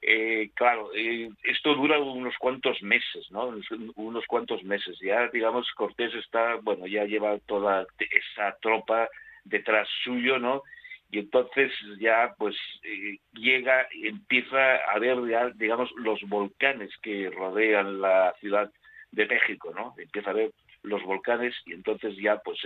Eh, 0.02 0.49
claro, 0.56 0.89
eh, 0.95 1.30
esto 1.43 1.76
dura 1.76 1.99
unos 1.99 2.35
cuantos 2.38 2.81
meses, 2.81 3.30
¿no? 3.30 3.53
Unos 3.95 4.26
cuantos 4.26 4.64
meses. 4.64 4.98
Ya, 4.99 5.27
digamos, 5.27 5.69
Cortés 5.76 6.14
está, 6.15 6.56
bueno, 6.56 6.88
ya 6.88 7.06
lleva 7.06 7.38
toda 7.39 7.85
esa 7.99 8.57
tropa 8.61 9.10
detrás 9.43 9.88
suyo, 10.03 10.39
¿no? 10.39 10.64
Y 11.11 11.19
entonces 11.19 11.72
ya, 11.99 12.34
pues, 12.38 12.56
eh, 12.84 13.19
llega, 13.34 13.85
empieza 13.91 14.76
a 14.76 14.98
ver, 14.98 15.18
ya, 15.30 15.49
digamos, 15.49 15.91
los 15.98 16.22
volcanes 16.22 16.89
que 17.03 17.30
rodean 17.30 18.02
la 18.02 18.34
ciudad 18.39 18.72
de 19.11 19.26
México, 19.26 19.73
¿no? 19.76 19.93
Empieza 19.98 20.31
a 20.31 20.34
ver 20.34 20.52
los 20.84 21.03
volcanes 21.03 21.53
y 21.65 21.73
entonces 21.73 22.15
ya, 22.15 22.38
pues, 22.38 22.60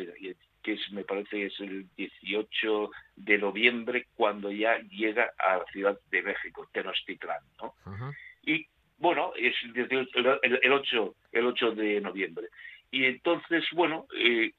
que 0.66 0.74
es, 0.74 0.92
me 0.92 1.04
parece 1.04 1.46
es 1.46 1.60
el 1.60 1.86
18 1.96 2.90
de 3.18 3.38
noviembre, 3.38 4.08
cuando 4.16 4.52
ya 4.52 4.80
llega 4.90 5.32
a 5.38 5.58
la 5.58 5.66
Ciudad 5.66 6.00
de 6.10 6.24
México, 6.24 6.68
Tenochtitlán, 6.74 7.44
¿no? 7.62 7.76
Y 8.42 8.66
bueno, 8.98 9.34
es 9.38 9.54
el, 9.64 10.72
8, 10.74 11.16
el 11.34 11.46
8 11.46 11.72
de 11.74 12.02
noviembre. 12.02 12.48
Y 12.90 13.06
entonces, 13.06 13.64
bueno, 13.74 14.08
eh, 14.18 14.54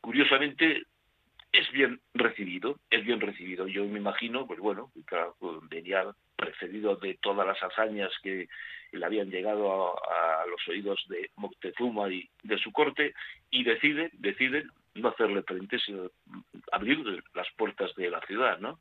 curiosamente 0.00 0.84
es 1.52 1.70
bien 1.72 2.00
recibido, 2.14 2.78
es 2.88 3.04
bien 3.04 3.20
recibido. 3.20 3.68
Yo 3.68 3.84
me 3.84 3.98
imagino, 3.98 4.46
pues 4.46 4.60
bueno, 4.60 4.90
claro, 5.04 5.36
venía 5.68 6.06
precedido 6.36 6.96
de 6.96 7.18
todas 7.20 7.46
las 7.46 7.62
hazañas 7.62 8.10
que 8.22 8.48
le 8.92 9.04
habían 9.04 9.30
llegado 9.30 9.70
a, 9.70 10.42
a, 10.42 10.46
los 10.46 10.66
oídos 10.68 11.04
de 11.08 11.30
Moctezuma 11.36 12.08
y 12.08 12.30
de 12.44 12.56
su 12.56 12.72
corte, 12.72 13.12
y 13.50 13.62
decide, 13.62 14.08
decide 14.14 14.64
no 14.94 15.08
hacerle 15.08 15.42
frente, 15.42 15.78
sino 15.78 16.10
abrir 16.72 16.98
las 17.34 17.46
puertas 17.56 17.94
de 17.94 18.10
la 18.10 18.20
ciudad, 18.22 18.58
¿no? 18.58 18.80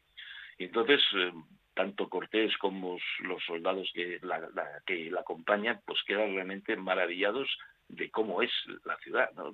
Y 0.57 0.65
entonces, 0.65 1.02
eh, 1.15 1.31
tanto 1.73 2.10
Cortés 2.10 2.57
como 2.57 2.98
los 3.22 3.44
soldados 3.45 3.90
que 3.94 4.19
la, 4.22 4.41
que 4.86 5.11
acompañan, 5.18 5.80
pues 5.86 5.99
quedan 6.06 6.34
realmente 6.34 6.76
maravillados 6.76 7.48
de 7.88 8.10
cómo 8.11 8.41
es 8.41 8.52
la 8.86 8.98
ciudad, 8.98 9.31
¿no? 9.36 9.53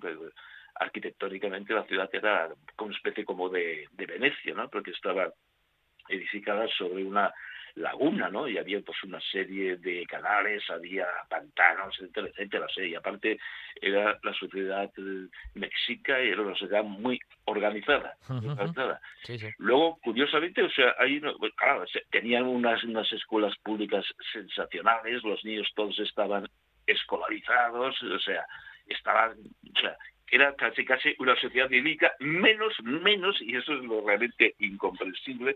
arquitectónicamente 0.78 1.74
la 1.74 1.86
ciudad 1.86 2.10
era 2.12 2.50
como 2.76 2.90
una 2.90 2.98
especie 2.98 3.24
como 3.24 3.48
de, 3.48 3.88
de 3.92 4.06
Venecia, 4.06 4.54
¿no? 4.54 4.70
Porque 4.70 4.92
estaba 4.92 5.32
edificada 6.10 6.68
sobre 6.78 7.04
una 7.04 7.34
laguna, 7.76 8.30
¿no? 8.30 8.48
Y 8.48 8.58
había 8.58 8.80
pues 8.82 9.04
una 9.04 9.20
serie 9.20 9.78
de 9.78 10.06
canales, 10.06 10.64
había 10.70 11.08
pantanos, 11.30 11.96
etcétera, 12.00 12.28
etcétera. 12.28 12.68
Y 12.78 12.96
aparte 12.96 13.40
era 13.82 14.18
la 14.24 14.34
sociedad 14.34 14.92
eh, 14.98 15.28
mexica 15.54 16.24
y 16.24 16.30
era 16.30 16.42
una 16.42 16.56
sociedad 16.56 16.84
muy 16.84 17.20
organizada. 17.46 18.18
Luego, 19.58 19.98
curiosamente, 20.04 20.64
o 20.64 20.70
sea, 20.70 20.96
ahí, 21.00 21.22
claro, 21.56 21.86
tenían 22.12 22.44
unas, 22.44 22.84
unas 22.84 23.12
escuelas 23.12 23.54
públicas 23.64 24.06
sensacionales, 24.32 25.24
los 25.24 25.44
niños 25.44 25.70
todos 25.76 26.00
estaban 26.00 26.48
escolarizados, 26.88 28.02
o 28.04 28.20
sea, 28.20 28.46
estaban, 28.88 29.32
o 29.32 29.80
sea, 29.80 29.98
era 30.32 30.54
casi 30.56 30.86
casi 30.86 31.16
una 31.20 31.36
sociedad 31.36 31.70
idílica, 31.70 32.14
menos, 32.20 32.74
menos, 32.84 33.42
y 33.42 33.56
eso 33.56 33.74
es 33.74 33.84
lo 33.84 34.06
realmente 34.06 34.56
incomprensible, 34.60 35.56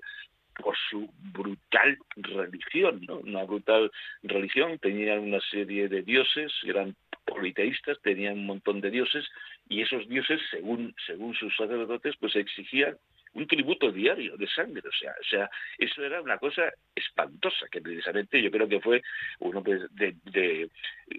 por 0.61 0.75
su 0.89 1.09
brutal 1.33 1.97
religión, 2.15 3.01
¿no? 3.07 3.17
Una 3.17 3.43
brutal 3.43 3.91
religión, 4.23 4.77
tenían 4.79 5.19
una 5.19 5.39
serie 5.51 5.87
de 5.87 6.01
dioses, 6.01 6.51
eran 6.65 6.95
politeístas, 7.25 7.99
tenían 8.01 8.39
un 8.39 8.45
montón 8.45 8.81
de 8.81 8.91
dioses, 8.91 9.25
y 9.67 9.81
esos 9.81 10.07
dioses, 10.07 10.41
según, 10.51 10.93
según 11.05 11.33
sus 11.35 11.55
sacerdotes, 11.55 12.15
pues 12.19 12.35
exigían 12.35 12.97
un 13.33 13.47
tributo 13.47 13.91
diario 13.91 14.35
de 14.37 14.47
sangre, 14.47 14.81
o 14.87 14.91
sea, 14.91 15.11
o 15.11 15.23
sea, 15.29 15.49
eso 15.77 16.03
era 16.03 16.21
una 16.21 16.37
cosa 16.37 16.63
espantosa, 16.95 17.67
que 17.71 17.81
precisamente 17.81 18.41
yo 18.41 18.49
creo 18.49 18.67
que 18.67 18.81
fue 18.81 19.01
uno 19.39 19.61
de, 19.61 19.87
de, 20.23 20.69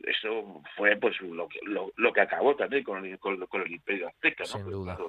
eso 0.07 0.63
fue 0.77 0.97
pues 0.97 1.21
lo, 1.21 1.49
lo, 1.63 1.93
lo, 1.97 2.13
que 2.13 2.21
acabó 2.21 2.57
también 2.57 2.83
con 2.83 3.05
el, 3.05 3.19
con, 3.19 3.63
el 3.63 3.73
imperio 3.73 4.09
azteca, 4.09 4.45
¿no? 4.59 5.09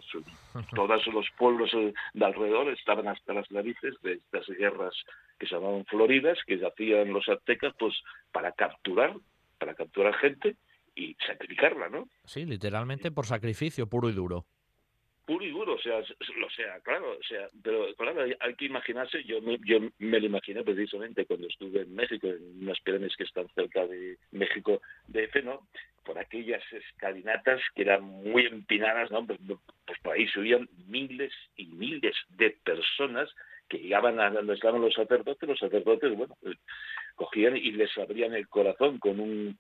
Todos, 0.75 1.07
los 1.07 1.27
pueblos 1.37 1.71
eh, 1.73 1.93
de 2.13 2.25
alrededor 2.25 2.69
estaban 2.69 3.07
hasta 3.07 3.33
las 3.33 3.49
narices 3.51 3.95
de 4.01 4.13
estas 4.13 4.47
guerras 4.47 4.93
que 5.39 5.47
se 5.47 5.55
llamaban 5.55 5.85
floridas, 5.85 6.37
que 6.45 6.63
hacían 6.65 7.11
los 7.11 7.27
aztecas 7.27 7.73
pues 7.79 7.95
para 8.31 8.51
capturar, 8.51 9.15
para 9.57 9.73
capturar 9.73 10.13
gente 10.15 10.55
y 10.95 11.15
sacrificarla, 11.25 11.89
¿no? 11.89 12.07
Sí, 12.25 12.45
literalmente 12.45 13.11
por 13.11 13.25
sacrificio 13.25 13.87
puro 13.87 14.09
y 14.09 14.13
duro 14.13 14.45
puro 15.25 15.45
y 15.45 15.51
duro, 15.51 15.75
o 15.75 15.79
sea, 15.79 15.97
o 15.99 16.49
sea, 16.55 16.79
claro, 16.81 17.17
o 17.17 17.23
sea, 17.23 17.47
pero 17.63 17.93
claro, 17.95 18.23
hay 18.39 18.53
que 18.55 18.65
imaginarse, 18.65 19.23
yo 19.23 19.41
me, 19.41 19.57
yo 19.65 19.79
me 19.99 20.19
lo 20.19 20.25
imaginé 20.25 20.63
precisamente 20.63 21.25
cuando 21.25 21.47
estuve 21.47 21.81
en 21.81 21.95
México, 21.95 22.27
en 22.27 22.63
unas 22.63 22.79
pirámides 22.81 23.15
que 23.15 23.23
están 23.23 23.47
cerca 23.55 23.85
de 23.87 24.17
México 24.31 24.81
de 25.07 25.29
¿no? 25.43 25.67
por 26.03 26.17
aquellas 26.17 26.63
escalinatas 26.71 27.61
que 27.75 27.83
eran 27.83 28.03
muy 28.03 28.45
empinadas, 28.45 29.11
¿no? 29.11 29.25
Pues, 29.25 29.39
pues 29.85 29.99
por 30.01 30.13
ahí 30.15 30.27
subían 30.27 30.67
miles 30.87 31.31
y 31.55 31.67
miles 31.67 32.15
de 32.29 32.57
personas 32.63 33.29
que 33.69 33.77
llegaban 33.77 34.19
a 34.19 34.29
donde 34.29 34.55
estaban 34.55 34.81
los 34.81 34.93
sacerdotes, 34.93 35.47
los 35.47 35.59
sacerdotes, 35.59 36.15
bueno, 36.15 36.35
pues, 36.41 36.57
cogían 37.15 37.55
y 37.55 37.71
les 37.71 37.95
abrían 37.97 38.33
el 38.33 38.47
corazón 38.47 38.97
con 38.99 39.19
un 39.19 39.57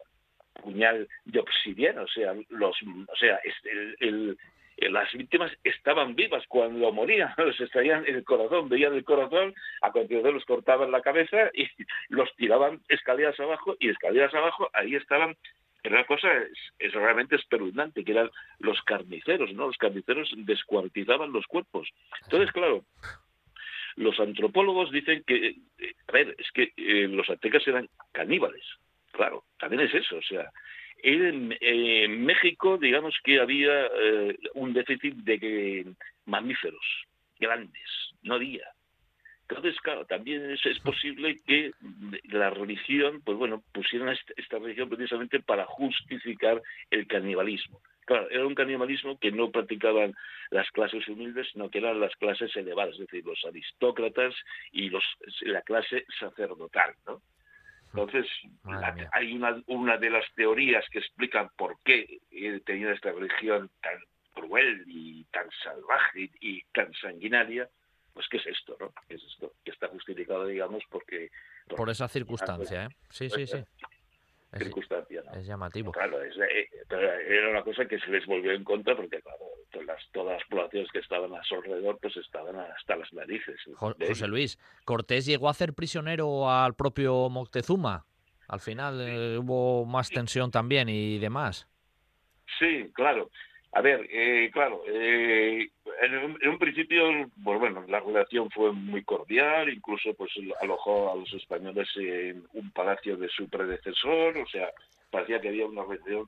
puñal 0.61 1.07
de 1.25 1.39
obsidiana, 1.39 2.01
o 2.01 2.07
sea, 2.07 2.33
los, 2.49 2.75
o 3.07 3.15
sea, 3.15 3.39
el, 3.63 3.95
el, 3.99 4.37
las 4.89 5.11
víctimas 5.13 5.51
estaban 5.63 6.15
vivas 6.15 6.43
cuando 6.47 6.91
morían, 6.91 7.33
les 7.37 7.59
extraían 7.59 8.05
el 8.07 8.23
corazón, 8.23 8.69
veían 8.69 8.93
el 8.93 9.03
corazón, 9.03 9.53
a 9.81 9.91
continuación 9.91 10.33
los 10.33 10.45
cortaban 10.45 10.91
la 10.91 11.01
cabeza 11.01 11.49
y 11.53 11.67
los 12.09 12.33
tiraban 12.35 12.81
escaleras 12.89 13.39
abajo 13.39 13.75
y 13.79 13.89
escaleras 13.89 14.33
abajo, 14.33 14.69
ahí 14.73 14.95
estaban 14.95 15.35
era 15.83 15.95
una 15.95 16.05
cosa 16.05 16.27
es, 16.77 16.93
realmente 16.93 17.35
espeluznante, 17.35 18.03
que 18.03 18.11
eran 18.11 18.29
los 18.59 18.79
carniceros, 18.83 19.51
¿no? 19.53 19.67
Los 19.67 19.77
carniceros 19.77 20.31
descuartizaban 20.37 21.31
los 21.31 21.47
cuerpos. 21.47 21.89
Entonces, 22.23 22.51
claro, 22.51 22.85
los 23.95 24.19
antropólogos 24.19 24.91
dicen 24.91 25.23
que, 25.25 25.47
eh, 25.47 25.95
a 26.07 26.11
ver, 26.11 26.35
es 26.37 26.51
que 26.51 26.71
eh, 26.77 27.07
los 27.07 27.27
aztecas 27.29 27.67
eran 27.67 27.89
caníbales. 28.11 28.63
Claro, 29.11 29.43
también 29.59 29.81
es 29.81 29.93
eso, 29.93 30.17
o 30.17 30.21
sea, 30.21 30.51
en, 30.97 32.25
México, 32.25 32.77
digamos 32.77 33.15
que 33.23 33.39
había 33.39 33.87
eh, 33.87 34.37
un 34.53 34.73
déficit 34.73 35.15
de 35.15 35.85
mamíferos 36.25 36.85
grandes, 37.39 37.89
no 38.23 38.35
había. 38.35 38.67
Entonces, 39.49 39.79
claro, 39.81 40.05
también 40.05 40.51
es, 40.51 40.79
posible 40.79 41.37
que 41.45 41.71
la 42.29 42.51
religión, 42.51 43.21
pues 43.25 43.37
bueno, 43.37 43.61
pusieran 43.73 44.09
esta, 44.09 44.33
esta 44.37 44.59
religión 44.59 44.87
precisamente 44.87 45.41
para 45.41 45.65
justificar 45.65 46.61
el 46.89 47.05
canibalismo. 47.05 47.81
Claro, 48.05 48.29
era 48.29 48.45
un 48.45 48.55
canibalismo 48.55 49.19
que 49.19 49.31
no 49.31 49.51
practicaban 49.51 50.13
las 50.51 50.69
clases 50.71 51.07
humildes, 51.07 51.47
sino 51.51 51.69
que 51.69 51.79
eran 51.79 51.99
las 51.99 52.15
clases 52.15 52.55
elevadas, 52.55 52.93
es 52.95 53.01
decir, 53.01 53.25
los 53.25 53.43
aristócratas 53.45 54.33
y 54.71 54.89
los, 54.89 55.03
la 55.41 55.61
clase 55.61 56.05
sacerdotal, 56.19 56.93
¿no? 57.05 57.21
Entonces, 57.93 58.25
hay 59.11 59.33
una, 59.33 59.61
una 59.67 59.97
de 59.97 60.09
las 60.09 60.25
teorías 60.33 60.85
que 60.91 60.99
explican 60.99 61.49
por 61.57 61.77
qué 61.83 62.19
tenía 62.65 62.91
esta 62.93 63.11
religión 63.11 63.69
tan 63.81 63.99
cruel 64.33 64.83
y 64.87 65.25
tan 65.25 65.49
salvaje 65.63 66.29
y, 66.39 66.63
tan 66.73 66.93
sanguinaria, 66.93 67.69
pues 68.13 68.27
qué 68.29 68.37
es 68.37 68.47
esto, 68.47 68.77
¿no? 68.79 68.93
¿Qué 69.07 69.15
es 69.15 69.23
esto? 69.23 69.53
Que 69.63 69.71
está 69.71 69.87
justificado, 69.89 70.45
digamos, 70.45 70.83
porque... 70.89 71.29
Por 71.75 71.89
esa 71.89 72.07
circunstancia, 72.07 72.85
¿eh? 72.85 72.89
Sí, 73.09 73.29
sí, 73.29 73.45
sí 73.45 73.63
circunstancia. 74.57 75.23
Es 75.33 75.45
llamativo. 75.45 75.91
Claro, 75.91 76.21
eh, 76.23 76.69
era 76.89 77.49
una 77.49 77.63
cosa 77.63 77.85
que 77.85 77.99
se 77.99 78.07
les 78.11 78.25
volvió 78.25 78.51
en 78.51 78.63
contra 78.63 78.95
porque, 78.95 79.21
claro, 79.21 79.45
todas 79.71 80.37
las, 80.39 80.43
poblaciones 80.49 80.91
que 80.91 80.99
estaban 80.99 81.33
a 81.33 81.43
su 81.43 81.55
alrededor 81.55 81.97
pues 82.01 82.17
estaban 82.17 82.55
hasta 82.57 82.95
las 82.95 83.11
narices. 83.13 83.59
José 83.75 84.27
Luis, 84.27 84.57
¿Cortés 84.85 85.25
llegó 85.25 85.47
a 85.47 85.51
hacer 85.51 85.73
prisionero 85.73 86.49
al 86.49 86.75
propio 86.75 87.29
Moctezuma? 87.29 88.05
Al 88.47 88.59
final 88.59 88.99
eh, 89.01 89.37
hubo 89.37 89.85
más 89.85 90.09
tensión 90.09 90.51
también 90.51 90.89
y 90.89 91.19
demás. 91.19 91.67
Sí, 92.59 92.91
claro. 92.93 93.29
A 93.73 93.81
ver, 93.81 94.05
eh, 94.11 94.49
claro, 94.51 94.83
eh, 94.85 95.69
en, 96.01 96.49
un 96.49 96.57
principio, 96.59 97.29
pues 97.41 97.59
bueno, 97.59 97.85
la 97.87 98.01
relación 98.01 98.49
fue 98.51 98.73
muy 98.73 99.03
cordial, 99.03 99.69
incluso 99.69 100.13
pues 100.13 100.31
alojó 100.61 101.11
a 101.11 101.15
los 101.15 101.31
españoles 101.33 101.87
en 101.95 102.43
un 102.53 102.71
palacio 102.71 103.15
de 103.15 103.29
su 103.29 103.47
predecesor, 103.47 104.37
o 104.37 104.47
sea, 104.47 104.69
parecía 105.09 105.39
que 105.39 105.47
había 105.47 105.65
una 105.65 105.83
relación 105.83 106.27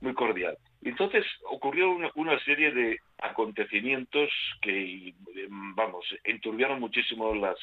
muy 0.00 0.14
cordial. 0.14 0.56
Entonces 0.82 1.24
ocurrió 1.50 1.90
una, 1.90 2.10
una 2.14 2.38
serie 2.44 2.70
de 2.70 3.00
acontecimientos 3.18 4.30
que, 4.60 5.12
vamos, 5.48 6.04
enturbiaron 6.22 6.78
muchísimo 6.78 7.34
las 7.34 7.56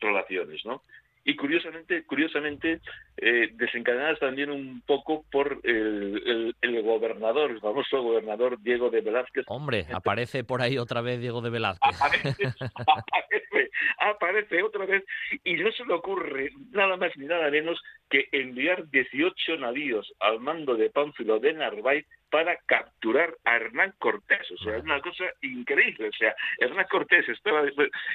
relaciones, 0.00 0.64
¿no? 0.64 0.82
Y 1.24 1.36
curiosamente, 1.36 2.04
curiosamente 2.04 2.80
eh, 3.16 3.50
desencadenadas 3.54 4.18
también 4.18 4.50
un 4.50 4.82
poco 4.86 5.24
por 5.30 5.60
el, 5.62 6.54
el, 6.60 6.82
gobernador, 6.82 7.50
el 7.50 7.60
famoso 7.60 8.02
gobernador 8.02 8.60
Diego 8.60 8.90
de 8.90 9.00
Velázquez. 9.00 9.44
Hombre, 9.48 9.86
aparece 9.92 10.42
por 10.42 10.62
ahí 10.62 10.78
otra 10.78 11.00
vez 11.00 11.20
Diego 11.20 11.40
de 11.40 11.50
Velázquez. 11.50 12.00
Aparece, 12.00 12.28
aparece, 12.74 13.41
otra 14.64 14.86
vez 14.86 15.04
y 15.44 15.54
no 15.54 15.72
se 15.72 15.84
le 15.84 15.94
ocurre 15.94 16.50
nada 16.70 16.96
más 16.96 17.16
ni 17.16 17.26
nada 17.26 17.50
menos 17.50 17.80
que 18.10 18.28
enviar 18.32 18.88
18 18.90 19.56
navíos 19.56 20.12
al 20.20 20.40
mando 20.40 20.76
de 20.76 20.90
Pánfilo 20.90 21.38
de 21.38 21.52
Narváez 21.54 22.06
para 22.30 22.56
capturar 22.64 23.36
a 23.44 23.56
Hernán 23.56 23.94
Cortés. 23.98 24.50
O 24.52 24.56
sea, 24.56 24.78
es 24.78 24.84
una 24.84 25.00
cosa 25.02 25.24
increíble. 25.42 26.08
O 26.08 26.12
sea, 26.12 26.34
Hernán 26.58 26.86
Cortés 26.90 27.28
estaba, 27.28 27.62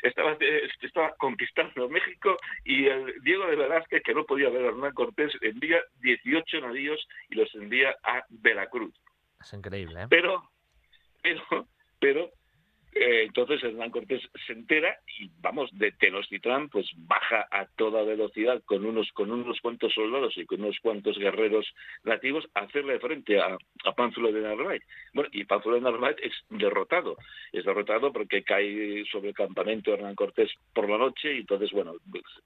estaba, 0.01 0.37
estaba 0.81 1.15
conquistando 1.17 1.87
México 1.87 2.35
y 2.65 2.87
el 2.87 3.13
Diego 3.21 3.45
de 3.45 3.55
Velázquez, 3.55 4.01
que 4.03 4.15
no 4.15 4.25
podía 4.25 4.49
ver 4.49 4.65
a 4.65 4.67
Hernán 4.69 4.93
Cortés, 4.93 5.31
envía 5.41 5.79
18 6.01 6.61
navíos 6.61 7.07
y 7.29 7.35
los 7.35 7.53
envía 7.55 7.95
a 8.03 8.23
Veracruz. 8.29 8.93
Es 9.39 9.53
increíble, 9.53 10.01
¿eh? 10.01 10.07
Pero, 10.09 10.49
pero, 11.21 11.67
pero 11.99 12.31
eh, 12.99 13.23
entonces 13.23 13.63
Hernán 13.63 13.91
Cortés 13.91 14.21
se 14.45 14.53
entera 14.53 14.97
y 15.19 15.29
vamos 15.41 15.69
de 15.73 15.91
Tenochtitlán 15.91 16.69
pues 16.69 16.87
baja 16.95 17.47
a 17.51 17.65
toda 17.65 18.03
velocidad 18.03 18.61
con 18.65 18.85
unos 18.85 19.11
con 19.11 19.31
unos 19.31 19.59
cuantos 19.61 19.93
soldados 19.93 20.37
y 20.37 20.45
con 20.45 20.61
unos 20.61 20.79
cuantos 20.79 21.17
guerreros 21.17 21.65
nativos 22.03 22.47
a 22.53 22.61
hacerle 22.61 22.99
frente 22.99 23.39
a, 23.39 23.57
a 23.85 23.91
Pánfilo 23.93 24.31
de 24.31 24.41
Narváez. 24.41 24.83
Bueno, 25.13 25.29
y 25.31 25.43
Pánfilo 25.45 25.75
de 25.75 25.81
Narváez 25.81 26.17
es 26.21 26.33
derrotado, 26.49 27.17
es 27.51 27.65
derrotado 27.65 28.11
porque 28.11 28.43
cae 28.43 29.03
sobre 29.11 29.29
el 29.29 29.35
campamento 29.35 29.93
Hernán 29.93 30.15
Cortés 30.15 30.51
por 30.73 30.89
la 30.89 30.97
noche 30.97 31.33
y 31.35 31.39
entonces 31.39 31.71
bueno, 31.71 31.93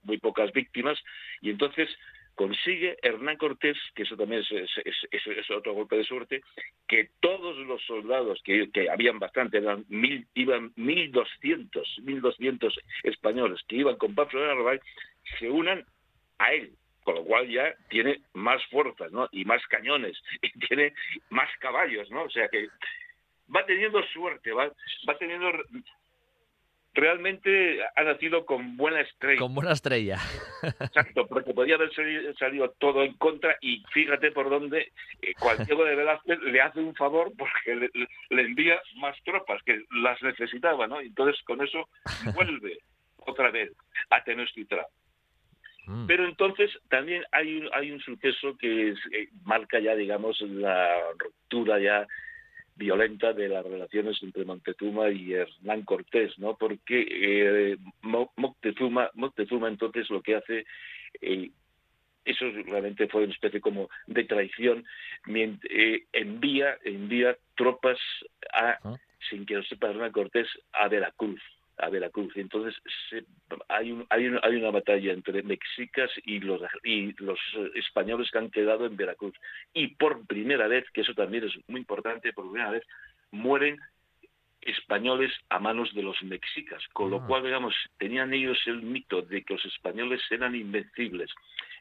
muy 0.02 0.18
pocas 0.18 0.52
víctimas 0.52 0.98
y 1.40 1.50
entonces 1.50 1.88
consigue 2.34 2.96
Hernán 3.02 3.36
Cortés, 3.36 3.76
que 3.94 4.02
eso 4.02 4.16
también 4.16 4.42
es, 4.42 5.50
otro 5.50 5.74
golpe 5.74 5.96
de 5.96 6.04
suerte, 6.04 6.42
que 6.88 7.10
todos 7.20 7.56
los 7.58 7.82
soldados, 7.84 8.40
que, 8.44 8.68
habían 8.90 9.18
bastante, 9.18 9.58
eran 9.58 9.84
mil, 9.88 10.26
iban 10.34 10.74
1.200, 10.74 11.70
1.200 11.70 12.72
españoles 13.04 13.60
que 13.68 13.76
iban 13.76 13.96
con 13.96 14.14
Pablo 14.14 14.40
de 14.40 14.46
Narváez, 14.46 14.80
se 15.38 15.50
unan 15.50 15.84
a 16.38 16.52
él, 16.52 16.72
con 17.04 17.16
lo 17.16 17.24
cual 17.24 17.48
ya 17.48 17.74
tiene 17.88 18.20
más 18.32 18.64
fuerzas, 18.66 19.12
¿no? 19.12 19.28
Y 19.32 19.44
más 19.44 19.64
cañones, 19.66 20.20
y 20.42 20.50
tiene 20.66 20.94
más 21.30 21.48
caballos, 21.58 22.10
¿no? 22.10 22.22
O 22.24 22.30
sea 22.30 22.48
que 22.48 22.68
va 23.54 23.64
teniendo 23.66 24.02
suerte, 24.04 24.52
va, 24.52 24.72
va 25.08 25.18
teniendo 25.18 25.50
realmente 26.94 27.80
ha 27.96 28.02
nacido 28.02 28.44
con 28.44 28.76
buena 28.76 29.00
estrella. 29.00 29.40
Con 29.40 29.54
buena 29.54 29.72
estrella. 29.72 30.18
Exacto, 30.62 31.26
porque 31.26 31.54
podía 31.54 31.76
haber 31.76 31.92
salido, 32.38 32.70
todo 32.78 33.02
en 33.02 33.14
contra 33.14 33.56
y 33.60 33.82
fíjate 33.92 34.30
por 34.32 34.50
dónde 34.50 34.92
eh, 35.22 35.34
cualquier 35.38 35.76
de 35.78 35.96
Velázquez 35.96 36.38
le 36.40 36.60
hace 36.60 36.80
un 36.80 36.94
favor 36.94 37.32
porque 37.36 37.90
le, 38.30 38.42
envía 38.42 38.80
más 38.96 39.16
tropas 39.24 39.62
que 39.62 39.82
las 40.02 40.22
necesitaba, 40.22 40.86
¿no? 40.86 41.00
Entonces 41.00 41.42
con 41.44 41.62
eso 41.62 41.88
vuelve 42.34 42.78
otra 43.16 43.50
vez 43.50 43.72
a 44.10 44.22
Tenochtitlan. 44.22 44.84
Mm. 45.86 46.06
Pero 46.06 46.26
entonces 46.26 46.70
también 46.88 47.24
hay 47.32 47.56
un, 47.56 47.68
hay 47.72 47.90
un 47.90 48.00
suceso 48.00 48.56
que 48.56 48.90
eh, 48.90 49.28
marca 49.44 49.80
ya, 49.80 49.96
digamos, 49.96 50.40
la 50.42 51.00
ruptura 51.18 51.80
ya 51.80 52.06
violenta 52.76 53.32
de 53.32 53.48
las 53.48 53.64
relaciones 53.64 54.22
entre 54.22 54.44
Montezuma 54.44 55.10
y 55.10 55.34
Hernán 55.34 55.82
Cortés, 55.82 56.38
¿no? 56.38 56.56
Porque 56.56 57.06
eh, 57.08 57.76
Moctezuma, 58.02 59.10
Moctezuma 59.14 59.68
entonces 59.68 60.08
lo 60.10 60.22
que 60.22 60.36
hace, 60.36 60.66
eh, 61.20 61.50
eso 62.24 62.44
realmente 62.66 63.08
fue 63.08 63.24
una 63.24 63.32
especie 63.32 63.60
como 63.60 63.88
de 64.06 64.24
traición, 64.24 64.84
eh, 65.28 66.04
envía, 66.12 66.78
envía 66.84 67.36
tropas 67.56 67.98
a, 68.52 68.78
sin 69.28 69.44
que 69.44 69.54
lo 69.54 69.62
sepa 69.64 69.90
Hernán 69.90 70.12
Cortés, 70.12 70.48
a 70.72 70.88
Veracruz 70.88 71.40
a 71.78 71.88
Veracruz. 71.88 72.32
Entonces 72.36 72.74
hay, 73.68 74.04
hay, 74.10 74.30
hay, 74.42 74.56
una 74.56 74.70
batalla 74.70 75.12
entre 75.12 75.42
mexicas 75.42 76.10
y 76.24 76.40
los, 76.40 76.60
y 76.84 77.12
los 77.22 77.38
españoles 77.74 78.30
que 78.30 78.38
han 78.38 78.50
quedado 78.50 78.86
en 78.86 78.96
Veracruz. 78.96 79.34
Y 79.72 79.88
por 79.88 80.26
primera 80.26 80.68
vez, 80.68 80.84
que 80.92 81.02
eso 81.02 81.14
también 81.14 81.44
es 81.44 81.52
muy 81.68 81.80
importante, 81.80 82.32
por 82.32 82.50
primera 82.50 82.70
vez 82.70 82.84
mueren 83.30 83.78
españoles 84.60 85.32
a 85.48 85.58
manos 85.58 85.92
de 85.94 86.02
los 86.02 86.22
mexicas, 86.22 86.82
con 86.92 87.10
lo 87.10 87.16
ah. 87.16 87.26
cual, 87.26 87.42
digamos, 87.44 87.74
tenían 87.98 88.32
ellos 88.32 88.58
el 88.66 88.82
mito 88.82 89.22
de 89.22 89.42
que 89.42 89.54
los 89.54 89.64
españoles 89.64 90.20
eran 90.30 90.54
invencibles, 90.54 91.30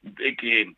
de 0.02 0.36
que 0.36 0.74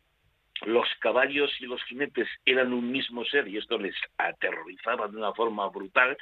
los 0.66 0.86
caballos 1.00 1.50
y 1.60 1.66
los 1.66 1.82
jinetes 1.84 2.28
eran 2.44 2.72
un 2.72 2.90
mismo 2.90 3.24
ser 3.24 3.48
y 3.48 3.56
esto 3.56 3.78
les 3.78 3.94
aterrorizaba 4.18 5.08
de 5.08 5.16
una 5.16 5.32
forma 5.32 5.68
brutal 5.68 6.16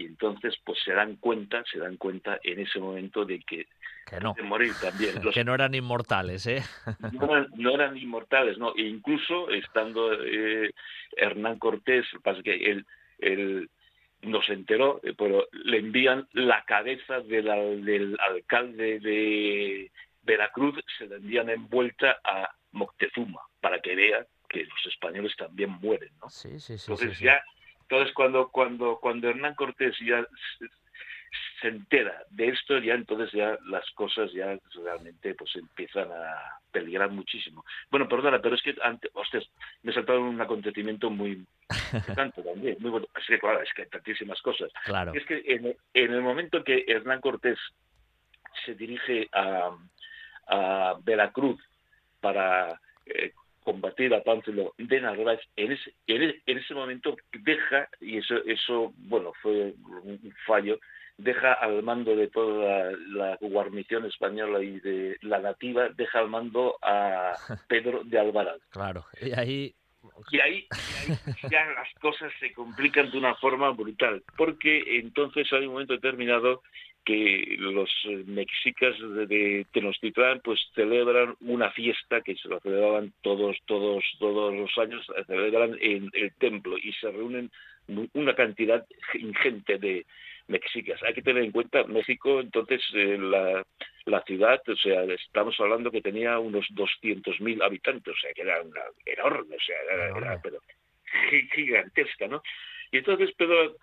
y 0.00 0.06
entonces 0.06 0.54
pues 0.64 0.78
se 0.82 0.92
dan 0.92 1.16
cuenta, 1.16 1.62
se 1.70 1.78
dan 1.78 1.96
cuenta 1.96 2.40
en 2.42 2.60
ese 2.60 2.80
momento 2.80 3.24
de 3.26 3.40
que, 3.40 3.66
que 4.08 4.18
no. 4.18 4.34
de 4.34 4.42
morir 4.42 4.72
también. 4.80 5.14
que 5.34 5.44
no 5.44 5.54
eran 5.54 5.74
inmortales, 5.74 6.46
¿eh? 6.46 6.62
no, 7.56 7.74
eran, 7.74 7.96
inmortales, 7.96 8.56
¿no? 8.56 8.74
E 8.76 8.82
incluso 8.82 9.50
estando 9.50 10.12
eh, 10.24 10.70
Hernán 11.16 11.58
Cortés, 11.58 12.06
pasa 12.22 12.42
que 12.42 12.54
él, 12.54 12.86
él 13.18 13.68
no 14.22 14.42
se 14.42 14.54
enteró, 14.54 15.00
eh, 15.02 15.12
pero 15.16 15.46
le 15.52 15.78
envían 15.78 16.26
la 16.32 16.64
cabeza 16.64 17.20
del, 17.20 17.84
del 17.84 18.16
alcalde 18.20 19.00
de 19.00 19.90
Veracruz, 20.22 20.76
se 20.98 21.06
la 21.06 21.16
envían 21.16 21.50
envuelta 21.50 22.20
a 22.24 22.48
Moctezuma 22.72 23.40
para 23.60 23.80
que 23.80 23.94
vea 23.94 24.26
que 24.48 24.64
los 24.64 24.86
españoles 24.86 25.34
también 25.36 25.70
mueren, 25.70 26.10
¿no? 26.22 26.30
Sí, 26.30 26.58
sí, 26.58 26.78
sí. 26.78 26.90
Entonces 26.90 27.18
sí, 27.18 27.24
ya 27.24 27.42
entonces, 27.90 28.14
cuando, 28.14 28.48
cuando, 28.50 28.98
cuando 29.00 29.28
Hernán 29.28 29.56
Cortés 29.56 29.96
ya 29.98 30.24
se, 31.60 31.66
entera 31.66 32.22
de 32.30 32.48
esto, 32.48 32.78
ya 32.78 32.94
entonces 32.94 33.32
ya 33.32 33.58
las 33.66 33.84
cosas 33.90 34.32
ya 34.32 34.56
realmente 34.82 35.34
pues 35.34 35.54
empiezan 35.56 36.08
a 36.10 36.60
peligrar 36.70 37.10
muchísimo. 37.10 37.64
Bueno, 37.90 38.08
perdona, 38.08 38.40
pero 38.40 38.54
es 38.54 38.62
que 38.62 38.76
antes, 38.82 39.10
me 39.82 39.92
saltaron 39.92 40.22
un 40.22 40.40
acontecimiento 40.40 41.10
muy 41.10 41.44
importante 41.92 42.42
también, 42.42 42.76
muy 42.78 42.90
bueno. 42.92 43.06
Es 43.18 43.26
que, 43.26 43.40
claro, 43.40 43.60
es 43.60 43.72
que 43.74 43.82
hay 43.82 43.88
tantísimas 43.88 44.40
cosas. 44.40 44.70
Claro. 44.84 45.12
Es 45.12 45.26
que 45.26 45.42
en, 45.44 45.76
en 45.92 46.14
el 46.14 46.22
momento 46.22 46.62
que 46.62 46.84
Hernán 46.86 47.20
Cortés 47.20 47.58
se 48.64 48.74
dirige 48.76 49.28
a, 49.32 49.76
a 50.46 50.94
Veracruz 51.02 51.60
para 52.20 52.80
eh, 53.06 53.32
combatir 53.64 54.14
a 54.14 54.22
Pánfilo 54.22 54.74
de 54.78 55.00
Narváez, 55.00 55.40
en 55.56 55.72
ese, 55.72 55.94
en 56.06 56.58
ese 56.58 56.74
momento 56.74 57.16
deja, 57.32 57.88
y 58.00 58.18
eso, 58.18 58.36
eso 58.46 58.92
bueno, 58.96 59.32
fue 59.42 59.74
un 60.02 60.34
fallo, 60.46 60.78
deja 61.18 61.52
al 61.52 61.82
mando 61.82 62.16
de 62.16 62.28
toda 62.28 62.92
la, 63.08 63.36
guarnición 63.40 64.06
española 64.06 64.62
y 64.62 64.80
de 64.80 65.18
la 65.22 65.38
nativa, 65.40 65.88
deja 65.90 66.18
al 66.18 66.28
mando 66.28 66.76
a 66.82 67.34
Pedro 67.68 68.02
de 68.04 68.18
Alvarado. 68.18 68.60
Claro, 68.70 69.04
y 69.20 69.32
ahí... 69.32 69.74
Y 70.30 70.40
ahí, 70.40 70.66
y 71.06 71.10
ahí 71.12 71.18
ya 71.50 71.66
las 71.66 71.92
cosas 72.00 72.32
se 72.40 72.54
complican 72.54 73.10
de 73.10 73.18
una 73.18 73.34
forma 73.34 73.68
brutal, 73.70 74.22
porque 74.34 74.98
entonces 74.98 75.52
hay 75.52 75.66
un 75.66 75.74
momento 75.74 75.92
determinado 75.92 76.62
que 77.04 77.56
los 77.58 77.90
eh, 78.04 78.24
mexicas 78.26 78.94
de 78.98 79.66
Tenochtitlán 79.72 80.40
pues 80.44 80.60
celebran 80.74 81.34
una 81.40 81.70
fiesta 81.70 82.20
que 82.20 82.36
se 82.36 82.48
la 82.48 82.60
celebraban 82.60 83.12
todos 83.22 83.56
todos 83.66 84.04
todos 84.18 84.54
los 84.54 84.70
años 84.78 85.06
celebran 85.26 85.76
en 85.80 86.10
el 86.12 86.32
templo 86.34 86.76
y 86.76 86.92
se 86.92 87.10
reúnen 87.10 87.50
una 88.12 88.34
cantidad 88.34 88.86
ingente 89.14 89.78
de 89.78 90.06
mexicas. 90.46 91.02
Hay 91.02 91.14
que 91.14 91.22
tener 91.22 91.44
en 91.44 91.52
cuenta 91.52 91.84
México 91.84 92.40
entonces 92.40 92.82
eh, 92.94 93.16
la, 93.18 93.64
la 94.04 94.22
ciudad 94.22 94.60
o 94.68 94.76
sea 94.76 95.04
estamos 95.04 95.58
hablando 95.58 95.90
que 95.90 96.02
tenía 96.02 96.38
unos 96.38 96.66
200.000 96.70 97.64
habitantes 97.64 98.14
o 98.14 98.20
sea 98.20 98.32
que 98.34 98.42
era 98.42 98.60
una 98.62 98.82
enorme 99.06 99.56
o 99.56 99.60
sea 99.60 99.76
era, 100.16 100.40
pero 100.42 100.58
gigantesca 101.54 102.28
no 102.28 102.42
y 102.92 102.98
entonces 102.98 103.32
Pedro 103.36 103.76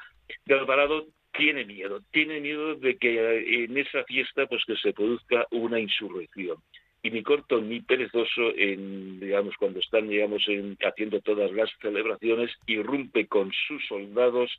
de 0.46 0.54
Alvarado 0.54 1.08
tiene 1.38 1.66
miedo, 1.66 2.02
tiene 2.12 2.40
miedo 2.40 2.76
de 2.76 2.98
que 2.98 3.20
eh, 3.20 3.64
en 3.66 3.78
esa 3.78 4.04
fiesta 4.04 4.46
pues 4.48 4.64
que 4.66 4.76
se 4.76 4.94
produzca 4.94 5.46
una 5.52 5.80
insurrección. 5.80 6.58
Y 7.04 7.12
ni 7.12 7.24
corto 7.24 7.62
ni 7.62 7.80
perezoso, 7.82 8.54
en, 8.56 9.20
digamos, 9.20 9.56
cuando 9.58 9.80
están 9.80 10.10
digamos, 10.10 10.44
haciendo 10.84 11.22
todas 11.22 11.52
las 11.52 11.70
celebraciones, 11.80 12.52
irrumpe 12.66 13.28
con 13.28 13.52
sus 13.68 13.86
soldados 13.88 14.52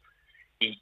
y, 0.60 0.80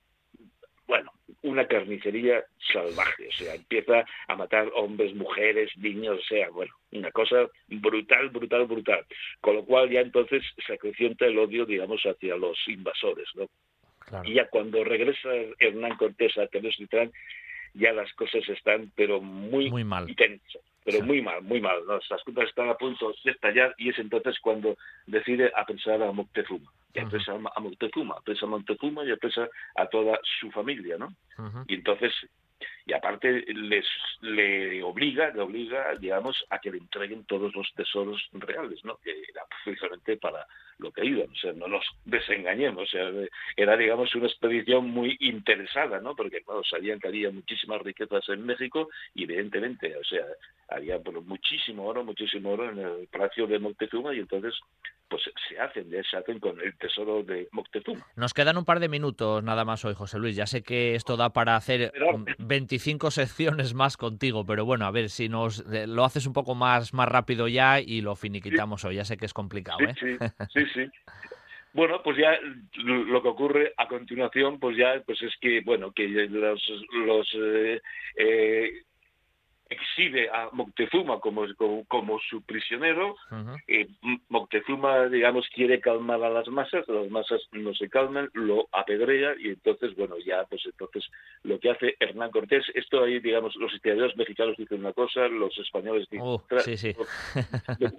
bueno, 0.87 1.11
una 1.43 1.67
carnicería 1.67 2.45
salvaje, 2.73 3.29
o 3.29 3.33
sea, 3.33 3.55
empieza 3.55 4.05
a 4.29 4.37
matar 4.37 4.71
hombres, 4.75 5.15
mujeres, 5.15 5.71
niños, 5.77 6.21
o 6.21 6.23
sea, 6.23 6.51
bueno, 6.51 6.75
una 6.93 7.11
cosa 7.11 7.49
brutal, 7.69 8.29
brutal, 8.29 8.67
brutal. 8.67 9.05
Con 9.41 9.57
lo 9.57 9.65
cual 9.65 9.91
ya 9.91 10.01
entonces 10.01 10.43
se 10.65 10.75
acrecienta 10.75 11.27
el 11.27 11.39
odio, 11.39 11.65
digamos, 11.65 12.03
hacia 12.03 12.37
los 12.37 12.59
invasores, 12.69 13.29
¿no? 13.35 13.49
Y 14.25 14.35
ya 14.35 14.49
cuando 14.49 14.85
regresa 14.85 15.29
Hernán 15.59 15.97
Cortés 15.97 16.37
a 16.39 16.47
Tenochtitlán, 16.47 17.13
ya 17.75 17.93
las 17.93 18.13
cosas 18.15 18.49
están, 18.49 18.91
pero 18.95 19.21
muy, 19.21 19.71
muy 19.71 19.85
mal. 19.85 20.07
pero 20.87 21.05
muy 21.05 21.21
mal, 21.21 21.43
muy 21.43 21.61
mal. 21.61 21.85
¿no? 21.87 21.95
Las 21.95 22.23
cosas 22.23 22.45
están 22.49 22.69
a 22.69 22.75
punto 22.75 23.13
de 23.25 23.33
estallar 23.33 23.75
y 23.77 23.91
es 23.91 23.99
entonces 23.99 24.39
cuando 24.41 24.77
decide 25.07 25.53
a 25.55 25.67
pensar 25.67 26.01
a 26.03 26.13
Moctezuma. 26.13 26.73
Y 26.95 27.01
apresa 27.01 27.33
a 27.33 27.61
Moctezuma, 27.61 28.15
apresa 28.17 28.47
a 28.47 28.49
Moctezuma 28.49 29.05
y 29.05 29.11
apresa 29.11 29.49
a 29.75 29.87
toda 29.87 30.19
su 30.41 30.51
familia, 30.51 30.97
¿no? 30.97 31.13
Y 31.67 31.75
entonces 31.75 32.13
y 32.85 32.93
aparte 32.93 33.45
les 33.53 33.85
le 34.21 34.83
obliga, 34.83 35.31
le 35.31 35.41
obliga, 35.41 35.95
digamos, 35.97 36.45
a 36.51 36.59
que 36.61 36.71
le 36.71 36.79
entreguen 36.79 37.25
todos 37.25 37.55
los 37.55 37.73
tesoros 37.75 38.23
reales, 38.33 38.85
¿no? 38.85 38.97
Que 38.99 39.11
era 39.11 39.43
precisamente 39.65 40.17
para 40.17 40.47
lo 40.79 40.93
que 40.93 41.05
iban, 41.05 41.31
o 41.31 41.35
sea, 41.37 41.53
no 41.53 41.69
nos 41.69 41.85
desengañemos, 42.05 42.83
o 42.83 42.87
sea, 42.87 43.11
era, 43.57 43.77
digamos, 43.77 44.15
una 44.15 44.27
expedición 44.27 44.91
muy 44.91 45.17
interesada, 45.21 46.01
¿no? 46.01 46.15
Porque, 46.15 46.43
claro, 46.43 46.63
sabían 46.65 47.01
que 47.01 47.09
había 47.09 47.31
muchísimas 47.31 47.81
riquezas 47.83 48.29
en 48.29 48.45
México 48.45 48.89
y, 49.15 49.25
evidentemente, 49.25 49.97
o 49.97 50.05
sea, 50.05 50.25
había 50.69 50.99
muchísimo 51.25 51.87
oro, 51.87 52.05
muchísimo 52.05 52.51
oro 52.51 52.71
en 52.71 52.79
el 52.79 53.09
palacio 53.09 53.47
de 53.47 53.59
Moctezuma 53.59 54.15
y 54.15 54.19
entonces 54.19 54.55
pues 55.09 55.23
se 55.49 55.59
hacen, 55.61 55.89
se 56.11 56.17
hacen 56.17 56.41
con 56.41 56.61
el 56.61 56.77
tesoro 56.79 57.23
de 57.23 57.49
Moctezuma. 57.53 58.05
Nos 58.17 58.35
quedan 58.35 58.57
un 58.57 58.65
par 58.65 58.81
de 58.81 58.89
minutos 58.89 59.43
nada 59.43 59.65
más 59.65 59.85
hoy, 59.85 59.95
José 59.95 60.19
Luis. 60.19 60.35
Ya 60.35 60.47
sé 60.47 60.63
que 60.63 60.95
esto 60.95 61.17
da 61.17 61.31
para 61.31 61.57
hacer 61.57 61.93
25 62.47 63.11
secciones 63.11 63.75
más 63.75 63.97
contigo, 63.97 64.45
pero 64.45 64.65
bueno, 64.65 64.87
a 64.87 64.91
ver 64.91 65.11
si 65.11 65.29
nos 65.29 65.65
eh, 65.73 65.87
lo 65.87 66.05
haces 66.05 66.27
un 66.27 66.33
poco 66.33 66.55
más, 66.55 66.95
más 66.95 67.09
rápido 67.09 67.49
ya 67.49 67.81
y 67.81 68.01
lo 68.01 68.15
finiquitamos 68.17 68.85
hoy. 68.85 68.97
Ya 68.97 69.05
sé 69.05 69.17
que 69.17 69.27
es 69.27 69.35
complicado, 69.35 69.81
¿eh? 69.81 69.95
Sí, 69.99 70.17
sí, 70.55 70.65
sí. 70.75 70.91
Bueno, 71.73 72.01
pues 72.03 72.17
ya 72.17 72.39
lo 72.85 73.23
que 73.23 73.29
ocurre 73.29 73.75
a 73.77 73.87
continuación, 73.87 74.59
pues 74.59 74.79
ya, 74.79 75.03
pues 75.05 75.21
es 75.23 75.35
que, 75.41 75.61
bueno, 75.61 75.93
que 75.93 76.09
los, 76.09 76.63
los 77.05 77.29
eh, 77.35 77.83
eh 78.17 78.83
exhibe 79.69 80.29
a 80.31 80.49
Moctezuma 80.53 81.21
como, 81.21 81.45
como, 81.89 82.19
su 82.21 82.43
prisionero. 82.43 83.17
Eh, 83.67 83.89
Moctezuma, 84.29 85.07
digamos, 85.07 85.47
quiere 85.55 85.81
calmar 85.81 86.23
a 86.23 86.31
las 86.31 86.49
masas, 86.49 86.87
las 86.89 87.11
masas 87.11 87.41
no 87.53 87.75
se 87.75 87.89
calman, 87.89 88.31
lo 88.35 88.69
apedrea 88.73 89.35
y 89.39 89.49
entonces, 89.49 89.95
bueno, 89.97 90.17
ya, 90.25 90.45
pues 90.45 90.63
entonces 90.65 91.05
lo 91.43 91.59
que 91.59 91.71
hace 91.71 91.97
Hernán 91.99 92.31
Cortés, 92.31 92.65
esto 92.75 93.03
ahí, 93.03 93.19
digamos, 93.21 93.57
los 93.57 93.73
historiadores 93.75 94.17
mexicanos 94.17 94.57
dicen 94.57 94.81
una 94.81 94.93
cosa, 94.93 95.29
los 95.29 95.57
españoles 95.59 96.09
dicen 96.11 96.27
oh, 96.27 96.35
otra. 96.37 96.61
Sí, 96.61 96.77
sí. 96.77 96.95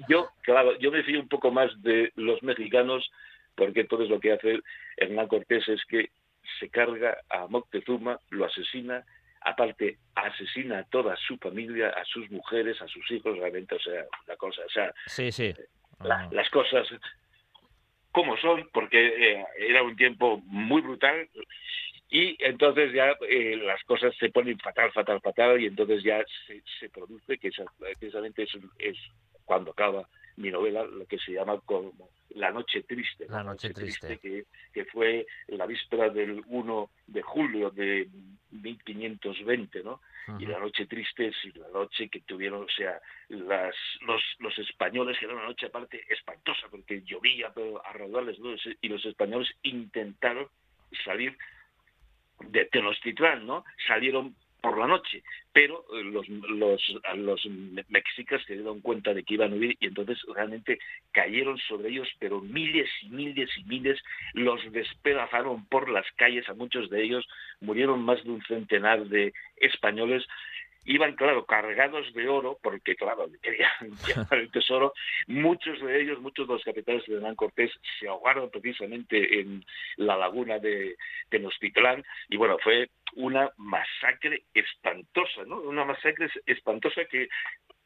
Yo, 0.10 0.30
claro, 0.44 0.78
yo 0.80 0.92
me 0.92 1.04
fío 1.04 1.20
un 1.20 1.28
poco 1.28 1.52
más 1.52 1.70
de 1.82 2.12
los 2.16 2.42
mexicanos 2.44 3.10
porque 3.56 3.82
entonces 3.82 4.10
lo 4.10 4.20
que 4.20 4.34
hace 4.34 4.60
Hernán 4.98 5.28
Cortés 5.28 5.68
es 5.68 5.84
que 5.86 6.12
se 6.60 6.70
carga 6.70 7.18
a 7.30 7.48
Moctezuma, 7.48 8.20
lo 8.30 8.46
asesina, 8.46 9.04
aparte 9.42 9.98
asesina 10.16 10.80
a 10.80 10.84
toda 10.84 11.16
su 11.16 11.38
familia, 11.38 11.90
a 11.90 12.04
sus 12.06 12.30
mujeres, 12.32 12.82
a 12.82 12.88
sus 12.88 13.10
hijos, 13.12 13.38
realmente, 13.38 13.76
o 13.76 13.80
sea, 13.80 14.06
la 14.28 14.36
cosa, 14.36 14.62
o 14.66 14.70
sea, 14.70 14.94
sí, 15.06 15.32
sí. 15.32 15.54
Ah. 16.00 16.28
las 16.32 16.50
cosas 16.50 16.88
como 18.12 18.38
son, 18.38 18.70
porque 18.74 19.08
eh, 19.08 19.46
era 19.60 19.84
un 19.84 19.96
tiempo 19.96 20.42
muy 20.46 20.82
brutal 20.82 21.30
y 22.10 22.36
entonces 22.40 22.94
ya 22.94 23.14
eh, 23.28 23.58
las 23.58 23.84
cosas 23.84 24.16
se 24.18 24.30
ponen 24.30 24.58
fatal, 24.60 24.92
fatal, 24.92 25.20
fatal 25.22 25.62
y 25.62 25.66
entonces 25.66 26.04
ya 26.04 26.24
se, 26.80 26.90
produce 26.90 27.38
que 27.38 27.52
precisamente 27.78 28.44
es, 28.44 28.50
es 28.80 28.98
cuando 29.46 29.72
acaba 29.72 30.08
mi 30.38 30.52
novela, 30.52 30.84
lo 30.84 31.06
que 31.06 31.18
se 31.18 31.34
llama 31.34 31.60
como 31.62 31.94
La 32.30 32.52
Noche 32.52 32.84
Triste. 32.84 33.26
La 33.28 33.44
Noche, 33.44 33.74
Triste, 33.74 34.18
que, 34.20 34.46
que, 34.72 34.86
fue 34.86 35.26
la 35.48 35.66
víspera 35.66 36.10
del 36.10 36.44
1 36.48 36.90
de 37.08 37.22
julio 37.22 37.72
de 37.72 38.08
1520, 38.52 39.84
¿no? 39.84 40.02
Y 40.40 40.46
La 40.46 40.60
Noche 40.60 40.86
Triste 40.88 41.28
es 41.28 41.56
la 41.56 41.70
noche 41.70 42.10
que 42.10 42.20
tuvieron, 42.20 42.64
o 42.64 42.70
sea, 42.70 43.00
las, 43.30 43.74
los, 44.02 44.22
los 44.40 44.58
españoles, 44.60 45.18
que 45.18 45.26
era 45.26 45.36
una 45.36 45.46
noche 45.46 45.68
aparte 45.68 46.04
espantosa, 46.10 46.68
porque 46.70 47.02
llovía 47.02 47.52
pero 47.54 47.84
a 47.86 47.94
raudales, 47.94 48.38
¿no? 48.40 48.54
Y 48.82 48.90
los 48.90 49.06
españoles 49.06 49.50
intentaron 49.64 50.48
salir 51.06 51.38
de 52.42 52.66
Tenochtitlán, 52.66 53.48
¿no? 53.48 53.64
Salieron 53.88 54.36
por 54.68 54.78
la 54.80 54.88
noche, 54.88 55.24
pero 55.54 55.86
eh, 55.94 56.04
los, 56.04 56.28
los, 56.28 56.82
los 57.16 57.46
mexicas 57.88 58.42
se 58.46 58.56
dieron 58.56 58.82
cuenta 58.82 59.14
de 59.14 59.24
que 59.24 59.36
iban 59.36 59.54
a 59.54 59.56
huir 59.56 59.78
y 59.80 59.88
entonces 59.88 60.18
realmente 60.36 60.78
cayeron 61.14 61.58
sobre 61.70 61.90
ellos, 61.90 62.10
pero 62.20 62.42
miles 62.42 62.90
y 63.02 63.10
miles 63.10 63.50
y 63.58 63.64
miles 63.64 63.98
los 64.34 64.60
despedazaron 64.74 65.66
por 65.68 65.90
las 65.90 66.06
calles, 66.18 66.50
a 66.50 66.54
muchos 66.54 66.90
de 66.90 67.02
ellos 67.02 67.26
murieron 67.62 68.04
más 68.04 68.22
de 68.26 68.32
un 68.32 68.44
centenar 68.44 69.06
de 69.06 69.34
españoles 69.56 70.26
iban, 70.86 71.16
claro, 71.16 71.46
cargados 71.46 72.14
de 72.14 72.28
oro, 72.28 72.58
porque, 72.62 72.96
claro, 72.96 73.28
querían 73.42 73.70
llevar 74.06 74.40
el 74.40 74.52
tesoro. 74.52 74.94
Muchos 75.28 75.80
de 75.82 76.02
ellos, 76.02 76.20
muchos 76.20 76.48
de 76.48 76.54
los 76.54 76.64
capitanes 76.64 77.06
de 77.06 77.16
Hernán 77.16 77.36
Cortés 77.36 77.72
se 78.00 78.08
ahogaron 78.08 78.50
precisamente 78.50 79.40
en 79.40 79.66
la 79.98 80.18
laguna 80.18 80.60
de 80.60 80.96
Tenochtitlán. 81.30 82.04
Y 82.30 82.38
bueno, 82.38 82.58
fue 82.64 82.90
una 83.16 83.52
masacre 83.58 84.44
espantosa, 84.54 85.44
¿no? 85.46 85.62
Una 85.62 85.86
masacre 85.86 86.30
espantosa 86.46 87.06
que 87.06 87.28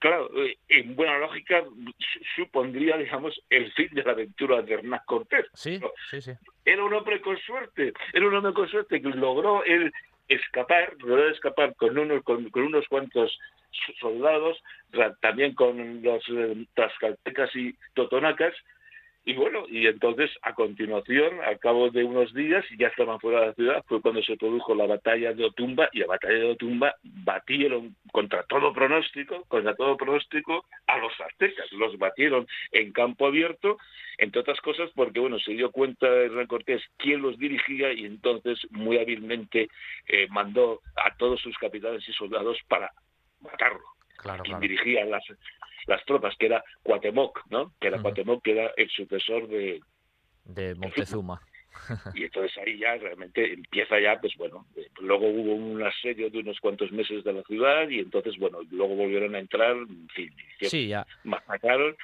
claro, 0.02 0.30
eh, 0.36 0.58
en 0.68 0.96
buena 0.96 1.20
lógica 1.20 1.64
supondría, 2.36 2.98
digamos, 2.98 3.40
el 3.50 3.72
fin 3.74 3.90
de 3.92 4.04
la 4.04 4.12
aventura 4.14 4.62
de 4.64 4.74
Hernán 4.74 5.02
Cortés. 5.06 5.46
Sí, 5.54 5.80
sí, 6.10 6.22
sí. 6.22 6.32
Era 6.66 6.84
un 6.84 6.94
hombre 6.94 7.22
con 7.22 7.38
suerte, 7.38 7.94
era 8.12 8.28
un 8.28 8.36
hombre 8.36 8.54
con 8.54 8.68
suerte 8.68 9.00
que 9.02 9.10
logró 9.10 9.64
el 9.64 9.94
escapar, 10.34 10.94
logró 10.99 11.30
escapar 11.30 11.76
con 11.76 11.98
unos, 11.98 12.24
con, 12.24 12.49
unos 12.53 12.88
cuantos 12.88 13.38
soldados, 13.99 14.58
también 15.22 15.53
con 15.56 16.02
los 16.02 16.24
eh, 16.30 16.66
y 17.56 17.76
totonacas, 17.94 18.53
y 19.23 19.35
bueno, 19.35 19.65
y 19.69 19.85
entonces 19.85 20.31
a 20.41 20.53
continuación, 20.56 21.41
al 21.45 21.60
cabo 21.60 21.91
de 21.91 22.03
unos 22.03 22.34
días, 22.34 22.65
ya 22.77 22.88
estaban 22.88 23.19
fuera 23.19 23.41
de 23.41 23.48
la 23.48 23.53
ciudad, 23.53 23.84
fue 23.88 24.02
cuando 24.02 24.23
se 24.23 24.35
produjo 24.35 24.73
la 24.73 24.88
batalla 24.88 25.34
de 25.34 25.45
Otumba, 25.45 25.89
y 25.91 25.99
la 25.99 26.07
batalla 26.07 26.39
de 26.39 26.52
Otumba 26.52 26.95
batieron 27.03 27.95
contra 28.11 28.43
todo 28.43 28.73
pronóstico, 28.73 29.45
contra 29.48 29.76
todo 29.76 29.95
pronóstico, 29.95 30.65
a 30.88 30.98
los 30.98 31.14
aztecas, 31.22 31.72
los 31.73 31.98
batieron 31.99 32.48
en 32.72 32.91
campo 32.91 33.27
abierto, 33.27 33.77
entre 34.18 34.41
otras 34.41 34.60
cosas 34.61 34.89
porque, 34.95 35.19
bueno, 35.19 35.39
se 35.39 35.52
dio 35.52 35.72
cuenta 35.72 36.07
Hernán 36.07 36.48
Cortés 36.48 36.81
quién 36.98 37.22
los 37.22 37.38
dirigía 37.38 37.93
y 37.93 38.06
entonces 38.06 38.60
muy 38.72 38.98
hábilmente 38.98 39.69
eh, 40.07 40.27
mandó 40.30 40.81
a 40.95 41.15
todos 41.15 41.39
sus 41.41 41.57
capitanes 41.60 42.07
y 42.07 42.14
soldados 42.14 42.57
para 42.68 42.91
matarlo. 43.39 43.84
Claro, 44.18 44.43
dirigía 44.60 45.03
las, 45.06 45.23
las 45.88 46.03
tropas, 46.06 46.36
que 46.38 46.48
era 46.48 46.64
Cuatemoc, 46.84 47.41
¿no? 47.49 47.74
Que 47.80 47.88
era 47.88 48.02
Cuatemoc, 48.02 48.44
que 48.44 48.52
era 48.52 48.72
el 48.78 48.90
sucesor 48.90 49.48
de... 49.48 49.82
De 50.45 50.76
Montezuma. 50.76 51.41
Y 52.16 52.26
entonces 52.26 52.58
ahí 52.58 52.78
ya 52.80 52.95
realmente 52.95 53.53
empieza 53.53 53.98
ya, 53.99 54.20
pues 54.20 54.36
bueno, 54.36 54.66
eh, 54.76 54.88
luego 54.99 55.30
hubo 55.30 55.56
un 55.56 55.82
asedio 55.82 56.30
de 56.30 56.40
unos 56.40 56.60
cuantos 56.60 56.91
meses 56.91 57.24
de 57.24 57.32
la 57.32 57.44
ciudad 57.44 57.88
y 57.88 57.99
entonces, 57.99 58.38
bueno, 58.38 58.60
luego 58.72 58.95
volvieron 58.95 59.36
a 59.36 59.40
entrar, 59.40 59.78
en 59.78 60.10
fin, 60.10 60.36
sí, 60.60 60.88
ya. 60.90 61.08
masacraron 61.24 61.95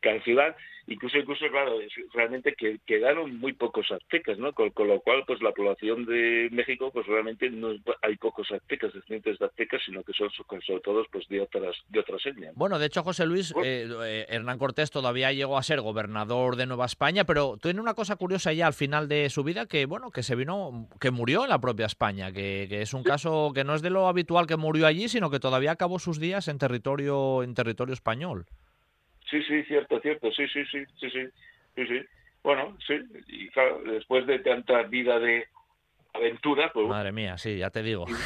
cada 0.00 0.20
ciudad 0.22 0.54
incluso 0.86 1.18
incluso 1.18 1.46
claro 1.50 1.78
realmente 2.14 2.54
que 2.54 2.78
quedaron 2.86 3.38
muy 3.38 3.52
pocos 3.52 3.90
aztecas 3.90 4.38
no 4.38 4.52
con, 4.52 4.72
lo 4.76 5.00
cual 5.00 5.24
pues 5.26 5.42
la 5.42 5.52
población 5.52 6.04
de 6.06 6.48
México 6.52 6.90
pues 6.92 7.06
realmente 7.06 7.50
no 7.50 7.74
hay 8.02 8.16
pocos 8.16 8.50
aztecas 8.52 8.92
descendientes 8.92 9.38
de 9.38 9.46
aztecas 9.46 9.82
sino 9.84 10.02
que 10.02 10.12
son 10.12 10.30
sobre 10.30 10.80
todo 10.80 11.04
pues 11.10 11.26
de 11.28 11.40
otras 11.40 11.76
de 11.88 12.00
otras 12.00 12.24
etnias. 12.24 12.54
Bueno 12.54 12.78
de 12.78 12.86
hecho 12.86 13.02
José 13.02 13.26
Luis 13.26 13.52
eh, 13.64 13.88
eh, 14.04 14.26
Hernán 14.28 14.58
Cortés 14.58 14.90
todavía 14.90 15.32
llegó 15.32 15.58
a 15.58 15.62
ser 15.62 15.80
gobernador 15.80 16.56
de 16.56 16.66
Nueva 16.66 16.86
España 16.86 17.24
pero 17.24 17.58
tiene 17.60 17.80
una 17.80 17.94
cosa 17.94 18.16
curiosa 18.16 18.52
ya 18.52 18.68
al 18.68 18.74
final 18.74 19.08
de 19.08 19.28
su 19.30 19.42
vida 19.42 19.66
que 19.66 19.86
bueno 19.86 20.10
que 20.10 20.22
se 20.22 20.36
vino 20.36 20.88
que 21.00 21.10
murió 21.10 21.44
en 21.44 21.50
la 21.50 21.60
propia 21.60 21.86
España 21.86 22.32
que, 22.32 22.66
que 22.68 22.82
es 22.82 22.94
un 22.94 23.02
caso 23.02 23.52
que 23.54 23.64
no 23.64 23.74
es 23.74 23.82
de 23.82 23.90
lo 23.90 24.06
habitual 24.06 24.46
que 24.46 24.56
murió 24.56 24.86
allí 24.86 25.08
sino 25.08 25.30
que 25.30 25.40
todavía 25.40 25.72
acabó 25.72 25.98
sus 25.98 26.20
días 26.20 26.46
en 26.46 26.58
territorio 26.58 27.42
en 27.42 27.54
territorio 27.54 27.92
español 27.92 28.46
Sí, 29.30 29.42
sí, 29.42 29.62
cierto, 29.64 30.00
cierto, 30.00 30.30
sí, 30.32 30.46
sí, 30.48 30.64
sí, 30.66 30.84
sí, 31.00 31.10
sí, 31.10 31.26
sí, 31.74 31.86
sí. 31.86 32.00
Bueno, 32.42 32.76
sí, 32.86 32.94
y 33.26 33.48
claro, 33.48 33.82
después 33.84 34.26
de 34.26 34.38
tanta 34.38 34.82
vida 34.84 35.18
de 35.18 35.48
aventura, 36.12 36.70
pues... 36.72 36.86
Madre 36.86 37.12
mía, 37.12 37.36
sí, 37.36 37.58
ya 37.58 37.70
te 37.70 37.82
digo. 37.82 38.06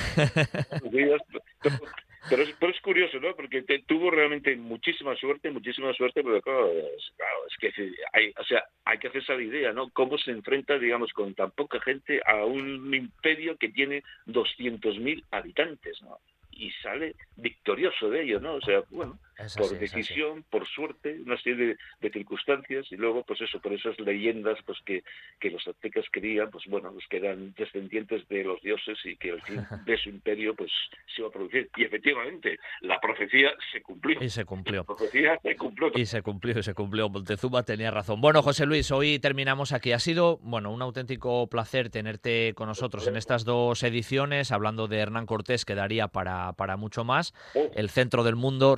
Pero 2.29 2.43
es, 2.43 2.55
pero 2.61 2.71
es 2.71 2.81
curioso, 2.83 3.19
¿no? 3.19 3.35
Porque 3.35 3.63
tuvo 3.87 4.11
realmente 4.11 4.55
muchísima 4.55 5.17
suerte, 5.17 5.51
muchísima 5.51 5.93
suerte, 5.95 6.23
pero 6.23 6.43
claro, 6.43 6.71
es, 6.71 7.11
claro, 7.17 7.47
es 7.49 7.57
que 7.59 7.93
hay, 8.13 8.33
o 8.39 8.45
sea, 8.45 8.63
hay 8.85 8.99
que 8.99 9.09
hacerse 9.09 9.35
la 9.35 9.43
idea, 9.43 9.73
¿no? 9.73 9.89
Cómo 9.89 10.19
se 10.19 10.31
enfrenta, 10.31 10.79
digamos, 10.79 11.15
con 11.15 11.35
tan 11.35 11.51
poca 11.53 11.81
gente 11.81 12.21
a 12.27 12.45
un 12.45 12.95
imperio 12.95 13.57
que 13.57 13.71
tiene 13.71 14.03
200.000 14.27 15.25
habitantes, 15.31 16.03
¿no? 16.03 16.19
y 16.61 16.71
sale 16.83 17.17
victorioso 17.37 18.11
de 18.11 18.23
ello, 18.23 18.39
¿no? 18.39 18.55
O 18.55 18.61
sea, 18.61 18.83
bueno, 18.91 19.19
por 19.57 19.79
decisión, 19.79 20.45
por 20.51 20.67
suerte, 20.67 21.19
una 21.25 21.41
serie 21.41 21.77
de, 22.01 22.11
circunstancias 22.11 22.87
y 22.91 22.97
luego, 22.97 23.23
pues 23.25 23.41
eso, 23.41 23.61
por 23.61 23.73
esas 23.73 23.99
leyendas, 24.01 24.59
pues 24.67 24.79
que, 24.85 25.05
que 25.39 25.51
los 25.51 25.67
aztecas 25.67 26.05
querían, 26.13 26.51
pues 26.51 26.65
bueno, 26.67 26.91
los 26.91 27.07
que 27.09 27.19
eran 27.19 27.55
descendientes 27.57 28.27
de 28.29 28.45
los 28.45 28.61
dioses 28.63 28.99
y 29.05 29.17
que 29.17 29.31
el 29.31 29.43
fin 29.43 29.65
de 29.87 29.97
su 29.97 30.09
imperio, 30.09 30.55
pues 30.55 30.71
se 31.15 31.21
iba 31.21 31.29
a 31.29 31.33
producir. 31.33 31.71
Y 31.77 31.85
efectivamente, 31.85 32.59
la 32.81 32.99
profecía 33.01 33.51
se 33.73 33.81
cumplió. 33.83 34.23
Y 34.23 34.29
se 34.29 34.45
cumplió. 34.45 34.81
La 34.81 34.85
profecía 34.85 35.39
se 35.43 35.57
cumplió. 35.57 35.93
Y 35.95 36.07
se 36.07 36.23
cumplió, 36.23 36.59
y 36.59 36.63
se 36.63 36.75
cumplió. 36.75 37.09
Montezuma 37.09 37.63
tenía 37.63 37.91
razón. 37.91 38.21
Bueno, 38.21 38.43
José 38.43 38.67
Luis, 38.67 38.91
hoy 38.91 39.19
terminamos 39.19 39.73
aquí. 39.73 39.93
Ha 39.93 39.99
sido, 39.99 40.39
bueno, 40.39 40.73
un 40.73 40.83
auténtico 40.83 41.49
placer 41.49 41.91
tenerte 41.91 42.55
con 42.55 42.67
nosotros 42.67 43.07
en 43.07 43.17
estas 43.17 43.45
dos 43.45 43.83
ediciones, 43.83 44.51
hablando 44.51 44.89
de 44.89 44.99
Hernán 44.99 45.27
Cortés, 45.27 45.65
que 45.65 45.75
daría 45.75 46.09
para 46.09 46.31
para, 46.57 46.77
mucho 46.77 47.05
más. 47.05 47.35
Oh. 47.55 47.71
El 47.75 47.91
centro 47.91 48.25
del 48.25 48.37
mundo, 48.37 48.77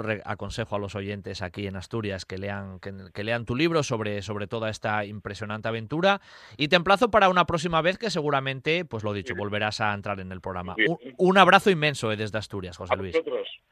aconsejo 0.53 0.77
a 0.77 0.79
los 0.79 0.95
oyentes 0.95 1.41
aquí 1.41 1.67
en 1.67 1.77
Asturias 1.77 2.27
que 2.27 2.37
lean, 2.37 2.79
que, 2.79 3.25
lean 3.25 3.47
tu 3.47 3.57
libro 3.57 3.83
sobre, 3.83 4.21
sobre 4.21 4.47
toda 4.47 4.69
esta 4.69 5.05
impresionante 5.07 5.69
aventura. 5.69 6.21
Y 6.59 6.69
te 6.69 6.77
emplazo 6.77 7.11
para 7.11 7.31
una 7.31 7.47
próxima 7.47 7.81
vez 7.81 7.97
que 7.97 8.11
seguramente, 8.11 8.85
pues 8.85 9.03
lo 9.03 9.15
dicho, 9.15 9.35
volverás 9.35 9.81
a 9.81 9.95
entrar 9.95 10.21
en 10.21 10.31
el 10.31 10.43
programa. 10.43 10.77
Un, 11.17 11.39
abrazo 11.39 11.71
inmenso 11.71 12.13
eh, 12.13 12.17
desde 12.17 12.37
Asturias, 12.37 12.77
José 12.77 12.97
Luis. 12.97 13.17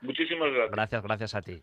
Muchísimas 0.00 0.50
gracias. 0.50 0.70
Gracias, 0.70 1.02
gracias 1.02 1.34
a 1.34 1.42
ti. 1.42 1.62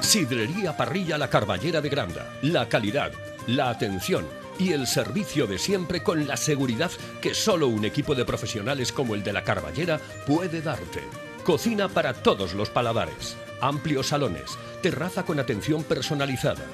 Sidrería 0.00 0.76
Parrilla 0.76 1.16
La 1.16 1.30
Carballera 1.30 1.80
de 1.80 1.88
Granda. 1.88 2.26
La 2.42 2.68
calidad, 2.68 3.12
la 3.46 3.70
atención 3.70 4.26
y 4.58 4.72
el 4.72 4.88
servicio 4.88 5.46
de 5.46 5.58
siempre 5.58 6.02
con 6.02 6.26
la 6.26 6.36
seguridad 6.36 6.90
que 7.20 7.34
solo 7.34 7.68
un 7.68 7.84
equipo 7.84 8.14
de 8.16 8.24
profesionales 8.24 8.92
como 8.92 9.14
el 9.14 9.22
de 9.22 9.32
la 9.32 9.44
Carballera 9.44 10.00
puede 10.26 10.60
darte. 10.60 11.31
Cocina 11.44 11.88
para 11.88 12.12
todos 12.14 12.54
los 12.54 12.70
paladares, 12.70 13.36
amplios 13.60 14.08
salones, 14.08 14.56
terraza 14.80 15.24
con 15.24 15.40
atención 15.40 15.82
personalizada. 15.82 16.64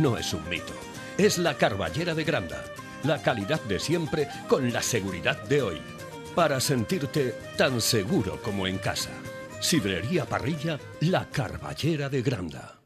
No 0.00 0.18
es 0.18 0.34
un 0.34 0.48
mito, 0.48 0.72
es 1.16 1.38
la 1.38 1.56
Carballera 1.56 2.12
de 2.14 2.24
Granda, 2.24 2.64
la 3.04 3.22
calidad 3.22 3.60
de 3.62 3.78
siempre 3.78 4.28
con 4.48 4.72
la 4.72 4.82
seguridad 4.82 5.40
de 5.44 5.62
hoy. 5.62 5.80
para 6.34 6.60
sentirte 6.60 7.34
tan 7.56 7.80
seguro 7.80 8.42
como 8.42 8.66
en 8.66 8.76
casa. 8.76 9.08
Sidrería 9.58 10.26
Parrilla, 10.26 10.78
la 11.00 11.30
Carballera 11.30 12.10
de 12.10 12.20
Granda. 12.20 12.78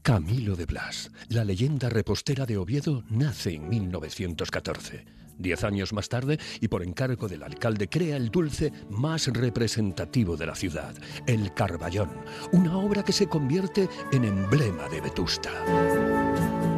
Camilo 0.00 0.54
de 0.54 0.64
Blas, 0.64 1.10
la 1.28 1.44
leyenda 1.44 1.88
repostera 1.88 2.46
de 2.46 2.56
Oviedo, 2.56 3.02
nace 3.10 3.54
en 3.54 3.68
1914. 3.68 5.23
Diez 5.38 5.64
años 5.64 5.92
más 5.92 6.08
tarde, 6.08 6.38
y 6.60 6.68
por 6.68 6.82
encargo 6.82 7.28
del 7.28 7.42
alcalde, 7.42 7.88
crea 7.88 8.16
el 8.16 8.30
dulce 8.30 8.72
más 8.90 9.26
representativo 9.28 10.36
de 10.36 10.46
la 10.46 10.54
ciudad, 10.54 10.94
el 11.26 11.52
Carballón, 11.54 12.10
una 12.52 12.76
obra 12.78 13.02
que 13.04 13.12
se 13.12 13.28
convierte 13.28 13.88
en 14.12 14.24
emblema 14.24 14.88
de 14.88 15.00
Vetusta. 15.00 16.73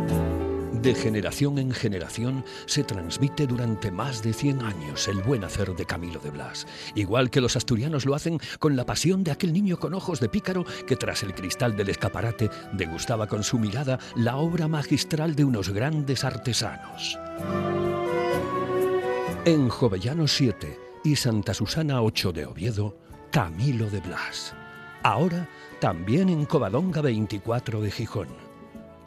De 0.86 0.94
generación 0.94 1.58
en 1.58 1.72
generación 1.72 2.44
se 2.66 2.84
transmite 2.84 3.48
durante 3.48 3.90
más 3.90 4.22
de 4.22 4.32
100 4.32 4.62
años 4.62 5.08
el 5.08 5.20
buen 5.20 5.42
hacer 5.42 5.74
de 5.74 5.84
Camilo 5.84 6.20
de 6.20 6.30
Blas, 6.30 6.64
igual 6.94 7.28
que 7.28 7.40
los 7.40 7.56
asturianos 7.56 8.06
lo 8.06 8.14
hacen 8.14 8.38
con 8.60 8.76
la 8.76 8.86
pasión 8.86 9.24
de 9.24 9.32
aquel 9.32 9.52
niño 9.52 9.80
con 9.80 9.94
ojos 9.94 10.20
de 10.20 10.28
pícaro 10.28 10.64
que 10.86 10.94
tras 10.94 11.24
el 11.24 11.34
cristal 11.34 11.76
del 11.76 11.88
escaparate 11.88 12.50
degustaba 12.72 13.26
con 13.26 13.42
su 13.42 13.58
mirada 13.58 13.98
la 14.14 14.36
obra 14.36 14.68
magistral 14.68 15.34
de 15.34 15.44
unos 15.44 15.70
grandes 15.70 16.22
artesanos. 16.22 17.18
En 19.44 19.68
Jovellano 19.68 20.28
7 20.28 20.78
y 21.02 21.16
Santa 21.16 21.52
Susana 21.52 22.00
8 22.00 22.30
de 22.30 22.46
Oviedo, 22.46 22.96
Camilo 23.32 23.90
de 23.90 23.98
Blas. 23.98 24.54
Ahora 25.02 25.48
también 25.80 26.28
en 26.28 26.44
Covadonga 26.44 27.00
24 27.00 27.80
de 27.80 27.90
Gijón. 27.90 28.28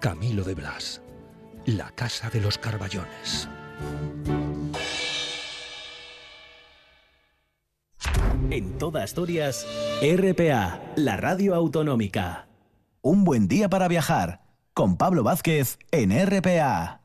Camilo 0.01 0.43
de 0.43 0.56
Blas 0.56 1.01
la 1.77 1.91
Casa 1.91 2.29
de 2.29 2.41
los 2.41 2.57
Carballones. 2.57 3.47
En 8.49 8.77
toda 8.77 9.03
Asturias, 9.03 9.67
RPA, 10.01 10.81
la 10.95 11.17
radio 11.17 11.53
autonómica. 11.53 12.47
Un 13.01 13.23
buen 13.23 13.47
día 13.47 13.69
para 13.69 13.87
viajar, 13.87 14.41
con 14.73 14.97
Pablo 14.97 15.23
Vázquez 15.23 15.77
en 15.91 16.11
RPA. 16.11 16.98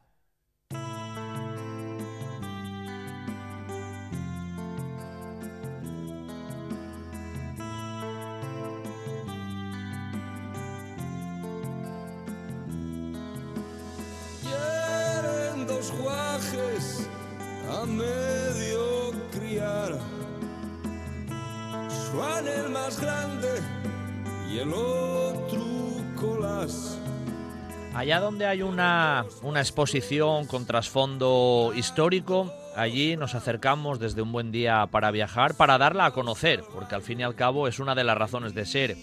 Allá 27.94 28.20
donde 28.20 28.46
hay 28.46 28.62
una, 28.62 29.26
una 29.42 29.60
exposición 29.60 30.46
con 30.46 30.66
trasfondo 30.66 31.72
histórico, 31.76 32.52
allí 32.74 33.16
nos 33.16 33.34
acercamos 33.34 33.98
desde 33.98 34.22
un 34.22 34.32
buen 34.32 34.52
día 34.52 34.86
para 34.90 35.10
viajar, 35.10 35.54
para 35.54 35.78
darla 35.78 36.06
a 36.06 36.10
conocer, 36.12 36.64
porque 36.72 36.94
al 36.94 37.02
fin 37.02 37.20
y 37.20 37.22
al 37.22 37.34
cabo 37.34 37.68
es 37.68 37.78
una 37.78 37.94
de 37.94 38.04
las 38.04 38.16
razones 38.16 38.54
de 38.54 38.66
ser 38.66 38.96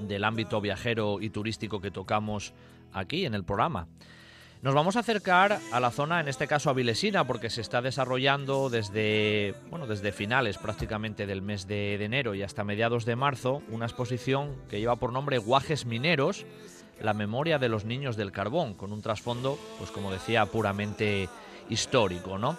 del 0.00 0.24
ámbito 0.24 0.60
viajero 0.60 1.20
y 1.20 1.30
turístico 1.30 1.80
que 1.80 1.90
tocamos 1.90 2.52
aquí 2.92 3.26
en 3.26 3.34
el 3.34 3.44
programa. 3.44 3.88
Nos 4.64 4.72
vamos 4.72 4.96
a 4.96 5.00
acercar 5.00 5.60
a 5.72 5.78
la 5.78 5.90
zona, 5.90 6.20
en 6.20 6.28
este 6.28 6.46
caso 6.46 6.70
a 6.70 6.72
Vilesina, 6.72 7.26
porque 7.26 7.50
se 7.50 7.60
está 7.60 7.82
desarrollando 7.82 8.70
desde, 8.70 9.54
bueno, 9.68 9.86
desde 9.86 10.10
finales 10.10 10.56
prácticamente 10.56 11.26
del 11.26 11.42
mes 11.42 11.68
de, 11.68 11.98
de 11.98 12.04
enero 12.06 12.34
y 12.34 12.42
hasta 12.42 12.64
mediados 12.64 13.04
de 13.04 13.14
marzo 13.14 13.60
una 13.68 13.84
exposición 13.84 14.56
que 14.70 14.80
lleva 14.80 14.96
por 14.96 15.12
nombre 15.12 15.36
Guajes 15.36 15.84
Mineros, 15.84 16.46
la 16.98 17.12
memoria 17.12 17.58
de 17.58 17.68
los 17.68 17.84
niños 17.84 18.16
del 18.16 18.32
carbón, 18.32 18.72
con 18.72 18.90
un 18.90 19.02
trasfondo, 19.02 19.58
pues 19.76 19.90
como 19.90 20.10
decía, 20.10 20.46
puramente 20.46 21.28
histórico, 21.68 22.38
¿no? 22.38 22.56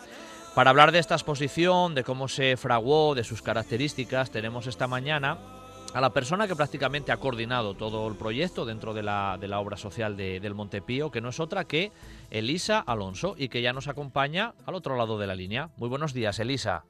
Para 0.53 0.69
hablar 0.69 0.91
de 0.91 0.99
esta 0.99 1.15
exposición, 1.15 1.95
de 1.95 2.03
cómo 2.03 2.27
se 2.27 2.55
fraguó, 2.55 3.15
de 3.15 3.23
sus 3.23 3.41
características, 3.41 4.29
tenemos 4.29 4.67
esta 4.67 4.85
mañana 4.85 5.39
a 5.95 6.01
la 6.01 6.09
persona 6.09 6.45
que 6.45 6.57
prácticamente 6.57 7.13
ha 7.13 7.17
coordinado 7.17 7.73
todo 7.73 8.05
el 8.09 8.17
proyecto 8.17 8.65
dentro 8.65 8.93
de 8.93 9.01
la, 9.01 9.37
de 9.39 9.47
la 9.47 9.61
obra 9.61 9.77
social 9.77 10.17
de, 10.17 10.41
del 10.41 10.53
Montepío, 10.53 11.09
que 11.09 11.21
no 11.21 11.29
es 11.29 11.39
otra 11.39 11.63
que 11.63 11.93
Elisa 12.31 12.79
Alonso 12.79 13.35
y 13.37 13.47
que 13.47 13.61
ya 13.61 13.71
nos 13.71 13.87
acompaña 13.87 14.55
al 14.65 14.75
otro 14.75 14.97
lado 14.97 15.17
de 15.17 15.25
la 15.25 15.35
línea. 15.35 15.69
Muy 15.77 15.87
buenos 15.87 16.13
días, 16.13 16.37
Elisa. 16.39 16.83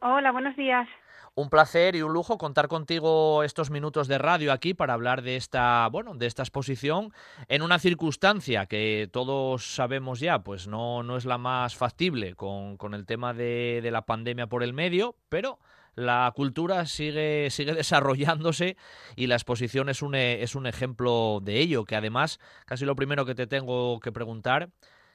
Hola, 0.00 0.32
buenos 0.32 0.56
días. 0.56 0.88
Un 1.34 1.50
placer 1.50 1.94
y 1.96 2.00
un 2.00 2.14
lujo 2.14 2.38
contar 2.38 2.68
contigo 2.68 3.42
estos 3.42 3.70
minutos 3.70 4.08
de 4.08 4.16
radio 4.16 4.54
aquí 4.54 4.72
para 4.72 4.94
hablar 4.94 5.20
de 5.20 5.36
esta, 5.36 5.86
bueno, 5.88 6.14
de 6.14 6.24
esta 6.24 6.42
exposición 6.42 7.12
en 7.48 7.60
una 7.60 7.78
circunstancia 7.78 8.64
que 8.64 9.10
todos 9.12 9.74
sabemos 9.74 10.18
ya, 10.18 10.38
pues 10.38 10.66
no, 10.66 11.02
no 11.02 11.18
es 11.18 11.26
la 11.26 11.36
más 11.36 11.76
factible 11.76 12.34
con, 12.36 12.78
con 12.78 12.94
el 12.94 13.04
tema 13.04 13.34
de, 13.34 13.80
de 13.82 13.90
la 13.90 14.06
pandemia 14.06 14.46
por 14.46 14.62
el 14.62 14.72
medio, 14.72 15.14
pero 15.28 15.58
la 15.94 16.32
cultura 16.34 16.86
sigue, 16.86 17.50
sigue 17.50 17.74
desarrollándose 17.74 18.76
y 19.16 19.26
la 19.26 19.34
exposición 19.34 19.88
es 19.88 20.02
un, 20.02 20.14
es 20.14 20.54
un 20.54 20.66
ejemplo 20.66 21.40
de 21.42 21.60
ello, 21.60 21.84
que 21.84 21.96
además, 21.96 22.38
casi 22.66 22.84
lo 22.84 22.96
primero 22.96 23.24
que 23.26 23.34
te 23.34 23.46
tengo 23.46 24.00
que 24.00 24.12
preguntar, 24.12 24.70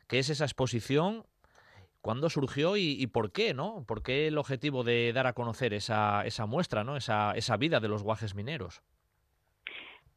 ¿qué 0.08 0.20
es 0.20 0.30
esa 0.30 0.46
exposición? 0.46 1.26
¿Cuándo 2.02 2.30
surgió 2.30 2.78
y, 2.78 3.08
por 3.08 3.32
qué, 3.32 3.56
no? 3.56 3.84
¿Por 3.88 4.04
qué 4.04 4.28
el 4.28 4.38
objetivo 4.38 4.84
de 4.84 5.12
dar 5.12 5.26
a 5.26 5.34
conocer 5.34 5.74
esa, 5.74 6.24
esa 6.24 6.46
muestra, 6.46 6.84
no? 6.84 6.98
Esa, 6.98 7.32
esa 7.32 7.58
vida 7.58 7.80
de 7.80 7.88
los 7.88 8.04
guajes 8.04 8.36
mineros. 8.36 8.84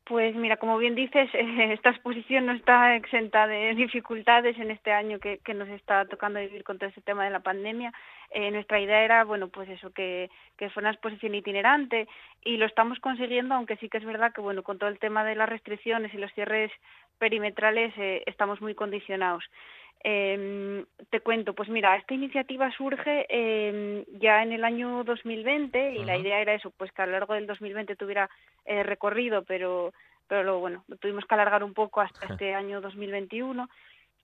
Pues 0.09 0.35
mira, 0.35 0.57
como 0.57 0.79
bien 0.79 0.95
dices, 0.95 1.29
esta 1.35 1.91
exposición 1.91 2.47
no 2.47 2.53
está 2.53 2.97
exenta 2.97 3.47
de 3.47 3.75
dificultades 3.77 4.59
en 4.59 4.71
este 4.71 4.91
año 4.91 5.19
que, 5.21 5.39
nos 5.55 5.69
está 5.69 6.07
tocando 6.07 6.41
vivir 6.41 6.65
con 6.65 6.79
todo 6.79 6.89
ese 6.89 7.03
tema 7.03 7.25
de 7.25 7.31
la 7.31 7.41
pandemia. 7.41 7.93
Eh, 8.31 8.51
nuestra 8.51 8.81
idea 8.81 9.03
era, 9.05 9.25
bueno, 9.25 9.49
pues 9.49 9.69
eso, 9.69 9.91
que, 9.93 10.31
que 10.57 10.71
fue 10.71 10.81
una 10.81 10.93
exposición 10.93 11.35
itinerante 11.35 12.09
y 12.43 12.57
lo 12.57 12.65
estamos 12.65 12.99
consiguiendo, 13.01 13.55
aunque 13.55 13.77
sí 13.77 13.91
que 13.91 13.99
es 13.99 14.05
verdad 14.05 14.33
que, 14.33 14.41
bueno, 14.41 14.63
con 14.63 14.79
todo 14.79 14.89
el 14.89 14.99
tema 14.99 15.25
de 15.25 15.35
las 15.35 15.49
restricciones 15.49 16.15
y 16.15 16.19
los 16.19 16.33
cierres 16.33 16.73
perimetrales 17.19 17.93
eh, 17.99 18.23
estamos 18.27 18.63
muy 18.63 18.75
condicionados. 18.75 19.45
Eh, 20.05 20.85
te 21.11 21.21
cuento, 21.21 21.55
pues 21.55 21.69
mira, 21.69 21.97
esta 21.97 22.15
iniciativa 22.15 22.71
surge 22.71 23.27
eh, 23.29 24.05
ya 24.21 24.43
en 24.43 24.53
el 24.53 24.65
año 24.65 25.03
2020 25.05 25.93
y 25.95 26.05
la 26.05 26.17
idea 26.17 26.41
era 26.41 26.55
eso, 26.55 26.71
pues 26.71 26.93
que 26.93 27.03
a 27.03 27.07
lo 27.07 27.13
largo 27.13 27.35
del 27.35 27.47
2020 27.47 27.97
tuviera 27.97 28.31
eh, 28.65 28.83
recorrido, 28.83 29.43
pero 29.45 29.93
pero 30.29 30.43
lo, 30.45 30.61
bueno, 30.61 30.85
lo 30.89 30.97
tuvimos 30.97 31.25
que 31.25 31.35
alargar 31.35 31.65
un 31.65 31.73
poco 31.73 32.03
hasta 32.03 32.27
este 32.27 32.55
año 32.55 32.81
2021 32.83 33.69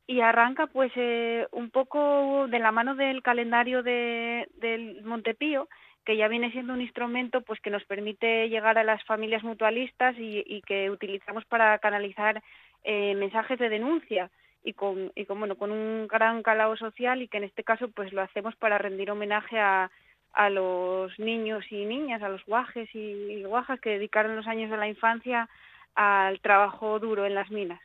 y 0.06 0.20
arranca 0.20 0.66
pues 0.66 0.92
eh, 0.96 1.46
un 1.50 1.70
poco 1.70 2.46
de 2.46 2.58
la 2.58 2.70
mano 2.70 2.94
del 2.94 3.22
calendario 3.22 3.82
de, 3.82 4.46
del 4.56 5.02
Montepío 5.02 5.68
que 6.04 6.18
ya 6.18 6.28
viene 6.28 6.52
siendo 6.52 6.74
un 6.74 6.82
instrumento 6.82 7.40
pues 7.40 7.58
que 7.60 7.70
nos 7.70 7.82
permite 7.84 8.50
llegar 8.50 8.76
a 8.76 8.84
las 8.84 9.02
familias 9.04 9.42
mutualistas 9.42 10.14
y, 10.18 10.44
y 10.46 10.60
que 10.60 10.90
utilizamos 10.90 11.46
para 11.46 11.78
canalizar 11.78 12.42
eh, 12.84 13.14
mensajes 13.14 13.58
de 13.58 13.70
denuncia 13.70 14.30
y 14.64 14.72
con, 14.72 15.12
y 15.14 15.26
con, 15.26 15.38
bueno, 15.38 15.56
con 15.56 15.70
un 15.70 16.08
gran 16.08 16.42
calado 16.42 16.76
social 16.76 17.22
y 17.22 17.28
que 17.28 17.36
en 17.36 17.44
este 17.44 17.62
caso 17.62 17.88
pues 17.88 18.12
lo 18.12 18.22
hacemos 18.22 18.56
para 18.56 18.78
rendir 18.78 19.10
homenaje 19.10 19.58
a, 19.58 19.90
a 20.32 20.50
los 20.50 21.16
niños 21.18 21.64
y 21.70 21.84
niñas, 21.84 22.22
a 22.22 22.28
los 22.28 22.44
guajes 22.46 22.88
y 22.94 23.44
guajas 23.44 23.78
que 23.80 23.90
dedicaron 23.90 24.34
los 24.34 24.46
años 24.46 24.70
de 24.70 24.76
la 24.76 24.88
infancia 24.88 25.48
al 25.94 26.40
trabajo 26.40 26.98
duro 26.98 27.24
en 27.24 27.34
las 27.34 27.50
minas. 27.50 27.80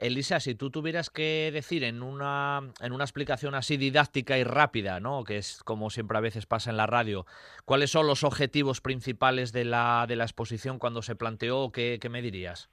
Elisa, 0.00 0.40
si 0.40 0.54
tú 0.54 0.70
tuvieras 0.70 1.10
que 1.10 1.50
decir 1.52 1.84
en 1.84 2.02
una, 2.02 2.60
en 2.80 2.92
una 2.92 3.04
explicación 3.04 3.54
así 3.54 3.76
didáctica 3.76 4.36
y 4.36 4.44
rápida, 4.44 4.98
¿no? 5.00 5.22
que 5.22 5.38
es 5.38 5.62
como 5.62 5.90
siempre 5.90 6.18
a 6.18 6.22
veces 6.22 6.46
pasa 6.46 6.70
en 6.70 6.76
la 6.76 6.86
radio, 6.86 7.24
¿cuáles 7.64 7.90
son 7.90 8.06
los 8.06 8.24
objetivos 8.24 8.80
principales 8.80 9.52
de 9.52 9.64
la, 9.64 10.06
de 10.08 10.16
la 10.16 10.24
exposición 10.24 10.78
cuando 10.78 11.02
se 11.02 11.14
planteó? 11.14 11.70
¿Qué, 11.70 11.98
qué 12.00 12.08
me 12.08 12.20
dirías? 12.20 12.68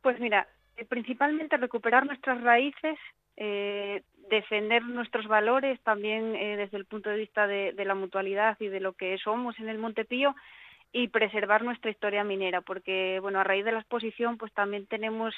Pues 0.00 0.18
mira, 0.18 0.48
principalmente 0.88 1.56
recuperar 1.56 2.06
nuestras 2.06 2.40
raíces, 2.42 2.98
eh, 3.36 4.02
defender 4.28 4.82
nuestros 4.82 5.26
valores 5.26 5.80
también 5.82 6.34
eh, 6.36 6.56
desde 6.56 6.78
el 6.78 6.86
punto 6.86 7.10
de 7.10 7.18
vista 7.18 7.46
de, 7.46 7.74
la 7.84 7.94
mutualidad 7.94 8.56
y 8.60 8.68
de 8.68 8.80
lo 8.80 8.94
que 8.94 9.18
somos 9.18 9.58
en 9.58 9.68
el 9.68 9.78
Montepío 9.78 10.34
y 10.92 11.08
preservar 11.08 11.62
nuestra 11.62 11.90
historia 11.90 12.24
minera, 12.24 12.60
porque 12.60 13.18
bueno 13.20 13.40
a 13.40 13.44
raíz 13.44 13.64
de 13.64 13.72
la 13.72 13.80
exposición 13.80 14.38
pues 14.38 14.52
también 14.52 14.86
tenemos 14.86 15.34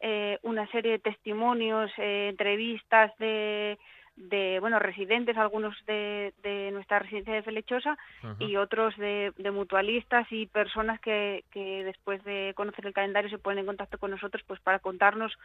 eh, 0.00 0.38
una 0.42 0.66
serie 0.68 0.92
de 0.92 0.98
testimonios, 0.98 1.90
eh, 1.98 2.28
entrevistas 2.30 3.16
de 3.18 3.78
de 4.16 4.58
bueno 4.60 4.78
residentes 4.78 5.36
algunos 5.36 5.76
de, 5.86 6.32
de 6.42 6.70
nuestra 6.72 6.98
residencia 6.98 7.34
de 7.34 7.42
Felechosa 7.42 7.98
uh 8.22 8.26
-huh. 8.28 8.48
y 8.48 8.56
otros 8.56 8.96
de, 8.96 9.32
de, 9.36 9.50
mutualistas 9.50 10.26
y 10.30 10.46
personas 10.46 10.98
que, 11.00 11.44
que 11.50 11.84
después 11.84 12.24
de 12.24 12.52
conocer 12.56 12.86
el 12.86 12.94
calendario 12.94 13.28
se 13.30 13.38
ponen 13.38 13.60
en 13.60 13.66
contacto 13.66 13.98
con 13.98 14.10
nosotros 14.10 14.42
pues 14.46 14.58
para 14.60 14.78
contarnos 14.78 15.36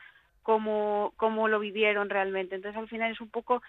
cómo 0.42 1.14
cómo 1.18 1.50
lo 1.50 1.60
vivieron 1.60 2.10
realmente 2.10 2.56
entonces 2.56 2.80
al 2.80 2.88
final 2.88 3.12
es 3.12 3.20
un 3.22 3.30
poco 3.30 3.62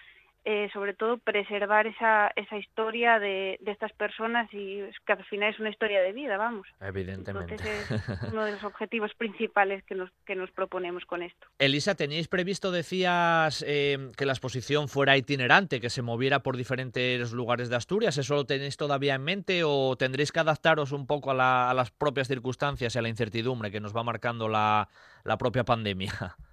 eh, 0.45 0.69
sobre 0.73 0.95
todo 0.95 1.19
preservar 1.19 1.87
esa, 1.87 2.33
esa 2.35 2.57
historia 2.57 3.21
de, 3.21 3.59
de, 3.61 3.71
estas 3.71 3.93
personas 3.93 4.49
y 4.53 4.81
que 5.07 5.13
al 5.13 5.25
final 5.27 5.55
es 5.55 5.61
una 5.61 5.71
historia 5.71 6.01
de 6.03 6.13
vida, 6.13 6.37
vamos. 6.37 6.67
Evidentemente. 6.81 7.55
Entonces 7.55 7.91
es 7.91 8.23
uno 8.33 8.45
de 8.45 8.53
los 8.53 8.65
objetivos 8.65 9.13
principales 9.15 9.85
que 9.85 9.95
nos, 9.95 10.11
que 10.27 10.35
nos 10.35 10.51
proponemos 10.51 11.05
con 11.05 11.23
esto. 11.23 11.47
Elisa, 11.59 11.95
¿teníais 11.95 12.27
previsto, 12.27 12.73
decías, 12.73 13.65
eh, 13.67 14.11
que 14.17 14.27
la 14.27 14.33
exposición 14.33 14.89
fuera 14.89 15.17
itinerante, 15.17 15.81
que 15.81 15.91
se 15.91 16.03
moviera 16.03 16.43
por 16.43 16.57
diferentes 16.57 17.33
lugares 17.33 17.69
de 17.69 17.77
Asturias? 17.77 18.19
¿Eso 18.19 18.35
lo 18.35 18.45
tenéis 18.45 18.77
todavía 18.77 19.15
en 19.15 19.23
mente 19.23 19.63
o 19.65 19.97
tendréis 19.97 20.33
que 20.33 20.41
adaptaros 20.41 20.91
un 20.91 21.07
poco 21.07 21.31
a, 21.31 21.35
la, 21.35 21.71
a 21.71 21.75
las 21.75 21.93
propias 21.93 22.27
circunstancias 22.27 22.95
y 22.95 22.99
a 22.99 23.03
la 23.03 23.09
incertidumbre 23.09 23.71
que 23.71 23.81
nos 23.81 23.97
va 23.97 24.03
marcando 24.03 24.49
la, 24.49 24.89
la 25.23 25.39
propia 25.39 25.65
pandemia? 25.65 26.13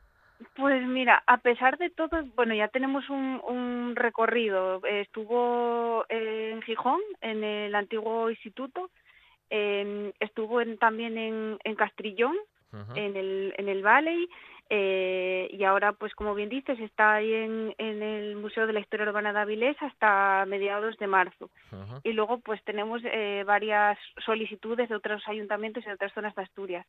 Pues 0.56 0.86
mira, 0.88 1.22
a 1.28 1.38
pesar 1.38 1.78
de 1.78 1.90
todo, 1.90 2.24
bueno, 2.36 2.53
ya 2.53 2.70
tenemos 2.70 3.10
un, 3.10 3.41
un 3.45 3.94
recorrido. 3.95 4.82
Estuvo 4.86 6.06
en 6.07 6.61
Gijón, 6.61 7.02
en 7.22 7.44
el 7.44 7.76
antiguo 7.76 8.30
instituto, 8.30 8.90
eh, 9.49 10.14
estuvo 10.20 10.61
en, 10.61 10.78
también 10.78 11.18
en, 11.18 11.57
en 11.64 11.76
Castrillón, 11.76 12.38
uh 12.72 12.78
-huh. 12.78 12.98
en 12.98 13.18
el 13.18 13.53
en 13.57 13.68
el 13.68 13.82
Valley, 13.82 14.30
eh, 14.70 15.49
y 15.52 15.64
ahora, 15.64 15.94
pues 15.94 16.14
como 16.14 16.36
bien 16.36 16.49
dices, 16.49 16.80
está 16.80 17.16
ahí 17.16 17.34
en, 17.34 17.74
en 17.78 18.03
el 18.03 18.36
Museo 18.36 18.66
de 18.68 18.74
la 18.74 18.80
Historia 18.80 19.07
Urbana 19.07 19.34
de 19.34 19.40
Avilés 19.40 19.76
hasta 19.82 20.45
mediados 20.45 20.95
de 20.98 21.07
marzo. 21.07 21.49
Uh 21.72 21.76
-huh. 21.76 22.02
Y 22.03 22.14
luego, 22.14 22.40
pues 22.40 22.64
tenemos 22.64 23.02
eh, 23.03 23.44
varias 23.45 23.98
solicitudes 24.24 24.88
de 24.88 24.95
otros 24.95 25.22
ayuntamientos 25.28 25.84
y 25.84 25.88
de 25.88 25.95
otras 25.95 26.14
zonas 26.14 26.34
de 26.36 26.44
Asturias. 26.44 26.86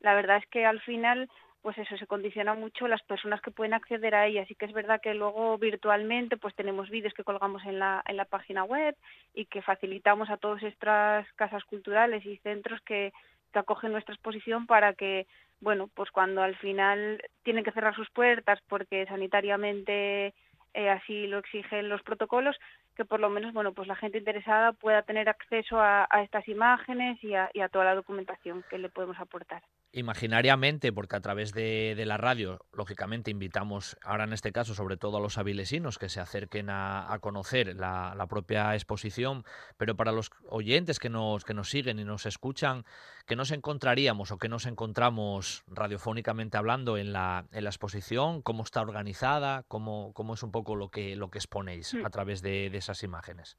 La 0.00 0.14
verdad 0.14 0.36
es 0.38 0.46
que 0.46 0.64
al 0.64 0.80
final 0.80 1.28
pues 1.66 1.78
eso 1.78 1.96
se 1.96 2.06
condiciona 2.06 2.54
mucho 2.54 2.86
las 2.86 3.02
personas 3.02 3.40
que 3.40 3.50
pueden 3.50 3.74
acceder 3.74 4.14
a 4.14 4.28
ella. 4.28 4.42
Así 4.42 4.54
que 4.54 4.66
es 4.66 4.72
verdad 4.72 5.00
que 5.02 5.14
luego 5.14 5.58
virtualmente 5.58 6.36
pues 6.36 6.54
tenemos 6.54 6.88
vídeos 6.90 7.12
que 7.12 7.24
colgamos 7.24 7.64
en 7.64 7.80
la, 7.80 8.04
en 8.06 8.16
la 8.16 8.24
página 8.24 8.62
web 8.62 8.94
y 9.34 9.46
que 9.46 9.62
facilitamos 9.62 10.30
a 10.30 10.36
todas 10.36 10.62
estas 10.62 11.26
casas 11.32 11.64
culturales 11.64 12.24
y 12.24 12.36
centros 12.36 12.80
que, 12.82 13.12
que 13.52 13.58
acogen 13.58 13.90
nuestra 13.90 14.14
exposición 14.14 14.68
para 14.68 14.94
que, 14.94 15.26
bueno, 15.60 15.90
pues 15.92 16.12
cuando 16.12 16.40
al 16.40 16.54
final 16.54 17.20
tienen 17.42 17.64
que 17.64 17.72
cerrar 17.72 17.96
sus 17.96 18.10
puertas 18.10 18.60
porque 18.68 19.04
sanitariamente 19.06 20.34
eh, 20.76 20.90
así 20.90 21.26
lo 21.26 21.38
exigen 21.38 21.88
los 21.88 22.02
protocolos, 22.02 22.54
que 22.94 23.06
por 23.06 23.18
lo 23.18 23.30
menos 23.30 23.54
bueno 23.54 23.72
pues 23.72 23.88
la 23.88 23.96
gente 23.96 24.18
interesada 24.18 24.72
pueda 24.74 25.02
tener 25.02 25.26
acceso 25.28 25.80
a, 25.80 26.06
estas 26.22 26.46
imágenes 26.48 27.22
y 27.24 27.34
a, 27.34 27.48
y 27.54 27.60
a, 27.60 27.70
toda 27.70 27.86
la 27.86 27.94
documentación 27.94 28.62
que 28.68 28.76
le 28.76 28.90
podemos 28.90 29.18
aportar. 29.18 29.62
Imaginariamente, 29.92 30.92
porque 30.92 31.16
a 31.16 31.20
través 31.20 31.54
de, 31.54 31.94
la 32.06 32.18
radio, 32.18 32.60
lógicamente 32.74 33.30
invitamos 33.30 33.96
ahora 34.02 34.24
en 34.24 34.34
este 34.34 34.52
caso 34.52 34.74
sobre 34.74 34.98
todo 34.98 35.16
a 35.16 35.20
los 35.20 35.38
avilesinos 35.38 35.98
que 35.98 36.10
se 36.10 36.20
acerquen 36.20 36.68
a, 36.68 37.10
a 37.10 37.18
conocer 37.20 37.74
la, 37.74 38.14
la, 38.14 38.26
propia 38.26 38.74
exposición, 38.74 39.44
pero 39.78 39.96
para 39.96 40.12
los 40.12 40.30
oyentes 40.50 40.98
que 40.98 41.08
nos, 41.08 41.44
que 41.44 41.54
nos 41.54 41.70
siguen 41.70 41.98
y 41.98 42.04
nos 42.04 42.26
escuchan, 42.26 42.84
que 43.26 43.36
nos 43.36 43.50
encontraríamos 43.50 44.30
o 44.30 44.38
que 44.38 44.48
nos 44.48 44.66
encontramos 44.66 45.64
radiofónicamente 45.66 46.58
hablando 46.58 46.98
en 46.98 47.12
la, 47.12 47.46
en 47.52 47.64
la 47.64 47.70
exposición, 47.70 48.42
cómo 48.42 48.62
está 48.62 48.82
organizada, 48.82 49.64
cómo, 49.68 50.12
cómo 50.12 50.34
es 50.34 50.42
un 50.42 50.52
poco 50.52 50.65
lo 50.74 50.88
que, 50.88 51.14
lo 51.14 51.30
que 51.30 51.38
exponéis 51.38 51.94
a 52.04 52.10
través 52.10 52.42
de, 52.42 52.70
de 52.70 52.78
esas 52.78 53.02
imágenes? 53.04 53.56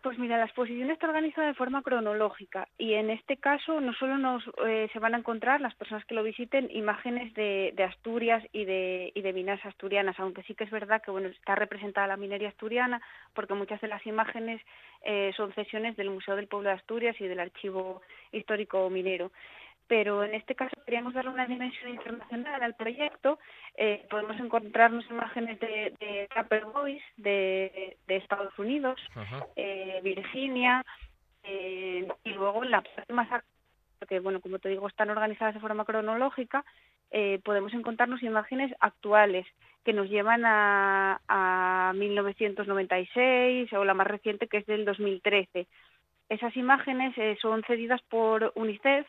Pues 0.00 0.18
mira, 0.18 0.38
la 0.38 0.46
exposición 0.46 0.90
está 0.90 1.06
organizada 1.06 1.48
de 1.48 1.54
forma 1.54 1.82
cronológica 1.82 2.66
y 2.78 2.94
en 2.94 3.10
este 3.10 3.36
caso 3.36 3.80
no 3.80 3.92
solo 3.92 4.16
nos 4.16 4.42
eh, 4.66 4.88
se 4.92 4.98
van 4.98 5.14
a 5.14 5.18
encontrar 5.18 5.60
las 5.60 5.74
personas 5.74 6.04
que 6.06 6.14
lo 6.14 6.22
visiten 6.22 6.70
imágenes 6.70 7.34
de, 7.34 7.72
de 7.76 7.84
Asturias 7.84 8.42
y 8.52 8.64
de, 8.64 9.12
y 9.14 9.20
de 9.20 9.32
minas 9.34 9.64
asturianas, 9.66 10.18
aunque 10.18 10.42
sí 10.44 10.54
que 10.54 10.64
es 10.64 10.70
verdad 10.70 11.02
que 11.02 11.10
bueno 11.10 11.28
está 11.28 11.54
representada 11.56 12.06
la 12.06 12.16
minería 12.16 12.48
asturiana 12.48 13.02
porque 13.34 13.54
muchas 13.54 13.80
de 13.82 13.88
las 13.88 14.04
imágenes 14.06 14.62
eh, 15.04 15.32
son 15.36 15.52
cesiones 15.52 15.96
del 15.96 16.10
Museo 16.10 16.36
del 16.36 16.48
Pueblo 16.48 16.70
de 16.70 16.76
Asturias 16.76 17.20
y 17.20 17.26
del 17.26 17.40
Archivo 17.40 18.00
Histórico 18.32 18.88
Minero 18.88 19.30
pero 19.92 20.24
en 20.24 20.34
este 20.34 20.54
caso 20.54 20.74
queríamos 20.86 21.12
darle 21.12 21.32
una 21.32 21.44
dimensión 21.44 21.90
internacional 21.90 22.62
al 22.62 22.74
proyecto. 22.76 23.38
Eh, 23.76 24.06
podemos 24.08 24.40
encontrarnos 24.40 25.04
imágenes 25.10 25.60
de, 25.60 25.92
de 26.00 26.60
Boys 26.72 27.02
de, 27.18 27.98
de 28.06 28.16
Estados 28.16 28.58
Unidos, 28.58 28.98
eh, 29.54 30.00
Virginia, 30.02 30.82
eh, 31.42 32.08
y 32.24 32.30
luego 32.30 32.64
en 32.64 32.70
la 32.70 32.80
parte 32.80 33.12
más 33.12 33.28
porque 33.98 34.20
bueno, 34.20 34.40
como 34.40 34.58
te 34.58 34.70
digo, 34.70 34.88
están 34.88 35.10
organizadas 35.10 35.52
de 35.52 35.60
forma 35.60 35.84
cronológica, 35.84 36.64
podemos 37.44 37.74
encontrarnos 37.74 38.22
imágenes 38.22 38.74
actuales 38.80 39.46
que 39.84 39.92
nos 39.92 40.08
llevan 40.08 40.46
a, 40.46 41.20
a 41.28 41.92
1996 41.94 43.70
o 43.74 43.84
la 43.84 43.92
más 43.92 44.06
reciente 44.06 44.48
que 44.48 44.56
es 44.56 44.66
del 44.66 44.86
2013. 44.86 45.66
Esas 46.30 46.56
imágenes 46.56 47.14
son 47.42 47.62
cedidas 47.64 48.00
por 48.08 48.52
UNICEF 48.54 49.06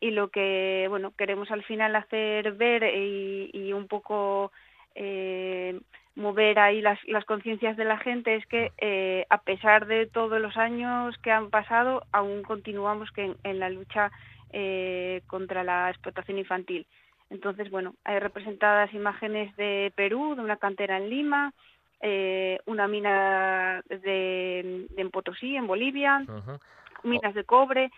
y 0.00 0.10
lo 0.10 0.28
que 0.28 0.86
bueno 0.88 1.12
queremos 1.16 1.50
al 1.50 1.64
final 1.64 1.96
hacer 1.96 2.52
ver 2.52 2.84
y, 2.96 3.50
y 3.52 3.72
un 3.72 3.88
poco 3.88 4.52
eh, 4.94 5.78
mover 6.14 6.58
ahí 6.58 6.80
las, 6.80 6.98
las 7.06 7.24
conciencias 7.24 7.76
de 7.76 7.84
la 7.84 7.98
gente 7.98 8.34
es 8.36 8.46
que 8.46 8.72
eh, 8.78 9.26
a 9.30 9.38
pesar 9.38 9.86
de 9.86 10.06
todos 10.06 10.40
los 10.40 10.56
años 10.56 11.16
que 11.18 11.30
han 11.30 11.50
pasado 11.50 12.02
aún 12.12 12.42
continuamos 12.42 13.10
que 13.12 13.24
en, 13.24 13.36
en 13.44 13.58
la 13.58 13.70
lucha 13.70 14.10
eh, 14.52 15.22
contra 15.26 15.62
la 15.62 15.90
explotación 15.90 16.38
infantil. 16.38 16.86
Entonces 17.30 17.70
bueno 17.70 17.94
hay 18.04 18.18
representadas 18.18 18.92
imágenes 18.94 19.54
de 19.56 19.92
Perú 19.94 20.34
de 20.34 20.42
una 20.42 20.56
cantera 20.56 20.96
en 20.96 21.10
Lima 21.10 21.52
eh, 22.00 22.60
una 22.66 22.86
mina 22.86 23.82
de, 23.88 24.86
de 24.90 25.02
en 25.02 25.10
Potosí 25.10 25.56
en 25.56 25.66
Bolivia 25.66 26.22
uh 26.28 26.30
-huh. 26.30 26.60
minas 27.02 27.34
de 27.34 27.42
cobre 27.42 27.90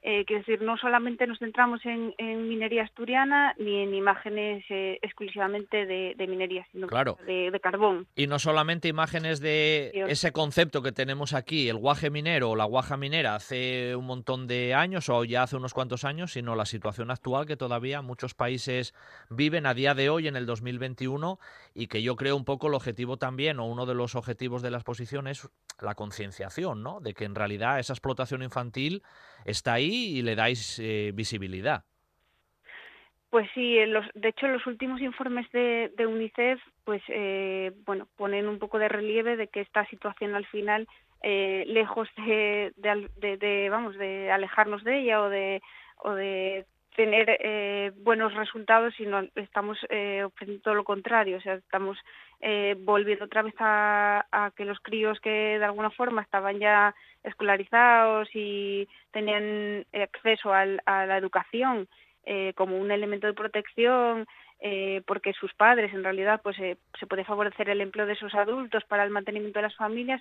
eh, 0.00 0.24
quiero 0.26 0.42
decir, 0.42 0.62
no 0.62 0.76
solamente 0.76 1.26
nos 1.26 1.40
centramos 1.40 1.84
en, 1.84 2.14
en, 2.18 2.48
minería 2.48 2.84
asturiana 2.84 3.54
ni 3.58 3.82
en 3.82 3.94
imágenes 3.94 4.64
eh, 4.68 4.98
exclusivamente 5.02 5.86
de, 5.86 6.14
de, 6.16 6.26
minería, 6.28 6.66
sino 6.70 6.86
claro. 6.86 7.18
de, 7.26 7.50
de, 7.50 7.60
carbón. 7.60 8.06
Y 8.14 8.28
no 8.28 8.38
solamente 8.38 8.86
imágenes 8.86 9.40
de 9.40 9.90
ese 10.08 10.30
concepto 10.30 10.82
que 10.82 10.92
tenemos 10.92 11.34
aquí, 11.34 11.68
el 11.68 11.76
guaje 11.76 12.10
minero 12.10 12.50
o 12.50 12.56
la 12.56 12.64
guaja 12.64 12.96
minera 12.96 13.34
hace 13.34 13.96
un 13.96 14.06
montón 14.06 14.46
de 14.46 14.72
años 14.72 15.08
o 15.08 15.24
ya 15.24 15.42
hace 15.42 15.56
unos 15.56 15.74
cuantos 15.74 16.04
años, 16.04 16.32
sino 16.32 16.54
la 16.54 16.64
situación 16.64 17.10
actual 17.10 17.46
que 17.46 17.56
todavía 17.56 18.00
muchos 18.00 18.34
países 18.34 18.94
viven 19.30 19.66
a 19.66 19.74
día 19.74 19.94
de 19.94 20.10
hoy 20.10 20.28
en 20.28 20.36
el 20.36 20.46
2021 20.46 21.40
y 21.74 21.88
que 21.88 22.02
yo 22.02 22.14
creo 22.14 22.36
un 22.36 22.44
poco 22.44 22.68
el 22.68 22.74
objetivo 22.74 23.16
también 23.16 23.58
o 23.58 23.66
uno 23.66 23.84
de 23.84 23.94
los 23.94 24.14
objetivos 24.14 24.62
de 24.62 24.70
la 24.70 24.78
exposición 24.78 25.26
es 25.26 25.48
la 25.80 25.94
concienciación, 25.94 26.82
¿no? 26.82 27.00
De 27.00 27.14
que 27.14 27.24
en 27.24 27.34
realidad 27.34 27.80
esa 27.80 27.92
explotación 27.92 28.42
infantil 28.42 29.02
está 29.44 29.74
ahí 29.74 29.87
y 29.88 30.22
le 30.22 30.34
dais 30.34 30.78
eh, 30.78 31.12
visibilidad. 31.14 31.84
Pues 33.30 33.46
sí, 33.54 33.84
los, 33.86 34.06
de 34.14 34.30
hecho 34.30 34.48
los 34.48 34.66
últimos 34.66 35.02
informes 35.02 35.50
de, 35.52 35.92
UNICEF, 36.06 36.60
pues 36.84 37.02
eh, 37.08 37.72
bueno, 37.84 38.08
ponen 38.16 38.48
un 38.48 38.58
poco 38.58 38.78
de 38.78 38.88
relieve 38.88 39.36
de 39.36 39.48
que 39.48 39.60
esta 39.60 39.84
situación 39.86 40.34
al 40.34 40.46
final, 40.46 40.88
eh, 41.22 41.64
lejos 41.66 42.08
de, 42.16 42.72
de, 42.76 43.10
de, 43.16 43.36
de, 43.36 43.68
vamos, 43.68 43.96
de 43.96 44.30
alejarnos 44.30 44.82
de 44.82 45.00
ella 45.00 45.20
o 45.20 45.28
de 45.28 45.60
o 45.98 46.14
de 46.14 46.64
tener 46.98 47.38
eh, 47.38 47.92
buenos 47.98 48.34
resultados, 48.34 48.92
sino 48.96 49.22
estamos 49.36 49.78
eh, 49.88 50.24
ofreciendo 50.24 50.64
todo 50.64 50.74
lo 50.74 50.82
contrario, 50.82 51.36
o 51.36 51.40
sea, 51.40 51.54
estamos 51.54 51.96
eh, 52.40 52.74
volviendo 52.76 53.26
otra 53.26 53.42
vez 53.42 53.54
a, 53.60 54.26
a, 54.32 54.50
que 54.50 54.64
los 54.64 54.80
críos 54.80 55.20
que 55.20 55.60
de 55.60 55.64
alguna 55.64 55.90
forma 55.90 56.22
estaban 56.22 56.58
ya 56.58 56.96
escolarizados 57.22 58.28
y 58.34 58.88
tenían 59.12 59.86
acceso 59.92 60.52
al, 60.52 60.82
a 60.86 61.06
la 61.06 61.18
educación 61.18 61.86
eh, 62.24 62.52
como 62.56 62.76
un 62.76 62.90
elemento 62.90 63.28
de 63.28 63.32
protección, 63.32 64.26
eh, 64.58 65.02
porque 65.06 65.32
sus 65.34 65.54
padres 65.54 65.94
en 65.94 66.02
realidad 66.02 66.40
pues 66.42 66.58
eh, 66.58 66.78
se 66.98 67.06
puede 67.06 67.22
favorecer 67.22 67.70
el 67.70 67.80
empleo 67.80 68.06
de 68.06 68.14
esos 68.14 68.34
adultos 68.34 68.82
para 68.86 69.04
el 69.04 69.10
mantenimiento 69.10 69.60
de 69.60 69.68
las 69.68 69.76
familias, 69.76 70.20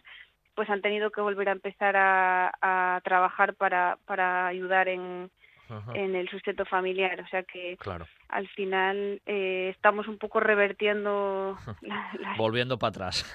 pues 0.54 0.70
han 0.70 0.84
tenido 0.84 1.10
que 1.10 1.22
volver 1.22 1.50
a 1.50 1.54
empezar 1.54 1.98
a, 1.98 2.52
a 2.62 3.02
trabajar 3.04 3.56
para, 3.56 3.98
para 4.06 4.46
ayudar 4.46 4.88
en, 4.90 5.32
Ajá. 5.70 5.92
en 5.94 6.16
el 6.16 6.30
sustento 6.30 6.66
familiar. 6.66 7.20
O 7.22 7.28
sea 7.28 7.44
que 7.44 7.78
claro. 7.78 8.08
al 8.30 8.48
final 8.50 9.22
eh, 9.26 9.70
estamos 9.76 10.08
un 10.08 10.18
poco 10.18 10.40
revertiendo. 10.40 11.58
La, 11.82 12.12
la... 12.20 12.36
Volviendo 12.38 12.78
para 12.78 12.90
atrás. 12.90 13.26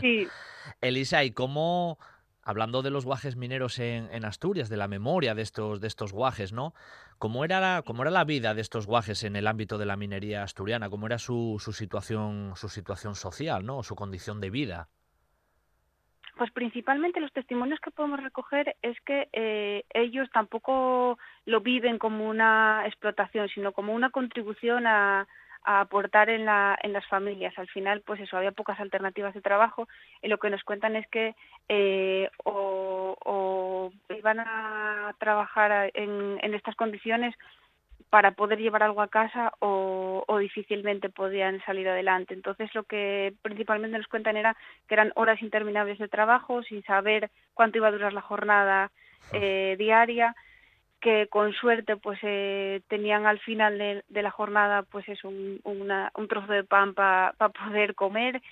sí. 0.00 0.26
Elisa, 0.80 1.24
¿y 1.24 1.32
cómo.? 1.32 1.98
Hablando 2.42 2.80
de 2.80 2.90
los 2.90 3.04
guajes 3.04 3.36
mineros 3.36 3.78
en, 3.78 4.08
en, 4.12 4.24
Asturias, 4.24 4.70
de 4.70 4.78
la 4.78 4.88
memoria 4.88 5.34
de 5.34 5.42
estos, 5.42 5.80
de 5.80 5.86
estos 5.86 6.12
guajes, 6.12 6.54
¿no? 6.54 6.72
¿Cómo 7.18 7.44
era, 7.44 7.60
la, 7.60 7.82
¿Cómo 7.82 8.00
era 8.00 8.10
la 8.10 8.24
vida 8.24 8.54
de 8.54 8.62
estos 8.62 8.86
guajes 8.86 9.24
en 9.24 9.36
el 9.36 9.46
ámbito 9.46 9.76
de 9.76 9.84
la 9.84 9.96
minería 9.96 10.42
asturiana? 10.42 10.88
¿Cómo 10.88 11.06
era 11.06 11.18
su, 11.18 11.60
su 11.62 11.74
situación, 11.74 12.54
su 12.56 12.70
situación 12.70 13.14
social, 13.14 13.66
¿no? 13.66 13.82
su 13.82 13.94
condición 13.94 14.40
de 14.40 14.48
vida? 14.48 14.88
Pues 16.40 16.52
principalmente 16.52 17.20
los 17.20 17.34
testimonios 17.34 17.80
que 17.80 17.90
podemos 17.90 18.22
recoger 18.22 18.74
es 18.80 18.98
que 19.02 19.28
eh, 19.34 19.84
ellos 19.92 20.26
tampoco 20.32 21.18
lo 21.44 21.60
viven 21.60 21.98
como 21.98 22.30
una 22.30 22.84
explotación, 22.86 23.50
sino 23.50 23.72
como 23.72 23.92
una 23.92 24.08
contribución 24.08 24.86
a, 24.86 25.28
aportar 25.64 26.30
en, 26.30 26.46
la, 26.46 26.78
en 26.82 26.94
las 26.94 27.06
familias. 27.08 27.52
Al 27.58 27.68
final, 27.68 28.00
pues 28.00 28.20
eso, 28.20 28.38
había 28.38 28.52
pocas 28.52 28.80
alternativas 28.80 29.34
de 29.34 29.42
trabajo 29.42 29.86
y 30.22 30.28
lo 30.28 30.38
que 30.38 30.48
nos 30.48 30.64
cuentan 30.64 30.96
es 30.96 31.06
que 31.08 31.34
eh, 31.68 32.30
o, 32.44 33.92
iban 34.08 34.40
a 34.40 35.14
trabajar 35.18 35.90
en 35.92 36.54
estas 36.54 36.74
condiciones 36.74 37.34
para 38.10 38.32
poder 38.32 38.58
llevar 38.58 38.82
algo 38.82 39.02
a 39.02 39.08
casa 39.08 39.52
o, 39.60 40.24
o, 40.26 40.38
difícilmente 40.38 41.08
podían 41.08 41.62
salir 41.64 41.88
adelante. 41.88 42.34
Entonces 42.34 42.74
lo 42.74 42.82
que 42.82 43.32
principalmente 43.42 43.96
nos 43.96 44.08
cuentan 44.08 44.36
era 44.36 44.56
que 44.88 44.94
eran 44.94 45.12
horas 45.14 45.40
interminables 45.42 45.98
de 45.98 46.08
trabajo 46.08 46.62
sin 46.64 46.82
saber 46.82 47.30
cuánto 47.54 47.78
iba 47.78 47.88
a 47.88 47.92
durar 47.92 48.12
la 48.12 48.20
jornada 48.20 48.90
eh, 49.32 49.76
diaria, 49.78 50.34
que 51.00 51.28
con 51.28 51.52
suerte 51.52 51.96
pues 51.96 52.18
eh, 52.22 52.82
tenían 52.88 53.26
al 53.26 53.38
final 53.38 53.78
de, 53.78 54.04
de, 54.08 54.22
la 54.22 54.30
jornada 54.30 54.82
pues 54.82 55.08
es 55.08 55.22
un, 55.24 55.60
una, 55.62 56.10
un 56.16 56.26
trozo 56.26 56.52
de 56.52 56.64
pan 56.64 56.94
para 56.94 57.32
pa 57.38 57.48
poder 57.48 57.94
comer 57.94 58.42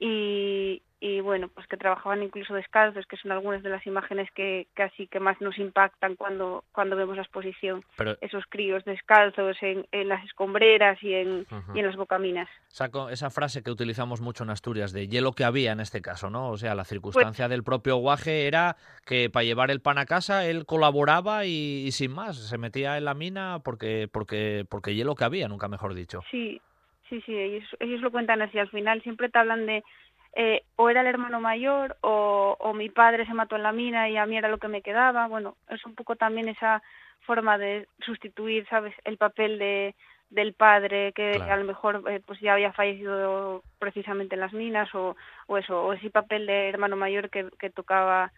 y, 0.00 0.82
y 1.04 1.20
bueno, 1.20 1.48
pues 1.48 1.66
que 1.66 1.76
trabajaban 1.76 2.22
incluso 2.22 2.54
descalzos, 2.54 3.04
que 3.04 3.18
son 3.18 3.30
algunas 3.30 3.62
de 3.62 3.68
las 3.68 3.86
imágenes 3.86 4.26
que 4.30 4.68
casi 4.72 5.06
que 5.06 5.20
más 5.20 5.38
nos 5.38 5.58
impactan 5.58 6.16
cuando, 6.16 6.64
cuando 6.72 6.96
vemos 6.96 7.16
la 7.16 7.22
exposición. 7.22 7.84
Pero, 7.98 8.16
Esos 8.22 8.44
críos 8.48 8.82
descalzos 8.86 9.54
en, 9.60 9.86
en 9.92 10.08
las 10.08 10.24
escombreras 10.24 10.96
y 11.02 11.12
en, 11.12 11.28
uh 11.40 11.44
-huh. 11.50 11.76
y 11.76 11.80
en 11.80 11.86
las 11.88 11.96
bocaminas. 11.96 12.48
Saco 12.68 13.10
esa 13.10 13.28
frase 13.28 13.62
que 13.62 13.70
utilizamos 13.70 14.22
mucho 14.22 14.44
en 14.44 14.50
Asturias, 14.50 14.94
de 14.94 15.06
hielo 15.06 15.32
que 15.32 15.44
había 15.44 15.72
en 15.72 15.80
este 15.80 16.00
caso, 16.00 16.30
¿no? 16.30 16.48
O 16.48 16.56
sea, 16.56 16.74
la 16.74 16.84
circunstancia 16.84 17.44
pues, 17.44 17.50
del 17.50 17.64
propio 17.64 17.96
guaje 17.96 18.46
era 18.46 18.76
que 19.04 19.28
para 19.28 19.44
llevar 19.44 19.70
el 19.70 19.82
pan 19.82 19.98
a 19.98 20.06
casa 20.06 20.46
él 20.46 20.64
colaboraba 20.64 21.44
y, 21.44 21.84
y 21.86 21.92
sin 21.92 22.12
más, 22.12 22.48
se 22.48 22.56
metía 22.56 22.96
en 22.96 23.04
la 23.04 23.12
mina 23.12 23.58
porque, 23.62 24.08
porque, 24.10 24.64
porque 24.70 24.94
hielo 24.94 25.16
que 25.16 25.24
había, 25.24 25.48
nunca 25.48 25.68
mejor 25.68 25.92
dicho. 25.92 26.22
Sí, 26.30 26.62
sí, 27.10 27.20
sí, 27.26 27.36
ellos, 27.36 27.68
ellos 27.78 28.00
lo 28.00 28.10
cuentan 28.10 28.40
así. 28.42 28.58
Al 28.58 28.70
final 28.70 29.02
siempre 29.02 29.28
te 29.28 29.38
hablan 29.38 29.66
de 29.66 29.84
eh, 30.36 30.62
o 30.76 30.90
era 30.90 31.00
el 31.02 31.06
hermano 31.06 31.40
mayor 31.40 31.96
o, 32.00 32.56
o, 32.58 32.74
mi 32.74 32.88
padre 32.88 33.26
se 33.26 33.34
mató 33.34 33.56
en 33.56 33.62
la 33.62 33.72
mina 33.72 34.08
y 34.08 34.16
a 34.16 34.26
mí 34.26 34.36
era 34.36 34.48
lo 34.48 34.58
que 34.58 34.68
me 34.68 34.82
quedaba. 34.82 35.28
Bueno, 35.28 35.56
es 35.68 35.84
un 35.86 35.94
poco 35.94 36.16
también 36.16 36.48
esa 36.48 36.82
forma 37.20 37.56
de 37.58 37.86
sustituir, 38.00 38.66
¿sabes?, 38.68 38.94
el 39.04 39.16
papel 39.16 39.58
de 39.58 39.94
del 40.30 40.54
padre 40.54 41.12
que 41.12 41.32
claro. 41.32 41.52
a 41.52 41.56
lo 41.56 41.64
mejor 41.64 42.02
eh, 42.10 42.20
pues 42.26 42.40
ya 42.40 42.54
había 42.54 42.72
fallecido 42.72 43.62
precisamente 43.78 44.34
en 44.34 44.40
las 44.40 44.52
minas 44.52 44.92
o, 44.94 45.16
o 45.46 45.58
eso, 45.58 45.84
o 45.84 45.92
ese 45.92 46.10
papel 46.10 46.46
de 46.46 46.68
hermano 46.70 46.96
mayor 46.96 47.30
que, 47.30 47.48
que 47.58 47.70
tocaba 47.70 48.32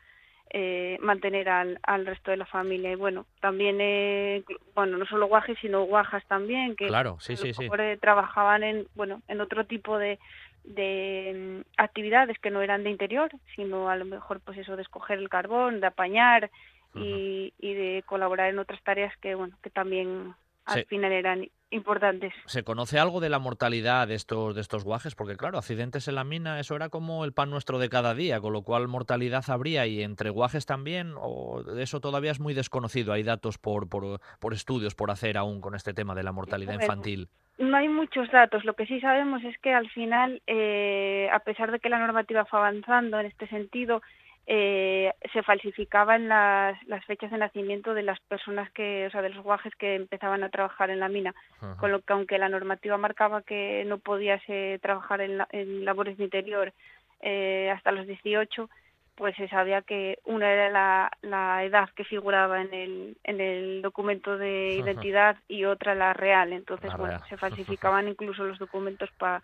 eh, 0.50 0.96
mantener 1.00 1.48
al, 1.48 1.78
al 1.82 2.06
resto 2.06 2.30
de 2.30 2.36
la 2.36 2.46
familia. 2.46 2.92
Y 2.92 2.94
bueno, 2.94 3.26
también, 3.40 3.78
eh, 3.80 4.44
bueno, 4.74 4.96
no 4.96 5.06
solo 5.06 5.26
guajes, 5.26 5.58
sino 5.60 5.84
guajas 5.84 6.24
también, 6.26 6.76
que 6.76 6.86
claro, 6.86 7.16
sí, 7.18 7.32
a 7.32 7.36
sí, 7.36 7.48
lo 7.48 7.54
sí. 7.54 7.62
mejor 7.62 7.80
eh, 7.80 7.96
trabajaban 7.96 8.62
en, 8.62 8.86
bueno, 8.94 9.22
en 9.26 9.40
otro 9.40 9.66
tipo 9.66 9.98
de, 9.98 10.18
de 10.66 11.32
um, 11.34 11.64
actividades 11.76 12.38
que 12.38 12.50
no 12.50 12.60
eran 12.60 12.84
de 12.84 12.90
interior, 12.90 13.30
sino 13.54 13.88
a 13.88 13.96
lo 13.96 14.04
mejor 14.04 14.40
pues 14.40 14.58
eso 14.58 14.76
de 14.76 14.82
escoger 14.82 15.18
el 15.18 15.28
carbón, 15.28 15.80
de 15.80 15.86
apañar 15.86 16.50
uh 16.94 16.98
-huh. 16.98 17.02
y, 17.04 17.54
y, 17.58 17.74
de 17.74 18.02
colaborar 18.04 18.50
en 18.50 18.58
otras 18.58 18.82
tareas 18.82 19.16
que 19.18 19.34
bueno 19.34 19.56
que 19.62 19.70
también 19.70 20.34
al 20.66 20.80
sí. 20.80 20.84
final 20.86 21.12
eran 21.12 21.48
importantes. 21.70 22.32
¿Se 22.46 22.62
conoce 22.62 22.98
algo 22.98 23.20
de 23.20 23.28
la 23.28 23.38
mortalidad 23.38 24.08
de 24.08 24.14
estos 24.14 24.54
de 24.54 24.60
estos 24.60 24.84
guajes? 24.84 25.14
Porque 25.14 25.36
claro, 25.36 25.58
accidentes 25.58 26.08
en 26.08 26.14
la 26.14 26.24
mina, 26.24 26.60
eso 26.60 26.76
era 26.76 26.88
como 26.88 27.24
el 27.24 27.32
pan 27.32 27.50
nuestro 27.50 27.78
de 27.78 27.88
cada 27.88 28.14
día, 28.14 28.40
con 28.40 28.52
lo 28.52 28.62
cual 28.62 28.88
mortalidad 28.88 29.44
habría 29.48 29.86
y 29.86 30.02
entre 30.02 30.30
guajes 30.30 30.66
también, 30.66 31.14
o 31.16 31.62
eso 31.78 32.00
todavía 32.00 32.30
es 32.30 32.40
muy 32.40 32.54
desconocido. 32.54 33.12
Hay 33.12 33.22
datos 33.22 33.58
por, 33.58 33.88
por, 33.88 34.20
por 34.40 34.52
estudios 34.52 34.94
por 34.94 35.10
hacer 35.10 35.36
aún 35.36 35.60
con 35.60 35.74
este 35.74 35.94
tema 35.94 36.14
de 36.14 36.22
la 36.22 36.32
mortalidad 36.32 36.74
bueno, 36.74 36.84
infantil. 36.84 37.28
No 37.58 37.76
hay 37.76 37.88
muchos 37.88 38.30
datos. 38.30 38.64
Lo 38.64 38.74
que 38.74 38.86
sí 38.86 39.00
sabemos 39.00 39.42
es 39.42 39.56
que 39.58 39.72
al 39.72 39.88
final, 39.90 40.42
eh, 40.46 41.28
a 41.32 41.38
pesar 41.40 41.72
de 41.72 41.80
que 41.80 41.88
la 41.88 41.98
normativa 41.98 42.44
fue 42.44 42.58
avanzando 42.58 43.18
en 43.18 43.26
este 43.26 43.46
sentido, 43.48 44.02
eh, 44.48 45.12
se 45.32 45.42
falsificaban 45.42 46.28
las, 46.28 46.80
las 46.86 47.04
fechas 47.04 47.32
de 47.32 47.38
nacimiento 47.38 47.94
de 47.94 48.04
las 48.04 48.20
personas 48.20 48.70
que, 48.70 49.06
o 49.06 49.10
sea, 49.10 49.20
de 49.20 49.30
los 49.30 49.42
guajes 49.42 49.74
que 49.74 49.96
empezaban 49.96 50.44
a 50.44 50.50
trabajar 50.50 50.90
en 50.90 51.00
la 51.00 51.08
mina. 51.08 51.34
Con 51.78 51.90
lo 51.90 52.00
que, 52.00 52.12
aunque 52.12 52.38
la 52.38 52.48
normativa 52.48 52.96
marcaba 52.96 53.42
que 53.42 53.84
no 53.86 53.98
podías 53.98 54.40
eh, 54.46 54.78
trabajar 54.80 55.20
en, 55.20 55.38
la, 55.38 55.48
en, 55.50 55.84
labores 55.84 56.16
de 56.16 56.24
interior 56.24 56.72
eh, 57.20 57.72
hasta 57.74 57.90
los 57.90 58.06
18, 58.06 58.70
pues 59.16 59.34
se 59.34 59.48
sabía 59.48 59.82
que 59.82 60.20
una 60.24 60.52
era 60.52 60.70
la, 60.70 61.10
la 61.22 61.64
edad 61.64 61.88
que 61.96 62.04
figuraba 62.04 62.60
en 62.60 62.72
el, 62.72 63.16
en 63.24 63.40
el 63.40 63.82
documento 63.82 64.38
de 64.38 64.74
identidad 64.74 65.38
y 65.48 65.64
otra 65.64 65.96
la 65.96 66.12
real. 66.12 66.52
Entonces, 66.52 66.90
la 66.90 66.96
bueno, 66.96 67.16
real. 67.16 67.28
se 67.28 67.36
falsificaban 67.36 68.06
incluso 68.06 68.44
los 68.44 68.60
documentos 68.60 69.10
para 69.18 69.42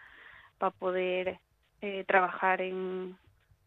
pa 0.59 0.71
poder 0.71 1.39
eh, 1.81 2.05
trabajar 2.07 2.61
en, 2.61 3.17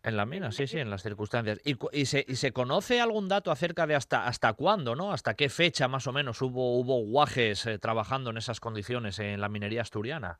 en 0.05 0.17
la 0.17 0.25
mina, 0.25 0.51
sí, 0.51 0.67
sí, 0.67 0.79
en 0.79 0.89
las 0.89 1.03
circunstancias. 1.03 1.59
¿Y, 1.65 1.75
y, 1.91 2.05
se, 2.05 2.23
¿Y, 2.27 2.35
se, 2.35 2.51
conoce 2.51 3.01
algún 3.01 3.27
dato 3.27 3.51
acerca 3.51 3.87
de 3.87 3.95
hasta 3.95 4.27
hasta 4.27 4.53
cuándo, 4.53 4.95
no? 4.95 5.11
¿Hasta 5.11 5.33
qué 5.33 5.49
fecha 5.49 5.87
más 5.87 6.07
o 6.07 6.13
menos 6.13 6.41
hubo, 6.41 6.77
hubo 6.79 7.03
guajes 7.03 7.65
eh, 7.65 7.79
trabajando 7.79 8.29
en 8.29 8.37
esas 8.37 8.59
condiciones 8.59 9.19
en 9.19 9.41
la 9.41 9.49
minería 9.49 9.81
asturiana? 9.81 10.37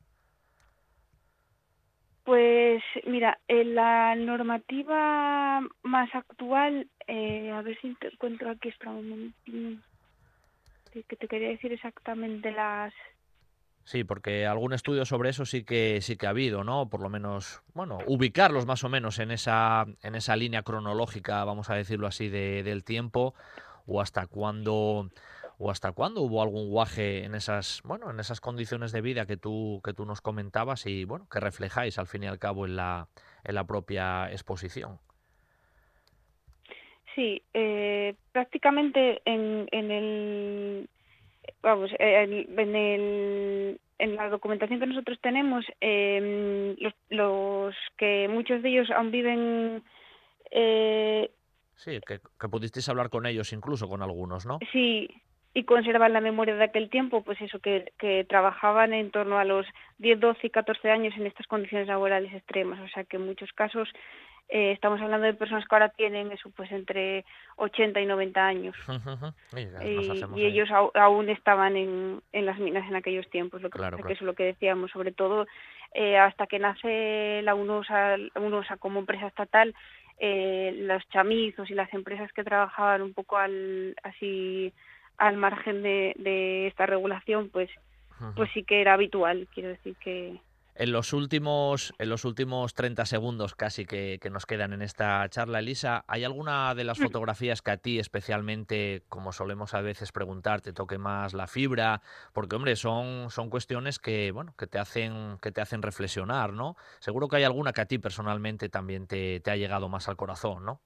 Pues 2.24 2.82
mira, 3.06 3.38
en 3.46 3.76
la 3.76 4.16
normativa 4.16 5.60
más 5.84 6.12
actual, 6.12 6.88
eh, 7.06 7.52
a 7.52 7.62
ver 7.62 7.78
si 7.80 7.94
te 7.94 8.08
encuentro 8.08 8.50
aquí, 8.50 8.68
espera 8.68 8.90
un 8.90 9.08
momentín, 9.08 9.82
que 10.92 11.16
te 11.16 11.28
quería 11.28 11.50
decir 11.50 11.72
exactamente 11.72 12.50
las, 12.50 12.92
Sí, 13.86 14.02
porque 14.02 14.46
algún 14.46 14.72
estudio 14.72 15.04
sobre 15.04 15.30
eso 15.30 15.44
sí 15.46 15.62
que 15.62 16.00
sí 16.00 16.16
que 16.16 16.26
ha 16.26 16.30
habido, 16.30 16.64
¿no? 16.64 16.90
Por 16.90 17.00
lo 17.00 17.08
menos, 17.08 17.62
bueno, 17.72 17.98
ubicarlos 18.06 18.66
más 18.66 18.82
o 18.82 18.88
menos 18.88 19.20
en 19.20 19.30
esa 19.30 19.86
en 20.02 20.16
esa 20.16 20.34
línea 20.34 20.64
cronológica, 20.64 21.44
vamos 21.44 21.70
a 21.70 21.76
decirlo 21.76 22.08
así, 22.08 22.28
de, 22.28 22.64
del 22.64 22.82
tiempo 22.82 23.34
o 23.86 24.00
hasta 24.00 24.26
cuándo 24.26 25.08
o 25.58 25.70
hasta 25.70 25.92
cuándo 25.92 26.22
hubo 26.22 26.42
algún 26.42 26.68
guaje 26.68 27.22
en 27.22 27.36
esas, 27.36 27.80
bueno, 27.84 28.10
en 28.10 28.18
esas 28.18 28.40
condiciones 28.40 28.90
de 28.90 29.02
vida 29.02 29.24
que 29.24 29.36
tú 29.36 29.80
que 29.84 29.92
tú 29.92 30.04
nos 30.04 30.20
comentabas 30.20 30.84
y 30.86 31.04
bueno, 31.04 31.28
que 31.30 31.38
reflejáis 31.38 31.96
al 32.00 32.08
fin 32.08 32.24
y 32.24 32.26
al 32.26 32.40
cabo 32.40 32.66
en 32.66 32.74
la 32.74 33.06
en 33.44 33.54
la 33.54 33.68
propia 33.68 34.32
exposición. 34.32 34.98
Sí, 37.14 37.40
eh, 37.54 38.16
prácticamente 38.32 39.22
en, 39.24 39.68
en 39.70 39.90
el 39.92 40.88
vamos, 41.66 41.90
en, 41.98 42.58
en, 42.58 42.76
el, 42.76 43.80
en 43.98 44.14
la 44.14 44.28
documentación 44.28 44.78
que 44.78 44.86
nosotros 44.86 45.18
tenemos, 45.20 45.64
eh, 45.80 46.76
los, 46.78 46.94
los, 47.10 47.74
que 47.98 48.28
muchos 48.28 48.62
de 48.62 48.68
ellos 48.68 48.90
aún 48.90 49.10
viven. 49.10 49.82
Eh, 50.52 51.28
sí, 51.74 51.98
que, 52.06 52.20
que 52.40 52.48
pudisteis 52.48 52.88
hablar 52.88 53.10
con 53.10 53.26
ellos, 53.26 53.52
incluso 53.52 53.88
con 53.88 54.00
algunos, 54.00 54.46
¿no? 54.46 54.60
Sí, 54.70 55.10
y 55.54 55.64
conservan 55.64 56.12
la 56.12 56.20
memoria 56.20 56.54
de 56.54 56.64
aquel 56.64 56.88
tiempo, 56.88 57.24
pues 57.24 57.40
eso, 57.40 57.58
que, 57.58 57.92
que 57.98 58.24
trabajaban 58.24 58.92
en 58.92 59.10
torno 59.10 59.38
a 59.38 59.44
los 59.44 59.66
10, 59.98 60.20
12 60.20 60.46
y 60.46 60.50
14 60.50 60.90
años 60.90 61.14
en 61.16 61.26
estas 61.26 61.48
condiciones 61.48 61.88
laborales 61.88 62.32
extremas. 62.32 62.78
O 62.80 62.88
sea 62.88 63.02
que 63.02 63.16
en 63.16 63.26
muchos 63.26 63.50
casos 63.52 63.88
eh, 64.48 64.72
estamos 64.72 65.00
hablando 65.00 65.26
de 65.26 65.34
personas 65.34 65.66
que 65.66 65.74
ahora 65.74 65.88
tienen 65.88 66.30
eso 66.30 66.50
pues 66.50 66.70
entre 66.70 67.24
80 67.56 68.00
y 68.00 68.06
90 68.06 68.46
años 68.46 68.76
uh 68.88 68.92
-huh. 68.92 69.34
y, 70.34 70.40
y, 70.40 70.44
ellos 70.44 70.68
aún 70.94 71.28
estaban 71.30 71.76
en, 71.76 72.22
en, 72.32 72.46
las 72.46 72.58
minas 72.58 72.88
en 72.88 72.94
aquellos 72.94 73.28
tiempos 73.28 73.60
lo 73.60 73.70
que, 73.70 73.78
claro, 73.78 73.96
que 73.96 74.02
claro. 74.02 74.14
eso 74.14 74.24
es 74.24 74.26
lo 74.26 74.34
que 74.34 74.44
decíamos 74.44 74.92
sobre 74.92 75.10
todo 75.10 75.46
eh, 75.94 76.16
hasta 76.16 76.46
que 76.46 76.58
nace 76.60 77.40
la 77.42 77.54
UNOSA, 77.54 78.16
UNOSA 78.36 78.76
como 78.76 79.00
empresa 79.00 79.26
estatal 79.26 79.74
eh, 80.18 80.72
los 80.78 81.06
chamizos 81.08 81.68
y 81.68 81.74
las 81.74 81.92
empresas 81.92 82.32
que 82.32 82.44
trabajaban 82.44 83.02
un 83.02 83.14
poco 83.14 83.36
al 83.36 83.96
así 84.04 84.72
al 85.18 85.36
margen 85.36 85.82
de, 85.82 86.14
de 86.18 86.68
esta 86.68 86.86
regulación 86.86 87.50
pues 87.50 87.68
uh 88.20 88.24
-huh. 88.24 88.34
pues 88.36 88.48
sí 88.54 88.62
que 88.62 88.80
era 88.80 88.94
habitual 88.94 89.48
quiero 89.52 89.70
decir 89.70 89.96
que 89.96 90.38
en 90.78 90.92
los 90.92 91.12
últimos, 91.12 91.94
en 91.98 92.08
los 92.08 92.24
últimos 92.24 92.74
30 92.74 93.06
segundos 93.06 93.54
casi 93.54 93.86
que, 93.86 94.18
que, 94.20 94.30
nos 94.30 94.46
quedan 94.46 94.72
en 94.72 94.82
esta 94.82 95.28
charla, 95.28 95.60
Elisa, 95.60 96.04
¿hay 96.06 96.24
alguna 96.24 96.74
de 96.74 96.84
las 96.84 96.98
fotografías 96.98 97.62
que 97.62 97.70
a 97.70 97.76
ti 97.76 97.98
especialmente, 97.98 99.02
como 99.08 99.32
solemos 99.32 99.74
a 99.74 99.80
veces 99.80 100.12
preguntar, 100.12 100.60
te 100.60 100.72
toque 100.72 100.98
más 100.98 101.34
la 101.34 101.46
fibra? 101.46 102.02
Porque, 102.32 102.56
hombre, 102.56 102.76
son, 102.76 103.30
son 103.30 103.50
cuestiones 103.50 103.98
que, 103.98 104.30
bueno, 104.32 104.54
que 104.56 104.66
te 104.66 104.78
hacen, 104.78 105.38
que 105.40 105.52
te 105.52 105.60
hacen 105.60 105.82
reflexionar, 105.82 106.52
¿no? 106.52 106.76
Seguro 107.00 107.28
que 107.28 107.36
hay 107.36 107.44
alguna 107.44 107.72
que 107.72 107.80
a 107.80 107.86
ti 107.86 107.98
personalmente 107.98 108.68
también 108.68 109.06
te, 109.06 109.40
te 109.40 109.50
ha 109.50 109.56
llegado 109.56 109.88
más 109.88 110.08
al 110.08 110.16
corazón, 110.16 110.64
¿no? 110.64 110.80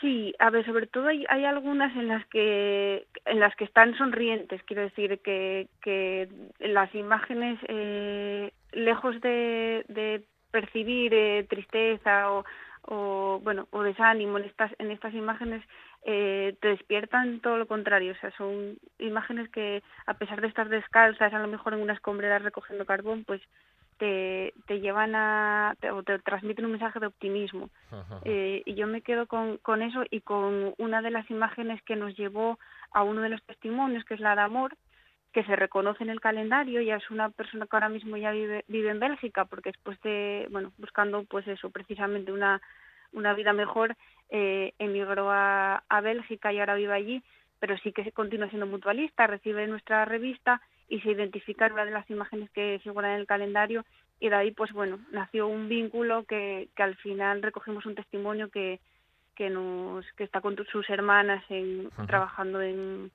Sí, 0.00 0.34
a 0.40 0.50
ver, 0.50 0.66
sobre 0.66 0.88
todo 0.88 1.06
hay, 1.06 1.24
hay 1.28 1.44
algunas 1.44 1.94
en 1.96 2.08
las 2.08 2.26
que 2.26 3.06
en 3.24 3.38
las 3.38 3.54
que 3.54 3.64
están 3.64 3.96
sonrientes, 3.96 4.60
quiero 4.64 4.82
decir 4.82 5.20
que, 5.20 5.68
que 5.80 6.28
las 6.58 6.92
imágenes 6.94 7.58
eh, 7.68 8.52
lejos 8.72 9.20
de, 9.20 10.24
percibir 10.50 11.14
eh, 11.14 11.46
tristeza 11.48 12.32
o, 12.32 12.44
o 12.82 13.40
bueno 13.44 13.68
o 13.70 13.82
desánimo 13.82 14.38
en 14.38 14.44
estas 14.44 14.72
en 14.78 14.90
estas 14.90 15.14
imágenes 15.14 15.62
eh, 16.02 16.56
te 16.60 16.68
despiertan 16.68 17.40
todo 17.40 17.56
lo 17.56 17.66
contrario. 17.66 18.12
O 18.12 18.20
sea, 18.20 18.30
son 18.36 18.78
imágenes 18.98 19.48
que, 19.50 19.82
a 20.06 20.14
pesar 20.14 20.40
de 20.40 20.48
estar 20.48 20.68
descalzas, 20.68 21.32
a 21.32 21.38
lo 21.38 21.48
mejor 21.48 21.74
en 21.74 21.80
unas 21.80 21.96
escombrera 21.96 22.38
recogiendo 22.38 22.86
carbón, 22.86 23.24
pues 23.24 23.40
te, 23.98 24.52
te 24.66 24.80
llevan 24.80 25.14
a, 25.14 25.74
te, 25.80 25.90
o 25.90 26.02
te 26.02 26.18
transmiten 26.18 26.64
un 26.64 26.72
mensaje 26.72 27.00
de 27.00 27.06
optimismo. 27.06 27.70
Eh, 28.24 28.62
y 28.64 28.74
yo 28.74 28.86
me 28.86 29.02
quedo 29.02 29.26
con, 29.26 29.58
con 29.58 29.82
eso 29.82 30.04
y 30.10 30.20
con 30.20 30.74
una 30.78 31.02
de 31.02 31.10
las 31.10 31.30
imágenes 31.30 31.82
que 31.82 31.96
nos 31.96 32.16
llevó 32.16 32.58
a 32.92 33.02
uno 33.02 33.22
de 33.22 33.30
los 33.30 33.42
testimonios, 33.44 34.04
que 34.04 34.14
es 34.14 34.20
la 34.20 34.34
de 34.34 34.42
amor, 34.42 34.76
que 35.32 35.44
se 35.44 35.56
reconoce 35.56 36.02
en 36.02 36.10
el 36.10 36.20
calendario, 36.20 36.80
ya 36.80 36.96
es 36.96 37.10
una 37.10 37.30
persona 37.30 37.66
que 37.66 37.76
ahora 37.76 37.88
mismo 37.88 38.16
ya 38.16 38.30
vive, 38.30 38.64
vive 38.68 38.90
en 38.90 39.00
Bélgica, 39.00 39.44
porque 39.44 39.70
después 39.70 40.00
de, 40.02 40.46
bueno, 40.50 40.72
buscando 40.78 41.24
pues 41.24 41.46
eso, 41.46 41.70
precisamente 41.70 42.32
una, 42.32 42.62
una 43.12 43.34
vida 43.34 43.52
mejor, 43.52 43.96
eh, 44.30 44.72
emigró 44.78 45.30
a, 45.30 45.82
a 45.88 46.00
Bélgica 46.00 46.52
y 46.52 46.58
ahora 46.58 46.74
vive 46.74 46.94
allí, 46.94 47.22
pero 47.58 47.76
sí 47.78 47.92
que 47.92 48.10
continúa 48.12 48.48
siendo 48.48 48.66
mutualista, 48.66 49.26
recibe 49.26 49.66
nuestra 49.66 50.04
revista 50.04 50.60
y 50.88 51.00
se 51.00 51.10
identifica 51.10 51.66
en 51.66 51.72
una 51.72 51.84
de 51.84 51.90
las 51.90 52.08
imágenes 52.10 52.50
que 52.50 52.80
figuran 52.82 53.12
en 53.12 53.20
el 53.20 53.26
calendario 53.26 53.84
y 54.20 54.28
de 54.28 54.36
ahí 54.36 54.50
pues 54.52 54.72
bueno 54.72 54.98
nació 55.10 55.46
un 55.46 55.68
vínculo 55.68 56.24
que, 56.24 56.68
que 56.74 56.82
al 56.82 56.96
final 56.96 57.42
recogimos 57.42 57.86
un 57.86 57.94
testimonio 57.94 58.48
que, 58.50 58.80
que 59.34 59.50
nos 59.50 60.04
que 60.16 60.24
está 60.24 60.40
con 60.40 60.56
sus 60.70 60.88
hermanas 60.88 61.44
en, 61.48 61.90
trabajando 62.06 62.60
en, 62.62 63.10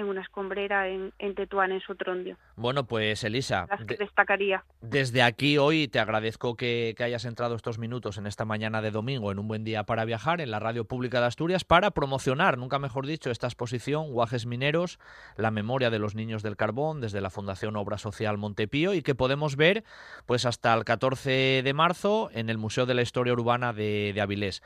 en 0.00 0.08
una 0.08 0.22
escombrera 0.22 0.88
en, 0.88 1.12
en 1.18 1.34
Tetuán, 1.34 1.72
en 1.72 1.80
Sotrondio. 1.80 2.36
Bueno, 2.56 2.84
pues 2.84 3.22
Elisa, 3.24 3.66
destacaría. 3.98 4.64
Desde 4.80 5.22
aquí 5.22 5.58
hoy 5.58 5.88
te 5.88 6.00
agradezco 6.00 6.56
que, 6.56 6.94
que, 6.96 7.04
hayas 7.04 7.24
entrado 7.24 7.54
estos 7.54 7.78
minutos 7.78 8.18
en 8.18 8.26
esta 8.26 8.44
mañana 8.44 8.82
de 8.82 8.90
domingo 8.90 9.30
en 9.30 9.38
un 9.38 9.48
buen 9.48 9.64
día 9.64 9.84
para 9.84 10.04
viajar 10.04 10.40
en 10.40 10.50
la 10.50 10.58
Radio 10.58 10.84
Pública 10.84 11.20
de 11.20 11.26
Asturias 11.26 11.64
para 11.64 11.90
promocionar, 11.90 12.58
nunca 12.58 12.78
mejor 12.78 13.06
dicho, 13.06 13.30
esta 13.30 13.46
exposición 13.46 14.10
Guajes 14.10 14.46
Mineros, 14.46 14.98
la 15.36 15.50
memoria 15.50 15.90
de 15.90 15.98
los 15.98 16.14
niños 16.14 16.42
del 16.42 16.56
carbón 16.56 17.00
desde 17.00 17.20
la 17.20 17.30
Fundación 17.30 17.76
Obra 17.76 17.98
Social 17.98 18.38
Montepío 18.38 18.94
y 18.94 19.02
que 19.02 19.14
podemos 19.14 19.56
ver 19.56 19.84
pues 20.26 20.46
hasta 20.46 20.74
el 20.74 20.84
14 20.84 21.62
de 21.62 21.74
marzo 21.74 22.30
en 22.32 22.50
el 22.50 22.58
Museo 22.58 22.86
de 22.86 22.94
la 22.94 23.02
Historia 23.02 23.32
Urbana 23.32 23.72
de, 23.72 24.12
de 24.14 24.20
Avilés 24.20 24.62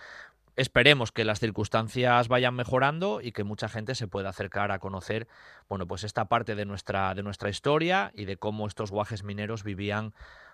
esperemos 0.57 1.13
que 1.13 1.25
las 1.25 1.41
circunstancias 1.41 2.29
vayan 2.29 2.55
mejorando 2.55 3.21
y 3.21 3.33
que 3.33 3.45
mucha 3.45 3.69
gente 3.69 3.95
se 3.95 4.09
pueda 4.09 4.29
acercar 4.29 4.73
a 4.73 4.79
conocer, 4.79 5.27
bueno, 5.69 5.87
pues 5.87 6.05
esta 6.05 6.27
parte 6.27 6.55
de 6.55 6.65
nuestra, 6.65 7.15
de 7.15 7.23
nuestra 7.23 7.49
historia 7.49 8.11
y 8.15 8.25
de 8.25 8.37
cómo 8.37 8.67
estos 8.67 8.91
guajes 8.91 9.25
mineros 9.25 9.65
vivían, 9.65 10.13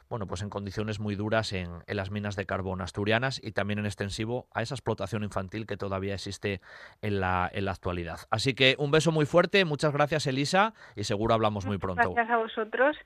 bueno, 0.08 0.26
pues 0.26 0.42
en 0.42 0.50
condiciones 0.50 0.98
muy 0.98 1.14
duras 1.14 1.52
en, 1.52 1.68
en, 1.86 1.96
las 1.96 2.10
minas 2.10 2.34
de 2.34 2.44
carbón 2.44 2.80
asturianas 2.80 3.40
y 3.42 3.52
también 3.52 3.78
en 3.78 3.86
extensivo 3.86 4.48
a 4.52 4.62
esa 4.62 4.74
explotación 4.74 5.22
infantil 5.22 5.66
que 5.66 5.76
todavía 5.76 6.14
existe 6.14 6.60
en 7.00 7.20
la, 7.20 7.48
en 7.52 7.64
la 7.64 7.72
actualidad. 7.72 8.18
Así 8.30 8.54
que 8.54 8.74
un 8.78 8.90
beso 8.90 9.12
muy 9.12 9.26
fuerte, 9.26 9.64
muchas 9.64 9.92
gracias 9.92 10.26
Elisa 10.26 10.74
y 10.96 11.04
seguro 11.04 11.34
hablamos 11.34 11.64
muy 11.66 11.78
pronto. 11.78 12.14
Gracias 12.14 12.34
a 12.34 12.38
vosotros 12.38 12.96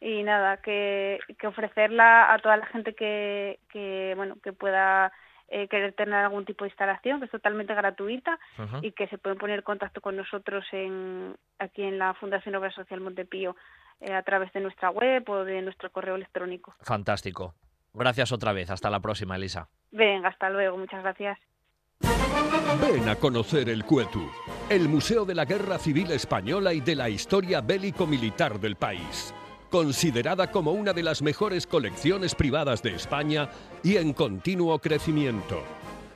y 0.00 0.22
nada, 0.22 0.58
que, 0.58 1.18
que 1.38 1.46
ofrecerla 1.46 2.32
a 2.32 2.38
toda 2.38 2.56
la 2.56 2.66
gente 2.66 2.94
que, 2.94 3.60
que 3.70 4.14
bueno, 4.16 4.36
que 4.42 4.52
pueda 4.52 5.12
eh, 5.50 5.68
querer 5.68 5.92
tener 5.94 6.14
algún 6.14 6.44
tipo 6.44 6.64
de 6.64 6.70
instalación 6.70 7.18
que 7.18 7.26
es 7.26 7.30
totalmente 7.30 7.74
gratuita 7.74 8.38
uh 8.58 8.62
-huh. 8.62 8.80
y 8.82 8.92
que 8.92 9.08
se 9.08 9.18
pueden 9.18 9.38
poner 9.38 9.58
en 9.58 9.64
contacto 9.64 10.00
con 10.00 10.16
nosotros 10.16 10.64
en, 10.72 11.36
aquí 11.58 11.82
en 11.82 11.98
la 11.98 12.14
Fundación 12.14 12.54
Obra 12.54 12.70
Social 12.70 13.00
Montepío 13.00 13.56
eh, 14.00 14.14
a 14.14 14.22
través 14.22 14.52
de 14.52 14.60
nuestra 14.60 14.90
web 14.90 15.28
o 15.28 15.44
de 15.44 15.60
nuestro 15.62 15.90
correo 15.90 16.14
electrónico. 16.14 16.74
Fantástico. 16.80 17.54
Gracias 17.92 18.30
otra 18.30 18.52
vez. 18.52 18.70
Hasta 18.70 18.88
la 18.90 19.00
próxima, 19.00 19.34
Elisa. 19.34 19.68
Venga, 19.90 20.28
hasta 20.28 20.48
luego. 20.48 20.78
Muchas 20.78 21.02
gracias. 21.02 21.38
Ven 22.80 23.08
a 23.08 23.16
conocer 23.16 23.68
el 23.68 23.84
Cuetu, 23.84 24.30
el 24.70 24.88
Museo 24.88 25.24
de 25.24 25.34
la 25.34 25.44
Guerra 25.44 25.78
Civil 25.78 26.12
Española 26.12 26.72
y 26.72 26.80
de 26.80 26.94
la 26.94 27.08
historia 27.08 27.60
bélico-militar 27.60 28.58
del 28.58 28.76
país 28.76 29.34
considerada 29.70 30.50
como 30.50 30.72
una 30.72 30.92
de 30.92 31.02
las 31.02 31.22
mejores 31.22 31.66
colecciones 31.66 32.34
privadas 32.34 32.82
de 32.82 32.94
España 32.94 33.48
y 33.82 33.96
en 33.96 34.12
continuo 34.12 34.78
crecimiento. 34.78 35.62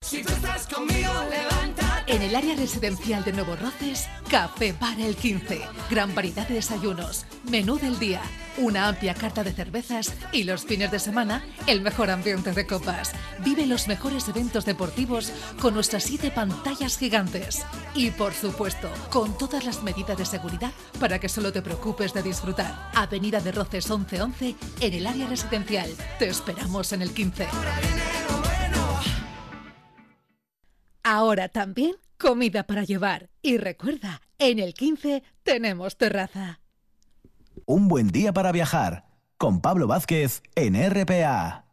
Si 0.00 0.22
tú 0.22 0.32
estás 0.32 0.49
conmigo, 0.49 0.49
levanta. 0.49 0.49
En 2.10 2.22
el 2.22 2.34
área 2.34 2.56
residencial 2.56 3.22
de 3.22 3.32
Nuevo 3.32 3.54
Roces, 3.54 4.08
Café 4.28 4.74
Bar 4.80 4.98
el 5.00 5.14
15. 5.14 5.60
Gran 5.88 6.12
variedad 6.12 6.48
de 6.48 6.54
desayunos, 6.54 7.24
menú 7.48 7.78
del 7.78 8.00
día, 8.00 8.20
una 8.58 8.88
amplia 8.88 9.14
carta 9.14 9.44
de 9.44 9.52
cervezas 9.52 10.12
y 10.32 10.42
los 10.42 10.64
fines 10.64 10.90
de 10.90 10.98
semana, 10.98 11.44
el 11.68 11.82
mejor 11.82 12.10
ambiente 12.10 12.50
de 12.50 12.66
copas. 12.66 13.12
Vive 13.44 13.64
los 13.64 13.86
mejores 13.86 14.28
eventos 14.28 14.64
deportivos 14.64 15.32
con 15.60 15.72
nuestras 15.72 16.02
siete 16.02 16.32
pantallas 16.32 16.98
gigantes. 16.98 17.64
Y 17.94 18.10
por 18.10 18.34
supuesto, 18.34 18.90
con 19.10 19.38
todas 19.38 19.64
las 19.64 19.84
medidas 19.84 20.18
de 20.18 20.26
seguridad 20.26 20.72
para 20.98 21.20
que 21.20 21.28
solo 21.28 21.52
te 21.52 21.62
preocupes 21.62 22.12
de 22.12 22.24
disfrutar. 22.24 22.90
Avenida 22.92 23.38
de 23.38 23.52
Roces 23.52 23.88
1111 23.88 24.56
en 24.80 24.94
el 24.94 25.06
área 25.06 25.28
residencial. 25.28 25.88
Te 26.18 26.28
esperamos 26.28 26.92
en 26.92 27.02
el 27.02 27.14
15. 27.14 27.46
Ahora 31.02 31.48
también 31.48 31.94
comida 32.18 32.64
para 32.64 32.84
llevar. 32.84 33.30
Y 33.42 33.56
recuerda, 33.56 34.20
en 34.38 34.58
el 34.58 34.74
15 34.74 35.22
tenemos 35.42 35.96
terraza. 35.96 36.60
Un 37.66 37.88
buen 37.88 38.08
día 38.08 38.32
para 38.32 38.52
viajar 38.52 39.06
con 39.36 39.60
Pablo 39.60 39.86
Vázquez 39.86 40.42
en 40.54 40.74
RPA. 40.74 41.64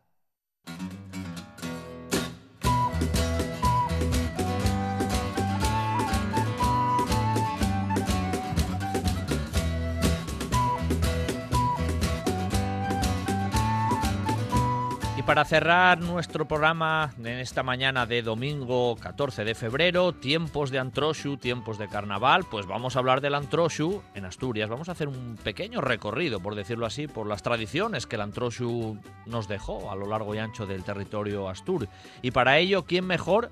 Para 15.27 15.43
cerrar 15.43 15.99
nuestro 15.99 16.47
programa 16.47 17.13
en 17.19 17.27
esta 17.27 17.61
mañana 17.61 18.05
de 18.05 18.21
domingo 18.21 18.95
14 18.95 19.43
de 19.43 19.55
febrero, 19.55 20.13
tiempos 20.13 20.71
de 20.71 20.79
Antroshu, 20.79 21.35
tiempos 21.35 21.77
de 21.77 21.89
carnaval, 21.89 22.45
pues 22.49 22.65
vamos 22.65 22.95
a 22.95 22.99
hablar 22.99 23.19
del 23.19 23.35
Antroshu 23.35 24.01
en 24.15 24.23
Asturias. 24.23 24.69
Vamos 24.69 24.87
a 24.87 24.93
hacer 24.93 25.09
un 25.09 25.35
pequeño 25.43 25.81
recorrido, 25.81 26.39
por 26.39 26.55
decirlo 26.55 26.85
así, 26.85 27.09
por 27.09 27.27
las 27.27 27.43
tradiciones 27.43 28.07
que 28.07 28.15
el 28.15 28.21
Antroshu 28.21 29.01
nos 29.25 29.49
dejó 29.49 29.91
a 29.91 29.97
lo 29.97 30.07
largo 30.07 30.33
y 30.33 30.37
ancho 30.37 30.65
del 30.65 30.85
territorio 30.85 31.49
astur. 31.49 31.89
Y 32.21 32.31
para 32.31 32.57
ello, 32.57 32.85
¿quién 32.85 33.05
mejor? 33.05 33.51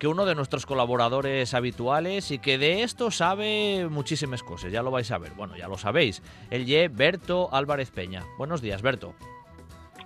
que 0.00 0.08
uno 0.08 0.26
de 0.26 0.34
nuestros 0.34 0.66
colaboradores 0.66 1.54
habituales 1.54 2.32
y 2.32 2.40
que 2.40 2.58
de 2.58 2.82
esto 2.82 3.12
sabe 3.12 3.86
muchísimas 3.88 4.42
cosas, 4.42 4.72
ya 4.72 4.82
lo 4.82 4.90
vais 4.90 5.12
a 5.12 5.18
ver, 5.18 5.30
bueno, 5.34 5.56
ya 5.56 5.68
lo 5.68 5.78
sabéis, 5.78 6.24
el 6.50 6.66
ye 6.66 6.88
Berto 6.88 7.48
Álvarez 7.52 7.92
Peña. 7.92 8.24
Buenos 8.36 8.60
días, 8.60 8.82
Berto. 8.82 9.14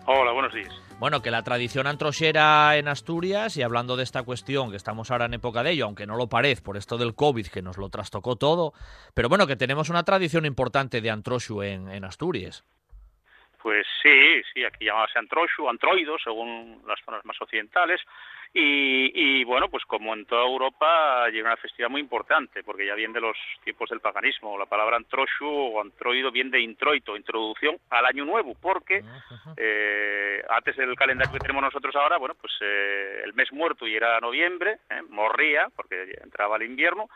Hola, 0.05 0.33
buenos 0.33 0.53
días. 0.53 0.86
Bueno, 0.99 1.21
que 1.21 1.31
la 1.31 1.43
tradición 1.43 1.87
antroxera 1.87 2.75
en 2.79 2.89
Asturias, 2.89 3.59
y 3.59 3.63
hablando 3.63 3.97
de 3.97 4.03
esta 4.03 4.23
cuestión, 4.23 4.71
que 4.71 4.79
estamos 4.79 5.11
ahora 5.11 5.27
en 5.27 5.35
época 5.35 5.63
de 5.63 5.73
ello, 5.73 5.85
aunque 5.85 6.07
no 6.07 6.17
lo 6.17 6.27
parece 6.27 6.63
por 6.63 6.79
esto 6.79 6.97
del 6.97 7.15
COVID 7.15 7.49
que 7.49 7.61
nos 7.61 7.77
lo 7.77 7.91
trastocó 7.91 8.37
todo, 8.37 8.73
pero 9.15 9.29
bueno, 9.29 9.47
que 9.47 9.57
tenemos 9.57 9.91
una 9.91 10.05
tradición 10.05 10.47
importante 10.47 11.03
de 11.03 11.11
antroxu 11.11 11.61
en, 11.63 11.91
en 11.91 12.03
Asturias. 12.07 12.65
Pues 13.63 13.87
sí, 14.03 14.43
sí, 14.55 14.65
aquí 14.65 14.87
llamábase 14.87 15.19
antroxu, 15.19 15.69
antroido, 15.69 16.17
según 16.19 16.83
las 16.89 16.99
zonas 17.05 17.23
más 17.27 17.37
occidentales. 17.43 18.01
Y, 18.53 19.45
bueno, 19.45 19.69
pues 19.69 19.85
como 19.85 20.15
en 20.15 20.25
toda 20.25 20.45
Europa 20.45 21.29
llega 21.29 21.49
una 21.49 21.57
festividad 21.57 21.91
muy 21.91 22.01
importante, 22.01 22.63
porque 22.63 22.87
ya 22.87 22.95
viene 22.95 23.15
de 23.15 23.21
los 23.21 23.37
tiempos 23.63 23.91
del 23.91 24.01
paganismo. 24.01 24.59
La 24.59 24.67
palabra 24.67 24.97
antroxu 24.97 25.47
o 25.47 25.81
antroido 25.81 26.31
viene 26.31 26.51
de 26.51 26.61
introito, 26.61 27.17
introducción 27.17 27.77
al 27.91 28.07
año 28.07 28.25
nuevo, 28.25 28.55
porque 28.61 29.05
eh, 29.57 30.43
antes 30.49 30.77
del 30.77 30.95
calendario 30.97 31.33
que 31.33 31.41
tenemos 31.41 31.63
nosotros 31.63 31.95
ahora, 31.97 32.17
bueno, 32.17 32.35
pues 32.41 32.53
eh, 32.63 33.23
el 33.25 33.35
mes 33.35 33.53
muerto 33.53 33.87
y 33.87 33.95
era 33.95 34.19
noviembre, 34.21 34.79
eh, 34.89 35.03
morría, 35.11 35.69
porque 35.75 36.17
entraba 36.23 36.57
el 36.57 36.63
invierno, 36.63 37.09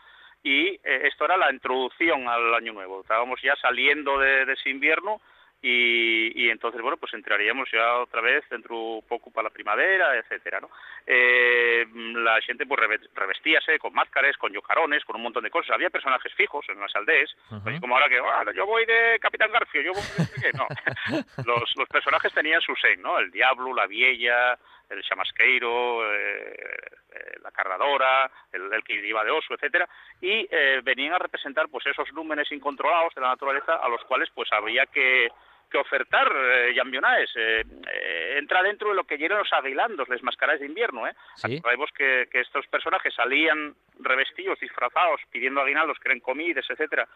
y 0.43 0.79
esto 0.83 1.25
era 1.25 1.37
la 1.37 1.51
introducción 1.51 2.27
al 2.27 2.53
año 2.55 2.73
nuevo. 2.73 3.01
Estábamos 3.01 3.39
ya 3.43 3.55
saliendo 3.57 4.17
de 4.17 4.51
ese 4.51 4.71
invierno 4.71 5.21
y, 5.63 6.49
entonces, 6.49 6.81
bueno, 6.81 6.97
pues 6.97 7.13
entraríamos 7.13 7.69
ya 7.71 7.97
otra 7.97 8.19
vez 8.19 8.43
dentro 8.49 9.01
poco 9.07 9.29
para 9.29 9.49
la 9.49 9.53
primavera, 9.53 10.17
etcétera, 10.17 10.59
¿no? 10.59 10.71
Eh, 11.05 11.85
la 12.15 12.41
gente 12.41 12.65
pues 12.65 12.81
revestíase 13.13 13.77
con 13.77 13.93
máscaras, 13.93 14.37
con 14.37 14.51
yocarones, 14.51 15.05
con 15.05 15.17
un 15.17 15.21
montón 15.21 15.43
de 15.43 15.51
cosas. 15.51 15.75
Había 15.75 15.91
personajes 15.91 16.33
fijos 16.33 16.65
en 16.69 16.79
las 16.79 16.95
aldeas, 16.95 17.29
como 17.79 17.95
ahora 17.95 18.09
que, 18.09 18.17
ah, 18.17 18.43
yo 18.55 18.65
voy 18.65 18.85
de 18.87 19.19
Capitán 19.19 19.51
Garfio, 19.51 19.83
yo 19.83 19.93
voy 19.93 20.01
de... 20.41 20.51
No, 20.53 20.67
los, 21.45 21.71
los 21.75 21.89
personajes 21.89 22.33
tenían 22.33 22.61
su 22.61 22.75
sen, 22.75 22.99
¿no? 22.99 23.19
El 23.19 23.29
diablo, 23.29 23.71
la 23.75 23.85
vieja, 23.85 24.57
el 24.89 25.03
chamasqueiro, 25.03 26.11
eh, 26.11 26.55
eh, 27.13 27.37
la 27.43 27.51
cargadora, 27.51 28.31
el, 28.51 28.73
el, 28.73 28.83
que 28.83 28.95
iba 28.95 29.23
de 29.23 29.29
oso, 29.29 29.53
etcétera, 29.53 29.87
y 30.19 30.47
venían 30.83 31.13
a 31.13 31.19
representar 31.19 31.67
pues 31.69 31.85
esos 31.85 32.11
númenes 32.13 32.51
incontrolados 32.51 33.13
de 33.13 33.21
la 33.21 33.29
naturaleza 33.29 33.75
a 33.75 33.87
los 33.89 34.03
cuales 34.05 34.29
pues 34.33 34.51
había 34.51 34.87
que 34.87 35.29
que 35.71 35.77
ofertar 35.77 36.27
eh, 36.27 36.75
eh, 36.75 37.25
eh, 37.35 38.35
entra 38.37 38.61
dentro 38.61 38.89
de 38.89 38.95
lo 38.95 39.05
que 39.05 39.17
llegan 39.17 39.39
los 39.39 39.51
aguilandos, 39.53 40.09
las 40.09 40.21
máscaras 40.21 40.59
de 40.59 40.65
invierno. 40.65 41.07
¿eh? 41.07 41.15
Sabemos 41.35 41.89
que, 41.97 42.27
estos 42.33 42.67
personajes 42.67 43.13
salían 43.13 43.73
revestidos, 43.99 44.59
disfrazados, 44.59 45.21
pidiendo 45.31 45.61
aguinaldos, 45.61 45.97
que 45.99 46.09
eran 46.09 46.19
comidas, 46.19 46.65
etcétera, 46.69 47.07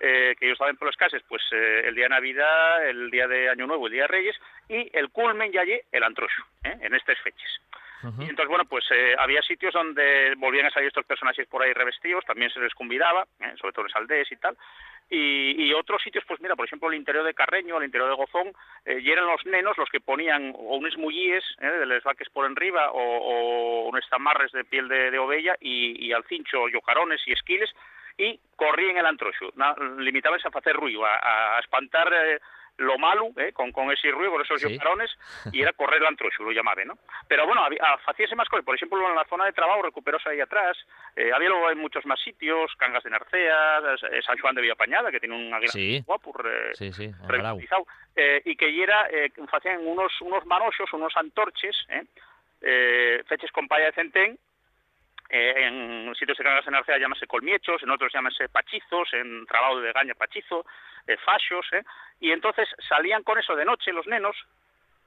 eh, 0.00 0.34
que 0.38 0.46
ellos 0.46 0.58
saben 0.58 0.76
por 0.76 0.86
las 0.86 0.96
casas, 0.96 1.22
pues 1.28 1.42
el 1.52 1.94
día 1.94 2.04
de 2.04 2.10
Navidad, 2.10 2.88
el 2.88 3.10
día 3.10 3.26
de 3.26 3.50
Año 3.50 3.66
Nuevo, 3.66 3.86
el 3.86 3.92
día 3.92 4.02
de 4.02 4.08
Reyes, 4.08 4.36
y 4.68 4.88
el 4.96 5.10
culmen 5.10 5.52
ya 5.52 5.62
allí, 5.62 5.78
el 5.92 6.02
antrocho, 6.04 6.42
en 6.62 6.94
estas 6.94 7.18
fechas. 7.20 7.60
Y 8.20 8.30
entonces, 8.30 8.46
bueno, 8.46 8.64
pues 8.64 8.84
había 9.18 9.42
sitios 9.42 9.74
donde 9.74 10.34
volvían 10.36 10.66
a 10.66 10.70
salir 10.70 10.86
estos 10.86 11.04
personajes 11.04 11.48
por 11.48 11.64
ahí 11.64 11.72
revestidos, 11.72 12.24
también 12.24 12.48
se 12.50 12.60
les 12.60 12.72
convidaba, 12.74 13.26
sobre 13.60 13.72
todo 13.72 13.86
en 13.86 13.90
las 13.92 13.96
aldeas 13.96 14.30
y 14.30 14.36
tal, 14.36 14.56
y, 15.10 15.72
otros 15.72 16.02
sitios, 16.02 16.24
pues 16.26 16.40
mira, 16.40 16.54
por 16.54 16.66
ejemplo, 16.66 16.88
el 16.90 16.96
interior 16.96 17.24
de 17.24 17.34
Carreño, 17.34 17.78
el 17.78 17.84
interior 17.84 18.10
de 18.10 18.16
Gozón, 18.16 18.52
eh, 18.84 19.00
y 19.00 19.10
eran 19.10 19.26
los 19.26 19.44
nenos 19.46 19.78
los 19.78 19.88
que 19.88 20.00
ponían 20.00 20.52
o 20.54 20.76
unos 20.76 20.96
mullíes 20.98 21.44
eh, 21.60 21.66
de 21.66 21.86
les 21.86 22.02
vaques 22.02 22.28
por 22.30 22.46
enriba 22.46 22.90
o, 22.90 22.98
o 22.98 23.88
unos 23.88 24.06
tamarres 24.10 24.52
de 24.52 24.64
piel 24.64 24.88
de, 24.88 25.10
de 25.10 25.18
ovella 25.18 25.56
y, 25.60 26.12
al 26.12 26.24
cincho 26.24 26.68
yocarones 26.68 27.20
y 27.26 27.32
esquiles 27.32 27.70
y 28.18 28.38
corrían 28.56 28.96
el 28.96 29.06
antroxo, 29.06 29.52
limitaban 29.98 30.40
a 30.42 30.58
hacer 30.58 30.74
ruido, 30.74 31.06
a, 31.06 31.56
a 31.56 31.60
espantar 31.60 32.12
eh, 32.12 32.40
lo 32.78 32.98
malo, 32.98 33.30
eh, 33.36 33.52
con, 33.52 33.72
con 33.72 33.90
ese 33.90 34.10
ruido, 34.10 34.32
con 34.32 34.42
esos 34.42 34.60
sí. 34.60 34.78
y 35.52 35.62
era 35.62 35.72
correr 35.72 36.00
el 36.00 36.06
antroxo, 36.06 36.42
lo 36.42 36.52
llamaban, 36.52 36.88
¿no? 36.88 36.98
Pero 37.26 37.46
bueno, 37.46 37.62
hacíase 38.06 38.34
más 38.34 38.48
cosas, 38.48 38.64
por 38.64 38.74
ejemplo, 38.74 39.06
en 39.08 39.14
la 39.14 39.24
zona 39.24 39.44
de 39.46 39.52
trabajo 39.52 39.82
recuperóse 39.82 40.30
ahí 40.30 40.40
atrás, 40.40 40.76
eh, 41.16 41.30
había 41.34 41.48
luego 41.48 41.70
en 41.70 41.78
muchos 41.78 42.06
más 42.06 42.20
sitios, 42.20 42.70
Cangas 42.76 43.02
de 43.02 43.10
Narcea, 43.10 43.80
eh, 44.10 44.22
San 44.24 44.38
Juan 44.38 44.54
de 44.54 44.62
Villapañada, 44.62 45.10
que 45.10 45.20
tiene 45.20 45.34
un 45.34 45.68
sí. 45.68 46.02
guapo, 46.06 46.32
sí, 46.74 46.92
sí, 46.92 47.12
eh, 48.16 48.42
y 48.44 48.56
que 48.56 48.82
era, 48.82 49.08
eh, 49.10 49.30
hacían 49.52 49.86
unos, 49.86 50.12
unos 50.20 50.44
manoxos, 50.46 50.92
unos 50.92 51.16
antorches, 51.16 51.76
eh, 52.60 53.22
feches 53.28 53.52
con 53.52 53.68
paya 53.68 53.86
de 53.86 53.92
centén, 53.92 54.38
eh, 55.28 55.54
en 55.66 56.14
sitios 56.14 56.38
de 56.38 56.44
Cangas 56.44 56.64
de 56.64 56.70
Narcea 56.70 56.98
llámase 56.98 57.26
colmiechos, 57.26 57.82
en 57.82 57.90
otros 57.90 58.12
llámase 58.12 58.48
pachizos, 58.48 59.12
en 59.12 59.44
trabajo 59.46 59.80
de 59.80 59.92
Gaña 59.92 60.14
pachizo, 60.14 60.64
eh, 61.06 61.16
¿eh? 61.72 61.84
y 62.20 62.32
entonces 62.32 62.68
salían 62.88 63.22
con 63.22 63.38
eso 63.38 63.54
de 63.54 63.64
noche 63.64 63.92
los 63.92 64.06
nenos, 64.06 64.36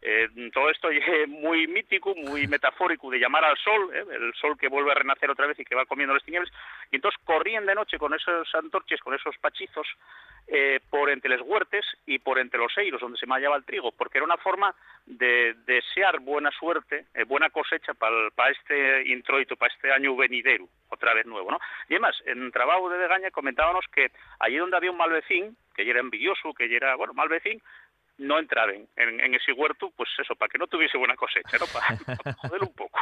eh, 0.02 0.28
todo 0.52 0.69
esto 0.69 0.90
es 0.90 1.30
muy 1.30 1.68
mítico, 1.68 2.15
muy 2.15 2.48
metafórico 2.48 3.10
de 3.11 3.19
llamar 3.19 3.45
al 3.45 3.57
sol, 3.57 3.91
¿eh? 3.94 4.03
el 4.11 4.34
sol 4.34 4.57
que 4.57 4.68
vuelve 4.68 4.91
a 4.91 4.95
renacer 4.95 5.30
otra 5.30 5.45
vez 5.45 5.60
y 5.60 5.65
que 5.65 5.76
va 5.76 5.86
comiendo 5.86 6.14
las 6.14 6.23
tinieblas, 6.23 6.52
y 6.91 6.95
entonces 6.95 7.22
corrían 7.23 7.65
de 7.65 7.76
noche 7.76 7.98
con 7.98 8.14
esos 8.14 8.53
antorches, 8.56 8.99
con 9.02 9.14
esos 9.14 9.38
pachizos, 9.38 9.88
eh, 10.48 10.80
por 10.90 11.10
entre 11.10 11.38
los 11.38 11.48
huertes 11.48 11.86
y 12.06 12.19
por 12.19 12.40
entre 12.40 12.60
los 12.60 12.76
eiros, 12.78 12.99
donde 12.99 13.19
se 13.19 13.28
mallaba 13.28 13.56
el 13.56 13.64
trigo, 13.64 13.91
porque 13.91 14.18
era 14.18 14.26
una 14.26 14.38
forma 14.38 14.73
de, 15.06 15.56
desear 15.65 16.19
buena 16.19 16.52
suerte, 16.52 17.06
buena 17.28 17.49
cosecha 17.49 17.94
para 17.94 18.49
este 18.49 19.07
introito, 19.07 19.56
para 19.56 19.73
este 19.73 19.91
año 19.91 20.15
venidero, 20.15 20.68
otra 20.90 21.14
vez 21.14 21.26
nuevo, 21.26 21.52
¿no? 21.52 21.60
Y 21.88 21.94
además, 21.94 22.15
en 22.26 22.52
trabajo 22.52 22.90
de 22.90 22.98
Degaña 22.98 23.32
comentábamos 23.32 23.86
que 23.94 24.11
allí 24.40 24.57
donde 24.57 24.78
había 24.78 24.91
un 24.91 24.98
malvecín, 24.98 25.56
que 25.76 25.86
ya 25.86 25.91
era 25.91 25.99
envidioso, 25.99 26.53
que 26.53 26.68
ya 26.68 26.76
era, 26.76 26.95
bueno, 26.95 27.14
malvecín, 27.14 27.61
no 28.22 28.38
entraban 28.38 28.88
en, 28.95 29.35
ese 29.35 29.52
huerto, 29.52 29.91
pues 29.98 30.10
eso, 30.19 30.35
para 30.35 30.48
que 30.48 30.60
no 30.60 30.68
tuviese 30.68 30.98
buena 30.98 31.15
cosecha, 31.15 31.57
¿no? 31.57 31.65
Para, 31.65 32.35
joder 32.38 32.61
un 32.61 32.73
poco. 32.73 32.99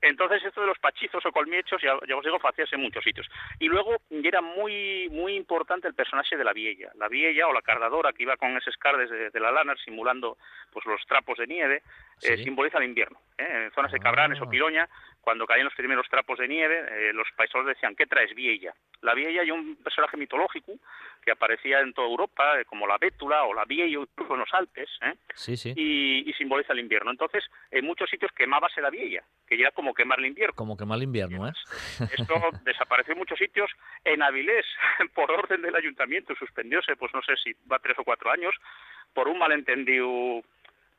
Entonces 0.00 0.44
esto 0.44 0.60
de 0.60 0.68
los 0.68 0.78
pachizos 0.78 1.24
o 1.26 1.32
colmiechos, 1.32 1.82
ya, 1.82 1.96
os 1.96 2.24
digo, 2.24 2.38
hacíase 2.42 2.76
en 2.76 2.82
muchos 2.82 3.02
sitios. 3.02 3.28
Y 3.58 3.66
luego 3.66 3.96
era 4.10 4.40
muy 4.40 5.08
muy 5.10 5.34
importante 5.34 5.88
el 5.88 5.94
personaje 5.94 6.36
de 6.36 6.44
la 6.44 6.52
vieja. 6.52 6.92
La 6.94 7.08
vieja 7.08 7.48
o 7.48 7.52
la 7.52 7.62
cardadora 7.62 8.12
que 8.12 8.22
iba 8.22 8.36
con 8.36 8.56
esos 8.56 8.76
cardes 8.76 9.10
de, 9.10 9.40
la 9.40 9.50
lana 9.50 9.74
simulando 9.84 10.38
pues 10.72 10.86
los 10.86 11.04
trapos 11.06 11.38
de 11.38 11.46
nieve, 11.46 11.82
eh, 12.22 12.36
simboliza 12.44 12.78
el 12.78 12.84
invierno. 12.84 13.18
¿eh? 13.36 13.64
En 13.66 13.72
zonas 13.72 13.90
de 13.90 13.98
Cabranes 13.98 14.40
o 14.40 14.44
ah. 14.44 14.50
Piroña, 14.50 14.88
cuando 15.20 15.46
caían 15.46 15.64
los 15.64 15.74
primeros 15.74 16.08
trapos 16.08 16.38
de 16.38 16.46
nieve, 16.46 16.86
eh, 16.90 17.12
los 17.12 17.26
paisanos 17.36 17.66
decían, 17.66 17.96
¿qué 17.96 18.06
traes 18.06 18.34
vieja? 18.34 18.74
La 19.00 19.14
vieja 19.14 19.42
y 19.42 19.50
un 19.50 19.76
personaje 19.76 20.16
mitológico 20.16 20.72
que 21.28 21.32
aparecía 21.32 21.80
en 21.80 21.92
toda 21.92 22.08
Europa, 22.08 22.42
como 22.66 22.86
la 22.86 22.96
Bétula 22.96 23.44
o 23.44 23.52
la 23.52 23.66
Vieja, 23.66 23.86
incluso 23.86 24.32
en 24.32 24.40
los 24.40 24.54
Alpes, 24.54 24.88
Y, 25.76 26.32
simboliza 26.38 26.72
el 26.72 26.78
invierno. 26.78 27.10
Entonces, 27.10 27.44
en 27.70 27.84
muchos 27.84 28.08
sitios 28.08 28.32
quemábase 28.32 28.80
la 28.80 28.88
vieja, 28.88 29.26
que 29.46 29.56
era 29.60 29.72
como 29.72 29.92
quemar 29.92 30.20
el 30.20 30.26
invierno. 30.26 30.54
Como 30.54 30.76
quemar 30.76 30.96
el 30.96 31.02
invierno, 31.02 31.46
¿eh? 31.46 31.52
Esto 32.16 32.34
desapareció 32.64 33.12
en 33.12 33.18
muchos 33.18 33.38
sitios. 33.38 33.70
En 34.04 34.22
Avilés, 34.22 34.64
por 35.14 35.30
orden 35.30 35.60
del 35.60 35.76
ayuntamiento, 35.76 36.34
suspendióse, 36.36 36.96
pues 36.96 37.12
no 37.12 37.20
sé 37.20 37.36
si 37.36 37.52
va 37.70 37.78
tres 37.78 37.98
o 37.98 38.04
cuatro 38.04 38.30
años, 38.30 38.54
por 39.12 39.28
un 39.28 39.38
malentendido 39.38 40.42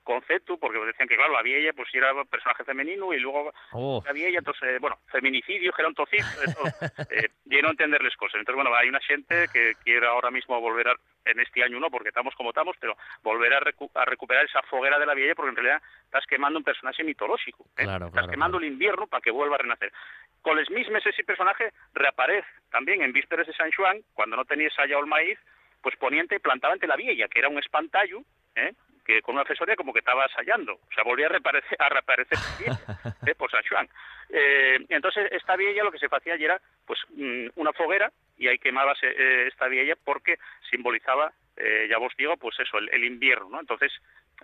concepto, 0.10 0.58
porque 0.58 0.80
decían 0.80 1.08
que, 1.08 1.16
claro, 1.16 1.34
la 1.34 1.44
vieja 1.44 1.72
pues 1.76 1.88
era 1.94 2.12
personaje 2.26 2.64
femenino 2.64 3.14
y 3.14 3.20
luego 3.20 3.54
oh. 3.74 4.02
la 4.04 4.12
vieja, 4.12 4.40
entonces, 4.40 4.82
bueno, 4.82 4.98
feminicidio, 5.12 5.72
gerontocidio, 5.72 6.26
eh, 7.12 7.30
y 7.46 7.62
no 7.62 7.70
entenderles 7.70 8.16
cosas. 8.16 8.40
Entonces, 8.40 8.56
bueno, 8.56 8.76
hay 8.76 8.90
una 8.90 9.02
gente 9.02 9.46
que 9.54 9.76
quiere 9.84 10.08
ahora 10.08 10.32
mismo 10.32 10.60
volver 10.60 10.88
a, 10.88 10.96
en 11.26 11.40
este 11.40 11.64
año 11.64 11.80
no, 11.80 11.92
porque 11.92 12.10
estamos 12.10 12.34
como 12.34 12.50
estamos, 12.50 12.76
pero 12.80 12.98
volver 13.22 13.54
a, 13.54 13.60
recuperar 13.60 14.46
esa 14.46 14.64
foguera 14.64 14.98
de 14.98 15.06
la 15.06 15.14
vieja, 15.14 15.36
porque 15.36 15.52
en 15.52 15.58
realidad 15.58 15.82
estás 16.06 16.26
quemando 16.26 16.58
un 16.58 16.66
personaje 16.66 17.04
mitológico. 17.04 17.68
¿eh? 17.78 17.86
estás 18.08 18.28
quemando 18.30 18.58
el 18.58 18.64
invierno 18.64 19.06
para 19.06 19.22
que 19.22 19.30
vuelva 19.30 19.58
a 19.58 19.60
renacer. 19.60 19.94
Con 20.42 20.58
los 20.58 20.72
mismos 20.72 21.06
ese 21.06 21.24
personaje 21.24 21.72
reaparece 21.94 22.48
también 22.72 23.04
en 23.04 23.14
vísperas 23.14 23.46
de 23.46 23.54
San 23.54 23.72
Juan, 23.74 24.02
cuando 24.16 24.38
no 24.38 24.46
tenías 24.46 24.74
allá 24.80 24.98
el 24.98 25.06
maíz, 25.06 25.38
pues 25.84 25.96
poniente 25.98 26.40
plantaba 26.40 26.74
ante 26.74 26.88
la 26.88 26.96
vieja, 26.96 27.28
que 27.28 27.38
era 27.38 27.48
un 27.48 27.60
espantallo, 27.60 28.22
¿eh? 28.56 28.74
Que 29.10 29.24
con 29.24 29.34
una 29.34 29.42
asesoría 29.42 29.76
como 29.76 29.92
que 29.92 30.00
estaba 30.00 30.26
ensayando, 30.26 30.74
o 30.74 30.94
sea, 30.94 31.04
volvía 31.04 31.26
a 31.26 31.30
reaparecer, 31.30 31.76
a 31.82 31.90
reaparecer 31.90 32.38
¿eh? 33.26 33.34
por 33.36 33.50
San 33.50 33.64
Juan. 33.68 33.90
Eh, 34.30 34.86
entonces, 34.90 35.32
esta 35.32 35.56
vieja 35.56 35.84
lo 35.84 35.92
que 35.92 35.98
se 35.98 36.06
hacía 36.12 36.36
era, 36.36 36.62
pues, 36.86 37.00
mm, 37.16 37.48
una 37.56 37.74
foguera, 37.74 38.12
y 38.38 38.48
ahí 38.48 38.60
quemaba 38.60 38.94
eh, 39.02 39.48
esta 39.48 39.68
vieja 39.68 39.98
porque 40.06 40.38
simbolizaba, 40.70 41.34
eh, 41.58 41.88
ya 41.90 41.98
vos 41.98 42.14
digo, 42.20 42.38
pues 42.38 42.60
eso, 42.60 42.78
el, 42.78 42.88
el 42.94 43.04
invierno, 43.04 43.50
¿no? 43.50 43.60
Entonces, 43.60 43.92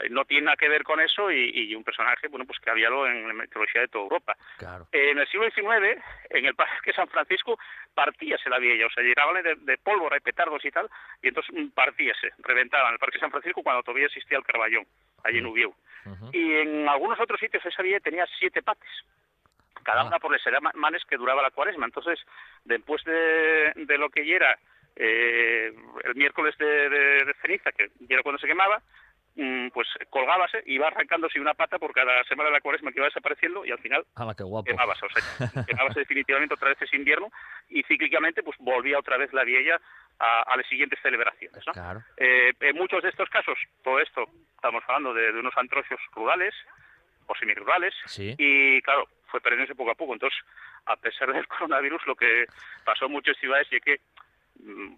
no 0.10 0.26
tiene 0.26 0.46
nada 0.46 0.58
que 0.58 0.70
ver 0.70 0.84
con 0.84 1.00
eso 1.00 1.32
y, 1.32 1.74
un 1.76 1.84
personaje 1.84 2.28
bueno 2.28 2.46
pues 2.46 2.60
que 2.60 2.70
había 2.70 2.90
lo 2.90 3.08
en 3.08 3.28
la 3.28 3.34
mitología 3.34 3.82
de 3.82 3.88
toda 3.88 4.04
Europa. 4.04 4.36
En 4.92 5.18
el 5.18 5.28
siglo 5.28 5.50
XIX 5.50 6.02
en 6.30 6.46
el 6.46 6.56
Parque 6.56 6.94
San 6.94 7.08
Francisco 7.08 7.58
partíase 7.94 8.50
la 8.50 8.60
vieja 8.60 8.88
o 8.88 8.90
sea 8.90 9.04
llegaban 9.04 9.42
de, 9.44 9.78
pólvora 9.78 10.18
y 10.18 10.22
petardos 10.22 10.64
y 10.66 10.72
tal 10.72 10.90
y 11.22 11.30
entonces 11.30 11.56
mm, 11.56 11.70
partíase 11.70 12.32
reventaban 12.40 12.94
el 12.94 13.00
Parque 13.00 13.20
San 13.20 13.32
Francisco 13.32 13.64
cuando 13.64 13.84
todavía 13.84 14.08
existía 14.08 14.38
el 14.38 14.44
Carballón 14.44 14.86
allí 15.24 15.40
en 15.40 15.46
Ubieu 15.46 15.74
y 16.32 16.54
en 16.54 16.88
algunos 16.88 17.20
otros 17.20 17.40
sitios 17.40 17.66
esa 17.66 17.82
vieja 17.82 18.00
tenía 18.00 18.28
siete 18.38 18.62
pates 18.62 18.90
cada 19.86 20.02
ah. 20.02 20.06
una 20.08 20.20
por 20.20 20.32
les 20.32 20.44
manes 20.74 21.04
que 21.06 21.16
duraba 21.16 21.42
la 21.42 21.52
cuaresma. 21.52 21.86
Entonces 21.86 22.20
después 22.66 23.02
de, 23.06 23.98
lo 23.98 24.10
que 24.10 24.26
ya 24.26 24.36
era 24.36 24.60
eh, 24.96 25.74
el 26.04 26.16
miércoles 26.16 26.58
de, 26.58 27.34
ceniza, 27.42 27.72
que 27.72 27.92
era 28.10 28.24
cuando 28.24 28.40
se 28.40 28.48
quemaba, 28.48 28.82
pues 29.74 29.88
colgábase 30.10 30.64
y 30.66 30.76
iba 30.76 30.88
arrancándose 30.88 31.40
una 31.40 31.54
pata 31.54 31.78
por 31.78 31.94
cada 31.94 32.24
semana 32.24 32.50
de 32.50 32.56
la 32.56 32.62
cuaresma 32.62 32.92
que 32.92 33.00
iba 33.00 33.08
desapareciendo 33.08 33.66
y 33.66 33.72
al 33.72 33.80
final 33.80 34.06
qué 34.36 34.44
guapo. 34.44 34.72
o 34.72 35.10
sea, 35.20 35.66
quemábase 35.66 36.00
definitivamente 36.00 36.54
otra 36.54 36.70
vez 36.70 36.82
ese 36.82 36.96
invierno 36.96 37.30
y 37.70 37.84
cíclicamente 37.84 38.44
pues 38.44 38.58
volvía 38.60 38.98
otra 38.98 39.18
vez 39.18 39.34
la 39.34 39.44
vieja 39.44 39.80
a, 40.20 40.56
las 40.56 40.66
siguientes 40.68 41.00
celebraciones. 41.02 41.64
Eh, 42.18 42.54
en 42.60 42.76
muchos 42.76 43.04
de 43.04 43.10
estos 43.10 43.30
casos, 43.30 43.58
todo 43.84 44.00
esto, 44.00 44.26
estamos 44.56 44.84
hablando 44.88 45.14
de, 45.14 45.32
unos 45.32 45.56
antrocios 45.58 46.00
rurales 46.14 46.54
o 47.28 47.36
semirurales, 47.36 47.94
y 48.18 48.82
claro, 48.84 49.08
fue 49.28 49.42
perdiéndose 49.42 49.76
poco 49.76 49.92
a 49.92 49.96
poco. 49.96 50.14
Entonces, 50.14 50.40
a 50.86 50.96
pesar 50.96 51.34
del 51.34 51.48
coronavirus, 51.50 52.06
lo 52.08 52.16
que 52.16 52.46
pasó 52.84 53.06
en 53.06 53.12
muchas 53.12 53.38
ciudades 53.38 53.68
es 53.72 53.82
que 53.82 54.00
mm, 54.00 54.15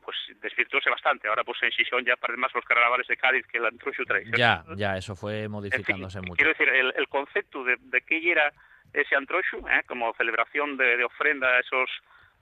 pues 0.04 0.18
desvirtuóse 0.42 0.90
bastante. 0.90 1.28
Ahora 1.28 1.44
pues 1.44 1.62
en 1.64 1.72
Xixón 1.72 2.06
ya 2.06 2.16
parecen 2.16 2.40
más 2.40 2.54
los 2.54 2.66
carnavales 2.66 3.08
de 3.08 3.18
Cádiz 3.18 3.46
que 3.48 3.58
el 3.58 3.66
antroxo 3.66 4.04
tradicional. 4.04 4.40
Ya, 4.40 4.76
ya, 4.76 4.98
eso 4.98 5.16
fue 5.16 5.48
modificándose 5.48 6.22
mucho. 6.22 6.36
Quiero 6.36 6.52
decir, 6.52 6.70
el, 6.70 7.08
concepto 7.08 7.64
de, 7.64 7.78
de 7.80 8.02
qué 8.02 8.32
era 8.32 8.52
ese 8.94 9.16
antroxo, 9.16 9.58
¿eh? 9.70 9.84
como 9.88 10.14
celebración 10.14 10.78
de, 10.78 10.98
de 10.98 11.04
ofrenda 11.04 11.48
a 11.48 11.60
esos 11.60 11.90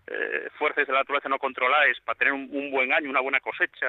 eh, 0.08 0.50
fuerzas 0.60 0.86
de 0.86 0.94
la 0.94 1.00
naturaleza 1.00 1.30
no 1.30 1.40
controladas 1.40 2.00
para 2.04 2.18
tener 2.18 2.34
un, 2.34 2.72
buen 2.72 2.94
año, 2.94 3.10
una 3.10 3.22
buena 3.22 3.40
cosecha, 3.40 3.88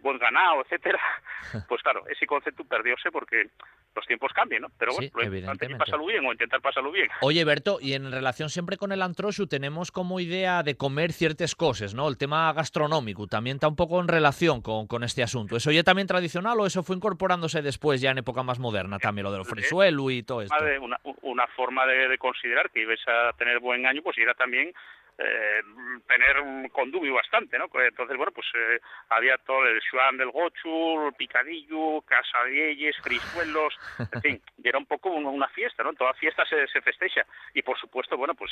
buen 0.00 0.18
ganado, 0.18 0.62
etcétera, 0.62 1.00
pues 1.68 1.80
claro, 1.82 2.04
ese 2.08 2.26
concepto 2.26 2.64
perdióse 2.64 3.12
porque 3.12 3.48
los 3.94 4.06
tiempos 4.06 4.32
cambian, 4.32 4.62
¿no? 4.62 4.68
Pero 4.78 4.92
bueno, 4.94 5.06
importante 5.22 5.66
es 5.66 5.76
pasarlo 5.76 6.06
bien 6.06 6.24
o 6.26 6.32
intentar 6.32 6.60
pasarlo 6.60 6.90
bien. 6.90 7.08
Oye, 7.20 7.44
Berto, 7.44 7.78
y 7.80 7.92
en 7.92 8.10
relación 8.10 8.48
siempre 8.48 8.76
con 8.76 8.90
el 8.90 9.02
antroxo 9.02 9.46
tenemos 9.46 9.92
como 9.92 10.18
idea 10.18 10.62
de 10.62 10.76
comer 10.76 11.12
ciertas 11.12 11.54
cosas, 11.54 11.94
¿no? 11.94 12.08
El 12.08 12.16
tema 12.16 12.52
gastronómico 12.52 13.26
también 13.28 13.56
está 13.56 13.68
un 13.68 13.76
poco 13.76 14.00
en 14.00 14.08
relación 14.08 14.62
con, 14.62 14.86
con 14.86 15.04
este 15.04 15.22
asunto. 15.22 15.56
¿Eso 15.56 15.70
ya 15.70 15.84
también 15.84 16.08
tradicional 16.08 16.58
o 16.58 16.66
eso 16.66 16.82
fue 16.82 16.96
incorporándose 16.96 17.62
después 17.62 18.00
ya 18.00 18.10
en 18.10 18.18
época 18.18 18.42
más 18.42 18.58
moderna 18.58 18.98
también, 18.98 19.24
lo 19.24 19.32
de 19.32 19.38
los 19.38 19.48
frisuelo 19.48 20.10
y 20.10 20.22
todo 20.22 20.42
esto? 20.42 20.56
Una, 20.80 20.98
una 21.22 21.46
forma 21.48 21.86
de, 21.86 22.08
de 22.08 22.18
considerar 22.18 22.70
que 22.70 22.80
ibas 22.80 23.00
a 23.06 23.32
tener 23.34 23.60
buen 23.60 23.86
año, 23.86 24.02
pues 24.02 24.18
era 24.18 24.34
también 24.34 24.72
eh, 25.18 25.62
tener 26.06 26.40
un 26.40 26.68
condubio 26.68 27.14
bastante, 27.14 27.58
¿no? 27.58 27.66
Entonces, 27.74 28.16
bueno, 28.16 28.32
pues 28.32 28.46
eh, 28.54 28.80
había 29.10 29.36
todo 29.38 29.66
el 29.66 29.80
Xuan 29.82 30.16
del 30.16 30.30
Gochu, 30.30 31.08
el 31.08 31.14
Picadillo, 31.14 32.00
Casadelles, 32.02 32.96
Frisuelos, 33.02 33.74
en 34.12 34.20
fin, 34.22 34.42
y 34.62 34.68
era 34.68 34.78
un 34.78 34.86
poco 34.86 35.10
una 35.10 35.48
fiesta, 35.48 35.82
¿no? 35.82 35.90
En 35.90 35.96
toda 35.96 36.14
fiesta 36.14 36.44
se, 36.46 36.66
se 36.68 36.80
festeja. 36.80 37.26
Y, 37.54 37.62
por 37.62 37.78
supuesto, 37.78 38.16
bueno, 38.16 38.34
pues 38.34 38.50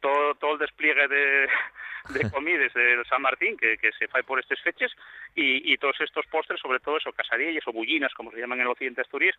todo, 0.00 0.34
todo 0.36 0.52
el 0.52 0.58
despliegue 0.58 1.08
de, 1.08 1.48
de 2.10 2.30
comidas 2.30 2.72
de 2.72 3.04
San 3.08 3.22
Martín 3.22 3.56
que, 3.56 3.76
que 3.78 3.92
se 3.92 4.08
fae 4.08 4.22
por 4.22 4.38
estas 4.38 4.60
fechas 4.60 4.92
y, 5.34 5.72
y 5.72 5.76
todos 5.76 6.00
estos 6.00 6.26
postres, 6.26 6.60
sobre 6.60 6.80
todo 6.80 6.98
eso, 6.98 7.12
casadillas 7.12 7.66
o 7.66 7.72
bullinas, 7.72 8.14
como 8.14 8.30
se 8.30 8.38
llaman 8.38 8.58
en 8.58 8.66
el 8.66 8.70
occidente 8.70 9.00
asturias, 9.00 9.36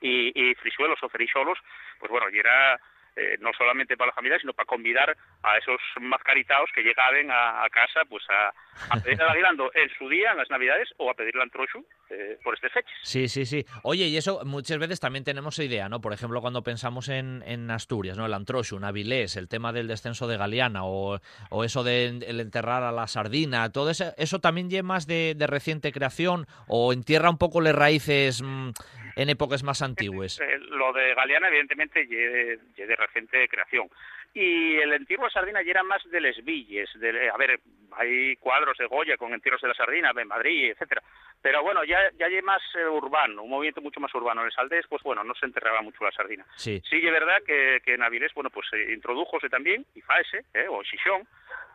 y, 0.00 0.50
y 0.50 0.54
frisuelos 0.56 1.02
o 1.02 1.08
fericholos, 1.08 1.58
pues 1.98 2.10
bueno, 2.10 2.28
y 2.30 2.38
era 2.38 2.78
eh, 3.16 3.36
no 3.40 3.50
solamente 3.56 3.96
para 3.96 4.10
la 4.10 4.14
familia, 4.14 4.38
sino 4.38 4.52
para 4.52 4.66
convidar 4.66 5.16
a 5.42 5.58
esos 5.58 5.80
mascaritados 6.00 6.70
que 6.74 6.82
llegaban 6.82 7.30
a, 7.30 7.66
casa 7.70 8.00
pues 8.08 8.22
a, 8.28 8.52
a 8.90 9.00
pedir 9.00 9.20
el 9.20 9.28
aguinaldo 9.28 9.70
en 9.74 9.88
su 9.96 10.08
día, 10.08 10.32
en 10.32 10.38
las 10.38 10.50
Navidades, 10.50 10.88
o 10.98 11.10
a 11.10 11.14
pedir 11.14 11.34
el 11.34 11.42
antrochu 11.42 11.84
eh, 12.10 12.38
por 12.44 12.54
este 12.54 12.68
fecha. 12.68 12.90
Sí, 13.02 13.28
sí, 13.28 13.46
sí. 13.46 13.64
Oye, 13.82 14.06
y 14.06 14.16
eso 14.16 14.44
muchas 14.44 14.78
veces 14.78 15.00
también 15.00 15.24
tenemos 15.24 15.58
idea, 15.58 15.88
¿no? 15.88 16.00
Por 16.00 16.12
ejemplo, 16.12 16.40
cuando 16.40 16.62
pensamos 16.62 17.08
en, 17.08 17.70
Asturias, 17.70 18.16
¿no? 18.16 18.26
El 18.26 18.34
antrochu, 18.34 18.78
Avilés, 18.84 19.36
el 19.36 19.48
tema 19.48 19.72
del 19.72 19.88
descenso 19.88 20.28
de 20.28 20.36
Galeana, 20.36 20.84
o, 20.84 21.18
o 21.50 21.64
eso 21.64 21.82
de 21.84 22.06
el 22.06 22.40
enterrar 22.40 22.82
a 22.82 22.92
la 22.92 23.06
sardina, 23.06 23.72
todo 23.72 23.90
eso, 23.90 24.12
eso 24.16 24.40
también 24.40 24.70
lleva 24.70 24.86
más 24.86 25.06
de, 25.06 25.34
reciente 25.46 25.90
creación, 25.90 26.46
o 26.68 26.92
entierra 26.92 27.30
un 27.30 27.38
poco 27.38 27.60
las 27.60 27.74
raíces... 27.74 28.42
Mm, 28.42 28.70
en 29.16 29.30
épocas 29.30 29.62
más 29.62 29.82
antiguas. 29.82 30.38
Eh, 30.40 30.58
lo 30.58 30.92
de 30.92 31.14
Galeana, 31.14 31.48
evidentemente, 31.48 32.02
es 32.02 32.76
de, 32.76 32.96
reciente 32.96 33.48
creación. 33.48 33.88
Y 34.34 34.76
el 34.76 34.92
entierro 34.92 35.24
de 35.24 35.30
sardina 35.30 35.62
ya 35.62 35.70
era 35.70 35.82
más 35.82 36.04
de 36.10 36.20
les 36.20 36.44
villes. 36.44 36.90
De, 37.00 37.30
a 37.30 37.36
ver, 37.38 37.58
hay 37.92 38.36
cuadros 38.36 38.76
de 38.76 38.84
Goya 38.84 39.16
con 39.16 39.32
entierros 39.32 39.62
de 39.62 39.68
la 39.68 39.74
sardina 39.74 40.12
en 40.14 40.28
Madrid, 40.28 40.70
etcétera. 40.70 41.02
Pero 41.40 41.62
bueno, 41.62 41.82
ya, 41.84 42.10
ya 42.18 42.26
hay 42.26 42.42
más 42.42 42.60
eh, 42.78 42.86
urbano, 42.86 43.42
un 43.42 43.50
movimiento 43.50 43.80
mucho 43.80 44.00
más 44.00 44.14
urbano. 44.14 44.42
En 44.42 44.48
el 44.48 44.52
Saldés, 44.52 44.86
pues 44.88 45.02
bueno, 45.02 45.24
no 45.24 45.34
se 45.34 45.46
enterraba 45.46 45.80
mucho 45.80 46.04
la 46.04 46.12
sardina. 46.12 46.44
Sí. 46.56 46.82
Sí, 46.88 46.96
es 46.96 47.12
verdad 47.12 47.38
que, 47.46 47.80
que 47.82 47.94
en 47.94 48.02
Avilés, 48.02 48.34
bueno, 48.34 48.50
pues 48.50 48.66
se 48.68 48.92
introdujose 48.92 49.48
también, 49.48 49.86
y 49.94 50.02
faese, 50.02 50.44
eh, 50.52 50.66
o 50.68 50.82
Xixón, 50.84 51.26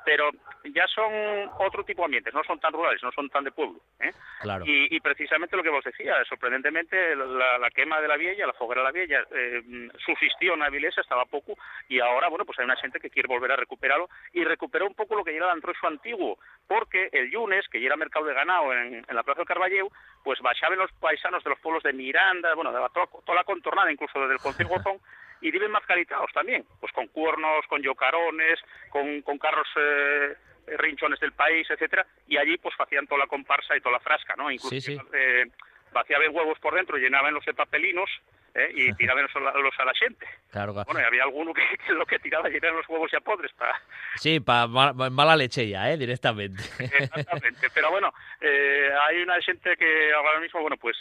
pero 0.06 0.30
ya 0.66 0.88
son 0.88 1.12
otro 1.60 1.84
tipo 1.84 2.02
de 2.02 2.06
ambientes, 2.06 2.34
no 2.34 2.44
son 2.44 2.60
tan 2.60 2.74
rurales, 2.74 3.02
no 3.04 3.12
son 3.12 3.30
tan 3.30 3.44
de 3.44 3.52
pueblo. 3.52 3.80
¿eh? 4.00 4.12
Claro. 4.42 4.64
Y, 4.68 5.00
precisamente 5.00 5.56
lo 5.56 5.64
que 5.64 5.70
vos 5.70 5.84
decías, 5.84 6.28
sorprendentemente 6.28 7.16
la, 7.16 7.70
quema 7.72 8.00
de 8.02 8.08
la 8.08 8.18
vieja, 8.18 8.46
la 8.46 8.54
foguera 8.54 8.82
de 8.82 8.86
la 8.86 8.92
vieja, 8.92 9.24
eh, 9.32 9.62
subsistió 10.06 10.54
en 10.54 10.64
Avilés 10.64 10.98
estaba 10.98 11.26
poco 11.26 11.54
y 11.88 12.00
ahora, 12.00 12.30
bueno, 12.30 12.46
pues 12.46 12.60
hay 12.60 12.66
una 12.66 12.76
gente 12.76 13.00
que 13.00 13.10
quiere 13.10 13.28
volver 13.28 13.52
a 13.52 13.56
recuperarlo 13.56 14.10
y 14.34 14.44
recuperó 14.44 14.88
un 14.88 14.96
poco 14.96 15.16
lo 15.16 15.24
que 15.24 15.36
era 15.36 15.46
el 15.46 15.52
antroxo 15.52 15.88
antiguo, 15.88 16.38
porque 16.68 17.10
el 17.12 17.30
lunes, 17.32 17.68
que 17.70 17.80
ya 17.80 17.88
era 17.88 17.98
mercado 17.98 18.26
de 18.26 18.34
ganado 18.34 18.74
en, 18.74 19.06
la 19.10 19.24
Plaza 19.24 19.40
del 19.40 19.48
Carballeu, 19.48 19.90
pues 20.24 20.40
bajaban 20.42 20.78
los 20.78 20.92
paisanos 20.94 21.44
de 21.44 21.50
los 21.50 21.60
pueblos 21.60 21.84
de 21.84 21.94
Miranda, 21.94 22.54
bueno, 22.56 22.72
de 22.72 22.80
toda, 22.94 23.08
toda 23.26 23.36
la 23.36 23.44
contornada, 23.44 23.92
incluso 23.92 24.20
desde 24.20 24.36
el 24.36 24.68
Gozón, 24.68 25.00
y 25.42 25.52
viven 25.52 25.72
mascaritados 25.72 26.32
también, 26.34 26.66
pues 26.80 26.92
con 26.94 27.08
cuernos, 27.08 27.66
con 27.68 27.82
yocarones, 27.82 28.60
con, 28.90 29.22
con 29.22 29.38
carros 29.38 29.68
eh, 29.76 30.36
rinchones 30.78 31.20
del 31.20 31.34
país, 31.34 31.68
etcétera, 31.70 32.06
y 32.28 32.38
allí 32.38 32.58
pues 32.58 32.76
hacían 32.80 33.08
toda 33.08 33.20
la 33.20 33.28
comparsa 33.28 33.76
y 33.76 33.82
toda 33.82 33.94
la 33.94 34.00
frasca, 34.00 34.36
¿no? 34.36 34.52
Incluso 34.52 34.80
sí, 34.80 34.98
Eh, 35.14 35.46
vaciaban 35.92 36.34
huevos 36.34 36.60
por 36.60 36.74
dentro, 36.76 36.98
llenaban 36.98 37.34
los 37.34 37.46
de 37.46 37.54
papelinos 37.54 38.10
¿eh? 38.56 38.72
y 38.74 38.94
tiraban 38.96 39.24
los, 39.24 39.80
a 39.80 39.86
la 39.86 39.94
gente. 39.94 40.26
Claro, 40.52 40.74
Bueno, 40.74 41.00
y 41.02 41.04
había 41.04 41.24
alguno 41.24 41.54
que, 41.54 41.64
lo 41.94 42.06
que 42.06 42.20
tiraba 42.20 42.48
eran 42.50 42.76
los 42.76 42.88
huevos 42.88 43.12
ya 43.12 43.20
podres 43.20 43.52
para... 43.54 43.80
Sí, 44.16 44.40
para 44.40 44.68
mala 44.68 45.36
leche 45.36 45.68
ya, 45.68 45.92
¿eh? 45.92 45.98
directamente. 45.98 46.62
Exactamente, 46.80 47.68
pero 47.74 47.92
bueno, 47.92 48.14
eh, 48.40 48.90
hay 49.08 49.22
una 49.22 49.42
gente 49.42 49.76
que 49.78 50.14
ahora 50.14 50.40
mismo, 50.40 50.62
bueno, 50.62 50.78
pues... 50.78 50.98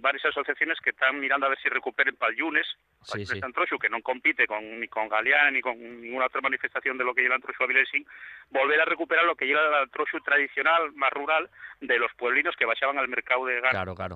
Varias 0.00 0.24
asociaciones 0.26 0.78
que 0.82 0.90
están 0.90 1.18
mirando 1.18 1.46
a 1.46 1.48
ver 1.50 1.58
si 1.62 1.68
recuperen 1.68 2.16
Palyunes, 2.16 2.66
sí, 3.02 3.24
sí. 3.26 3.40
que 3.80 3.88
no 3.88 4.02
compite 4.02 4.46
con, 4.46 4.80
ni 4.80 4.88
con 4.88 5.08
Galeana 5.08 5.50
ni 5.50 5.60
con 5.60 5.78
ninguna 6.00 6.26
otra 6.26 6.40
manifestación 6.40 6.98
de 6.98 7.04
lo 7.04 7.14
que 7.14 7.22
lleva 7.22 7.34
el 7.34 7.40
Antroxu 7.40 7.64
Avilesín, 7.64 8.06
volver 8.50 8.80
a 8.80 8.84
recuperar 8.84 9.24
lo 9.24 9.36
que 9.36 9.46
lleva 9.46 9.66
el 9.66 9.74
Antroxu 9.74 10.20
tradicional, 10.20 10.92
más 10.94 11.10
rural, 11.12 11.50
de 11.80 11.98
los 11.98 12.12
pueblinos 12.14 12.54
que 12.56 12.66
bajaban 12.66 12.98
al 12.98 13.08
mercado 13.08 13.46
de 13.46 13.60
gas 13.60 13.72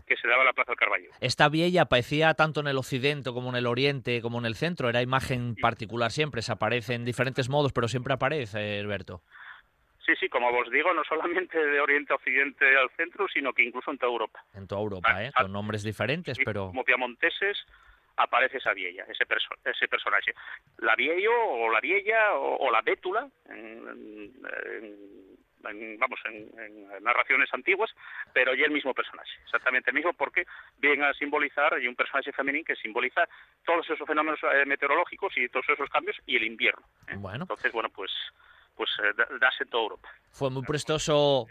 que 0.06 0.16
se 0.16 0.28
daba 0.28 0.42
en 0.42 0.46
la 0.46 0.52
Plaza 0.52 0.72
del 0.72 0.78
Carballo. 0.78 1.10
Esta 1.20 1.48
vieja 1.48 1.82
aparecía 1.82 2.34
tanto 2.34 2.60
en 2.60 2.68
el 2.68 2.76
occidente 2.76 3.30
como 3.32 3.50
en 3.50 3.56
el 3.56 3.66
oriente 3.66 4.20
como 4.20 4.38
en 4.38 4.46
el 4.46 4.54
centro, 4.54 4.88
era 4.88 5.02
imagen 5.02 5.54
particular 5.56 6.10
siempre, 6.10 6.42
se 6.42 6.52
aparece 6.52 6.94
en 6.94 7.04
diferentes 7.04 7.48
modos, 7.48 7.72
pero 7.72 7.88
siempre 7.88 8.14
aparece, 8.14 8.80
Alberto. 8.80 9.22
Sí, 10.04 10.12
sí, 10.20 10.28
como 10.28 10.48
os 10.48 10.70
digo, 10.70 10.92
no 10.92 11.02
solamente 11.04 11.58
de 11.58 11.80
Oriente 11.80 12.12
a 12.12 12.16
Occidente 12.16 12.76
al 12.76 12.90
centro, 12.90 13.26
sino 13.28 13.52
que 13.52 13.62
incluso 13.62 13.90
en 13.90 13.98
toda 13.98 14.12
Europa. 14.12 14.44
En 14.54 14.66
toda 14.66 14.82
Europa, 14.82 15.24
¿eh? 15.24 15.32
Con 15.34 15.52
nombres 15.52 15.82
diferentes, 15.82 16.38
pero... 16.44 16.66
Como 16.66 16.84
piamonteses 16.84 17.64
aparece 18.16 18.58
esa 18.58 18.74
vieja, 18.74 19.04
ese, 19.08 19.24
ese 19.64 19.88
personaje. 19.88 20.34
La 20.78 20.94
viejo 20.94 21.32
o 21.32 21.70
la 21.70 21.80
vieja 21.80 22.34
o, 22.34 22.70
la 22.70 22.82
bétula, 22.82 23.28
en, 23.48 24.32
vamos, 25.98 26.20
en, 26.26 27.02
narraciones 27.02 27.52
antiguas, 27.52 27.90
pero 28.32 28.54
ya 28.54 28.66
el 28.66 28.72
mismo 28.72 28.92
personaje, 28.94 29.32
exactamente 29.44 29.90
el 29.90 29.94
mismo, 29.96 30.12
porque 30.12 30.44
viene 30.78 31.06
a 31.06 31.14
simbolizar, 31.14 31.80
y 31.80 31.88
un 31.88 31.96
personaje 31.96 32.32
femenino 32.32 32.64
que 32.66 32.76
simboliza 32.76 33.26
todos 33.64 33.88
esos 33.88 34.06
fenómenos 34.06 34.38
eh, 34.42 34.66
meteorológicos 34.66 35.36
y 35.36 35.48
todos 35.48 35.68
esos 35.70 35.88
cambios 35.88 36.16
y 36.26 36.36
el 36.36 36.44
invierno. 36.44 36.86
¿eh? 37.08 37.14
Bueno. 37.16 37.44
Entonces, 37.44 37.72
bueno, 37.72 37.88
pues 37.88 38.12
pues 38.76 38.90
eh, 39.02 39.36
dase 39.40 39.64
toda 39.66 39.84
Europa. 39.84 40.08
Fue 40.30 40.50
muy 40.50 40.62
prestoso, 40.62 41.46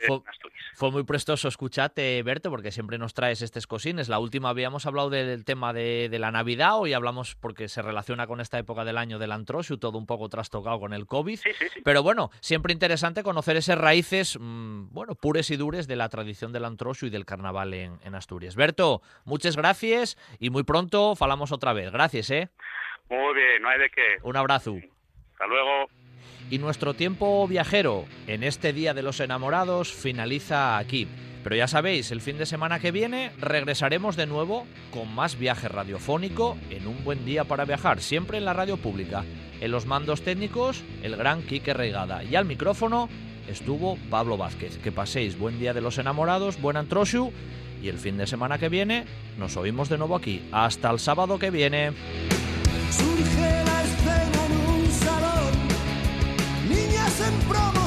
fue, 0.75 0.91
muy 0.91 1.05
prestoso 1.05 1.47
escucharte, 1.47 2.21
Berto, 2.21 2.49
porque 2.49 2.69
siempre 2.69 2.97
nos 2.97 3.13
traes 3.13 3.41
estos 3.41 3.65
cosines. 3.65 4.09
La 4.09 4.19
última 4.19 4.49
habíamos 4.49 4.85
hablado 4.85 5.09
del 5.09 5.45
tema 5.45 5.71
de, 5.71 6.09
la 6.19 6.31
Navidad, 6.31 6.77
hoy 6.77 6.91
hablamos 6.91 7.35
porque 7.35 7.69
se 7.69 7.81
relaciona 7.81 8.27
con 8.27 8.41
esta 8.41 8.59
época 8.59 8.83
del 8.83 8.97
año 8.97 9.19
del 9.19 9.31
Antrosio, 9.31 9.79
todo 9.79 9.97
un 9.97 10.05
poco 10.05 10.27
trastocado 10.27 10.81
con 10.81 10.91
el 10.91 11.05
COVID. 11.05 11.39
Pero 11.85 12.03
bueno, 12.03 12.29
siempre 12.41 12.73
interesante 12.73 13.23
conocer 13.23 13.55
esas 13.55 13.77
raíces, 13.77 14.37
mm, 14.37 14.89
bueno, 14.91 15.15
pures 15.15 15.49
y 15.49 15.55
dures 15.55 15.87
de 15.87 15.95
la 15.95 16.09
tradición 16.09 16.51
del 16.51 16.65
Antrosio 16.65 17.07
y 17.07 17.11
del 17.11 17.25
carnaval 17.25 17.73
en, 17.73 17.99
en 18.03 18.15
Asturias. 18.15 18.57
Berto, 18.57 19.01
muchas 19.23 19.55
gracias 19.55 20.17
y 20.39 20.49
muy 20.49 20.63
pronto 20.63 21.15
falamos 21.15 21.53
otra 21.53 21.71
vez. 21.71 21.89
Gracias, 21.89 22.29
¿eh? 22.31 22.49
Muy 23.09 23.33
bien, 23.33 23.61
no 23.61 23.69
hay 23.69 23.79
de 23.79 23.89
qué. 23.89 24.17
Un 24.23 24.35
abrazo. 24.35 24.75
Hasta 25.31 25.47
luego. 25.47 25.87
Y 26.49 26.57
nuestro 26.59 26.93
tiempo 26.93 27.47
viajero 27.47 28.05
en 28.27 28.43
este 28.43 28.73
Día 28.73 28.93
de 28.93 29.03
los 29.03 29.19
Enamorados 29.19 29.91
finaliza 29.91 30.77
aquí. 30.77 31.07
Pero 31.43 31.55
ya 31.57 31.67
sabéis, 31.67 32.11
el 32.11 32.21
fin 32.21 32.37
de 32.37 32.45
semana 32.45 32.79
que 32.79 32.91
viene 32.91 33.31
regresaremos 33.39 34.15
de 34.15 34.27
nuevo 34.27 34.65
con 34.91 35.13
más 35.13 35.37
viaje 35.37 35.67
radiofónico 35.67 36.57
en 36.69 36.87
un 36.87 37.03
buen 37.03 37.25
día 37.25 37.43
para 37.43 37.65
viajar, 37.65 38.01
siempre 38.01 38.37
en 38.37 38.45
la 38.45 38.53
radio 38.53 38.77
pública. 38.77 39.25
En 39.59 39.71
los 39.71 39.85
mandos 39.85 40.21
técnicos, 40.21 40.83
el 41.03 41.15
gran 41.17 41.41
Quique 41.43 41.73
Reigada. 41.73 42.23
Y 42.23 42.35
al 42.35 42.45
micrófono 42.45 43.09
estuvo 43.47 43.97
Pablo 44.09 44.37
Vázquez. 44.37 44.77
Que 44.77 44.91
paséis 44.91 45.37
buen 45.37 45.59
día 45.59 45.73
de 45.73 45.81
los 45.81 45.97
enamorados, 45.97 46.61
buen 46.61 46.77
antroshu. 46.77 47.31
Y 47.81 47.89
el 47.89 47.97
fin 47.97 48.17
de 48.17 48.27
semana 48.27 48.57
que 48.57 48.69
viene 48.69 49.05
nos 49.37 49.57
oímos 49.57 49.89
de 49.89 49.97
nuevo 49.97 50.15
aquí. 50.15 50.41
Hasta 50.53 50.89
el 50.89 50.99
sábado 50.99 51.39
que 51.39 51.49
viene. 51.49 51.91
sempre 57.23 57.57
home 57.57 57.82